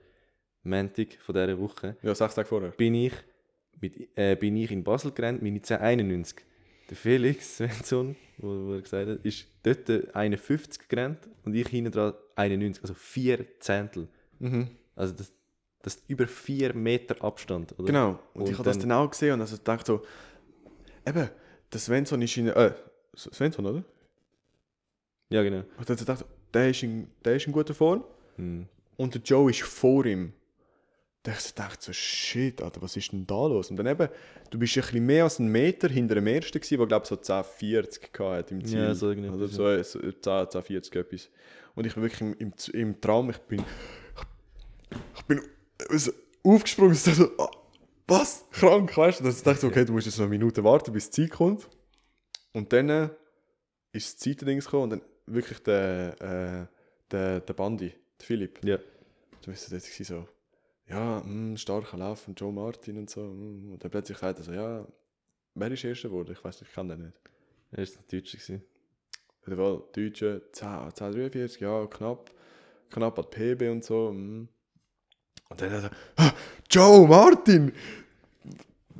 Montag 0.62 1.14
von 1.24 1.34
dieser 1.34 1.58
Woche, 1.58 1.96
Ja, 2.02 2.14
sechs 2.14 2.34
Tage 2.34 2.46
vorher. 2.46 2.70
bin 2.70 2.94
ich, 2.94 3.14
mit, 3.80 4.08
äh, 4.16 4.36
bin 4.36 4.56
ich 4.56 4.70
in 4.70 4.84
Basel 4.84 5.12
gerannt, 5.12 5.42
meine 5.42 5.56
1091. 5.56 6.44
Der 6.88 6.96
Felix 6.96 7.56
Svensson, 7.56 8.16
wo, 8.38 8.68
wo 8.68 8.74
er 8.74 8.80
gesagt 8.82 9.08
hat, 9.08 9.24
ist 9.24 9.46
dort 9.62 10.14
51 10.14 10.88
gerannt 10.88 11.28
und 11.44 11.54
ich 11.54 11.68
hinten 11.68 11.92
dran 11.92 12.14
91, 12.36 12.82
also 12.82 12.94
vier 12.94 13.46
Zehntel. 13.60 14.08
Mhm. 14.38 14.68
Also 14.96 15.14
das, 15.14 15.32
das 15.82 15.96
ist 15.96 16.04
über 16.08 16.26
vier 16.26 16.74
Meter 16.74 17.22
Abstand. 17.22 17.72
Oder? 17.78 17.86
Genau. 17.86 18.18
Und, 18.34 18.42
Und 18.42 18.48
ich 18.50 18.54
habe 18.58 18.64
das 18.64 18.78
dann- 18.78 18.92
auch 18.92 19.10
gesehen 19.10 19.34
und 19.34 19.40
also 19.40 19.56
gedacht 19.56 19.86
so, 19.86 20.02
eben, 21.06 21.28
der 21.72 21.80
Svensson 21.80 22.22
ist 22.22 22.36
in, 22.36 22.48
äh, 22.48 22.72
Svensson, 23.14 23.66
oder? 23.66 23.84
Ja, 25.30 25.42
genau. 25.42 25.64
Und 25.76 25.88
dann 25.90 25.98
habe 25.98 26.14
ich 26.20 26.26
der 26.54 26.70
ist 26.70 26.82
in, 26.82 27.10
der 27.24 27.36
ist 27.36 27.46
in 27.46 27.52
guter 27.52 27.74
Form 27.74 28.02
Hm. 28.36 28.66
und 28.96 29.14
der 29.14 29.20
Joe 29.22 29.50
ist 29.50 29.62
vor 29.62 30.06
ihm. 30.06 30.32
Ich 31.36 31.54
gedacht, 31.54 31.82
so, 31.82 31.92
shit, 31.92 32.62
Alter, 32.62 32.80
was 32.80 32.96
ist 32.96 33.12
denn 33.12 33.26
da 33.26 33.46
los? 33.46 33.70
Und 33.70 33.76
dann 33.76 33.86
eben, 33.86 34.08
du 34.50 34.58
bist 34.58 34.76
ein 34.76 34.82
bisschen 34.82 35.06
mehr 35.06 35.24
als 35.24 35.40
einen 35.40 35.50
Meter 35.50 35.88
hinter 35.88 36.14
dem 36.14 36.26
Ersten 36.26 36.60
gewesen, 36.60 36.78
der 36.78 36.86
glaube 36.86 37.04
ich 37.04 37.08
so 37.08 37.16
1040 37.16 38.10
hatte 38.18 38.54
im 38.54 38.64
Ziel. 38.64 38.78
Ja, 38.78 38.94
so 38.94 39.10
irgendwie 39.10 39.28
Oder 39.30 39.48
so, 39.48 39.68
äh, 39.68 39.82
so 39.84 39.98
10, 39.98 40.12
1040 40.12 40.94
etwas. 40.94 41.28
Und 41.74 41.86
ich 41.86 41.94
bin 41.94 42.02
wirklich 42.02 42.20
im, 42.20 42.34
im, 42.38 42.52
im 42.72 43.00
Traum, 43.00 43.30
ich 43.30 43.38
bin, 43.38 43.64
ich 45.16 45.22
bin 45.24 45.40
aufgesprungen 46.42 46.92
und 46.92 46.98
so, 46.98 47.30
ah, 47.38 47.50
was? 48.06 48.44
Krank, 48.50 48.96
weißt 48.96 49.20
du? 49.20 49.28
Ich 49.28 49.42
dachte, 49.42 49.66
okay, 49.66 49.84
du 49.84 49.92
musst 49.92 50.06
jetzt 50.06 50.18
noch 50.18 50.24
eine 50.24 50.30
Minute 50.30 50.64
warten, 50.64 50.92
bis 50.92 51.10
die 51.10 51.22
Zeit 51.22 51.36
kommt. 51.36 51.68
Und 52.52 52.72
dann 52.72 52.88
äh, 52.88 53.08
ist 53.92 54.14
das 54.14 54.16
Zeitendings 54.18 54.64
gekommen 54.64 54.84
und 54.84 54.90
dann 54.90 55.02
wirklich 55.26 55.58
der, 55.62 56.14
äh, 56.20 56.74
der, 57.10 57.40
der 57.40 57.54
Bandi, 57.54 57.90
der 57.90 58.26
Philipp. 58.26 58.64
Ja. 58.64 58.78
Du 59.42 59.50
bist 59.50 59.66
gewesen, 59.66 60.04
so, 60.04 60.28
ja, 60.88 61.22
mh, 61.24 61.56
starker 61.58 61.96
Lauf 61.96 62.20
von 62.22 62.34
Joe 62.34 62.52
Martin 62.52 62.98
und 62.98 63.10
so. 63.10 63.20
mh. 63.22 63.72
Und 63.72 63.84
dann 63.84 63.90
plötzlich 63.90 64.18
sagt 64.18 64.38
er 64.38 64.44
so, 64.44 64.52
ja, 64.52 64.86
wer 65.54 65.70
ist 65.70 65.84
Erster 65.84 66.08
geworden? 66.08 66.32
Ich 66.32 66.42
weiß 66.44 66.60
nicht, 66.60 66.68
ich 66.70 66.74
kann 66.74 66.88
den 66.88 67.02
nicht. 67.02 67.20
Er 67.72 67.78
war 67.78 67.84
ein 67.86 68.04
Deutscher. 68.10 68.38
gewesen. 68.38 68.62
Auf 69.40 69.48
jeden 69.48 69.60
Fall, 69.60 69.82
Deutsche, 69.92 70.42
10, 70.52 70.68
10, 70.94 71.12
43, 71.12 71.60
ja, 71.60 71.86
knapp, 71.86 72.30
knapp 72.90 73.18
an 73.18 73.24
die 73.32 73.54
PB 73.54 73.70
und 73.70 73.84
so. 73.84 74.12
mh. 74.12 74.46
Und 75.50 75.60
dann 75.62 75.70
hat 75.72 75.84
er, 75.84 75.90
ah, 76.16 76.32
Joe 76.70 77.08
Martin! 77.08 77.72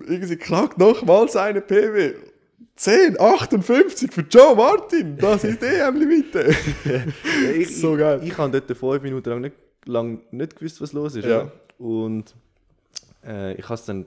Irgendwie 0.00 0.36
knackt 0.36 0.78
nochmals 0.78 1.36
eine 1.36 1.60
PB. 1.60 2.14
10, 2.76 3.20
58 3.20 4.10
für 4.12 4.22
Joe 4.22 4.54
Martin! 4.54 5.16
Das 5.16 5.44
ist 5.44 5.62
eh 5.62 5.82
am 5.82 5.96
Limite! 5.96 6.54
ich, 7.56 7.76
So 7.80 7.96
geil. 7.96 8.20
Ich, 8.22 8.30
ich 8.30 8.38
habe 8.38 8.60
dort 8.60 8.78
fünf 8.78 9.02
Minuten 9.02 9.28
lang 9.28 9.40
nicht, 9.42 9.56
lang 9.84 10.22
nicht 10.30 10.56
gewusst, 10.56 10.80
was 10.80 10.92
los 10.92 11.16
ist. 11.16 11.24
Ja. 11.24 11.42
oder? 11.42 11.52
Und 11.78 12.34
äh, 13.24 13.54
ich 13.54 13.64
habe 13.64 13.74
es 13.74 13.84
dann 13.84 14.06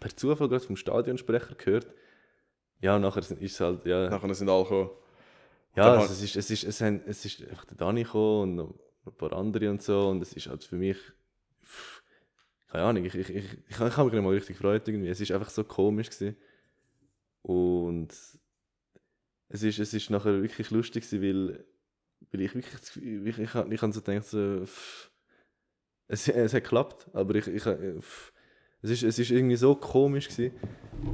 per 0.00 0.14
Zufall 0.16 0.48
gerade 0.48 0.64
vom 0.64 0.76
Stadionsprecher 0.76 1.54
gehört. 1.54 1.86
Ja, 2.80 2.96
und 2.96 3.02
nachher 3.02 3.20
ist 3.20 3.30
es 3.40 3.60
halt, 3.60 3.86
ja, 3.86 4.10
Nachher 4.10 4.34
sind 4.34 4.48
alle 4.48 4.64
gekommen. 4.64 4.90
ja 5.76 5.92
also 5.94 6.12
es, 6.12 6.22
ist, 6.22 6.36
es, 6.36 6.50
ist, 6.50 6.64
es, 6.64 6.80
haben, 6.80 7.00
es 7.06 7.24
ist 7.24 7.42
einfach 7.48 7.64
der 7.66 7.76
Dani 7.76 8.02
gekommen 8.02 8.58
und 8.58 8.80
ein 9.06 9.16
paar 9.16 9.32
andere 9.32 9.70
und 9.70 9.82
so. 9.82 10.08
Und 10.08 10.22
es 10.22 10.32
ist 10.32 10.48
halt 10.48 10.64
für 10.64 10.76
mich, 10.76 10.96
pff, 11.62 12.02
keine 12.68 12.84
Ahnung, 12.84 13.04
ich, 13.04 13.14
ich, 13.14 13.30
ich, 13.30 13.44
ich, 13.44 13.58
ich 13.68 13.78
habe 13.78 14.04
mich 14.04 14.14
nicht 14.14 14.22
mal 14.22 14.34
richtig 14.34 14.56
gefreut 14.56 14.86
irgendwie. 14.88 15.08
Es 15.08 15.20
ist 15.20 15.30
einfach 15.30 15.50
so 15.50 15.62
komisch 15.64 16.10
gewesen. 16.10 16.36
Und 17.42 18.08
es 19.48 19.62
ist, 19.62 19.78
es 19.78 19.94
ist 19.94 20.10
nachher 20.10 20.42
wirklich 20.42 20.70
lustig 20.70 21.08
gewesen, 21.08 21.22
weil, 21.22 21.64
weil 22.32 22.40
ich 22.40 22.54
wirklich, 22.54 22.96
ich, 22.96 23.38
ich, 23.38 23.38
ich, 23.38 23.54
ich 23.54 23.54
habe 23.54 23.92
so 23.92 24.00
gedacht, 24.02 24.26
so, 24.26 24.64
pff, 24.64 25.10
es, 26.08 26.28
es 26.28 26.54
hat 26.54 26.62
geklappt, 26.64 27.06
aber 27.12 27.34
ich, 27.36 27.46
ich, 27.46 27.66
äh, 27.66 27.94
es, 28.82 28.90
ist, 28.90 29.02
es 29.02 29.18
ist 29.18 29.30
irgendwie 29.30 29.56
so 29.56 29.74
komisch 29.74 30.28
gewesen, 30.28 30.54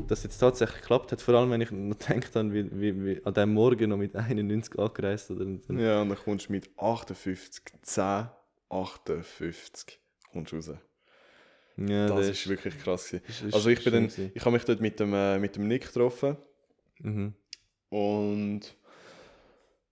dass 0.08 0.18
es 0.20 0.24
jetzt 0.24 0.38
tatsächlich 0.38 0.80
geklappt 0.80 1.12
hat, 1.12 1.20
vor 1.22 1.34
allem 1.34 1.50
wenn 1.50 1.60
ich 1.60 1.70
noch 1.70 1.96
gedacht 1.98 2.34
habe, 2.36 2.52
wie, 2.52 2.70
wie, 2.80 3.04
wie 3.04 3.24
an 3.24 3.34
diesem 3.34 3.54
Morgen 3.54 3.90
noch 3.90 3.96
mit 3.96 4.14
91 4.16 4.78
angereist 4.78 5.30
oder 5.30 5.44
dann, 5.44 5.78
Ja, 5.78 6.02
und 6.02 6.08
dann 6.10 6.18
kommst 6.18 6.48
du 6.48 6.52
mit 6.52 6.68
58, 6.78 7.62
10, 7.82 8.28
58 8.68 10.00
kommst 10.32 10.52
raus. 10.52 10.70
ja, 11.76 12.06
Das 12.08 12.28
ist 12.28 12.48
wirklich 12.48 12.78
krass. 12.78 13.06
Gewesen. 13.08 13.24
ist- 13.28 13.42
ist 13.42 13.54
Also 13.54 13.70
ich 13.70 13.82
bin 13.84 13.92
dann, 13.92 14.02
gewesen. 14.08 14.30
ich 14.34 14.40
habe 14.44 14.52
mich 14.52 14.64
dort 14.64 14.80
mit 14.80 14.98
dem, 15.00 15.14
äh, 15.14 15.38
mit 15.38 15.56
dem 15.56 15.66
Nick 15.68 15.86
getroffen 15.86 16.36
Mhm. 17.02 17.32
und 17.88 18.60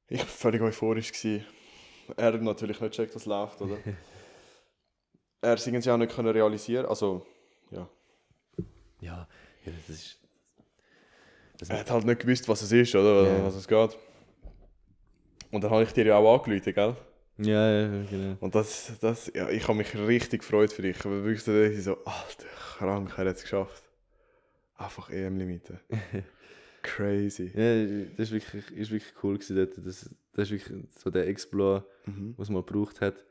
ich 0.08 0.18
war 0.20 0.26
völlig 0.26 0.60
euphorisch. 0.60 1.10
Gewesen. 1.12 1.44
Er 2.16 2.32
hat 2.32 2.42
natürlich 2.42 2.80
nicht 2.80 2.94
checkt, 2.94 3.14
was 3.14 3.24
läuft, 3.26 3.60
oder? 3.62 3.78
er 5.40 5.54
es 5.54 5.66
irgendwie 5.66 5.90
auch 5.90 5.96
nicht 5.96 6.14
können 6.14 6.28
realisieren 6.28 6.86
also 6.86 7.24
ja. 7.70 7.88
Ja, 9.00 9.28
ja, 9.64 9.72
das 9.86 9.88
ist. 9.88 10.18
Das 11.58 11.70
Er 11.70 11.80
hat 11.80 11.90
halt 11.90 12.04
nicht 12.04 12.20
gewusst, 12.20 12.48
was 12.48 12.62
es 12.62 12.72
ist, 12.72 12.94
oder? 12.94 13.26
Ja. 13.26 13.44
Was 13.44 13.54
es 13.56 13.66
geht. 13.68 13.98
Und 15.50 15.62
dann 15.64 15.70
habe 15.70 15.82
ich 15.82 15.92
dir 15.92 16.06
ja 16.06 16.16
auch 16.16 16.38
angerufen, 16.38 16.72
gell? 16.74 16.96
ja, 17.38 17.80
ja, 17.80 18.04
genau. 18.10 18.36
Und 18.40 18.54
das, 18.54 18.92
das, 19.00 19.30
ja, 19.34 19.48
ich 19.48 19.62
habe 19.66 19.78
mich 19.78 19.94
richtig 19.96 20.40
gefreut 20.40 20.72
für 20.72 20.82
dich. 20.82 20.96
Ich 20.98 21.04
habe 21.04 21.24
wirklich 21.24 21.82
so 21.84 21.92
Alter, 22.04 22.46
krank, 22.78 23.12
er 23.16 23.26
hat 23.28 23.36
es 23.36 23.42
geschafft. 23.42 23.82
Einfach 24.76 25.10
EM-Limite. 25.10 25.80
Crazy. 26.82 27.50
Ja, 27.54 28.06
das 28.16 28.30
ist 28.30 28.32
wirklich, 28.32 28.70
ist 28.72 28.90
wirklich 28.90 29.12
cool 29.22 29.38
gewesen 29.38 29.56
dort. 29.56 29.76
Das, 29.84 30.08
das 30.32 30.50
ist 30.50 30.50
wirklich 30.50 30.84
so 30.96 31.10
der 31.10 31.26
Exploit, 31.26 31.84
Mhm. 32.06 32.34
was 32.36 32.48
man 32.50 32.64
gebraucht 32.64 33.00
hat. 33.00 33.24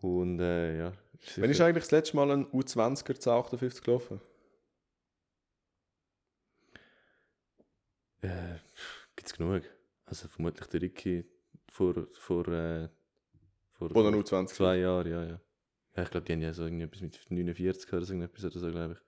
Und 0.00 0.40
äh, 0.40 0.78
ja. 0.78 0.92
Wann 1.36 1.50
ist 1.50 1.60
eigentlich 1.60 1.84
das 1.84 1.90
letzte 1.92 2.16
Mal 2.16 2.30
ein 2.30 2.46
U20er 2.46 3.18
zu 3.18 3.30
58 3.30 3.82
gelaufen? 3.82 4.20
Äh, 8.22 8.56
Gibt 9.16 9.28
es 9.28 9.34
genug. 9.34 9.62
Also 10.04 10.28
vermutlich 10.28 10.66
der 10.68 10.82
Ricky 10.82 11.24
vor, 11.68 12.06
vor, 12.12 12.46
äh, 12.48 12.88
vor 13.72 13.90
ein 13.90 14.14
U20? 14.14 14.46
zwei 14.46 14.78
Jahren, 14.78 15.10
ja, 15.10 15.24
ja. 15.24 15.40
Ja, 15.96 16.02
ich 16.04 16.10
glaube, 16.10 16.24
die 16.24 16.32
haben 16.32 16.40
ja 16.42 16.52
so 16.52 16.64
irgendwie 16.64 16.84
etwas 16.84 17.00
mit 17.02 17.30
49 17.30 17.92
oder 17.92 18.04
so, 18.04 18.12
irgendetwas 18.14 18.44
oder 18.44 18.58
so, 18.58 18.70
glaube 18.70 18.94
ich. 18.94 18.98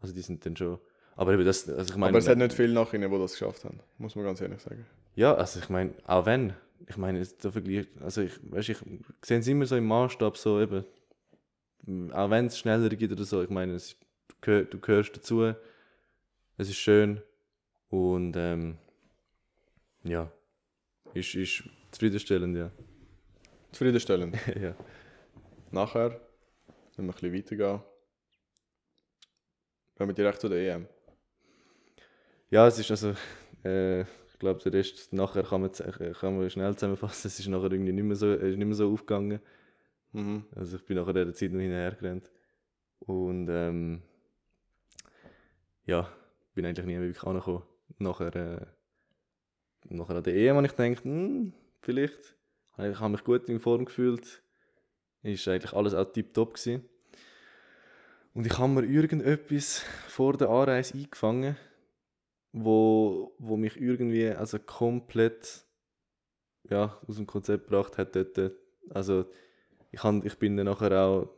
Also 0.00 0.14
die 0.14 0.20
sind 0.20 0.44
dann 0.44 0.56
schon. 0.56 0.78
Aber 1.16 1.32
eben 1.32 1.44
das, 1.44 1.68
also 1.68 1.92
ich 1.92 1.96
meine. 1.96 2.10
Aber 2.10 2.18
es 2.18 2.28
hat 2.28 2.36
nicht 2.36 2.52
viele 2.52 2.74
nach 2.74 2.92
ihnen, 2.92 3.10
die 3.10 3.18
das 3.18 3.32
geschafft 3.32 3.64
haben, 3.64 3.80
muss 3.96 4.14
man 4.14 4.24
ganz 4.26 4.40
ehrlich 4.40 4.60
sagen. 4.60 4.84
Ja, 5.14 5.34
also 5.34 5.58
ich 5.58 5.70
meine, 5.70 5.94
auch 6.06 6.26
wenn, 6.26 6.52
ich 6.86 6.98
meine, 6.98 7.18
jetzt 7.18 7.42
der 7.42 7.52
Vergleich, 7.52 7.86
also 8.00 8.20
ich, 8.20 8.32
weißt, 8.52 8.68
ich 8.68 8.78
sehe 9.22 9.38
es 9.38 9.48
immer 9.48 9.64
so 9.64 9.76
im 9.76 9.86
Maßstab 9.86 10.36
so 10.36 10.60
eben, 10.60 10.84
auch 12.12 12.30
wenn 12.30 12.46
es 12.46 12.58
schneller 12.58 12.88
geht 12.88 13.12
oder 13.12 13.24
so, 13.24 13.42
ich 13.42 13.50
meine, 13.50 13.74
es, 13.74 13.96
du, 14.40 14.64
du 14.64 14.80
gehörst 14.80 15.16
dazu, 15.16 15.54
es 16.56 16.68
ist 16.68 16.76
schön 16.76 17.22
und 17.90 18.34
ähm, 18.36 18.78
ja, 20.04 20.30
ist, 21.14 21.34
ist 21.34 21.64
zufriedenstellend, 21.90 22.56
ja. 22.56 22.70
Zufriedenstellend. 23.72 24.36
ja. 24.60 24.74
Nachher, 25.70 26.20
wenn 26.96 27.06
wir 27.06 27.12
ein 27.12 27.20
bisschen 27.20 27.34
weitergehen, 27.34 27.80
gehen 29.96 30.06
wir 30.08 30.14
direkt 30.14 30.40
zu 30.40 30.48
der 30.48 30.74
EM. 30.74 30.88
Ja, 32.50 32.66
es 32.66 32.78
ist 32.78 32.90
also, 32.90 33.14
äh, 33.64 34.02
ich 34.02 34.38
glaube, 34.38 34.60
der 34.62 34.72
Rest 34.72 35.12
nachher 35.12 35.42
kann 35.42 35.62
man, 35.62 35.70
äh, 35.70 36.12
kann 36.12 36.38
man 36.38 36.50
schnell 36.50 36.74
zusammenfassen, 36.74 37.28
es 37.28 37.38
ist 37.38 37.48
nachher 37.48 37.72
irgendwie 37.72 37.92
nicht 37.92 38.04
mehr 38.04 38.16
so, 38.16 38.26
äh, 38.28 38.50
ist 38.50 38.56
nicht 38.56 38.66
mehr 38.66 38.74
so 38.74 38.92
aufgegangen. 38.92 39.40
Mhm. 40.16 40.44
Also 40.54 40.78
ich 40.78 40.84
bin 40.86 40.96
nachher 40.96 41.12
der 41.12 41.34
Zeit 41.34 41.52
noch 41.52 41.60
hinterher 41.60 41.92
gerannt. 41.92 42.30
Und 43.00 43.48
ähm, 43.50 44.02
ja, 45.84 46.10
bin 46.54 46.64
eigentlich 46.64 46.86
nie 46.86 46.98
wirklich 46.98 47.22
angekommen. 47.22 47.64
Nachher, 47.98 48.34
äh, 48.34 48.66
nachher 49.90 50.16
an 50.16 50.22
der 50.22 50.34
EM 50.34 50.56
habe 50.56 50.66
ich 50.66 50.74
gedacht, 50.74 51.04
hm, 51.04 51.52
vielleicht. 51.82 52.34
Ich 52.78 52.98
habe 52.98 53.10
mich 53.10 53.24
gut 53.24 53.46
in 53.50 53.60
Form 53.60 53.84
gefühlt. 53.84 54.42
Ist 55.22 55.46
eigentlich 55.48 55.74
alles 55.74 55.92
auch 55.92 56.10
tipptopp 56.10 56.54
gewesen. 56.54 56.88
Und 58.32 58.46
ich 58.46 58.58
habe 58.58 58.72
mir 58.72 58.84
irgendetwas 58.84 59.82
vor 60.08 60.36
der 60.38 60.48
Anreise 60.48 60.94
eingefangen, 60.94 61.56
wo, 62.52 63.34
wo 63.38 63.58
mich 63.58 63.78
irgendwie 63.78 64.28
also 64.28 64.58
komplett 64.58 65.66
ja, 66.70 66.98
aus 67.06 67.16
dem 67.16 67.26
Konzept 67.26 67.64
gebracht 67.68 67.98
hat 67.98 68.16
dort. 68.16 68.52
Also 68.90 69.26
ich, 69.96 70.02
han, 70.02 70.22
ich 70.24 70.36
bin 70.36 70.56
dann 70.56 70.66
nachher 70.66 70.92
auch, 70.92 71.28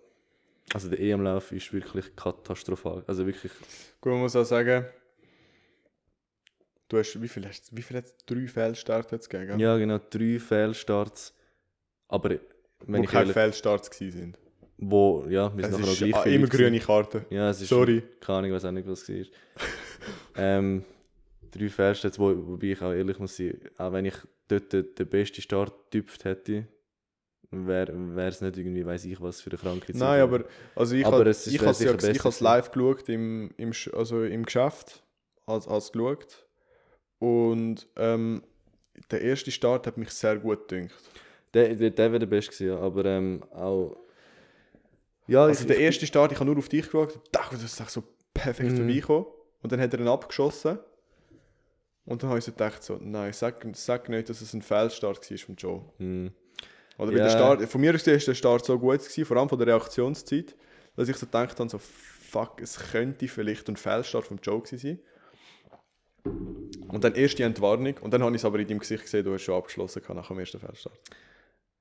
also 0.75 0.91
der 0.91 0.99
EM-Lauf 0.99 1.53
ist 1.53 1.73
wirklich 1.73 2.15
katastrophal. 2.17 3.05
Also 3.07 3.25
wirklich, 3.25 3.53
Gut, 4.01 4.13
man 4.13 4.23
muss 4.23 4.35
auch 4.35 4.45
sagen, 4.45 4.85
du 6.89 6.99
hast, 6.99 7.23
wie 7.23 7.29
viel 7.29 7.47
hast 7.47 7.75
wie 7.75 7.83
viel 7.83 7.99
hat 7.99 8.07
drei 8.27 8.49
Fehlstarts 8.49 9.13
jetzt 9.13 9.31
gegeben? 9.31 9.61
ja 9.61 9.77
genau, 9.79 9.99
drei 10.11 10.39
Fehlstarts. 10.41 11.35
Aber 12.09 12.31
wenn 12.87 13.01
wo 13.01 13.05
ich 13.05 13.11
keine 13.11 13.21
ehrlich, 13.23 13.35
Fehlstarts 13.35 13.91
gewesen 13.91 14.19
sind. 14.19 14.39
wo, 14.77 15.25
ja, 15.29 15.57
wir 15.57 15.65
sind 15.65 15.81
nachher 15.81 15.93
ist 15.93 15.99
gleich 15.99 16.15
ah, 16.17 16.23
viele 16.23 16.35
immer 16.35 16.49
grüne 16.49 16.81
Karte. 16.81 17.19
gewesen. 17.21 17.35
Ja, 17.35 17.51
es 17.51 17.63
ist, 17.63 17.69
Sorry. 17.69 18.03
keine 18.21 18.39
Ahnung, 18.39 18.51
ich 18.51 18.57
weiß 18.57 18.65
auch 18.65 18.73
nicht, 18.73 18.89
was 18.89 19.03
es 19.03 19.09
war. 19.09 19.27
ähm, 20.37 20.85
drei 21.53 21.69
Fehlstarts, 21.69 22.19
wo, 22.19 22.35
wobei 22.49 22.69
ich 22.69 22.83
auch 22.83 22.93
ehrlich 22.93 23.19
muss 23.21 23.37
sein, 23.37 23.57
auch 23.77 23.93
wenn 23.93 24.07
ich 24.07 24.17
dort 24.49 24.73
den, 24.73 24.95
den 24.97 25.07
besten 25.09 25.43
Start 25.43 25.73
getüpft 25.91 26.25
hätte, 26.25 26.67
wäre 27.51 28.29
es 28.29 28.41
nicht 28.41 28.57
irgendwie, 28.59 28.85
weiß 28.85 29.05
ich 29.07 29.21
was 29.21 29.41
für 29.41 29.51
eine 29.51 29.59
Krankheit. 29.59 29.97
Nein, 29.97 30.21
aber 30.21 30.45
also 30.75 30.95
ich 30.95 31.05
habe 31.05 31.29
es 31.29 31.47
ich 31.47 31.61
has 31.65 31.81
ja, 31.81 31.95
ich 31.95 32.25
has 32.25 32.41
live 32.41 32.71
geschaut 32.71 33.09
im, 33.09 33.51
im, 33.57 33.73
also 33.95 34.23
im 34.25 34.45
Geschäft, 34.45 35.03
als, 35.47 35.67
als 35.67 35.93
geschaut. 35.93 36.47
Und 37.19 37.89
ähm, 37.97 38.43
der 39.11 39.23
erste 39.23 39.51
Start 39.51 39.87
hat 39.87 39.97
mich 39.97 40.11
sehr 40.11 40.37
gut 40.37 40.69
gedünkt. 40.69 40.95
Der, 41.55 41.75
der, 41.75 41.91
der 41.91 42.11
wäre 42.13 42.19
der 42.21 42.27
beste 42.27 42.53
gewesen, 42.53 42.69
ja, 42.69 42.79
aber 42.79 43.05
ähm, 43.07 43.43
auch... 43.53 43.97
Ja, 45.27 45.45
Also 45.45 45.63
ich, 45.63 45.67
der 45.67 45.77
ich- 45.77 45.83
erste 45.85 46.07
Start, 46.07 46.33
ich 46.33 46.39
habe 46.39 46.49
nur 46.51 46.59
auf 46.59 46.69
dich 46.69 46.85
geschaut, 46.85 47.19
dachte, 47.33 47.57
das 47.57 47.65
ist 47.65 47.91
so 47.91 48.03
perfekt 48.35 48.73
Mhm. 48.73 48.77
vorbeigekommen. 48.77 49.27
Und 49.63 49.73
dann 49.73 49.81
hat 49.81 49.93
er 49.93 50.01
ihn 50.01 50.09
abgeschossen. 50.09 50.79
Und 52.05 52.23
dann 52.23 52.31
habe 52.31 52.39
ich 52.39 52.45
so 52.45 52.53
gedacht, 52.53 52.83
so, 52.83 52.99
nein, 53.01 53.33
sag, 53.33 53.67
sag 53.75 54.09
nicht, 54.09 54.29
dass 54.29 54.41
es 54.41 54.53
ein 54.55 54.63
Fehlstart 54.63 55.31
war 55.31 55.39
von 55.39 55.57
Joe. 55.57 55.83
Hm. 55.99 56.31
Oder 56.99 57.13
weil 57.13 57.19
der 57.19 57.31
Start, 57.31 57.63
von 57.69 57.81
mir 57.81 57.95
aus 57.95 58.07
ist 58.07 58.27
der 58.29 58.35
Start 58.35 58.65
so 58.65 58.79
gut 58.79 58.99
gewesen, 58.99 59.25
vor 59.25 59.37
allem 59.37 59.49
von 59.49 59.59
der 59.59 59.69
Reaktionszeit, 59.69 60.55
dass 60.97 61.09
ich 61.09 61.17
so 61.17 61.27
gedacht 61.27 61.59
habe, 61.59 61.71
so, 61.71 61.79
fuck, 61.79 62.61
es 62.61 62.77
könnte 62.91 63.29
vielleicht 63.29 63.69
ein 63.69 63.77
Fehlstart 63.77 64.27
vom 64.27 64.39
Joe 64.43 64.61
sein. 64.67 64.99
Und 66.89 67.05
dann 67.05 67.15
erst 67.15 67.39
die 67.39 67.43
Entwarnung 67.45 67.95
und 67.99 68.13
dann 68.13 68.23
habe 68.23 68.35
ich 68.35 68.43
es 68.43 68.45
aber 68.45 68.59
in 68.59 68.67
deinem 68.67 68.81
Gesicht 68.81 69.05
gesehen, 69.05 69.25
du 69.25 69.33
hast 69.33 69.43
schon 69.43 69.55
abgeschlossen 69.55 70.03
nach 70.15 70.29
dem 70.29 70.39
ersten 70.39 70.59
Fehlstart. 70.59 70.99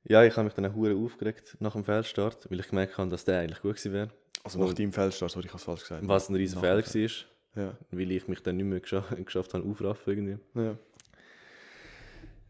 Ja, 0.04 0.24
ich 0.24 0.36
habe 0.38 0.46
mich 0.46 0.54
dann 0.54 0.66
auch 0.68 0.76
hure 0.76 0.96
aufgeregt 0.96 1.58
nach 1.60 1.74
dem 1.74 1.84
Fehlstart, 1.84 2.50
weil 2.50 2.60
ich 2.60 2.68
gemerkt 2.70 2.98
habe, 2.98 3.10
dass 3.10 3.26
der 3.26 3.40
eigentlich 3.40 3.62
gut 3.62 3.76
gewesen 3.76 3.94
wäre. 3.94 4.10
Also 4.44 4.60
nach 4.60 4.68
Und- 4.68 4.80
deinem 4.80 4.94
Fehlstart, 4.94 5.32
sorry, 5.32 5.46
ich 5.48 5.52
habe 5.52 5.58
es 5.60 5.64
falsch 5.66 5.82
gesagt. 5.82 6.08
Was 6.08 6.30
ein 6.30 6.36
riesen 6.36 6.60
Fehler 6.60 6.78
war, 6.86 7.64
Ja, 7.64 7.78
weil 7.92 8.12
ich 8.12 8.28
mich 8.28 8.42
dann 8.44 8.58
nicht 8.58 8.66
mehr 8.68 8.80
gescha 8.80 9.04
geschafft 9.26 9.54
habe, 9.54 9.68
aufraffen 9.68 10.14
irgendwie. 10.14 10.38
ja. 10.62 10.76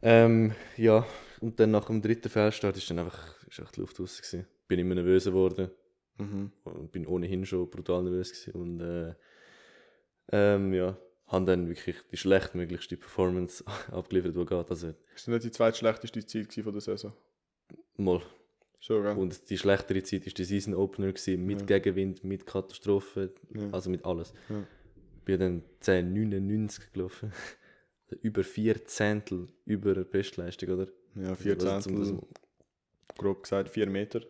Ähm, 0.03 0.53
ja, 0.75 1.05
und 1.41 1.59
dann 1.59 1.71
nach 1.71 1.85
dem 1.85 2.01
dritten 2.01 2.29
Fehlstart 2.29 2.77
ist 2.77 2.89
dann 2.89 2.99
einfach, 2.99 3.45
ist 3.47 3.59
echt 3.59 3.75
die 3.75 3.81
Luft 3.81 3.99
raus 3.99 4.17
gewesen. 4.17 4.45
Bin 4.67 4.79
immer 4.79 4.95
nervöser 4.95 5.31
geworden 5.31 5.69
Mhm. 6.19 6.51
und 6.63 6.91
bin 6.91 7.05
ohnehin 7.05 7.45
schon 7.45 7.69
brutal 7.69 8.01
nervös 8.03 8.31
gewesen 8.31 8.51
und 8.59 8.79
äh, 8.81 9.13
ähm, 10.31 10.73
ja, 10.73 10.97
habe 11.27 11.45
dann 11.45 11.67
wirklich 11.67 11.95
die 12.11 12.17
schlechtmöglichste 12.17 12.97
Performance 12.97 13.63
abgeliefert, 13.91 14.35
die 14.35 14.45
geht. 14.45 14.69
Also 14.71 14.87
Ist 14.87 14.95
das 15.15 15.27
nicht 15.27 15.43
die 15.43 15.51
zweitschlechteste 15.51 16.25
Zeit 16.25 16.53
von 16.63 16.71
der 16.73 16.81
Saison? 16.81 17.13
mal. 17.97 18.21
Schon, 18.79 19.03
gell? 19.03 19.15
Und 19.17 19.49
die 19.49 19.57
schlechtere 19.57 20.03
Zeit 20.03 20.25
war 20.25 20.33
der 20.33 20.45
Season 20.45 20.73
Opener 20.75 21.07
gewesen, 21.11 21.45
mit 21.45 21.61
Ja. 21.61 21.77
Gegenwind, 21.79 22.23
mit 22.23 22.45
Katastrophen, 22.45 23.31
Ja. 23.53 23.69
also 23.71 23.89
mit 23.89 24.05
alles. 24.05 24.33
Ja. 24.49 24.63
Bin 25.25 25.39
dann 25.39 25.63
10,99 25.81 26.91
gelaufen. 26.93 27.31
Also 28.09 28.21
über 28.21 28.41
vier 28.45 28.85
Zehntel 28.85 29.49
über 29.65 29.93
der 29.93 30.05
Bestleistung, 30.05 30.69
oder? 30.69 30.87
Ja, 31.21 31.35
vier 31.35 31.53
Also, 31.53 31.79
Zehntel, 31.81 32.05
zum- 32.05 32.21
grob 33.17 33.43
gesagt, 33.43 33.69
vier 33.69 33.89
Meter. 33.89 34.21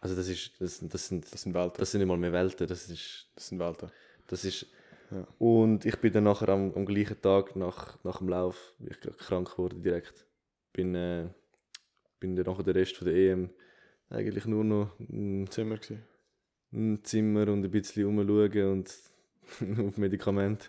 Also 0.00 0.14
das 0.16 0.28
ist, 0.28 0.52
das, 0.60 0.80
das 0.86 1.08
sind, 1.08 1.24
Das 1.32 1.42
sind 1.42 1.54
Welten. 1.54 1.78
das 1.78 1.90
sind 1.90 2.00
nicht 2.00 2.08
mal 2.08 2.18
mehr 2.18 2.32
Welten, 2.32 2.66
das 2.66 2.88
ist, 2.90 3.28
Das 3.34 3.48
sind 3.48 3.58
Welten. 3.58 3.90
das 4.26 4.44
ist. 4.44 4.66
Ja. 5.10 5.26
Und 5.38 5.84
ich 5.86 5.96
bin 5.96 6.12
dann 6.12 6.24
nachher 6.24 6.48
am, 6.50 6.72
am 6.74 6.84
gleichen 6.86 7.20
Tag 7.20 7.56
nach, 7.56 8.02
nach 8.04 8.18
dem 8.18 8.28
Lauf, 8.28 8.74
ich 8.86 9.00
krank 9.18 9.50
geworden 9.52 9.82
direkt. 9.82 10.26
Bin, 10.72 10.94
äh, 10.94 11.28
bin 12.20 12.36
dann 12.36 12.46
nachher 12.46 12.62
den 12.64 12.74
Rest 12.76 12.96
von 12.96 13.06
der 13.06 13.16
EM 13.16 13.50
eigentlich 14.10 14.44
nur 14.46 14.64
noch 14.64 14.90
mm, 14.98 15.46
Zimmer 15.50 15.76
gewesen. 15.76 16.02
im 16.72 17.02
Zimmer 17.04 17.48
und 17.48 17.64
ein 17.64 17.70
bisschen 17.70 18.04
rumschauen 18.06 18.72
und 18.72 18.94
auf 19.88 19.96
Medikamente. 19.96 20.68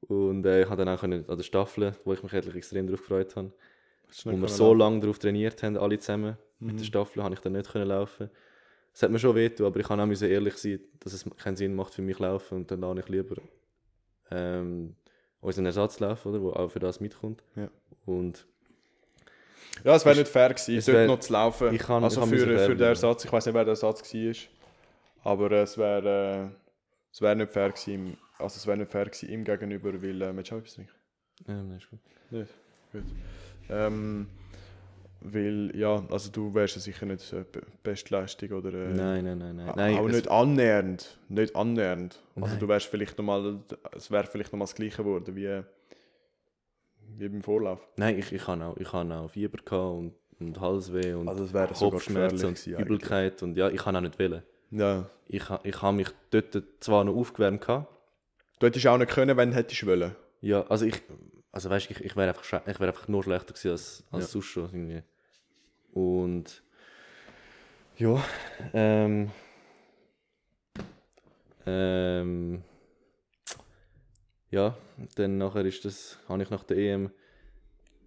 Und 0.00 0.44
äh, 0.46 0.62
ich 0.62 0.68
habe 0.68 0.84
dann 0.84 0.94
auch 0.96 1.02
an 1.02 1.10
der 1.26 1.42
Staffel, 1.42 1.94
wo 2.04 2.12
ich 2.12 2.22
mich 2.22 2.32
eigentlich 2.32 2.56
extrem 2.56 2.86
darauf 2.86 3.00
gefreut 3.00 3.36
habe, 3.36 3.52
wo 4.24 4.32
wir 4.40 4.48
so 4.48 4.64
laufen? 4.74 4.78
lange 4.78 5.00
darauf 5.00 5.18
trainiert 5.18 5.62
haben, 5.62 5.76
alle 5.76 5.98
zusammen. 5.98 6.36
Mit 6.60 6.74
Mhm. 6.74 6.78
der 6.78 6.84
Staffel 6.84 7.22
habe 7.22 7.34
ich 7.34 7.40
dann 7.40 7.52
nicht 7.52 7.70
können 7.70 7.86
laufen. 7.88 8.30
Es 8.92 9.02
hat 9.02 9.10
mir 9.12 9.18
schon 9.20 9.34
wehgetan, 9.36 9.66
aber 9.66 9.78
ich 9.78 9.86
kann 9.86 10.00
auch 10.00 10.22
ehrlich 10.22 10.56
sein, 10.56 10.80
dass 11.00 11.12
es 11.12 11.24
keinen 11.36 11.56
Sinn 11.56 11.74
macht 11.74 11.94
für 11.94 12.02
mich 12.02 12.18
laufen 12.18 12.56
und 12.56 12.70
dann 12.70 12.80
lasse 12.80 13.00
ich 13.00 13.08
lieber 13.08 13.36
ähm, 14.30 14.96
unseren 15.40 15.66
Ersatzlauf, 15.66 16.26
oder, 16.26 16.42
wo 16.42 16.50
auch 16.50 16.68
für 16.70 16.80
das 16.80 16.98
mitkommt. 17.00 17.42
Ja. 17.54 17.70
Und 18.06 18.44
Ja, 19.84 19.94
es 19.94 20.04
wäre 20.04 20.16
nicht 20.16 20.28
fair 20.28 20.48
gewesen, 20.48 20.76
es 20.76 20.86
dort 20.86 20.96
wär- 20.98 21.06
noch 21.06 21.20
zu 21.20 21.32
laufen. 21.32 21.72
ich 21.74 21.80
kann- 21.80 22.02
also 22.02 22.22
ich 22.22 22.28
für, 22.28 22.58
für 22.58 22.74
den. 22.76 22.80
Ersatz, 22.88 23.24
ich 23.24 23.32
weiß 23.32 23.46
nicht, 23.46 23.54
wer 23.54 23.64
der 23.64 23.72
Ersatz 23.72 24.12
war. 24.12 24.34
Aber 25.32 25.50
äh, 25.52 25.62
es 25.62 25.78
wäre 25.78 26.50
äh, 26.52 26.56
es 27.12 27.20
wär 27.22 27.34
nicht 27.36 27.52
fair 27.52 27.70
gewesen, 27.70 28.16
also 28.38 28.56
es 28.56 28.66
wäre 28.66 28.76
nicht 28.78 28.90
fair 28.90 29.04
gewesen 29.04 29.28
ihm 29.28 29.44
gegenüber, 29.44 29.92
weil, 30.02 30.22
äh, 30.22 30.36
willst 30.36 30.50
du 30.50 30.54
auch 30.56 30.58
etwas 30.58 30.74
trinken? 30.74 30.92
ähm, 31.46 31.72
ist 31.76 31.88
gut. 31.88 32.00
Nicht? 32.30 32.50
Gut. 32.92 33.02
Ähm, 33.70 34.28
weil, 35.20 35.72
ja, 35.76 36.04
also 36.10 36.30
du 36.30 36.54
wärst 36.54 36.76
ja 36.76 36.80
sicher 36.80 37.04
nicht 37.04 37.32
äh, 37.32 37.44
Be- 37.50 37.62
Bestleistung 37.82 38.50
oder... 38.52 38.72
Äh, 38.72 38.94
nein, 38.94 39.24
nein, 39.24 39.38
nein, 39.38 39.56
nein. 39.56 39.72
nein 39.74 39.96
aber 39.98 40.08
nicht 40.08 40.30
annähernd. 40.30 41.18
Nicht 41.28 41.56
annähernd. 41.56 42.22
Also 42.36 42.48
Nein. 42.50 42.58
du 42.60 42.68
wärst 42.68 42.86
vielleicht 42.86 43.18
nochmal, 43.18 43.58
es 43.96 44.10
wäre 44.10 44.26
vielleicht 44.28 44.52
nochmal 44.52 44.66
das 44.66 44.76
gleiche 44.76 44.98
geworden 44.98 45.34
wie, 45.34 45.62
wie 47.18 47.28
beim 47.28 47.42
Vorlauf. 47.42 47.80
Nein, 47.96 48.16
ich, 48.18 48.32
ich 48.32 48.46
habe 48.46 48.64
auch, 48.64 48.76
ich 48.76 48.92
habe 48.92 49.12
auch 49.14 49.28
Fieber 49.30 49.58
gehabt 49.58 49.98
und, 49.98 50.14
und 50.38 50.60
Halsweh 50.60 51.14
und 51.14 51.28
Also 51.28 51.44
es 51.44 51.52
wäre 51.52 51.74
sogar 51.74 51.90
Kopfschmerzen 51.98 52.46
und. 52.46 52.66
Übelkeit 52.66 53.42
und 53.42 53.56
ja, 53.56 53.68
ich 53.70 53.78
kann 53.82 53.96
auch 53.96 54.00
nicht 54.00 54.18
wählen. 54.20 54.42
Ja. 54.70 55.10
Ich, 55.26 55.42
ich 55.64 55.82
habe 55.82 55.96
mich 55.96 56.08
dort 56.30 56.62
zwar 56.80 57.02
noch 57.04 57.16
aufgewärmt 57.16 57.60
gehabt, 57.62 57.92
Du 58.60 58.66
hättest 58.66 58.86
auch 58.88 58.98
nicht 58.98 59.10
können, 59.10 59.36
wenn 59.36 59.50
du 59.50 59.56
hättest 59.56 59.84
wollen. 59.86 60.14
ja, 60.40 60.62
also 60.68 60.84
ich, 60.84 61.00
also 61.52 61.70
weißt, 61.70 61.90
ich, 61.90 62.00
ich 62.00 62.16
wäre 62.16 62.28
einfach, 62.28 62.44
ich 62.66 62.80
wäre 62.80 62.88
einfach 62.90 63.08
nur 63.08 63.22
schlechter 63.22 63.52
gewesen 63.54 63.70
als, 63.70 64.04
als 64.10 64.24
Ja. 64.24 64.28
sonst 64.28 64.46
schon 64.46 64.64
irgendwie. 64.66 65.02
Und 65.92 66.62
ja, 67.96 68.22
ähm, 68.74 69.30
ähm, 71.66 72.62
ja, 74.50 74.76
dann 75.16 75.38
nachher 75.38 75.64
ist 75.64 75.84
das, 75.84 76.18
habe 76.28 76.42
ich 76.42 76.50
nach 76.50 76.64
der 76.64 76.76
EM, 76.76 77.10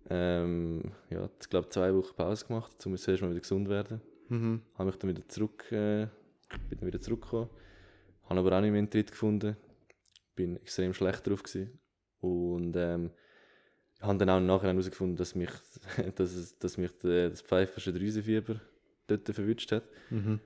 ähm, 0.09 0.91
ja, 1.09 1.29
ich 1.39 1.49
glaube 1.49 1.69
zwei 1.69 1.93
Wochen 1.93 2.15
Pause 2.15 2.45
gemacht, 2.45 2.85
um 2.85 2.97
zuerst 2.97 3.21
mal 3.21 3.29
wieder 3.31 3.41
gesund 3.41 3.67
zu 3.67 3.71
werden. 3.71 4.01
Mhm. 4.29 4.61
Habe 4.75 4.85
mich 4.85 4.95
dann 4.97 5.09
wieder 5.09 5.27
zurück, 5.27 5.71
äh, 5.71 6.07
bin 6.69 6.79
dann 6.79 6.87
wieder 6.87 7.01
zurückgekommen. 7.01 7.49
Habe 8.23 8.39
aber 8.39 8.57
auch 8.57 8.61
nicht 8.61 8.71
mehr 8.71 8.79
einen 8.79 8.89
Tritt 8.89 9.11
gefunden. 9.11 9.57
Bin 10.35 10.55
extrem 10.57 10.93
schlecht 10.93 11.27
drauf 11.27 11.43
gewesen. 11.43 11.79
Und 12.21 12.75
ähm, 12.77 13.11
habe 14.01 14.17
dann 14.17 14.29
auch 14.29 14.39
nachher 14.39 14.69
herausgefunden, 14.69 15.15
dass 15.17 15.35
mich, 15.35 15.49
dass 16.15 16.33
es, 16.35 16.57
dass 16.59 16.77
mich 16.77 16.91
der, 17.03 17.29
das 17.29 17.41
pfeifersche 17.41 17.93
Drüsenfieber 17.93 18.55
dort 19.07 19.27
verwünscht 19.29 19.71
hat. 19.71 19.83
Mhm. 20.09 20.39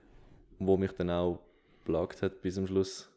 Wo 0.59 0.77
mich 0.77 0.91
dann 0.93 1.09
auch 1.09 1.39
plagt 1.83 2.21
hat 2.21 2.41
bis 2.41 2.55
zum 2.55 2.67
Schluss. 2.67 3.09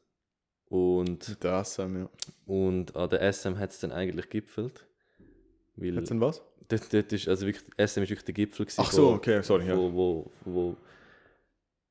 Und, 0.69 1.43
Der 1.43 1.65
SM, 1.65 1.97
ja. 1.97 2.11
und 2.47 2.95
an 2.95 3.09
der 3.09 3.33
SM 3.33 3.57
hat 3.59 3.71
es 3.71 3.81
dann 3.81 3.91
eigentlich 3.93 4.29
gipfelt. 4.29 4.87
Weil 5.77 5.95
Jetzt 5.95 6.11
denn 6.11 6.21
was? 6.21 6.43
dort, 6.69 6.93
dort 6.93 7.13
ist, 7.13 7.27
also 7.29 7.47
wirklich, 7.47 7.65
SM 7.77 8.03
ist 8.03 8.11
wirklich 8.11 8.25
der 8.25 8.35
Gipfel 8.35 8.67
gewesen. 8.67 8.83
Ach 8.85 8.91
so, 8.93 9.07
wo- 9.11 9.15
okay, 9.15 9.41
sorry, 9.43 9.67
ja. 9.67 9.77
wo, 9.77 9.93
wo, 9.95 10.31
wo, 10.45 10.77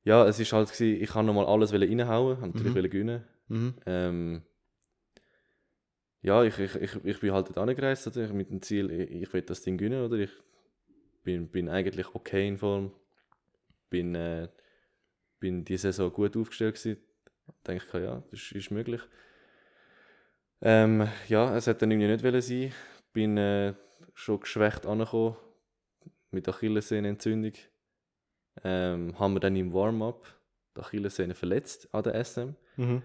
ja, 0.04 0.26
es 0.28 0.38
ist 0.38 0.52
halt 0.52 0.70
gewesen, 0.72 1.02
ich 1.02 1.10
kann 1.10 1.26
nochmal 1.26 1.46
alles 1.46 1.72
reinhauen, 1.72 2.38
natürlich 2.40 2.74
Mhm. 2.74 2.90
gewinnen. 2.90 3.24
Mhm. 3.48 3.74
Ähm, 3.86 4.42
ja, 6.22 6.42
ich, 6.42 6.58
ich, 6.58 6.74
ich, 6.74 7.04
ich 7.04 7.20
bin 7.20 7.32
halt 7.32 7.48
dort 7.48 7.58
angereist 7.58 8.06
oder? 8.06 8.32
mit 8.32 8.50
dem 8.50 8.60
Ziel, 8.62 8.90
ich, 8.90 9.22
ich 9.22 9.32
will 9.32 9.42
das 9.42 9.62
Ding 9.62 9.78
gewinnen, 9.78 10.04
oder? 10.04 10.16
Ich 10.16 10.32
bin, 11.22 11.48
bin 11.48 11.68
eigentlich 11.68 12.14
okay 12.14 12.48
in 12.48 12.58
Form, 12.58 12.92
bin, 13.90 14.14
äh, 14.14 14.48
bin 15.38 15.64
die 15.64 15.76
Saison 15.76 16.12
gut 16.12 16.36
aufgestellt 16.36 16.74
gewesen. 16.74 17.00
Denke 17.66 17.84
ich, 17.86 17.94
ja, 17.94 18.22
das 18.30 18.52
ist, 18.52 18.70
möglich. 18.70 19.00
Ähm, 20.60 21.08
ja, 21.28 21.56
es 21.56 21.66
hat 21.66 21.80
dann 21.80 21.90
irgendwie 21.90 22.08
nicht 22.08 22.24
wollen 22.24 22.42
sein. 22.42 22.72
Bin 23.12 23.38
äh, 23.38 23.74
schon 24.14 24.40
geschwächt 24.40 24.86
angekommen 24.86 25.36
mit 26.30 26.48
Achillessehnenentzündung. 26.48 27.52
Ähm, 28.64 29.18
haben 29.18 29.34
wir 29.34 29.40
dann 29.40 29.56
im 29.56 29.72
Warm-up 29.72 30.26
die 30.76 30.80
Achillessehne 30.80 31.34
verletzt 31.34 31.88
an 31.94 32.02
der 32.02 32.24
SM. 32.24 32.54
Mhm. 32.76 33.02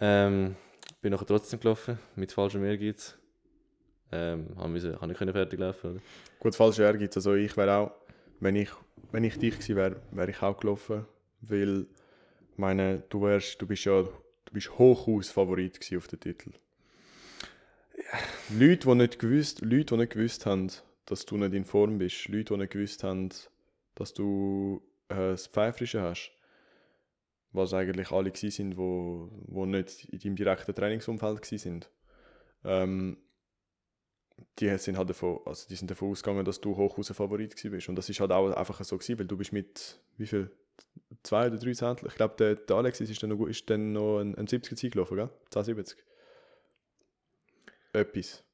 Ähm, 0.00 0.56
bin 1.00 1.12
nachher 1.12 1.26
trotzdem 1.26 1.60
gelaufen, 1.60 1.98
mit 2.16 2.32
falschem 2.32 2.64
Ehrgeiz. 2.64 3.16
Ähm, 4.10 4.56
haben 4.56 4.72
müssen, 4.72 4.98
habe 5.00 5.12
ich 5.12 5.18
können 5.18 5.32
fertig 5.32 5.60
laufen. 5.60 5.92
Oder? 5.92 6.00
Gut, 6.38 6.54
falsche 6.54 6.82
Ehrgeiz. 6.82 7.14
Also 7.16 7.34
ich 7.34 7.56
wäre 7.56 7.76
auch, 7.76 7.92
wenn 8.40 8.56
ich, 8.56 8.70
wenn 9.12 9.24
ich 9.24 9.38
dich 9.38 9.54
gewesen 9.54 9.76
wäre, 9.76 9.96
wäre 10.10 10.30
ich 10.30 10.42
auch 10.42 10.58
gelaufen. 10.58 11.04
Weil, 11.40 11.86
meine, 12.56 13.02
du 13.10 13.22
wärst, 13.22 13.60
du 13.60 13.66
bist 13.66 13.84
ja, 13.84 14.02
du 14.02 14.52
bist 14.52 14.78
hochaus 14.78 15.28
Favorit 15.28 15.78
auf 15.96 16.08
den 16.08 16.20
Titel. 16.20 16.52
Leute, 18.48 18.88
die 18.88 18.94
nicht 18.94 19.18
gewusst, 19.18 19.60
Leute, 19.60 19.84
die 19.84 19.96
nicht 19.96 20.12
gewusst 20.12 20.46
haben, 20.46 20.68
dass 21.04 21.26
du 21.26 21.36
nicht 21.36 21.52
in 21.52 21.64
Form 21.64 21.98
bist, 21.98 22.28
Leute, 22.28 22.54
die 22.54 22.60
nicht 22.60 22.72
gewusst 22.72 23.04
haben, 23.04 23.28
dass 23.94 24.14
du 24.14 24.82
äh, 25.08 25.14
das 25.14 25.48
Pfeifrische 25.48 26.00
hast, 26.00 26.32
was 27.52 27.72
eigentlich 27.74 28.10
alle 28.10 28.30
gewesen 28.30 28.50
sind, 28.50 28.76
wo, 28.76 29.30
wo 29.46 29.66
nicht 29.66 30.04
in 30.06 30.18
deinem 30.18 30.36
direkten 30.36 30.74
Trainingsumfeld 30.74 31.42
gewesen 31.42 31.58
sind. 31.58 31.90
Ähm, 32.64 33.18
die 34.58 34.76
sind 34.78 34.96
halt 34.98 35.10
davon, 35.10 35.40
also 35.46 35.66
die 35.68 35.74
sind 35.74 35.90
davon 35.90 36.10
ausgegangen, 36.10 36.44
dass 36.44 36.60
du 36.60 36.76
hochaus 36.76 37.10
ein 37.10 37.14
Favorit 37.14 37.56
gewesen 37.56 37.70
bist. 37.72 37.88
Und 37.88 37.96
das 37.96 38.08
ist 38.08 38.20
halt 38.20 38.30
auch 38.30 38.50
einfach 38.52 38.82
so 38.84 38.96
gewesen, 38.98 39.18
weil 39.18 39.26
du 39.26 39.36
bist 39.36 39.52
mit, 39.52 40.00
wie 40.16 40.26
viel? 40.26 40.50
Zwei 41.24 41.48
oder 41.48 41.56
drei 41.58 41.72
Zehntel? 41.72 42.06
Ich 42.08 42.14
glaube, 42.14 42.36
der, 42.38 42.54
der 42.54 42.76
Alexis 42.76 43.10
ist 43.10 43.20
dann 43.22 43.30
noch, 43.30 43.36
gut- 43.36 43.50
ist 43.50 43.68
dann 43.68 43.92
noch 43.92 44.20
ein, 44.20 44.36
ein 44.36 44.46
70er 44.46 44.76
Zeit 44.76 44.92
gelaufen, 44.92 45.16
gell? 45.16 45.30
1070. 45.46 45.98
Etwas. 47.92 48.44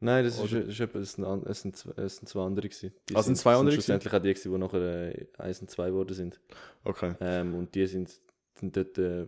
Nein, 0.00 0.24
das, 0.24 0.34
ist, 0.38 0.52
das, 0.52 0.52
ist, 0.80 0.80
es, 0.80 1.12
sind, 1.62 1.76
zwei- 1.76 2.08
sind 2.08 2.28
zwei 2.28 2.40
andere. 2.44 2.68
Gewesen. 2.68 2.92
Die 3.08 3.16
Ah, 3.16 3.22
sind 3.22 3.36
zwei 3.36 3.52
andere 3.54 3.72
sind 3.72 3.82
schlussendlich 3.84 4.12
auch 4.12 4.18
die, 4.22 4.32
gewesen, 4.34 4.52
die 4.52 4.58
nachher 4.58 5.18
äh, 5.18 5.26
1 5.38 5.60
und 5.60 5.70
2 5.70 5.88
geworden 5.88 6.14
sind. 6.14 6.40
Okay. 6.84 7.14
Ähm, 7.20 7.54
und 7.54 7.74
die 7.74 7.86
sind, 7.86 8.20
sind 8.58 8.76
dort 8.76 8.98
äh, 8.98 9.26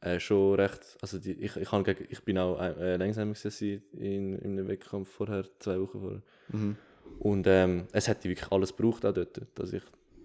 äh, 0.00 0.20
schon 0.20 0.54
recht. 0.54 0.96
Also 1.02 1.18
die, 1.18 1.32
ich, 1.32 1.56
ich, 1.56 1.70
gegen, 1.70 2.06
ich 2.08 2.24
bin 2.24 2.38
auch 2.38 2.60
äh, 2.60 2.96
langsamer 2.96 3.34
gewesen 3.34 3.82
in, 3.92 4.34
in 4.38 4.52
einem 4.52 4.68
Wettkampf 4.68 5.08
vorher, 5.10 5.44
zwei 5.58 5.80
Wochen 5.80 6.00
vorher. 6.00 6.22
Mhm. 6.48 6.76
Und 7.18 7.46
ähm, 7.46 7.86
es 7.92 8.08
hätte 8.08 8.28
wirklich 8.28 8.50
alles 8.52 8.74
gebraucht 8.76 9.04
auch 9.04 9.12
dort, 9.12 9.40
dass 9.54 9.72
ich, 9.72 9.82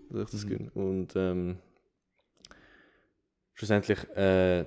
dass 0.10 0.24
ich 0.26 0.32
das 0.32 0.46
Mhm. 0.46 0.50
gewinne. 0.50 0.72
Und 0.74 1.14
ähm, 1.16 1.58
schlussendlich, 3.54 4.00
äh, 4.16 4.62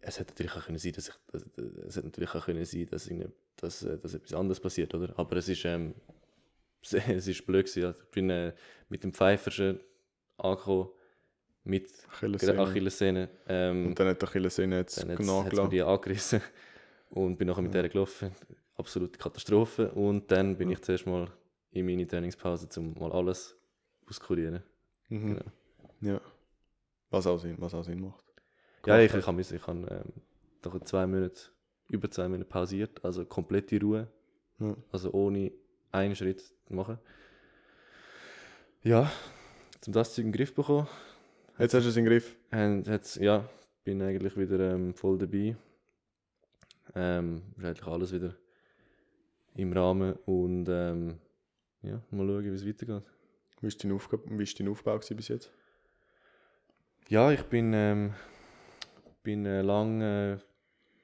es 0.00 0.18
hätte 0.18 0.32
natürlich 0.32 0.52
auch 0.54 0.66
können 0.66 0.78
sein, 0.78 0.92
dass 0.92 1.08
ich, 1.08 1.14
dass, 1.32 1.42
es 1.86 1.96
hätte 1.96 2.06
natürlich 2.06 2.34
auch 2.34 2.44
können 2.44 2.64
sein, 2.64 2.86
dass, 2.90 3.06
irgendwie- 3.06 3.32
dass, 3.56 3.82
äh, 3.82 3.98
dass 3.98 4.14
etwas 4.14 4.34
anderes 4.34 4.60
passiert, 4.60 4.94
oder? 4.94 5.12
Aber 5.18 5.36
es 5.36 5.48
ist, 5.48 5.64
ähm, 5.64 5.94
es 6.82 7.26
ist 7.26 7.46
blöd 7.46 7.66
gewesen. 7.66 7.86
Also 7.86 7.98
Ich 8.00 8.10
bin 8.10 8.28
äh, 8.30 8.52
mit 8.88 9.02
dem 9.04 9.12
Pfeiferschen 9.14 9.80
angekommen, 10.36 10.88
mit 11.64 11.90
Achillessehne. 12.12 12.58
Achillessehne. 12.60 13.28
Ähm, 13.48 13.86
Und 13.88 13.98
dann 13.98 14.08
hat 14.08 14.20
die 14.22 14.26
Achillessehne 14.26 14.76
jetzt 14.76 15.00
dann 15.02 15.10
hat 15.10 15.18
mir 15.18 15.26
nachgelassen. 15.26 15.70
die 15.70 15.82
angerissen 15.82 16.40
und 17.10 17.36
bin 17.36 17.48
nachher 17.48 17.62
mit 17.62 17.74
Ja. 17.74 17.80
der 17.82 17.90
gelaufen. 17.90 18.30
Absolute 18.76 19.18
Katastrophe. 19.18 19.90
Und 19.92 20.30
dann 20.30 20.56
bin 20.56 20.70
ich 20.70 20.80
zuerst 20.82 21.06
mal 21.06 21.28
in 21.70 21.86
meine 21.86 22.06
Trainingspause, 22.06 22.68
um 22.78 22.92
mal 22.98 23.12
alles 23.12 23.56
auskurieren. 24.08 24.62
Mhm. 25.08 25.36
Genau. 25.36 26.14
Ja. 26.14 26.20
Was 27.10 27.26
auch 27.26 27.38
Sinn, 27.38 27.56
was 27.58 27.72
auch 27.74 27.82
Sinn 27.84 28.00
macht. 28.00 28.24
Ja, 28.86 28.98
ich, 28.98 29.14
ich 29.14 29.26
habe 29.26 29.40
ich 29.40 29.50
hab, 29.52 29.68
ähm, 29.68 30.12
nach 30.64 30.80
zwei 30.84 31.06
Monaten, 31.06 31.38
über 31.88 32.10
zwei 32.10 32.28
Monate 32.28 32.44
pausiert, 32.48 33.02
also 33.04 33.24
komplette 33.24 33.80
Ruhe, 33.80 34.08
Ja. 34.58 34.74
also 34.92 35.12
ohne 35.12 35.52
einen 35.92 36.14
Schritt 36.16 36.40
zu 36.40 36.74
machen. 36.74 36.98
Ja, 38.82 39.10
um 39.86 39.92
das 39.92 40.14
Zeug 40.14 40.24
in 40.26 40.32
den 40.32 40.36
Griff 40.36 40.54
bekommen, 40.54 40.86
Jetzt 41.58 41.72
hast 41.72 41.84
du 41.84 41.88
es 41.88 41.96
in 41.96 42.04
den 42.04 42.10
Griff. 42.10 42.36
Und 42.50 42.86
jetzt, 42.88 43.16
ja, 43.16 43.48
bin 43.84 44.02
eigentlich 44.02 44.36
wieder 44.36 44.72
ähm, 44.72 44.92
voll 44.92 45.18
dabei. 45.18 45.56
Ähm, 46.94 47.42
ist 47.56 47.64
eigentlich 47.64 47.86
alles 47.86 48.12
wieder 48.12 48.34
im 49.54 49.72
Rahmen 49.72 50.14
und 50.26 50.66
ähm, 50.68 51.18
ja, 51.82 52.00
mal 52.10 52.26
schauen, 52.26 52.44
wie 52.44 52.48
es 52.48 52.66
weitergeht. 52.66 53.04
Wie 53.60 53.66
war 53.68 53.78
dein, 53.80 53.92
Aufgabe, 53.92 54.22
wie 54.26 54.42
ist 54.42 54.58
dein 54.58 54.68
Aufbau 54.68 54.98
bis 54.98 55.28
jetzt? 55.28 55.52
Ja, 57.08 57.30
ich 57.30 57.42
bin, 57.44 57.72
ähm, 57.72 58.14
bin 59.22 59.46
äh, 59.46 59.62
lang 59.62 60.00
äh, 60.00 60.38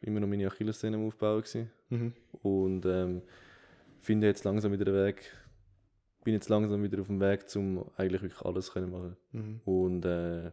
immer 0.00 0.20
noch 0.20 0.28
meine 0.28 0.48
Achillessehne 0.48 0.96
am 0.96 1.06
Aufbauen 1.06 1.42
gewesen. 1.42 1.70
Mhm. 1.90 2.12
und 2.42 2.86
ähm, 2.86 3.22
finde 4.00 4.28
jetzt 4.28 4.44
langsam 4.44 4.72
wieder 4.72 4.84
den 4.84 4.94
Weg, 4.94 5.32
bin 6.22 6.34
jetzt 6.34 6.48
langsam 6.48 6.82
wieder 6.82 7.00
auf 7.00 7.06
dem 7.06 7.20
Weg, 7.20 7.44
um 7.54 7.84
eigentlich 7.96 8.22
wirklich 8.22 8.42
alles 8.42 8.66
zu 8.66 8.72
können 8.72 8.90
machen. 8.90 9.16
Mhm. 9.32 9.60
Und 9.64 10.04
äh, 10.04 10.50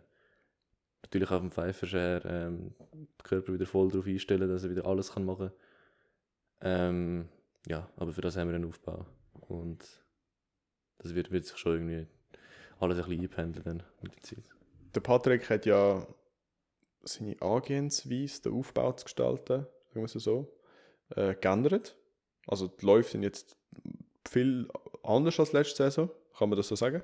natürlich 1.03 1.31
auf 1.31 1.41
dem 1.41 1.52
Pfeiferschen 1.52 1.99
her 1.99 2.22
ähm, 2.26 2.73
den 2.94 3.07
Körper 3.23 3.53
wieder 3.53 3.65
voll 3.65 3.89
darauf 3.89 4.07
einstellen, 4.07 4.49
dass 4.49 4.64
er 4.64 4.69
wieder 4.69 4.85
alles 4.85 5.14
kann 5.14 5.26
machen 5.26 5.49
kann. 5.49 6.89
Ähm, 6.89 7.30
ja, 7.68 7.89
aber 7.98 8.14
für 8.14 8.22
das 8.22 8.38
haben 8.38 8.49
wir 8.49 8.56
einen 8.56 8.65
Aufbau. 8.65 9.06
Und 9.48 9.84
das 10.99 11.14
wird, 11.14 11.31
wird 11.31 11.45
sich 11.45 11.57
schon 11.57 11.73
irgendwie 11.73 12.07
alles 12.80 12.98
ein 12.98 13.06
bisschen 13.06 13.23
einpendeln 13.23 13.64
dann 13.64 13.84
mit 14.02 14.15
der 14.15 14.23
Zeit. 14.23 14.49
Der 14.95 15.02
Patrick 15.02 15.49
hat 15.49 15.65
ja 15.65 16.06
seine 17.03 17.41
Angehensweise, 17.41 18.41
den 18.44 18.53
Aufbau 18.53 18.94
zu 18.94 19.06
gestalten, 19.06 19.65
sagen 19.89 19.95
wir 19.95 20.03
es 20.03 20.14
so, 20.14 20.53
äh, 21.15 21.35
geändert. 21.35 21.95
Also 22.48 22.68
die 22.68 22.85
Läufe 22.85 23.11
sind 23.11 23.23
jetzt 23.23 23.57
viel 24.27 24.68
anders 25.08 25.40
als 25.40 25.54
letzte 25.54 25.84
Saison, 25.84 26.10
kann 26.38 26.50
man 26.50 26.58
das 26.58 26.68
so 26.68 26.76
sagen? 26.76 27.02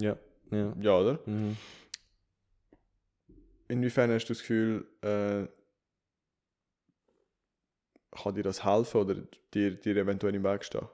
Ja. 0.00 0.16
Ja. 0.50 0.74
Ja, 0.80 0.98
oder? 0.98 1.18
Mhm. 1.26 1.56
Inwiefern 3.68 4.10
hast 4.12 4.26
du 4.26 4.32
das 4.32 4.40
Gefühl, 4.40 4.86
äh, 5.02 5.46
kann 8.10 8.34
dir 8.34 8.42
das 8.42 8.64
helfen 8.64 9.00
oder 9.00 9.14
dir, 9.52 9.72
dir 9.72 9.96
eventuell 9.96 10.34
im 10.34 10.44
Weg 10.44 10.64
stehen? 10.64 10.88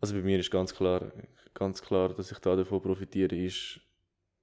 Also 0.00 0.14
bei 0.14 0.22
mir 0.22 0.38
ist 0.38 0.50
ganz 0.50 0.74
klar, 0.74 1.12
ganz 1.52 1.82
klar, 1.82 2.14
dass 2.14 2.30
ich 2.30 2.38
da 2.38 2.56
davon 2.56 2.80
profitiere, 2.80 3.34
ist, 3.36 3.80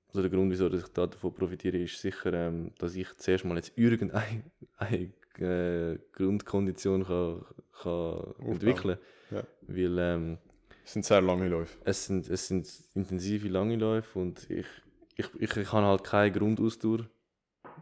also 0.10 0.22
der 0.22 0.30
Grund, 0.30 0.52
wieso 0.52 0.70
dass 0.70 0.84
ich 0.84 0.90
da 0.90 1.08
davon 1.08 1.34
profitiere, 1.34 1.78
ist 1.78 2.00
sicher, 2.00 2.34
ähm, 2.34 2.72
dass 2.78 2.96
ich 2.96 3.08
zuerst 3.18 3.46
mal 3.46 3.56
jetzt 3.56 3.78
irgendeine 3.78 4.44
eine, 4.78 5.12
äh, 5.40 5.98
Grundkondition 6.14 7.06
kann, 7.06 7.46
kann 7.82 8.34
entwickeln 8.46 8.98
Ja. 9.32 9.44
Weil 9.62 9.98
ähm, 10.00 10.38
Es 10.84 10.94
sind 10.94 11.06
sehr 11.06 11.22
lange 11.22 11.48
Läufe. 11.48 11.78
es, 11.86 12.06
sind, 12.06 12.30
es 12.30 12.48
sind 12.48 12.68
intensive, 12.96 13.48
lange 13.48 13.76
Läufe 13.78 14.20
und 14.20 14.50
ich, 14.50 14.66
ich, 15.16 15.28
ich, 15.40 15.56
ich 15.58 15.72
habe 15.72 15.86
halt 15.86 16.04
keine 16.04 16.32
Grundausdauer, 16.32 17.08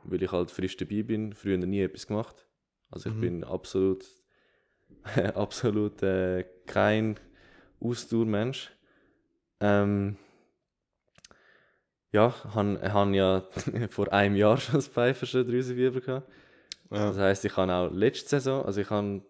weil 0.03 0.21
ich 0.23 0.31
halt 0.31 0.51
frisch 0.51 0.77
dabei 0.77 1.03
bin, 1.03 1.34
früher 1.34 1.57
noch 1.57 1.67
nie 1.67 1.81
etwas 1.81 2.07
gemacht. 2.07 2.45
Also 2.91 3.09
ich 3.09 3.15
Mhm. 3.15 3.21
bin 3.21 3.43
absolut, 3.43 4.05
absolut 5.35 6.01
äh, 6.03 6.45
kein 6.65 7.19
Ausdauermensch. 7.80 8.71
Ähm, 9.61 10.17
ja, 12.11 12.30
ich 12.30 12.43
habe 12.93 13.15
ja 13.15 13.43
vor 13.89 14.11
einem 14.11 14.35
Jahr 14.35 14.57
schon 14.57 14.76
das 14.76 14.88
Pfeifersche 14.88 15.45
Drüsenfieber 15.45 16.01
gehabt. 16.01 16.31
Ja. 16.91 17.10
Das 17.10 17.18
heisst, 17.18 17.45
ich 17.45 17.56
habe 17.56 17.72
auch 17.74 17.91
letzte 17.91 18.30
Saison, 18.30 18.66
also 18.66 18.82
ich 18.82 18.90
habe 18.90 19.22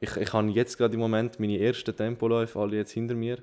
ich, 0.00 0.16
ich 0.16 0.32
habe 0.32 0.48
jetzt 0.50 0.76
gerade 0.76 0.94
im 0.94 1.00
Moment 1.00 1.38
meine 1.38 1.58
ersten 1.58 1.94
Tempoläufe 1.94 2.58
alle 2.58 2.76
jetzt 2.76 2.92
hinter 2.92 3.14
mir. 3.14 3.42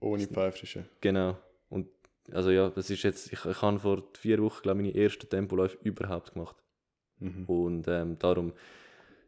Ohne 0.00 0.26
Pfeifrische. 0.26 0.84
Genau. 1.00 1.36
Und 1.68 1.88
also 2.32 2.50
ja, 2.50 2.70
das 2.70 2.90
ist 2.90 3.02
jetzt, 3.02 3.32
ich, 3.32 3.44
ich 3.44 3.62
habe 3.62 3.78
vor 3.78 4.04
vier 4.16 4.40
Wochen, 4.42 4.62
glaube 4.62 4.82
ich, 4.82 4.92
meine 4.92 5.04
ersten 5.04 5.28
Tempoläufe 5.28 5.78
überhaupt 5.82 6.32
gemacht. 6.32 6.56
Mhm. 7.18 7.44
Und 7.46 7.88
ähm, 7.88 8.18
darum 8.18 8.52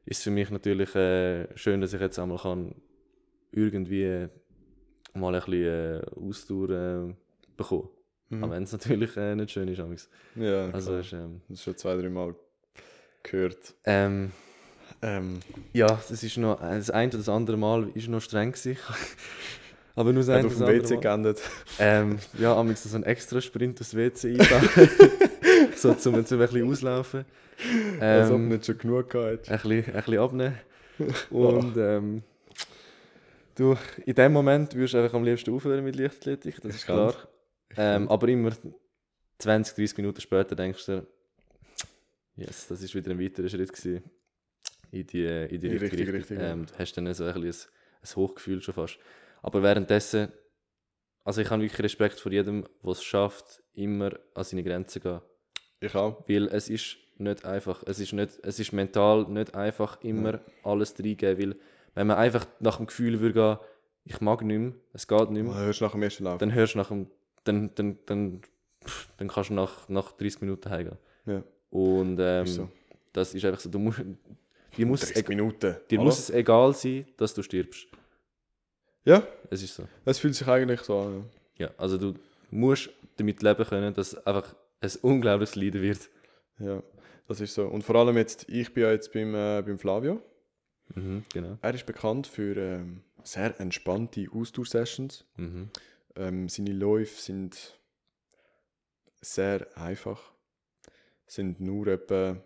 ist 0.05 0.19
es 0.19 0.23
für 0.25 0.31
mich 0.31 0.51
natürlich 0.51 0.95
äh, 0.95 1.47
schön, 1.57 1.81
dass 1.81 1.93
ich 1.93 2.01
jetzt 2.01 2.19
einmal 2.19 2.39
kann 2.39 2.75
irgendwie 3.51 4.29
mal 5.15 5.35
ein 5.35 5.41
bisschen 5.45 5.65
äh, 5.65 6.03
Ausdauer 6.17 6.71
äh, 6.71 7.15
bekommen. 7.57 7.89
Mhm. 8.31 8.45
Auch 8.45 8.51
wenn 8.51 8.63
es 8.63 8.73
natürlich 8.73 9.17
äh, 9.17 9.35
nicht 9.35 9.51
schön 9.51 9.69
ist. 9.69 9.81
amigs. 9.81 10.09
Ja, 10.37 10.71
Also 10.71 10.97
ist, 10.97 11.13
ähm, 11.13 11.43
das 11.49 11.63
schon 11.63 11.77
zwei, 11.77 11.97
drei 11.97 12.09
Mal 12.09 12.35
gehört. 13.23 13.75
ähm, 13.85 14.33
Ähm, 15.05 15.41
ja, 15.73 15.87
das 15.87 16.23
ist 16.23 16.37
noch, 16.37 16.61
das 16.61 16.91
eine 16.91 17.09
oder 17.09 17.19
das 17.19 17.29
andere 17.29 17.57
Mal 17.57 17.89
ist 17.95 18.09
noch 18.09 18.21
streng 18.21 18.53
gewesen. 18.53 18.79
Aber 19.95 20.13
nur 20.13 20.25
das 20.25 20.45
auf 20.45 20.57
oder 20.57 20.69
WC 20.69 20.95
Mal. 20.95 21.01
geendet. 21.01 21.41
Ähm, 21.79 22.19
ja, 22.39 22.57
amigs 22.57 22.85
so 22.85 22.97
ein 22.97 23.03
extra 23.03 23.41
Sprint 23.41 23.81
aufs 23.81 23.95
WC 23.95 24.31
einbauen. 24.39 24.89
so 25.77 25.93
zum, 25.95 26.25
zum 26.25 26.41
ein 26.41 26.47
bisschen 26.47 26.71
auslaufen. 26.71 27.25
als 28.01 28.31
ob 28.31 28.37
Ähm, 28.37 28.49
nicht 28.49 28.65
schon 28.67 28.79
genug 28.79 29.11
gehabt 29.11 29.51
ein 29.51 29.59
bisschen, 29.61 29.87
ein 29.87 29.93
bisschen 29.93 30.19
abnehmen. 30.19 30.59
Und 31.31 31.77
ähm, 31.77 32.23
du, 33.57 33.77
in 34.07 34.15
dem 34.15 34.33
Moment 34.33 34.75
würdest 34.75 34.95
du 34.95 34.99
einfach 34.99 35.15
am 35.15 35.25
liebsten 35.25 35.53
aufhören 35.53 35.85
mit 35.85 35.97
Leichtathletik, 35.97 36.61
das 36.63 36.77
ist 36.77 36.85
klar. 36.85 37.15
Ähm, 37.77 38.09
aber 38.09 38.29
immer 38.29 38.53
20, 39.39 39.75
30 39.75 39.97
Minuten 39.99 40.21
später 40.21 40.55
denkst 40.55 40.87
du 40.87 41.07
yes, 42.37 42.69
das 42.69 42.83
ist 42.83 42.95
wieder 42.95 43.11
ein 43.11 43.21
weiterer 43.21 43.49
Schritt 43.49 43.73
gewesen 43.73 44.03
in 44.91 45.07
die, 45.07 45.25
in 45.27 45.61
die 45.61 45.67
In 45.69 45.79
richtige 45.79 45.83
richtige 45.83 46.13
Richtung. 46.13 46.37
Ja. 46.39 46.53
Ähm, 46.53 46.67
du 46.67 46.79
hast 46.79 46.93
dann 46.95 47.13
so 47.15 47.25
ein, 47.25 47.35
ein, 47.35 47.45
ein 47.45 48.17
Hochgefühl 48.17 48.61
schon 48.63 48.75
fast. 48.75 48.99
Aber 49.43 49.63
währenddessen, 49.63 50.31
also 51.25 51.41
ich 51.41 51.51
habe 51.51 51.63
wirklich 51.63 51.83
Respekt 51.83 52.21
vor 52.21 52.31
jedem, 52.33 52.67
der 52.83 52.91
es 52.93 53.03
schafft, 53.03 53.63
immer 53.75 54.13
an 54.35 54.45
seine 54.45 54.63
Grenzen 54.63 54.91
zu 54.91 55.01
gehen. 55.01 55.21
Ich 55.81 55.95
auch. 55.95 56.29
Weil 56.29 56.49
es 56.49 56.69
ist 56.69 56.97
nicht 57.19 57.45
einfach. 57.45 57.83
Es 57.87 57.99
ist, 57.99 58.13
nicht, 58.13 58.39
es 58.43 58.59
ist 58.59 58.73
mental 58.73 59.25
nicht 59.29 59.55
einfach, 59.55 60.01
immer 60.03 60.41
alles 60.63 60.95
reingeben. 60.99 61.39
Weil 61.39 61.57
wenn 61.95 62.07
man 62.07 62.19
einfach 62.19 62.47
nach 62.61 62.77
dem 62.77 62.87
Gefühl 62.87 63.21
würde 63.21 63.35
gehen, 63.35 63.69
ich 64.05 64.21
mag 64.21 64.43
nicht 64.43 64.59
mehr, 64.59 64.73
es 64.93 65.07
geht 65.07 65.31
nicht 65.31 65.47
Dann 65.47 65.55
mehr, 65.55 65.65
hörst 65.65 65.81
du 65.81 65.85
nach 65.85 65.93
dem 65.93 66.03
ersten 66.03 66.25
Lauf. 66.25 66.39
dann 66.39 66.53
hörst 66.53 66.75
du 66.75 66.79
nach 66.79 66.89
dem, 66.89 67.11
dann, 67.45 67.75
dann, 67.75 67.99
dann, 68.07 68.41
pff, 68.85 69.09
dann 69.17 69.29
kannst 69.29 69.51
du 69.51 69.55
nach, 69.55 69.89
nach 69.89 70.13
30 70.13 70.41
Minuten 70.41 70.71
heimgehen. 70.71 70.99
Ja. 71.27 71.43
Und 71.73 72.19
ähm, 72.21 72.45
Ist 72.45 72.55
so. 72.57 72.69
das 73.13 73.35
ist 73.35 73.45
einfach 73.45 73.59
so, 73.61 73.69
du 73.71 73.79
musst, 73.79 74.01
dir, 74.77 74.87
muss 74.87 75.03
es, 75.03 75.09
30 75.09 75.23
eg- 75.23 75.29
Minuten. 75.31 75.77
dir 75.91 75.99
Hallo? 75.99 76.05
muss 76.05 76.19
es 76.19 76.31
egal 76.31 76.75
sein, 76.75 77.07
dass 77.17 77.33
du 77.35 77.43
stirbst. 77.43 77.87
Ja, 79.05 79.27
Es 79.51 79.63
ist 79.63 79.75
so. 79.75 79.89
es 80.05 80.19
fühlt 80.19 80.35
sich 80.35 80.47
eigentlich 80.47 80.83
so 80.83 80.99
an. 81.01 81.31
Ja, 81.57 81.71
also 81.79 81.97
du 81.99 82.15
musst 82.51 82.91
damit 83.17 83.43
leben 83.43 83.65
können, 83.65 83.93
dass 83.95 84.15
einfach 84.27 84.55
ein 84.81 84.91
unglaubliches 85.03 85.57
Leiden 85.57 85.81
wird. 85.83 86.09
Ja. 86.59 86.75
ja, 86.77 86.83
das 87.27 87.41
ist 87.41 87.55
so. 87.55 87.67
Und 87.67 87.83
vor 87.83 87.97
allem 87.97 88.17
jetzt, 88.19 88.49
ich 88.49 88.73
bin 88.75 88.85
ja 88.85 88.93
jetzt 88.93 89.13
beim, 89.13 89.35
äh, 89.35 89.63
beim 89.65 89.79
Flavio. 89.79 90.21
Mhm, 90.95 91.25
genau. 91.33 91.57
Er 91.63 91.75
ist 91.75 91.87
bekannt 91.87 92.27
für 92.27 92.55
ähm, 92.57 93.03
sehr 93.23 93.59
entspannte 93.61 94.27
Ausdauer-Sessions. 94.31 95.25
Mhm. 95.37 95.71
Ähm, 96.17 96.49
seine 96.51 96.73
Läufe 96.73 97.19
sind 97.21 97.79
sehr 99.23 99.67
einfach. 99.77 100.32
Sind 101.33 101.61
nur 101.61 101.87
etwa. 101.87 102.37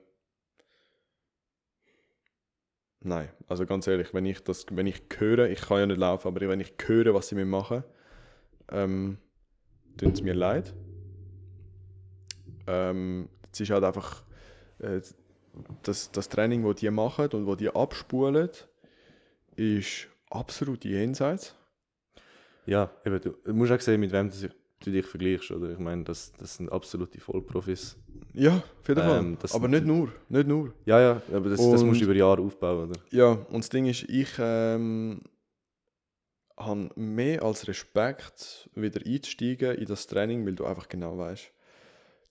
Nein, 3.00 3.28
also 3.48 3.66
ganz 3.66 3.88
ehrlich, 3.88 4.14
wenn 4.14 4.24
ich 4.26 4.44
das, 4.44 4.64
wenn 4.70 4.86
ich 4.86 5.02
höre, 5.18 5.50
ich 5.50 5.60
kann 5.60 5.78
ja 5.80 5.86
nicht 5.86 5.98
laufen, 5.98 6.28
aber 6.28 6.48
wenn 6.48 6.60
ich 6.60 6.72
höre, 6.86 7.12
was 7.12 7.26
sie 7.26 7.34
mir 7.34 7.46
machen, 7.46 7.82
ähm, 8.70 9.18
tut 9.96 10.14
es 10.14 10.22
mir 10.22 10.34
leid. 10.34 10.72
Ähm, 12.68 13.28
es 13.52 13.58
ist 13.58 13.70
halt 13.70 13.82
einfach 13.82 14.22
äh, 14.78 15.00
das, 15.82 16.12
das 16.12 16.28
Training, 16.28 16.62
das 16.62 16.76
die 16.76 16.88
machen 16.88 17.26
und 17.32 17.44
wo 17.44 17.56
die 17.56 17.74
abspulen, 17.74 18.50
ist 19.56 20.06
absolut 20.30 20.84
jenseits. 20.84 21.56
Ja, 22.66 22.92
eben, 23.04 23.20
du, 23.20 23.52
musst 23.52 23.72
auch 23.72 23.80
sehen, 23.80 23.98
mit 23.98 24.12
wem 24.12 24.30
du 24.30 24.90
dich 24.92 25.06
vergleichst. 25.06 25.50
Oder? 25.50 25.72
Ich 25.72 25.78
meine, 25.80 26.04
das, 26.04 26.32
das 26.34 26.56
sind 26.56 26.70
absolute 26.70 27.18
Vollprofis. 27.18 27.96
Ja, 28.36 28.56
auf 28.56 28.88
jeden 28.88 29.00
Fall. 29.00 29.18
Ähm, 29.18 29.38
aber 29.50 29.68
nicht 29.68 29.86
nur, 29.86 30.12
nicht 30.28 30.46
nur. 30.46 30.74
Ja, 30.84 31.00
ja, 31.00 31.22
aber 31.32 31.48
das, 31.48 31.58
das 31.58 31.82
musst 31.82 32.00
du 32.00 32.04
über 32.04 32.14
Jahre 32.14 32.42
aufbauen. 32.42 32.90
Oder? 32.90 33.00
Ja, 33.10 33.32
und 33.32 33.64
das 33.64 33.70
Ding 33.70 33.86
ist, 33.86 34.02
ich 34.10 34.28
ähm, 34.38 35.22
habe 36.58 36.90
mehr 36.96 37.42
als 37.42 37.66
Respekt, 37.66 38.68
wieder 38.74 39.00
einzusteigen 39.06 39.76
in 39.76 39.86
das 39.86 40.06
Training, 40.06 40.44
weil 40.44 40.54
du 40.54 40.66
einfach 40.66 40.88
genau 40.88 41.16
weißt, 41.16 41.50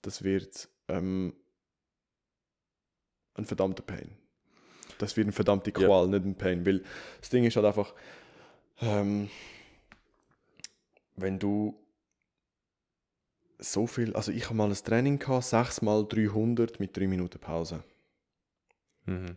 das 0.03 0.23
wird 0.23 0.69
ähm, 0.89 1.33
ein 3.33 3.45
verdammter 3.45 3.81
Pain. 3.81 4.11
Das 4.99 5.17
wird 5.17 5.25
eine 5.25 5.33
verdammte 5.33 5.71
Ja. 5.71 5.87
Qual, 5.87 6.07
nicht 6.07 6.23
ein 6.23 6.35
Pain. 6.35 6.65
Weil 6.67 6.83
das 7.19 7.31
Ding 7.31 7.45
ist 7.45 7.55
halt 7.55 7.65
einfach, 7.65 7.95
ähm, 8.79 9.27
wenn 11.15 11.39
du 11.39 11.75
so 13.59 13.87
viel, 13.87 14.13
also 14.15 14.31
ich 14.31 14.45
habe 14.45 14.55
mal 14.55 14.69
ein 14.69 14.73
Training 14.75 15.19
gehabt, 15.19 15.45
6 15.45 15.81
mal 15.81 16.05
300 16.07 16.79
mit 16.79 16.95
3 16.97 17.07
Minuten 17.07 17.39
Pause. 17.39 17.83
Mhm. 19.05 19.35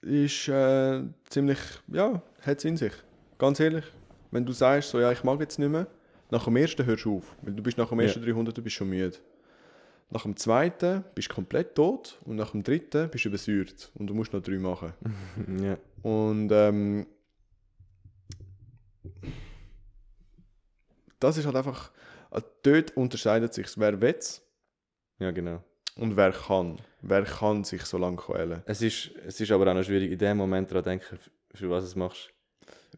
ist 0.00 0.48
äh, 0.48 1.02
ziemlich, 1.28 1.58
ja, 1.88 2.22
hat 2.42 2.58
es 2.58 2.64
in 2.64 2.76
sich. 2.76 2.92
Ganz 3.38 3.60
ehrlich. 3.60 3.84
Wenn 4.30 4.44
du 4.46 4.52
sagst, 4.52 4.90
so, 4.90 4.98
ja, 5.00 5.12
ich 5.12 5.22
mag 5.24 5.38
jetzt 5.40 5.58
nicht 5.58 5.68
mehr, 5.68 5.86
nach 6.30 6.44
dem 6.44 6.56
ersten 6.56 6.84
hörst 6.86 7.04
du 7.04 7.18
auf. 7.18 7.36
Weil 7.42 7.52
du 7.54 7.62
bist 7.62 7.76
nach 7.78 7.88
dem 7.90 8.00
Ja. 8.00 8.06
ersten 8.06 8.22
300 8.22 8.56
du 8.56 8.62
bist 8.62 8.76
schon 8.76 8.88
müde. 8.88 9.16
Nach 10.10 10.22
dem 10.22 10.36
zweiten 10.36 11.04
bist 11.14 11.30
du 11.30 11.34
komplett 11.34 11.74
tot 11.74 12.18
und 12.24 12.36
nach 12.36 12.50
dem 12.50 12.62
dritten 12.62 13.08
bist 13.10 13.24
du 13.24 13.28
übersäuert 13.28 13.92
und 13.94 14.06
du 14.08 14.14
musst 14.14 14.32
noch 14.32 14.42
drei 14.42 14.58
machen. 14.58 14.92
ja. 15.62 15.76
Und 16.02 16.50
ähm, 16.52 17.06
das 21.20 21.36
ist 21.36 21.46
halt 21.46 21.56
einfach, 21.56 21.92
dort 22.62 22.96
unterscheidet 22.96 23.52
sich, 23.54 23.66
wer 23.76 24.00
will 24.00 24.18
ja, 25.18 25.30
genau. 25.30 25.62
und 25.96 26.16
wer 26.16 26.32
kann. 26.32 26.78
Wer 27.02 27.24
kann 27.24 27.64
sich 27.64 27.82
so 27.84 27.98
lange 27.98 28.16
quälen. 28.16 28.62
Es 28.66 28.80
ist, 28.82 29.10
es 29.26 29.40
ist 29.40 29.50
aber 29.50 29.68
auch 29.70 29.74
noch 29.74 29.82
schwierig, 29.82 30.10
in 30.12 30.18
dem 30.18 30.36
Moment 30.36 30.70
daran 30.70 30.84
zu 30.84 30.90
denken, 30.90 31.18
für 31.54 31.70
was 31.70 31.84
du 31.84 31.88
es 31.88 31.96
machst. 31.96 32.30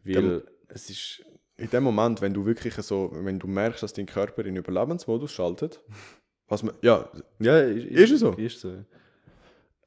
Weil 0.03 0.13
Dem- 0.13 0.43
es 0.67 0.89
ist. 0.89 1.23
in 1.57 1.69
dem 1.69 1.83
Moment, 1.83 2.21
wenn 2.21 2.33
du 2.33 2.45
wirklich 2.45 2.73
so, 2.75 3.09
wenn 3.13 3.39
du 3.39 3.47
merkst, 3.47 3.81
dass 3.83 3.93
dein 3.93 4.05
Körper 4.05 4.45
in 4.45 4.55
Überlebensmodus 4.55 5.31
schaltet, 5.31 5.81
was 6.47 6.63
man, 6.63 6.75
ja, 6.81 7.09
Ja, 7.39 7.59
Ist 7.59 8.11
es 8.11 8.19
so? 8.19 8.31
Ist 8.33 8.59
so. 8.61 8.69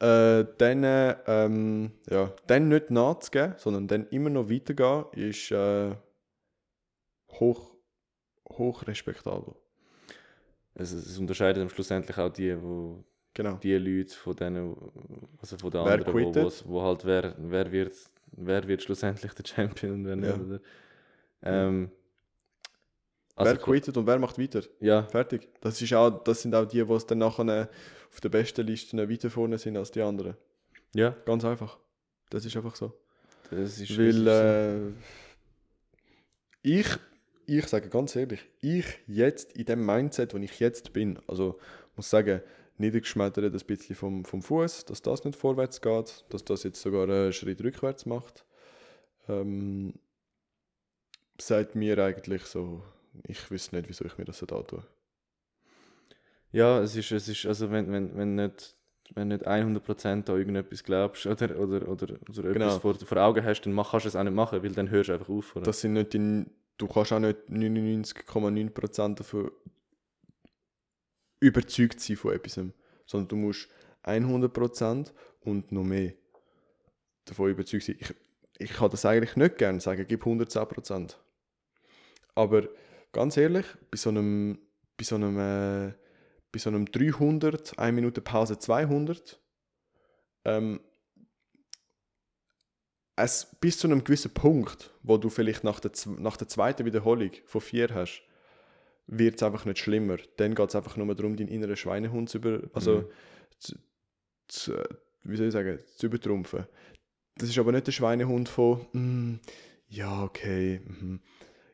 äh, 0.05 0.45
dann, 0.57 0.83
ähm, 1.27 1.91
ja, 2.09 2.33
dann 2.47 2.67
nicht 2.69 2.91
nachzugeben, 2.91 3.53
sondern 3.57 3.87
dann 3.87 4.07
immer 4.09 4.29
noch 4.29 4.49
weitergehen, 4.49 5.05
ist 5.13 5.51
äh, 5.51 5.95
hoch, 7.31 7.75
hoch 8.51 8.85
respektabel. 8.87 9.55
Es, 10.75 10.91
es 10.91 11.17
unterscheidet 11.17 11.61
am 11.61 11.69
schlussendlich 11.69 12.17
auch 12.17 12.29
die, 12.29 12.55
wo, 12.61 13.03
Genau. 13.33 13.55
die 13.57 13.75
Leute 13.75 14.15
von 14.15 14.35
denen, 14.35 14.75
also 15.39 15.57
von 15.57 15.71
den 15.71 15.85
Wer 15.85 15.91
anderen, 15.93 16.13
wo, 16.13 16.31
quittet? 16.31 16.63
wo, 16.65 16.73
wo 16.73 16.81
halt 16.83 17.05
wer, 17.05 17.35
wer 17.37 17.71
wird, 17.71 17.93
wer 18.31 18.67
wird 18.67 18.83
schlussendlich 18.83 19.33
der 19.33 19.45
Champion 19.45 19.93
und 19.93 20.05
wer 20.05 20.15
nicht. 20.15 20.29
Ja. 20.29 20.35
Oder? 20.35 20.59
Ähm, 21.43 21.91
also, 23.35 23.51
wer 23.53 23.57
quittet 23.59 23.95
und 23.95 24.05
wer 24.07 24.19
macht 24.19 24.37
weiter? 24.37 24.63
Ja, 24.81 25.03
Fertig. 25.03 25.47
Das, 25.61 25.81
ist 25.81 25.93
auch, 25.93 26.09
das 26.23 26.41
sind 26.41 26.53
auch 26.53 26.65
die, 26.65 26.83
die 26.83 26.97
dann 27.07 27.17
nachher 27.19 27.69
auf 28.11 28.19
der 28.21 28.29
besten 28.29 28.65
Liste 28.67 29.09
weiter 29.09 29.29
vorne 29.29 29.57
sind 29.57 29.77
als 29.77 29.91
die 29.91 30.01
anderen. 30.01 30.35
ja, 30.93 31.11
Ganz 31.25 31.45
einfach. 31.45 31.77
Das 32.29 32.43
ist 32.45 32.55
einfach 32.57 32.75
so. 32.75 32.93
das 33.49 33.79
ist, 33.79 33.97
Weil 33.97 34.27
äh, 34.27 34.91
ich, 36.61 36.87
ich 37.57 37.67
sage 37.67 37.89
ganz 37.89 38.15
ehrlich, 38.15 38.47
ich 38.61 38.85
jetzt 39.07 39.53
in 39.53 39.65
dem 39.65 39.85
Mindset, 39.85 40.33
wo 40.33 40.37
ich 40.37 40.59
jetzt 40.59 40.93
bin, 40.93 41.19
also 41.27 41.59
muss 41.95 42.09
sagen, 42.09 42.41
niedergeschmettert 42.77 43.53
ein 43.53 43.67
bisschen 43.67 43.95
vom, 43.95 44.23
vom 44.25 44.41
Fuß, 44.41 44.85
dass 44.85 45.01
das 45.01 45.25
nicht 45.25 45.37
vorwärts 45.37 45.81
geht, 45.81 46.25
dass 46.29 46.45
das 46.45 46.63
jetzt 46.63 46.81
sogar 46.81 47.03
einen 47.03 47.33
Schritt 47.33 47.61
rückwärts 47.63 48.05
macht, 48.05 48.45
ähm, 49.27 49.93
sagt 51.39 51.75
mir 51.75 51.97
eigentlich 51.99 52.43
so, 52.43 52.83
ich 53.27 53.49
wüsste 53.51 53.75
nicht, 53.75 53.89
wieso 53.89 54.05
ich 54.05 54.17
mir 54.17 54.25
das 54.25 54.39
da 54.39 54.61
tue. 54.63 54.83
Ja, 56.51 56.81
es 56.81 56.95
ist, 56.95 57.11
es 57.11 57.27
ist 57.27 57.45
also 57.45 57.69
wenn, 57.71 57.91
wenn, 57.91 58.17
wenn 58.17 58.35
nicht 58.35 58.75
wenn 59.15 59.29
nicht 59.29 59.47
100% 59.47 60.07
an 60.07 60.37
irgendetwas 60.37 60.83
glaubst 60.83 61.25
oder, 61.25 61.59
oder, 61.59 61.87
oder, 61.87 62.15
oder 62.29 62.53
Genau. 62.53 62.65
etwas 62.65 62.77
vor, 62.77 62.95
vor 62.95 63.17
Augen 63.17 63.43
hast, 63.43 63.61
dann 63.61 63.73
mach, 63.73 63.91
kannst 63.91 64.05
du 64.05 64.09
es 64.09 64.15
auch 64.15 64.23
nicht 64.23 64.35
machen, 64.35 64.61
weil 64.61 64.71
dann 64.71 64.89
hörst 64.89 65.09
du 65.09 65.13
einfach 65.13 65.29
auf. 65.29 65.55
Oder? 65.55 65.65
Das 65.65 65.81
sind 65.81 65.93
nicht 65.93 66.13
die, 66.13 66.45
du 66.79 66.87
kannst 66.87 67.13
auch 67.13 67.19
nicht 67.19 67.37
99,9% 67.49 69.15
davon 69.15 69.51
überzeugt 71.39 72.01
sein 72.01 72.17
von 72.17 72.33
etwas, 72.33 72.59
sondern 73.05 73.27
du 73.27 73.35
musst 73.35 73.69
100% 74.03 75.11
und 75.41 75.71
noch 75.71 75.83
mehr 75.83 76.13
davon 77.25 77.51
überzeugt 77.51 77.83
sein. 77.83 77.97
Ich, 77.99 78.15
ich 78.57 78.73
kann 78.73 78.89
das 78.89 79.05
eigentlich 79.05 79.35
nicht 79.35 79.59
gerne 79.59 79.79
sagen, 79.79 80.05
gib 80.07 80.25
110%. 80.25 81.15
Aber 82.33 82.67
ganz 83.11 83.37
ehrlich, 83.37 83.65
bei 83.91 83.97
so 83.97 84.09
einem 84.09 84.59
bei 84.99 85.05
so 85.05 85.15
einem, 85.15 85.39
äh, 85.39 85.93
bei 86.51 86.59
so 86.59 86.69
einem 86.69 86.85
300, 86.85 87.79
1 87.79 87.95
Minute 87.95 88.21
Pause 88.21 88.59
200, 88.59 89.39
ähm, 90.45 90.81
es, 93.23 93.47
bis 93.59 93.77
zu 93.77 93.87
einem 93.87 94.03
gewissen 94.03 94.33
Punkt, 94.33 94.91
wo 95.03 95.17
du 95.17 95.29
vielleicht 95.29 95.63
nach 95.63 95.79
der, 95.79 95.91
nach 96.17 96.37
der 96.37 96.47
zweiten 96.47 96.85
Wiederholung 96.85 97.31
von 97.45 97.61
vier 97.61 97.89
hast, 97.93 98.23
wird 99.07 99.35
es 99.37 99.43
einfach 99.43 99.65
nicht 99.65 99.79
schlimmer. 99.79 100.17
Dann 100.37 100.53
geht 100.55 100.69
es 100.69 100.75
einfach 100.75 100.95
nur 100.97 101.13
darum, 101.15 101.35
deinen 101.35 101.47
inneren 101.49 101.75
Schweinehund 101.75 102.29
zu 102.29 102.37
über, 102.37 102.61
also 102.73 102.97
Mhm. 102.99 103.05
zu, 103.59 103.75
zu, 104.47 104.73
wie 105.23 105.35
soll 105.37 105.47
ich 105.47 105.53
sagen, 105.53 105.79
zu 105.97 106.05
übertrumpfen. 106.05 106.65
Das 107.35 107.49
ist 107.49 107.57
aber 107.57 107.71
nicht 107.71 107.87
der 107.87 107.91
Schweinehund 107.93 108.49
von, 108.49 108.85
«Mm, 108.93 109.39
ja, 109.87 110.23
okay, 110.23 110.81
mhm, 110.85 111.21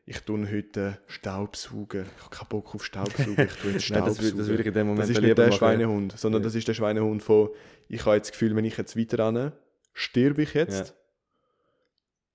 ich 0.06 0.20
tue 0.20 0.48
heute 0.50 0.98
Staubsaugen. 1.08 2.06
Ich 2.16 2.22
habe 2.24 2.36
keinen 2.36 2.48
Bock 2.48 2.74
auf 2.74 2.84
Staubsaugen, 2.84 3.36
ich 3.46 3.52
tue 3.54 3.70
jetzt 3.72 3.90
Nein, 3.90 4.04
das, 4.04 4.14
Staubsaugen. 4.16 4.38
das 4.38 4.46
würde 4.48 4.62
ich 4.62 4.68
in 4.68 4.74
dem 4.74 4.86
Moment 4.86 5.02
Das 5.02 5.10
ist 5.10 5.20
nicht 5.20 5.36
der 5.36 5.46
machen. 5.48 5.58
Schweinehund, 5.58 6.18
sondern 6.18 6.42
Ja. 6.42 6.44
das 6.44 6.54
ist 6.54 6.68
der 6.68 6.74
Schweinehund 6.74 7.22
von, 7.22 7.50
ich 7.88 8.04
habe 8.06 8.16
jetzt 8.16 8.28
das 8.28 8.32
Gefühl, 8.32 8.54
wenn 8.56 8.64
ich 8.64 8.76
jetzt 8.78 8.96
weiter 8.96 9.26
renne, 9.26 9.52
sterbe 9.92 10.42
ich 10.42 10.54
jetzt, 10.54 10.94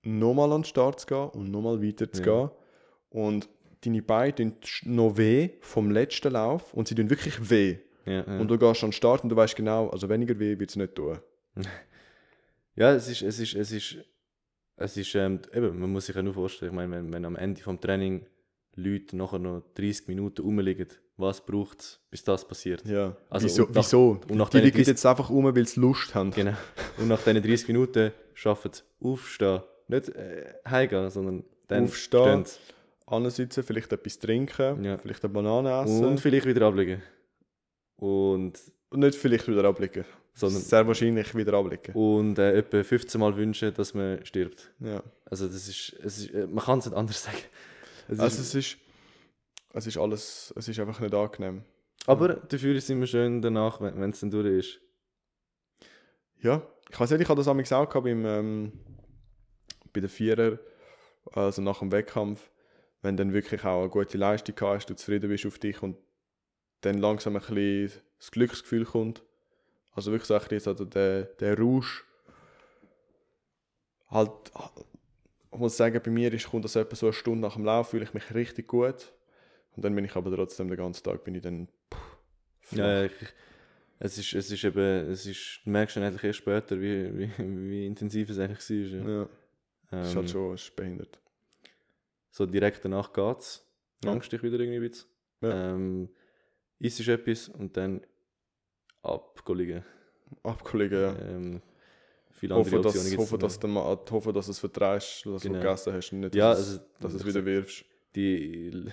nochmal 0.02 0.52
an 0.52 0.60
den 0.62 0.64
Start 0.64 1.00
zu 1.00 1.06
gehen 1.06 1.28
und 1.30 1.50
nochmal 1.50 1.82
weiter 1.82 2.10
zu 2.10 2.22
Ja. 2.22 2.46
gehen. 2.46 2.50
Und 3.10 3.48
deine 3.84 4.02
Beine 4.02 4.34
tun 4.34 4.54
noch 4.84 5.16
weh 5.16 5.50
vom 5.60 5.90
letzten 5.90 6.32
Lauf 6.32 6.72
und 6.74 6.88
sie 6.88 6.94
tun 6.94 7.10
wirklich 7.10 7.50
weh. 7.50 7.78
Ja, 8.06 8.24
ja. 8.26 8.38
Und 8.40 8.48
du 8.48 8.58
gehst 8.58 8.82
an 8.82 8.88
den 8.88 8.92
Start 8.94 9.22
und 9.22 9.28
du 9.30 9.36
weißt 9.36 9.54
genau, 9.56 9.88
also 9.90 10.08
weniger 10.08 10.38
weh 10.38 10.58
wird 10.58 10.70
es 10.70 10.76
nicht 10.76 10.94
tun. 10.94 11.18
Ja, 12.74 12.92
es 12.94 13.06
ist, 13.08 13.20
es 13.22 13.38
ist, 13.38 13.54
es 13.54 13.70
ist, 13.70 13.96
es 14.76 14.96
ist, 14.96 15.14
ähm, 15.14 15.40
eben, 15.52 15.78
man 15.78 15.92
muss 15.92 16.06
sich 16.06 16.16
ja 16.16 16.22
nur 16.22 16.32
vorstellen, 16.32 16.72
ich 16.72 16.74
meine, 16.76 16.90
wenn, 16.96 17.12
wenn 17.12 17.24
am 17.26 17.36
Ende 17.36 17.60
vom 17.60 17.78
Training 17.78 18.24
Leute 18.76 19.14
nachher 19.16 19.38
noch 19.38 19.62
30 19.74 20.08
Minuten 20.08 20.40
rumliegen, 20.40 20.88
was 21.18 21.44
braucht 21.44 21.80
es, 21.80 22.00
bis 22.10 22.24
das 22.24 22.48
passiert? 22.48 22.82
Ja. 22.86 23.14
Also, 23.28 23.44
wieso? 23.46 23.62
und 23.66 23.74
nach- 23.74 23.84
wieso? 23.84 24.20
und 24.30 24.36
nach 24.38 24.48
die 24.48 24.56
liegen 24.58 24.70
30 24.78 24.86
jetzt 24.86 25.04
einfach 25.04 25.28
um, 25.28 25.44
weil 25.54 25.66
sie 25.68 25.80
Lust 25.80 26.14
haben. 26.14 26.30
Genau. 26.30 26.54
Und 26.96 27.08
nach 27.08 27.22
diesen 27.22 27.42
30 27.42 27.68
Minuten 27.68 28.12
schaffen 28.32 28.70
sie 28.72 28.82
aufstehen. 29.06 29.60
Nicht 29.92 30.08
äh, 30.10 30.54
heimgehen, 30.68 31.10
sondern 31.10 31.44
dann 31.68 31.84
Aufstehen. 31.84 32.44
Ansitzen, 33.06 33.62
vielleicht 33.62 33.92
etwas 33.92 34.18
trinken, 34.18 34.82
Ja. 34.84 34.96
vielleicht 34.98 35.22
eine 35.24 35.32
Banane 35.32 35.82
essen. 35.84 36.04
Und 36.04 36.18
vielleicht 36.20 36.46
wieder 36.46 36.66
ablegen. 36.66 37.02
Und, 37.96 38.54
Und 38.90 39.00
nicht 39.00 39.14
vielleicht 39.16 39.46
wieder 39.48 39.64
ablegen, 39.64 40.04
sondern, 40.34 40.60
sehr 40.62 40.86
wahrscheinlich 40.86 41.34
wieder 41.34 41.54
ablegen. 41.54 41.92
und 41.94 42.38
äh, 42.38 42.56
etwa 42.58 42.82
15 42.82 43.20
Mal 43.20 43.36
wünschen, 43.36 43.72
dass 43.74 43.94
man 43.94 44.24
stirbt. 44.24 44.72
Ja. 44.80 45.02
Also 45.26 45.46
das 45.46 45.68
ist, 45.68 45.94
es 46.02 46.18
ist 46.18 46.30
äh, 46.34 46.46
man 46.46 46.64
kann 46.64 46.78
es 46.78 46.86
nicht 46.86 46.96
anders 46.96 47.22
sagen. 47.24 47.36
Es 48.08 48.18
Also 48.18 48.40
ist, 48.40 48.48
es 48.48 48.54
ist, 48.54 48.76
es 49.74 49.86
ist 49.86 49.96
alles, 49.98 50.52
es 50.56 50.68
ist 50.68 50.78
einfach 50.80 51.00
nicht 51.00 51.14
angenehm. 51.14 51.62
aber 52.06 52.28
dafür 52.34 52.74
ist 52.74 52.84
es 52.84 52.90
immer 52.90 53.06
schön 53.06 53.40
danach, 53.42 53.80
wenn 53.80 54.10
es 54.10 54.20
dann 54.20 54.30
durch 54.30 54.46
ist. 54.46 54.80
Ja, 56.40 56.62
ich 56.90 56.98
weiß 56.98 57.10
nicht, 57.12 57.20
ich 57.22 57.28
habe 57.28 57.38
das 57.38 57.48
amigs 57.48 57.72
auch 57.72 57.88
gehabt 57.88 58.04
beim, 58.04 58.24
ähm, 58.26 58.72
bei 59.92 60.00
den 60.00 60.08
Vierer, 60.08 60.58
also 61.32 61.62
nach 61.62 61.80
dem 61.80 61.92
Wettkampf, 61.92 62.50
wenn 63.02 63.16
dann 63.16 63.32
wirklich 63.32 63.64
auch 63.64 63.80
eine 63.80 63.90
gute 63.90 64.18
Leistung 64.18 64.54
hast, 64.60 64.86
du 64.86 64.94
zufrieden 64.94 65.28
bist 65.28 65.46
auf 65.46 65.58
dich 65.58 65.82
und 65.82 65.96
dann 66.82 66.98
langsam 66.98 67.36
ein 67.36 67.42
bisschen 67.42 68.02
das 68.18 68.30
Glücksgefühl 68.30 68.84
kommt. 68.84 69.22
Also 69.92 70.10
wirklich 70.10 70.26
so 70.26 70.34
ein 70.34 70.40
bisschen 70.48 70.76
so 70.76 70.84
der, 70.84 71.24
der 71.24 71.58
Rausch. 71.58 72.04
Halt, 74.08 74.30
ich 75.52 75.58
muss 75.58 75.76
sagen, 75.76 76.00
bei 76.02 76.10
mir 76.10 76.32
ist, 76.32 76.48
kommt 76.48 76.64
das 76.64 76.76
etwa 76.76 76.96
so 76.96 77.06
eine 77.06 77.12
Stunde 77.12 77.40
nach 77.40 77.54
dem 77.54 77.64
Lauf, 77.64 77.90
fühle 77.90 78.04
ich 78.04 78.14
mich 78.14 78.34
richtig 78.34 78.68
gut. 78.68 79.12
Und 79.74 79.84
dann 79.84 79.94
bin 79.94 80.04
ich 80.04 80.14
aber 80.16 80.34
trotzdem 80.34 80.68
den 80.68 80.76
ganzen 80.76 81.02
Tag, 81.02 81.24
bin 81.24 81.34
ich 81.34 81.42
dann 81.42 81.68
flach. 82.60 82.78
Ja, 82.78 83.04
ich, 83.04 83.12
es 83.98 84.18
ist, 84.18 84.32
es 84.34 84.50
ist 84.50 84.64
eben, 84.64 85.10
es 85.10 85.26
ist, 85.26 85.60
du 85.64 85.70
merkst 85.70 85.96
dann 85.96 86.02
eigentlich 86.04 86.24
erst 86.24 86.40
später, 86.40 86.80
wie, 86.80 87.16
wie, 87.16 87.30
wie 87.38 87.86
intensiv 87.86 88.30
es 88.30 88.38
eigentlich 88.38 88.92
war. 88.92 89.08
Ja. 89.08 89.20
ja. 89.20 89.28
Das 89.92 90.08
ist 90.08 90.12
Ähm, 90.12 90.18
halt 90.18 90.30
schon 90.30 90.54
ist 90.54 90.74
behindert. 90.76 91.18
So 92.30 92.46
direkt 92.46 92.84
danach 92.84 93.12
geht 93.12 93.38
es. 93.38 93.64
Ja. 94.04 94.10
Langst 94.10 94.32
dich 94.32 94.42
wieder 94.42 94.58
irgendwie 94.58 94.78
ein 94.78 94.90
bisschen. 94.90 95.08
Ja. 95.42 95.74
Ähm, 95.74 96.08
isst 96.78 97.06
etwas 97.08 97.48
und 97.48 97.76
dann 97.76 98.00
ab 99.02 99.42
liegen. 99.54 99.84
Abkollegen, 100.42 101.00
ja. 101.00 101.16
Ähm, 101.18 101.62
viele 102.30 102.54
andere 102.54 102.70
Hoffe, 102.76 102.82
dass, 102.82 102.86
Optionen 102.96 103.10
gibt's 103.10 103.24
hoffe, 103.32 103.38
dass, 103.38 103.58
du 103.60 103.68
mal, 103.68 103.98
hoffe, 104.10 104.32
dass 104.32 104.46
du 104.46 104.52
es 104.52 104.58
vertreibst, 104.58 105.26
dass 105.26 105.42
Genau. 105.42 105.54
du 105.56 105.60
gegessen 105.60 105.92
hast 105.92 106.12
und 106.12 106.20
nicht, 106.20 106.34
Ja, 106.34 106.50
dass, 106.50 106.60
es- 106.60 106.66
also, 106.78 106.84
dass 107.00 107.12
du 107.12 107.18
es 107.18 107.26
wieder 107.26 107.44
wirfst. 107.44 107.84
Die 108.14 108.68
l- 108.68 108.92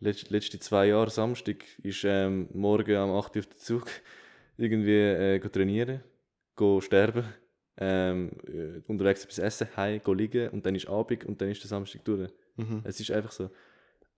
letz- 0.00 0.30
letzten 0.30 0.60
zwei 0.60 0.86
Jahre 0.88 1.10
Samstag 1.10 1.64
ist 1.82 2.04
ähm, 2.04 2.48
morgen 2.52 2.94
am 2.96 3.10
8 3.10 3.34
Uhr 3.36 3.40
auf 3.40 3.46
den 3.46 3.58
Zug 3.58 3.86
irgendwie 4.56 4.92
äh, 5.00 5.40
trainieren, 5.40 6.02
go 6.54 6.80
sterben, 6.80 7.24
ähm, 7.80 8.30
äh, 8.46 8.80
unterwegs 8.88 9.22
etwas 9.22 9.38
essen, 9.38 9.68
heim, 9.76 10.00
go 10.02 10.12
liegen 10.12 10.48
und 10.50 10.66
dann 10.66 10.74
ist 10.74 10.88
Abend 10.88 11.24
und 11.24 11.40
dann 11.40 11.48
ist 11.48 11.62
der 11.62 11.68
Samstag 11.68 12.04
durch. 12.04 12.30
Mhm. 12.56 12.82
Es 12.84 12.98
ist 12.98 13.10
einfach 13.10 13.32
so. 13.32 13.50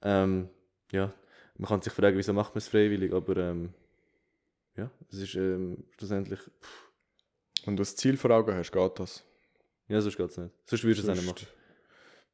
Ähm, 0.03 0.49
ja, 0.93 1.13
man 1.59 1.69
kann 1.69 1.83
sich 1.83 1.93
fragen, 1.93 2.17
wieso 2.17 2.33
macht 2.33 2.55
man 2.55 2.59
es 2.59 2.69
freiwillig, 2.69 3.13
aber 3.13 3.37
ähm, 3.37 3.75
ja, 4.77 4.91
es 5.11 5.19
ist 5.19 5.35
ähm, 5.35 5.85
schlussendlich, 5.99 6.41
Wenn 7.65 7.77
du 7.77 7.83
das 7.83 7.97
Ziel 7.97 8.17
vor 8.17 8.31
Augen 8.31 8.55
hast, 8.55 8.73
geht 8.73 8.99
das. 8.99 9.25
ja, 9.89 10.01
sonst 10.01 10.17
geht 10.17 10.31
es 10.31 10.39
nicht. 10.39 10.55
Sonst 10.65 10.85
würdest 10.85 11.07
du 11.07 11.13
es 11.13 11.19
auch 11.19 11.23
nicht 11.23 11.31
machen. 11.31 11.47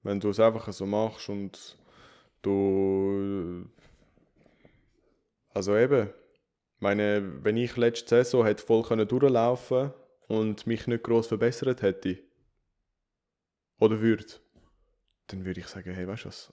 Wenn 0.04 0.20
du 0.20 0.30
es 0.30 0.38
einfach 0.38 0.72
so 0.72 0.86
machst 0.86 1.28
und 1.28 1.76
du. 2.42 3.66
Also 5.52 5.76
eben, 5.76 6.10
meine, 6.78 7.42
wenn 7.42 7.56
ich 7.56 7.76
letzte 7.76 8.08
Saison 8.22 8.44
hätte 8.44 8.62
voll 8.64 8.82
können 8.84 9.08
durchlaufen 9.08 9.92
und 10.28 10.66
mich 10.66 10.86
nicht 10.86 11.04
groß 11.04 11.26
verbessert 11.28 11.82
hätte, 11.82 12.18
oder 13.78 14.00
würde, 14.00 14.24
dann 15.28 15.44
würde 15.44 15.60
ich 15.60 15.66
sagen, 15.66 15.92
hey, 15.92 16.06
weißt 16.06 16.24
du 16.24 16.28
was, 16.28 16.52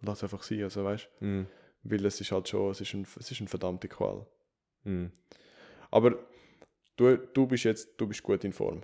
lass 0.00 0.22
einfach 0.22 0.42
sein, 0.42 0.62
also 0.62 0.84
weißt 0.84 1.08
Mhm. 1.20 1.46
weil 1.82 2.04
es 2.06 2.20
ist 2.20 2.32
halt 2.32 2.48
schon, 2.48 2.70
es 2.70 2.80
ist, 2.80 2.94
ein, 2.94 3.06
es 3.18 3.30
ist 3.30 3.40
eine 3.40 3.48
verdammte 3.48 3.88
Qual. 3.88 4.26
Mhm. 4.84 5.12
Aber 5.90 6.18
du, 6.96 7.16
du 7.16 7.46
bist 7.46 7.64
jetzt, 7.64 8.00
du 8.00 8.06
bist 8.06 8.22
gut 8.22 8.44
in 8.44 8.52
Form, 8.52 8.82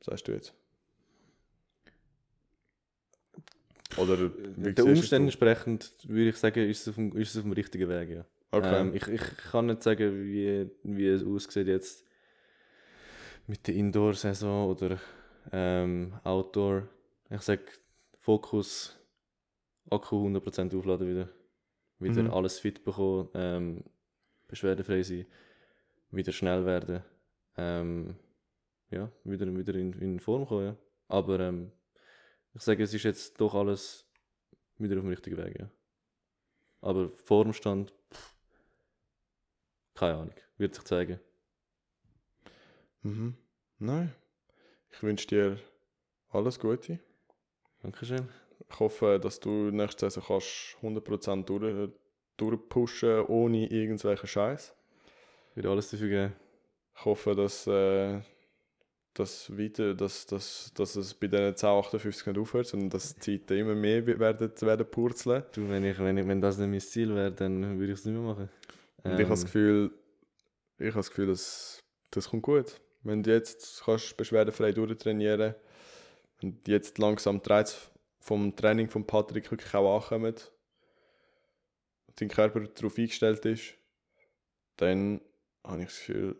sagst 0.00 0.26
du 0.28 0.32
jetzt. 0.32 0.54
Oder 3.96 4.28
Den 4.28 4.74
du 4.74 4.84
Umständen 4.84 5.28
du? 5.28 5.32
entsprechend 5.32 5.96
würde 6.08 6.30
ich 6.30 6.36
sagen, 6.36 6.68
ist 6.68 6.82
es 6.82 6.88
auf 6.88 6.94
dem, 6.96 7.16
ist 7.16 7.30
es 7.30 7.36
auf 7.36 7.42
dem 7.44 7.52
richtigen 7.52 7.88
Weg, 7.88 8.08
ja. 8.10 8.24
Okay. 8.50 8.80
Ähm, 8.80 8.94
ich, 8.94 9.06
ich 9.08 9.22
kann 9.50 9.66
nicht 9.66 9.82
sagen, 9.82 10.24
wie, 10.24 10.68
wie 10.82 11.06
es 11.08 11.24
aussieht 11.24 11.66
jetzt 11.66 12.04
mit 13.46 13.66
der 13.66 13.74
Indoor-Saison 13.74 14.68
oder 14.70 14.98
ähm, 15.52 16.14
Outdoor. 16.24 16.88
Ich 17.30 17.42
sage, 17.42 17.64
Fokus, 18.18 18.98
Akku 19.90 20.26
100% 20.28 20.76
aufladen 20.76 21.08
wieder. 21.08 21.28
Wieder 21.98 22.24
Mhm. 22.24 22.30
alles 22.32 22.58
fit 22.58 22.82
bekommen, 22.84 23.28
ähm, 23.34 23.84
beschwerdefrei 24.48 25.02
sein, 25.02 25.26
wieder 26.10 26.32
schnell 26.32 26.66
werden. 26.66 27.02
Ähm, 27.56 28.16
ja, 28.90 29.10
wieder, 29.24 29.46
wieder 29.56 29.74
in, 29.74 29.92
in 29.94 30.20
Form 30.20 30.46
kommen, 30.46 30.66
ja. 30.66 30.76
Aber 31.08 31.38
ähm, 31.40 31.70
ich 32.52 32.62
sage, 32.62 32.82
es 32.82 32.92
ist 32.92 33.04
jetzt 33.04 33.40
doch 33.40 33.54
alles 33.54 34.08
wieder 34.78 34.96
auf 34.96 35.02
dem 35.02 35.10
richtigen 35.10 35.36
Weg, 35.36 35.58
ja. 35.60 35.70
Aber 36.80 37.10
Formstand, 37.10 37.92
pff, 38.12 38.34
keine 39.94 40.14
Ahnung, 40.18 40.34
wird 40.58 40.74
sich 40.74 40.84
zeigen. 40.84 41.20
Mhm. 43.04 43.34
Nein. 43.78 44.12
Ich 44.90 45.02
wünsche 45.02 45.26
dir 45.26 45.58
alles 46.30 46.58
Gute. 46.58 46.98
Dankeschön. 47.82 48.28
Ich 48.70 48.80
hoffe, 48.80 49.20
dass 49.20 49.40
du 49.40 49.70
nächste 49.70 50.08
Saison 50.10 50.24
kannst 50.26 50.76
100% 50.82 51.44
durch, 51.44 51.90
durchpushen 52.36 53.26
ohne 53.26 53.70
irgendwelchen 53.70 54.26
Scheiß. 54.26 54.74
Wird 55.54 55.66
alles 55.66 55.90
dafür 55.90 56.08
geben. 56.08 56.32
Ich 56.96 57.04
hoffe, 57.04 57.34
dass, 57.34 57.66
äh, 57.66 58.20
dass, 59.12 59.56
weiter, 59.56 59.94
dass, 59.94 60.26
dass, 60.26 60.72
dass 60.74 60.96
es 60.96 61.12
bei 61.12 61.26
diesen 61.26 61.46
1058 61.46 62.26
nicht 62.26 62.38
aufhört, 62.38 62.66
sondern 62.66 62.90
dass 62.90 63.14
die 63.16 63.40
Zeiten 63.40 63.58
immer 63.58 63.74
mehr 63.74 64.06
werden, 64.06 64.50
werden 64.60 64.86
purzeln. 64.90 65.44
Du, 65.52 65.68
wenn, 65.68 65.84
ich, 65.84 65.98
wenn, 65.98 66.16
ich, 66.16 66.26
wenn 66.26 66.40
das 66.40 66.56
nicht 66.58 66.70
mein 66.70 66.80
Ziel 66.80 67.14
wäre, 67.14 67.32
dann 67.32 67.78
würde 67.78 67.92
ich 67.92 67.98
es 67.98 68.04
nicht 68.04 68.14
mehr 68.14 68.22
machen. 68.22 68.48
Und 69.02 69.12
ich 69.12 69.18
habe 69.20 69.28
das 69.28 69.40
Ähm, 69.40 69.46
Gefühl, 69.46 69.90
ich 70.78 70.86
habe 70.86 70.96
das 70.96 71.10
Gefühl, 71.10 71.26
dass 71.26 71.80
das 72.10 72.28
kommt 72.30 72.42
gut. 72.42 72.80
Wenn 73.04 73.22
du 73.22 73.32
jetzt 73.32 73.82
kannst 73.84 74.16
beschwerdefrei 74.16 74.72
durchtrainieren 74.72 75.54
und 76.42 76.66
jetzt 76.66 76.98
langsam 76.98 77.40
die 77.42 77.48
Reize 77.50 77.76
vom 78.18 78.56
Training 78.56 78.88
von 78.88 79.06
Patrick 79.06 79.50
wirklich 79.50 79.74
auch 79.74 80.02
ankommen, 80.02 80.34
und 82.06 82.20
dein 82.20 82.28
Körper 82.28 82.60
darauf 82.60 82.98
eingestellt 82.98 83.44
ist, 83.44 83.74
dann 84.76 85.20
habe 85.62 85.82
ich 85.82 85.88
das 85.88 85.98
Gefühl, 85.98 86.36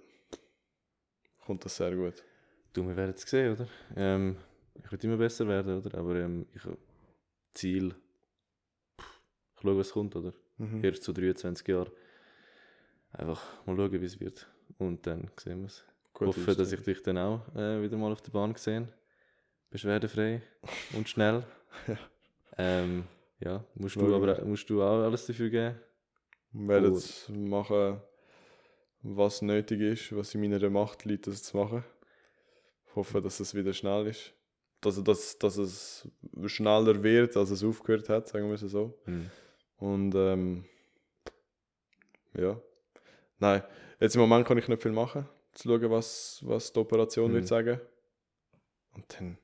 kommt 1.45 1.65
das 1.65 1.77
sehr 1.77 1.95
gut. 1.95 2.24
Du, 2.73 2.86
wir 2.86 2.97
werden 2.97 3.15
es 3.15 3.23
sehen, 3.23 3.53
oder? 3.53 3.69
Ähm, 3.97 4.36
ich 4.74 4.91
will 4.91 4.99
immer 5.03 5.16
besser 5.16 5.47
werden, 5.47 5.78
oder? 5.78 5.99
Aber 5.99 6.16
ähm, 6.16 6.47
ich 6.55 6.62
Ziel. 7.55 7.95
Ich 8.99 9.62
schaue, 9.62 9.78
was 9.78 9.93
kommt, 9.93 10.16
oder? 10.16 10.32
Mhm. 10.59 10.85
erst 10.85 11.03
zu 11.03 11.12
23 11.12 11.66
Jahren. 11.69 11.91
Einfach 13.12 13.66
mal 13.66 13.77
schauen, 13.77 13.93
wie 13.93 14.05
es 14.05 14.20
wird. 14.20 14.49
Und 14.78 15.07
dann 15.07 15.31
sehen 15.39 15.61
wir 15.61 15.66
es. 15.66 15.85
Gute 16.27 16.41
hoffe, 16.41 16.57
dass 16.57 16.73
ich 16.73 16.83
dich 16.83 17.03
dann 17.03 17.19
auch 17.19 17.41
äh, 17.55 17.83
wieder 17.83 17.97
mal 17.97 18.13
auf 18.13 18.23
der 18.23 18.33
Bahn 18.33 18.53
gesehen 18.53 18.89
Beschwerdefrei 19.71 20.41
und 20.93 21.09
schnell. 21.09 21.45
Ja. 21.89 21.99
ähm, 22.59 23.05
ja, 23.41 23.65
musst 23.75 23.97
du, 23.97 24.15
aber, 24.15 24.45
musst 24.45 24.71
du 24.71 24.83
auch 24.83 25.03
alles 25.03 25.27
dafür 25.27 25.51
geben? 25.51 25.81
Wir 26.53 26.69
werden 26.69 26.93
Oh. 26.93 26.95
jetzt 26.95 27.29
machen, 27.29 28.01
was 29.03 29.43
nötig 29.43 29.81
ist, 29.81 30.17
was 30.17 30.35
in 30.35 30.41
meiner 30.41 30.71
Macht 30.71 31.05
liegt, 31.05 31.27
das 31.27 31.43
zu 31.43 31.57
machen. 31.57 31.85
Ich 32.87 32.95
hoffe, 32.95 33.21
dass 33.21 33.41
es 33.41 33.55
wieder 33.55 33.73
schnell 33.73 34.07
ist. 34.07 34.33
Dass, 34.81 35.03
dass, 35.03 35.39
dass 35.39 35.57
es 35.57 36.09
schneller 36.47 37.03
wird, 37.03 37.37
als 37.37 37.51
es 37.51 37.65
aufgehört 37.65 38.09
hat, 38.09 38.29
sagen 38.29 38.47
wir 38.47 38.55
es 38.55 38.61
so. 38.61 38.97
Hm. 39.07 39.31
Und 39.79 40.15
ähm, 40.15 40.65
ja. 42.35 42.61
Nein, 43.39 43.63
jetzt 43.99 44.15
im 44.15 44.21
Moment 44.21 44.47
kann 44.47 44.59
ich 44.59 44.69
nicht 44.69 44.83
viel 44.83 44.93
machen. 44.93 45.29
Zu 45.55 45.68
schauen, 45.68 45.90
was, 45.90 46.40
was 46.44 46.72
die 46.72 46.78
Operation 46.81 47.31
Mhm. 47.31 47.35
wird 47.36 47.47
sagen. 47.48 47.81
Und 48.94 49.05
dann. 49.18 49.26
Einfach 49.28 49.39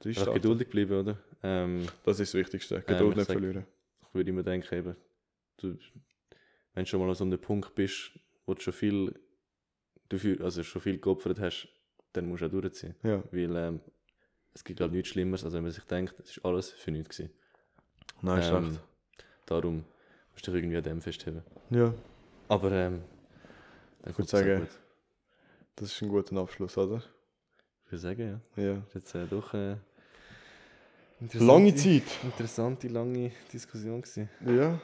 durchstarten. 0.00 0.34
geduldig 0.34 0.68
bleiben, 0.68 1.00
oder? 1.00 1.18
Ähm, 1.42 1.86
Das 2.04 2.20
ist 2.20 2.32
das 2.34 2.40
Wichtigste. 2.40 2.80
Geduld 2.82 3.10
ich 3.12 3.16
nicht 3.16 3.26
sag- 3.26 3.38
verlieren. 3.38 3.66
ich 4.02 4.14
würde 4.14 4.30
immer 4.30 4.42
denken, 4.42 4.74
eben, 4.74 4.96
du, 5.58 5.76
wenn 6.74 6.84
du 6.84 6.86
schon 6.88 7.00
mal 7.00 7.08
an 7.08 7.14
so 7.14 7.24
einem 7.24 7.40
Punkt 7.40 7.74
bist, 7.74 8.12
wo 8.44 8.54
du 8.54 8.60
schon 8.60 8.72
viel 8.72 9.14
dafür, 10.08 10.40
also 10.42 10.62
schon 10.62 10.82
viel 10.82 10.98
geopfert 10.98 11.40
hast, 11.40 11.68
dann 12.12 12.26
musst 12.28 12.42
du 12.42 12.46
auch 12.46 12.50
durchziehen. 12.50 12.94
Ja. 13.02 13.22
Weil 13.32 13.56
ähm, 13.56 13.80
es 14.54 14.62
gibt 14.64 14.78
glaube 14.78 14.90
ich 14.92 14.96
nichts 14.98 15.08
Schlimmeres, 15.10 15.44
als 15.44 15.54
wenn 15.54 15.62
man 15.62 15.72
sich 15.72 15.84
denkt, 15.84 16.14
es 16.20 16.36
ist 16.36 16.44
alles 16.44 16.70
für 16.70 16.90
nichts 16.90 17.16
gewesen. 17.16 17.32
Nein, 18.22 18.38
ist 18.40 18.48
Ähm, 18.50 18.64
recht. 18.68 18.80
Darum 19.46 19.84
musst 20.32 20.46
du 20.46 20.52
dich 20.52 20.60
irgendwie 20.60 20.76
an 20.76 20.82
dem 20.84 21.00
festheben. 21.02 21.42
Ja, 21.70 21.92
Aber 22.48 22.70
ähm, 22.72 23.02
dann 24.02 24.12
Ich 24.12 24.16
würd 24.16 24.16
kommt 24.16 24.28
es 24.28 24.34
auch 24.34 24.38
sagen, 24.38 24.60
gut. 24.60 24.68
Das 25.76 25.92
ist 25.92 26.02
ein 26.02 26.08
guter 26.08 26.36
Abschluss, 26.36 26.76
oder? 26.76 27.02
Ich 27.84 27.92
würde 27.92 28.02
sagen, 28.02 28.40
ja. 28.56 28.62
Ja. 28.62 28.74
Das 28.74 28.88
ist 28.88 28.94
jetzt 28.94 29.14
äh, 29.14 29.26
doch 29.26 29.54
äh, 29.54 29.76
Lange 31.34 31.74
Zeit. 31.74 32.02
Interessante, 32.22 32.88
lange 32.88 33.32
Diskussion 33.50 34.02
gewesen. 34.02 34.28
Ja. 34.44 34.78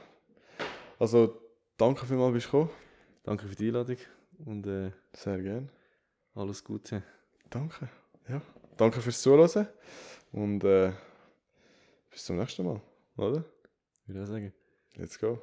Also, 0.98 1.38
danke 1.76 2.06
vielmals, 2.06 2.32
bist 2.32 2.46
du 2.46 2.50
gekommen. 2.52 2.70
Danke 3.22 3.46
für 3.46 3.54
die 3.54 3.68
Einladung 3.68 3.98
und 4.46 4.66
äh, 4.66 4.90
Sehr 5.12 5.38
gerne. 5.40 5.68
alles 6.34 6.64
Gute. 6.64 7.02
Danke. 7.50 7.88
Ja. 8.28 8.40
Danke 8.78 9.00
fürs 9.02 9.20
Zuhören. 9.20 9.68
Und 10.32 10.64
äh, 10.64 10.92
bis 12.10 12.24
zum 12.24 12.36
nächsten 12.38 12.64
Mal, 12.64 12.80
oder? 13.16 13.44
Würde 14.06 14.22
ich 14.22 14.28
sagen. 14.28 14.52
Let's 14.96 15.18
go. 15.18 15.38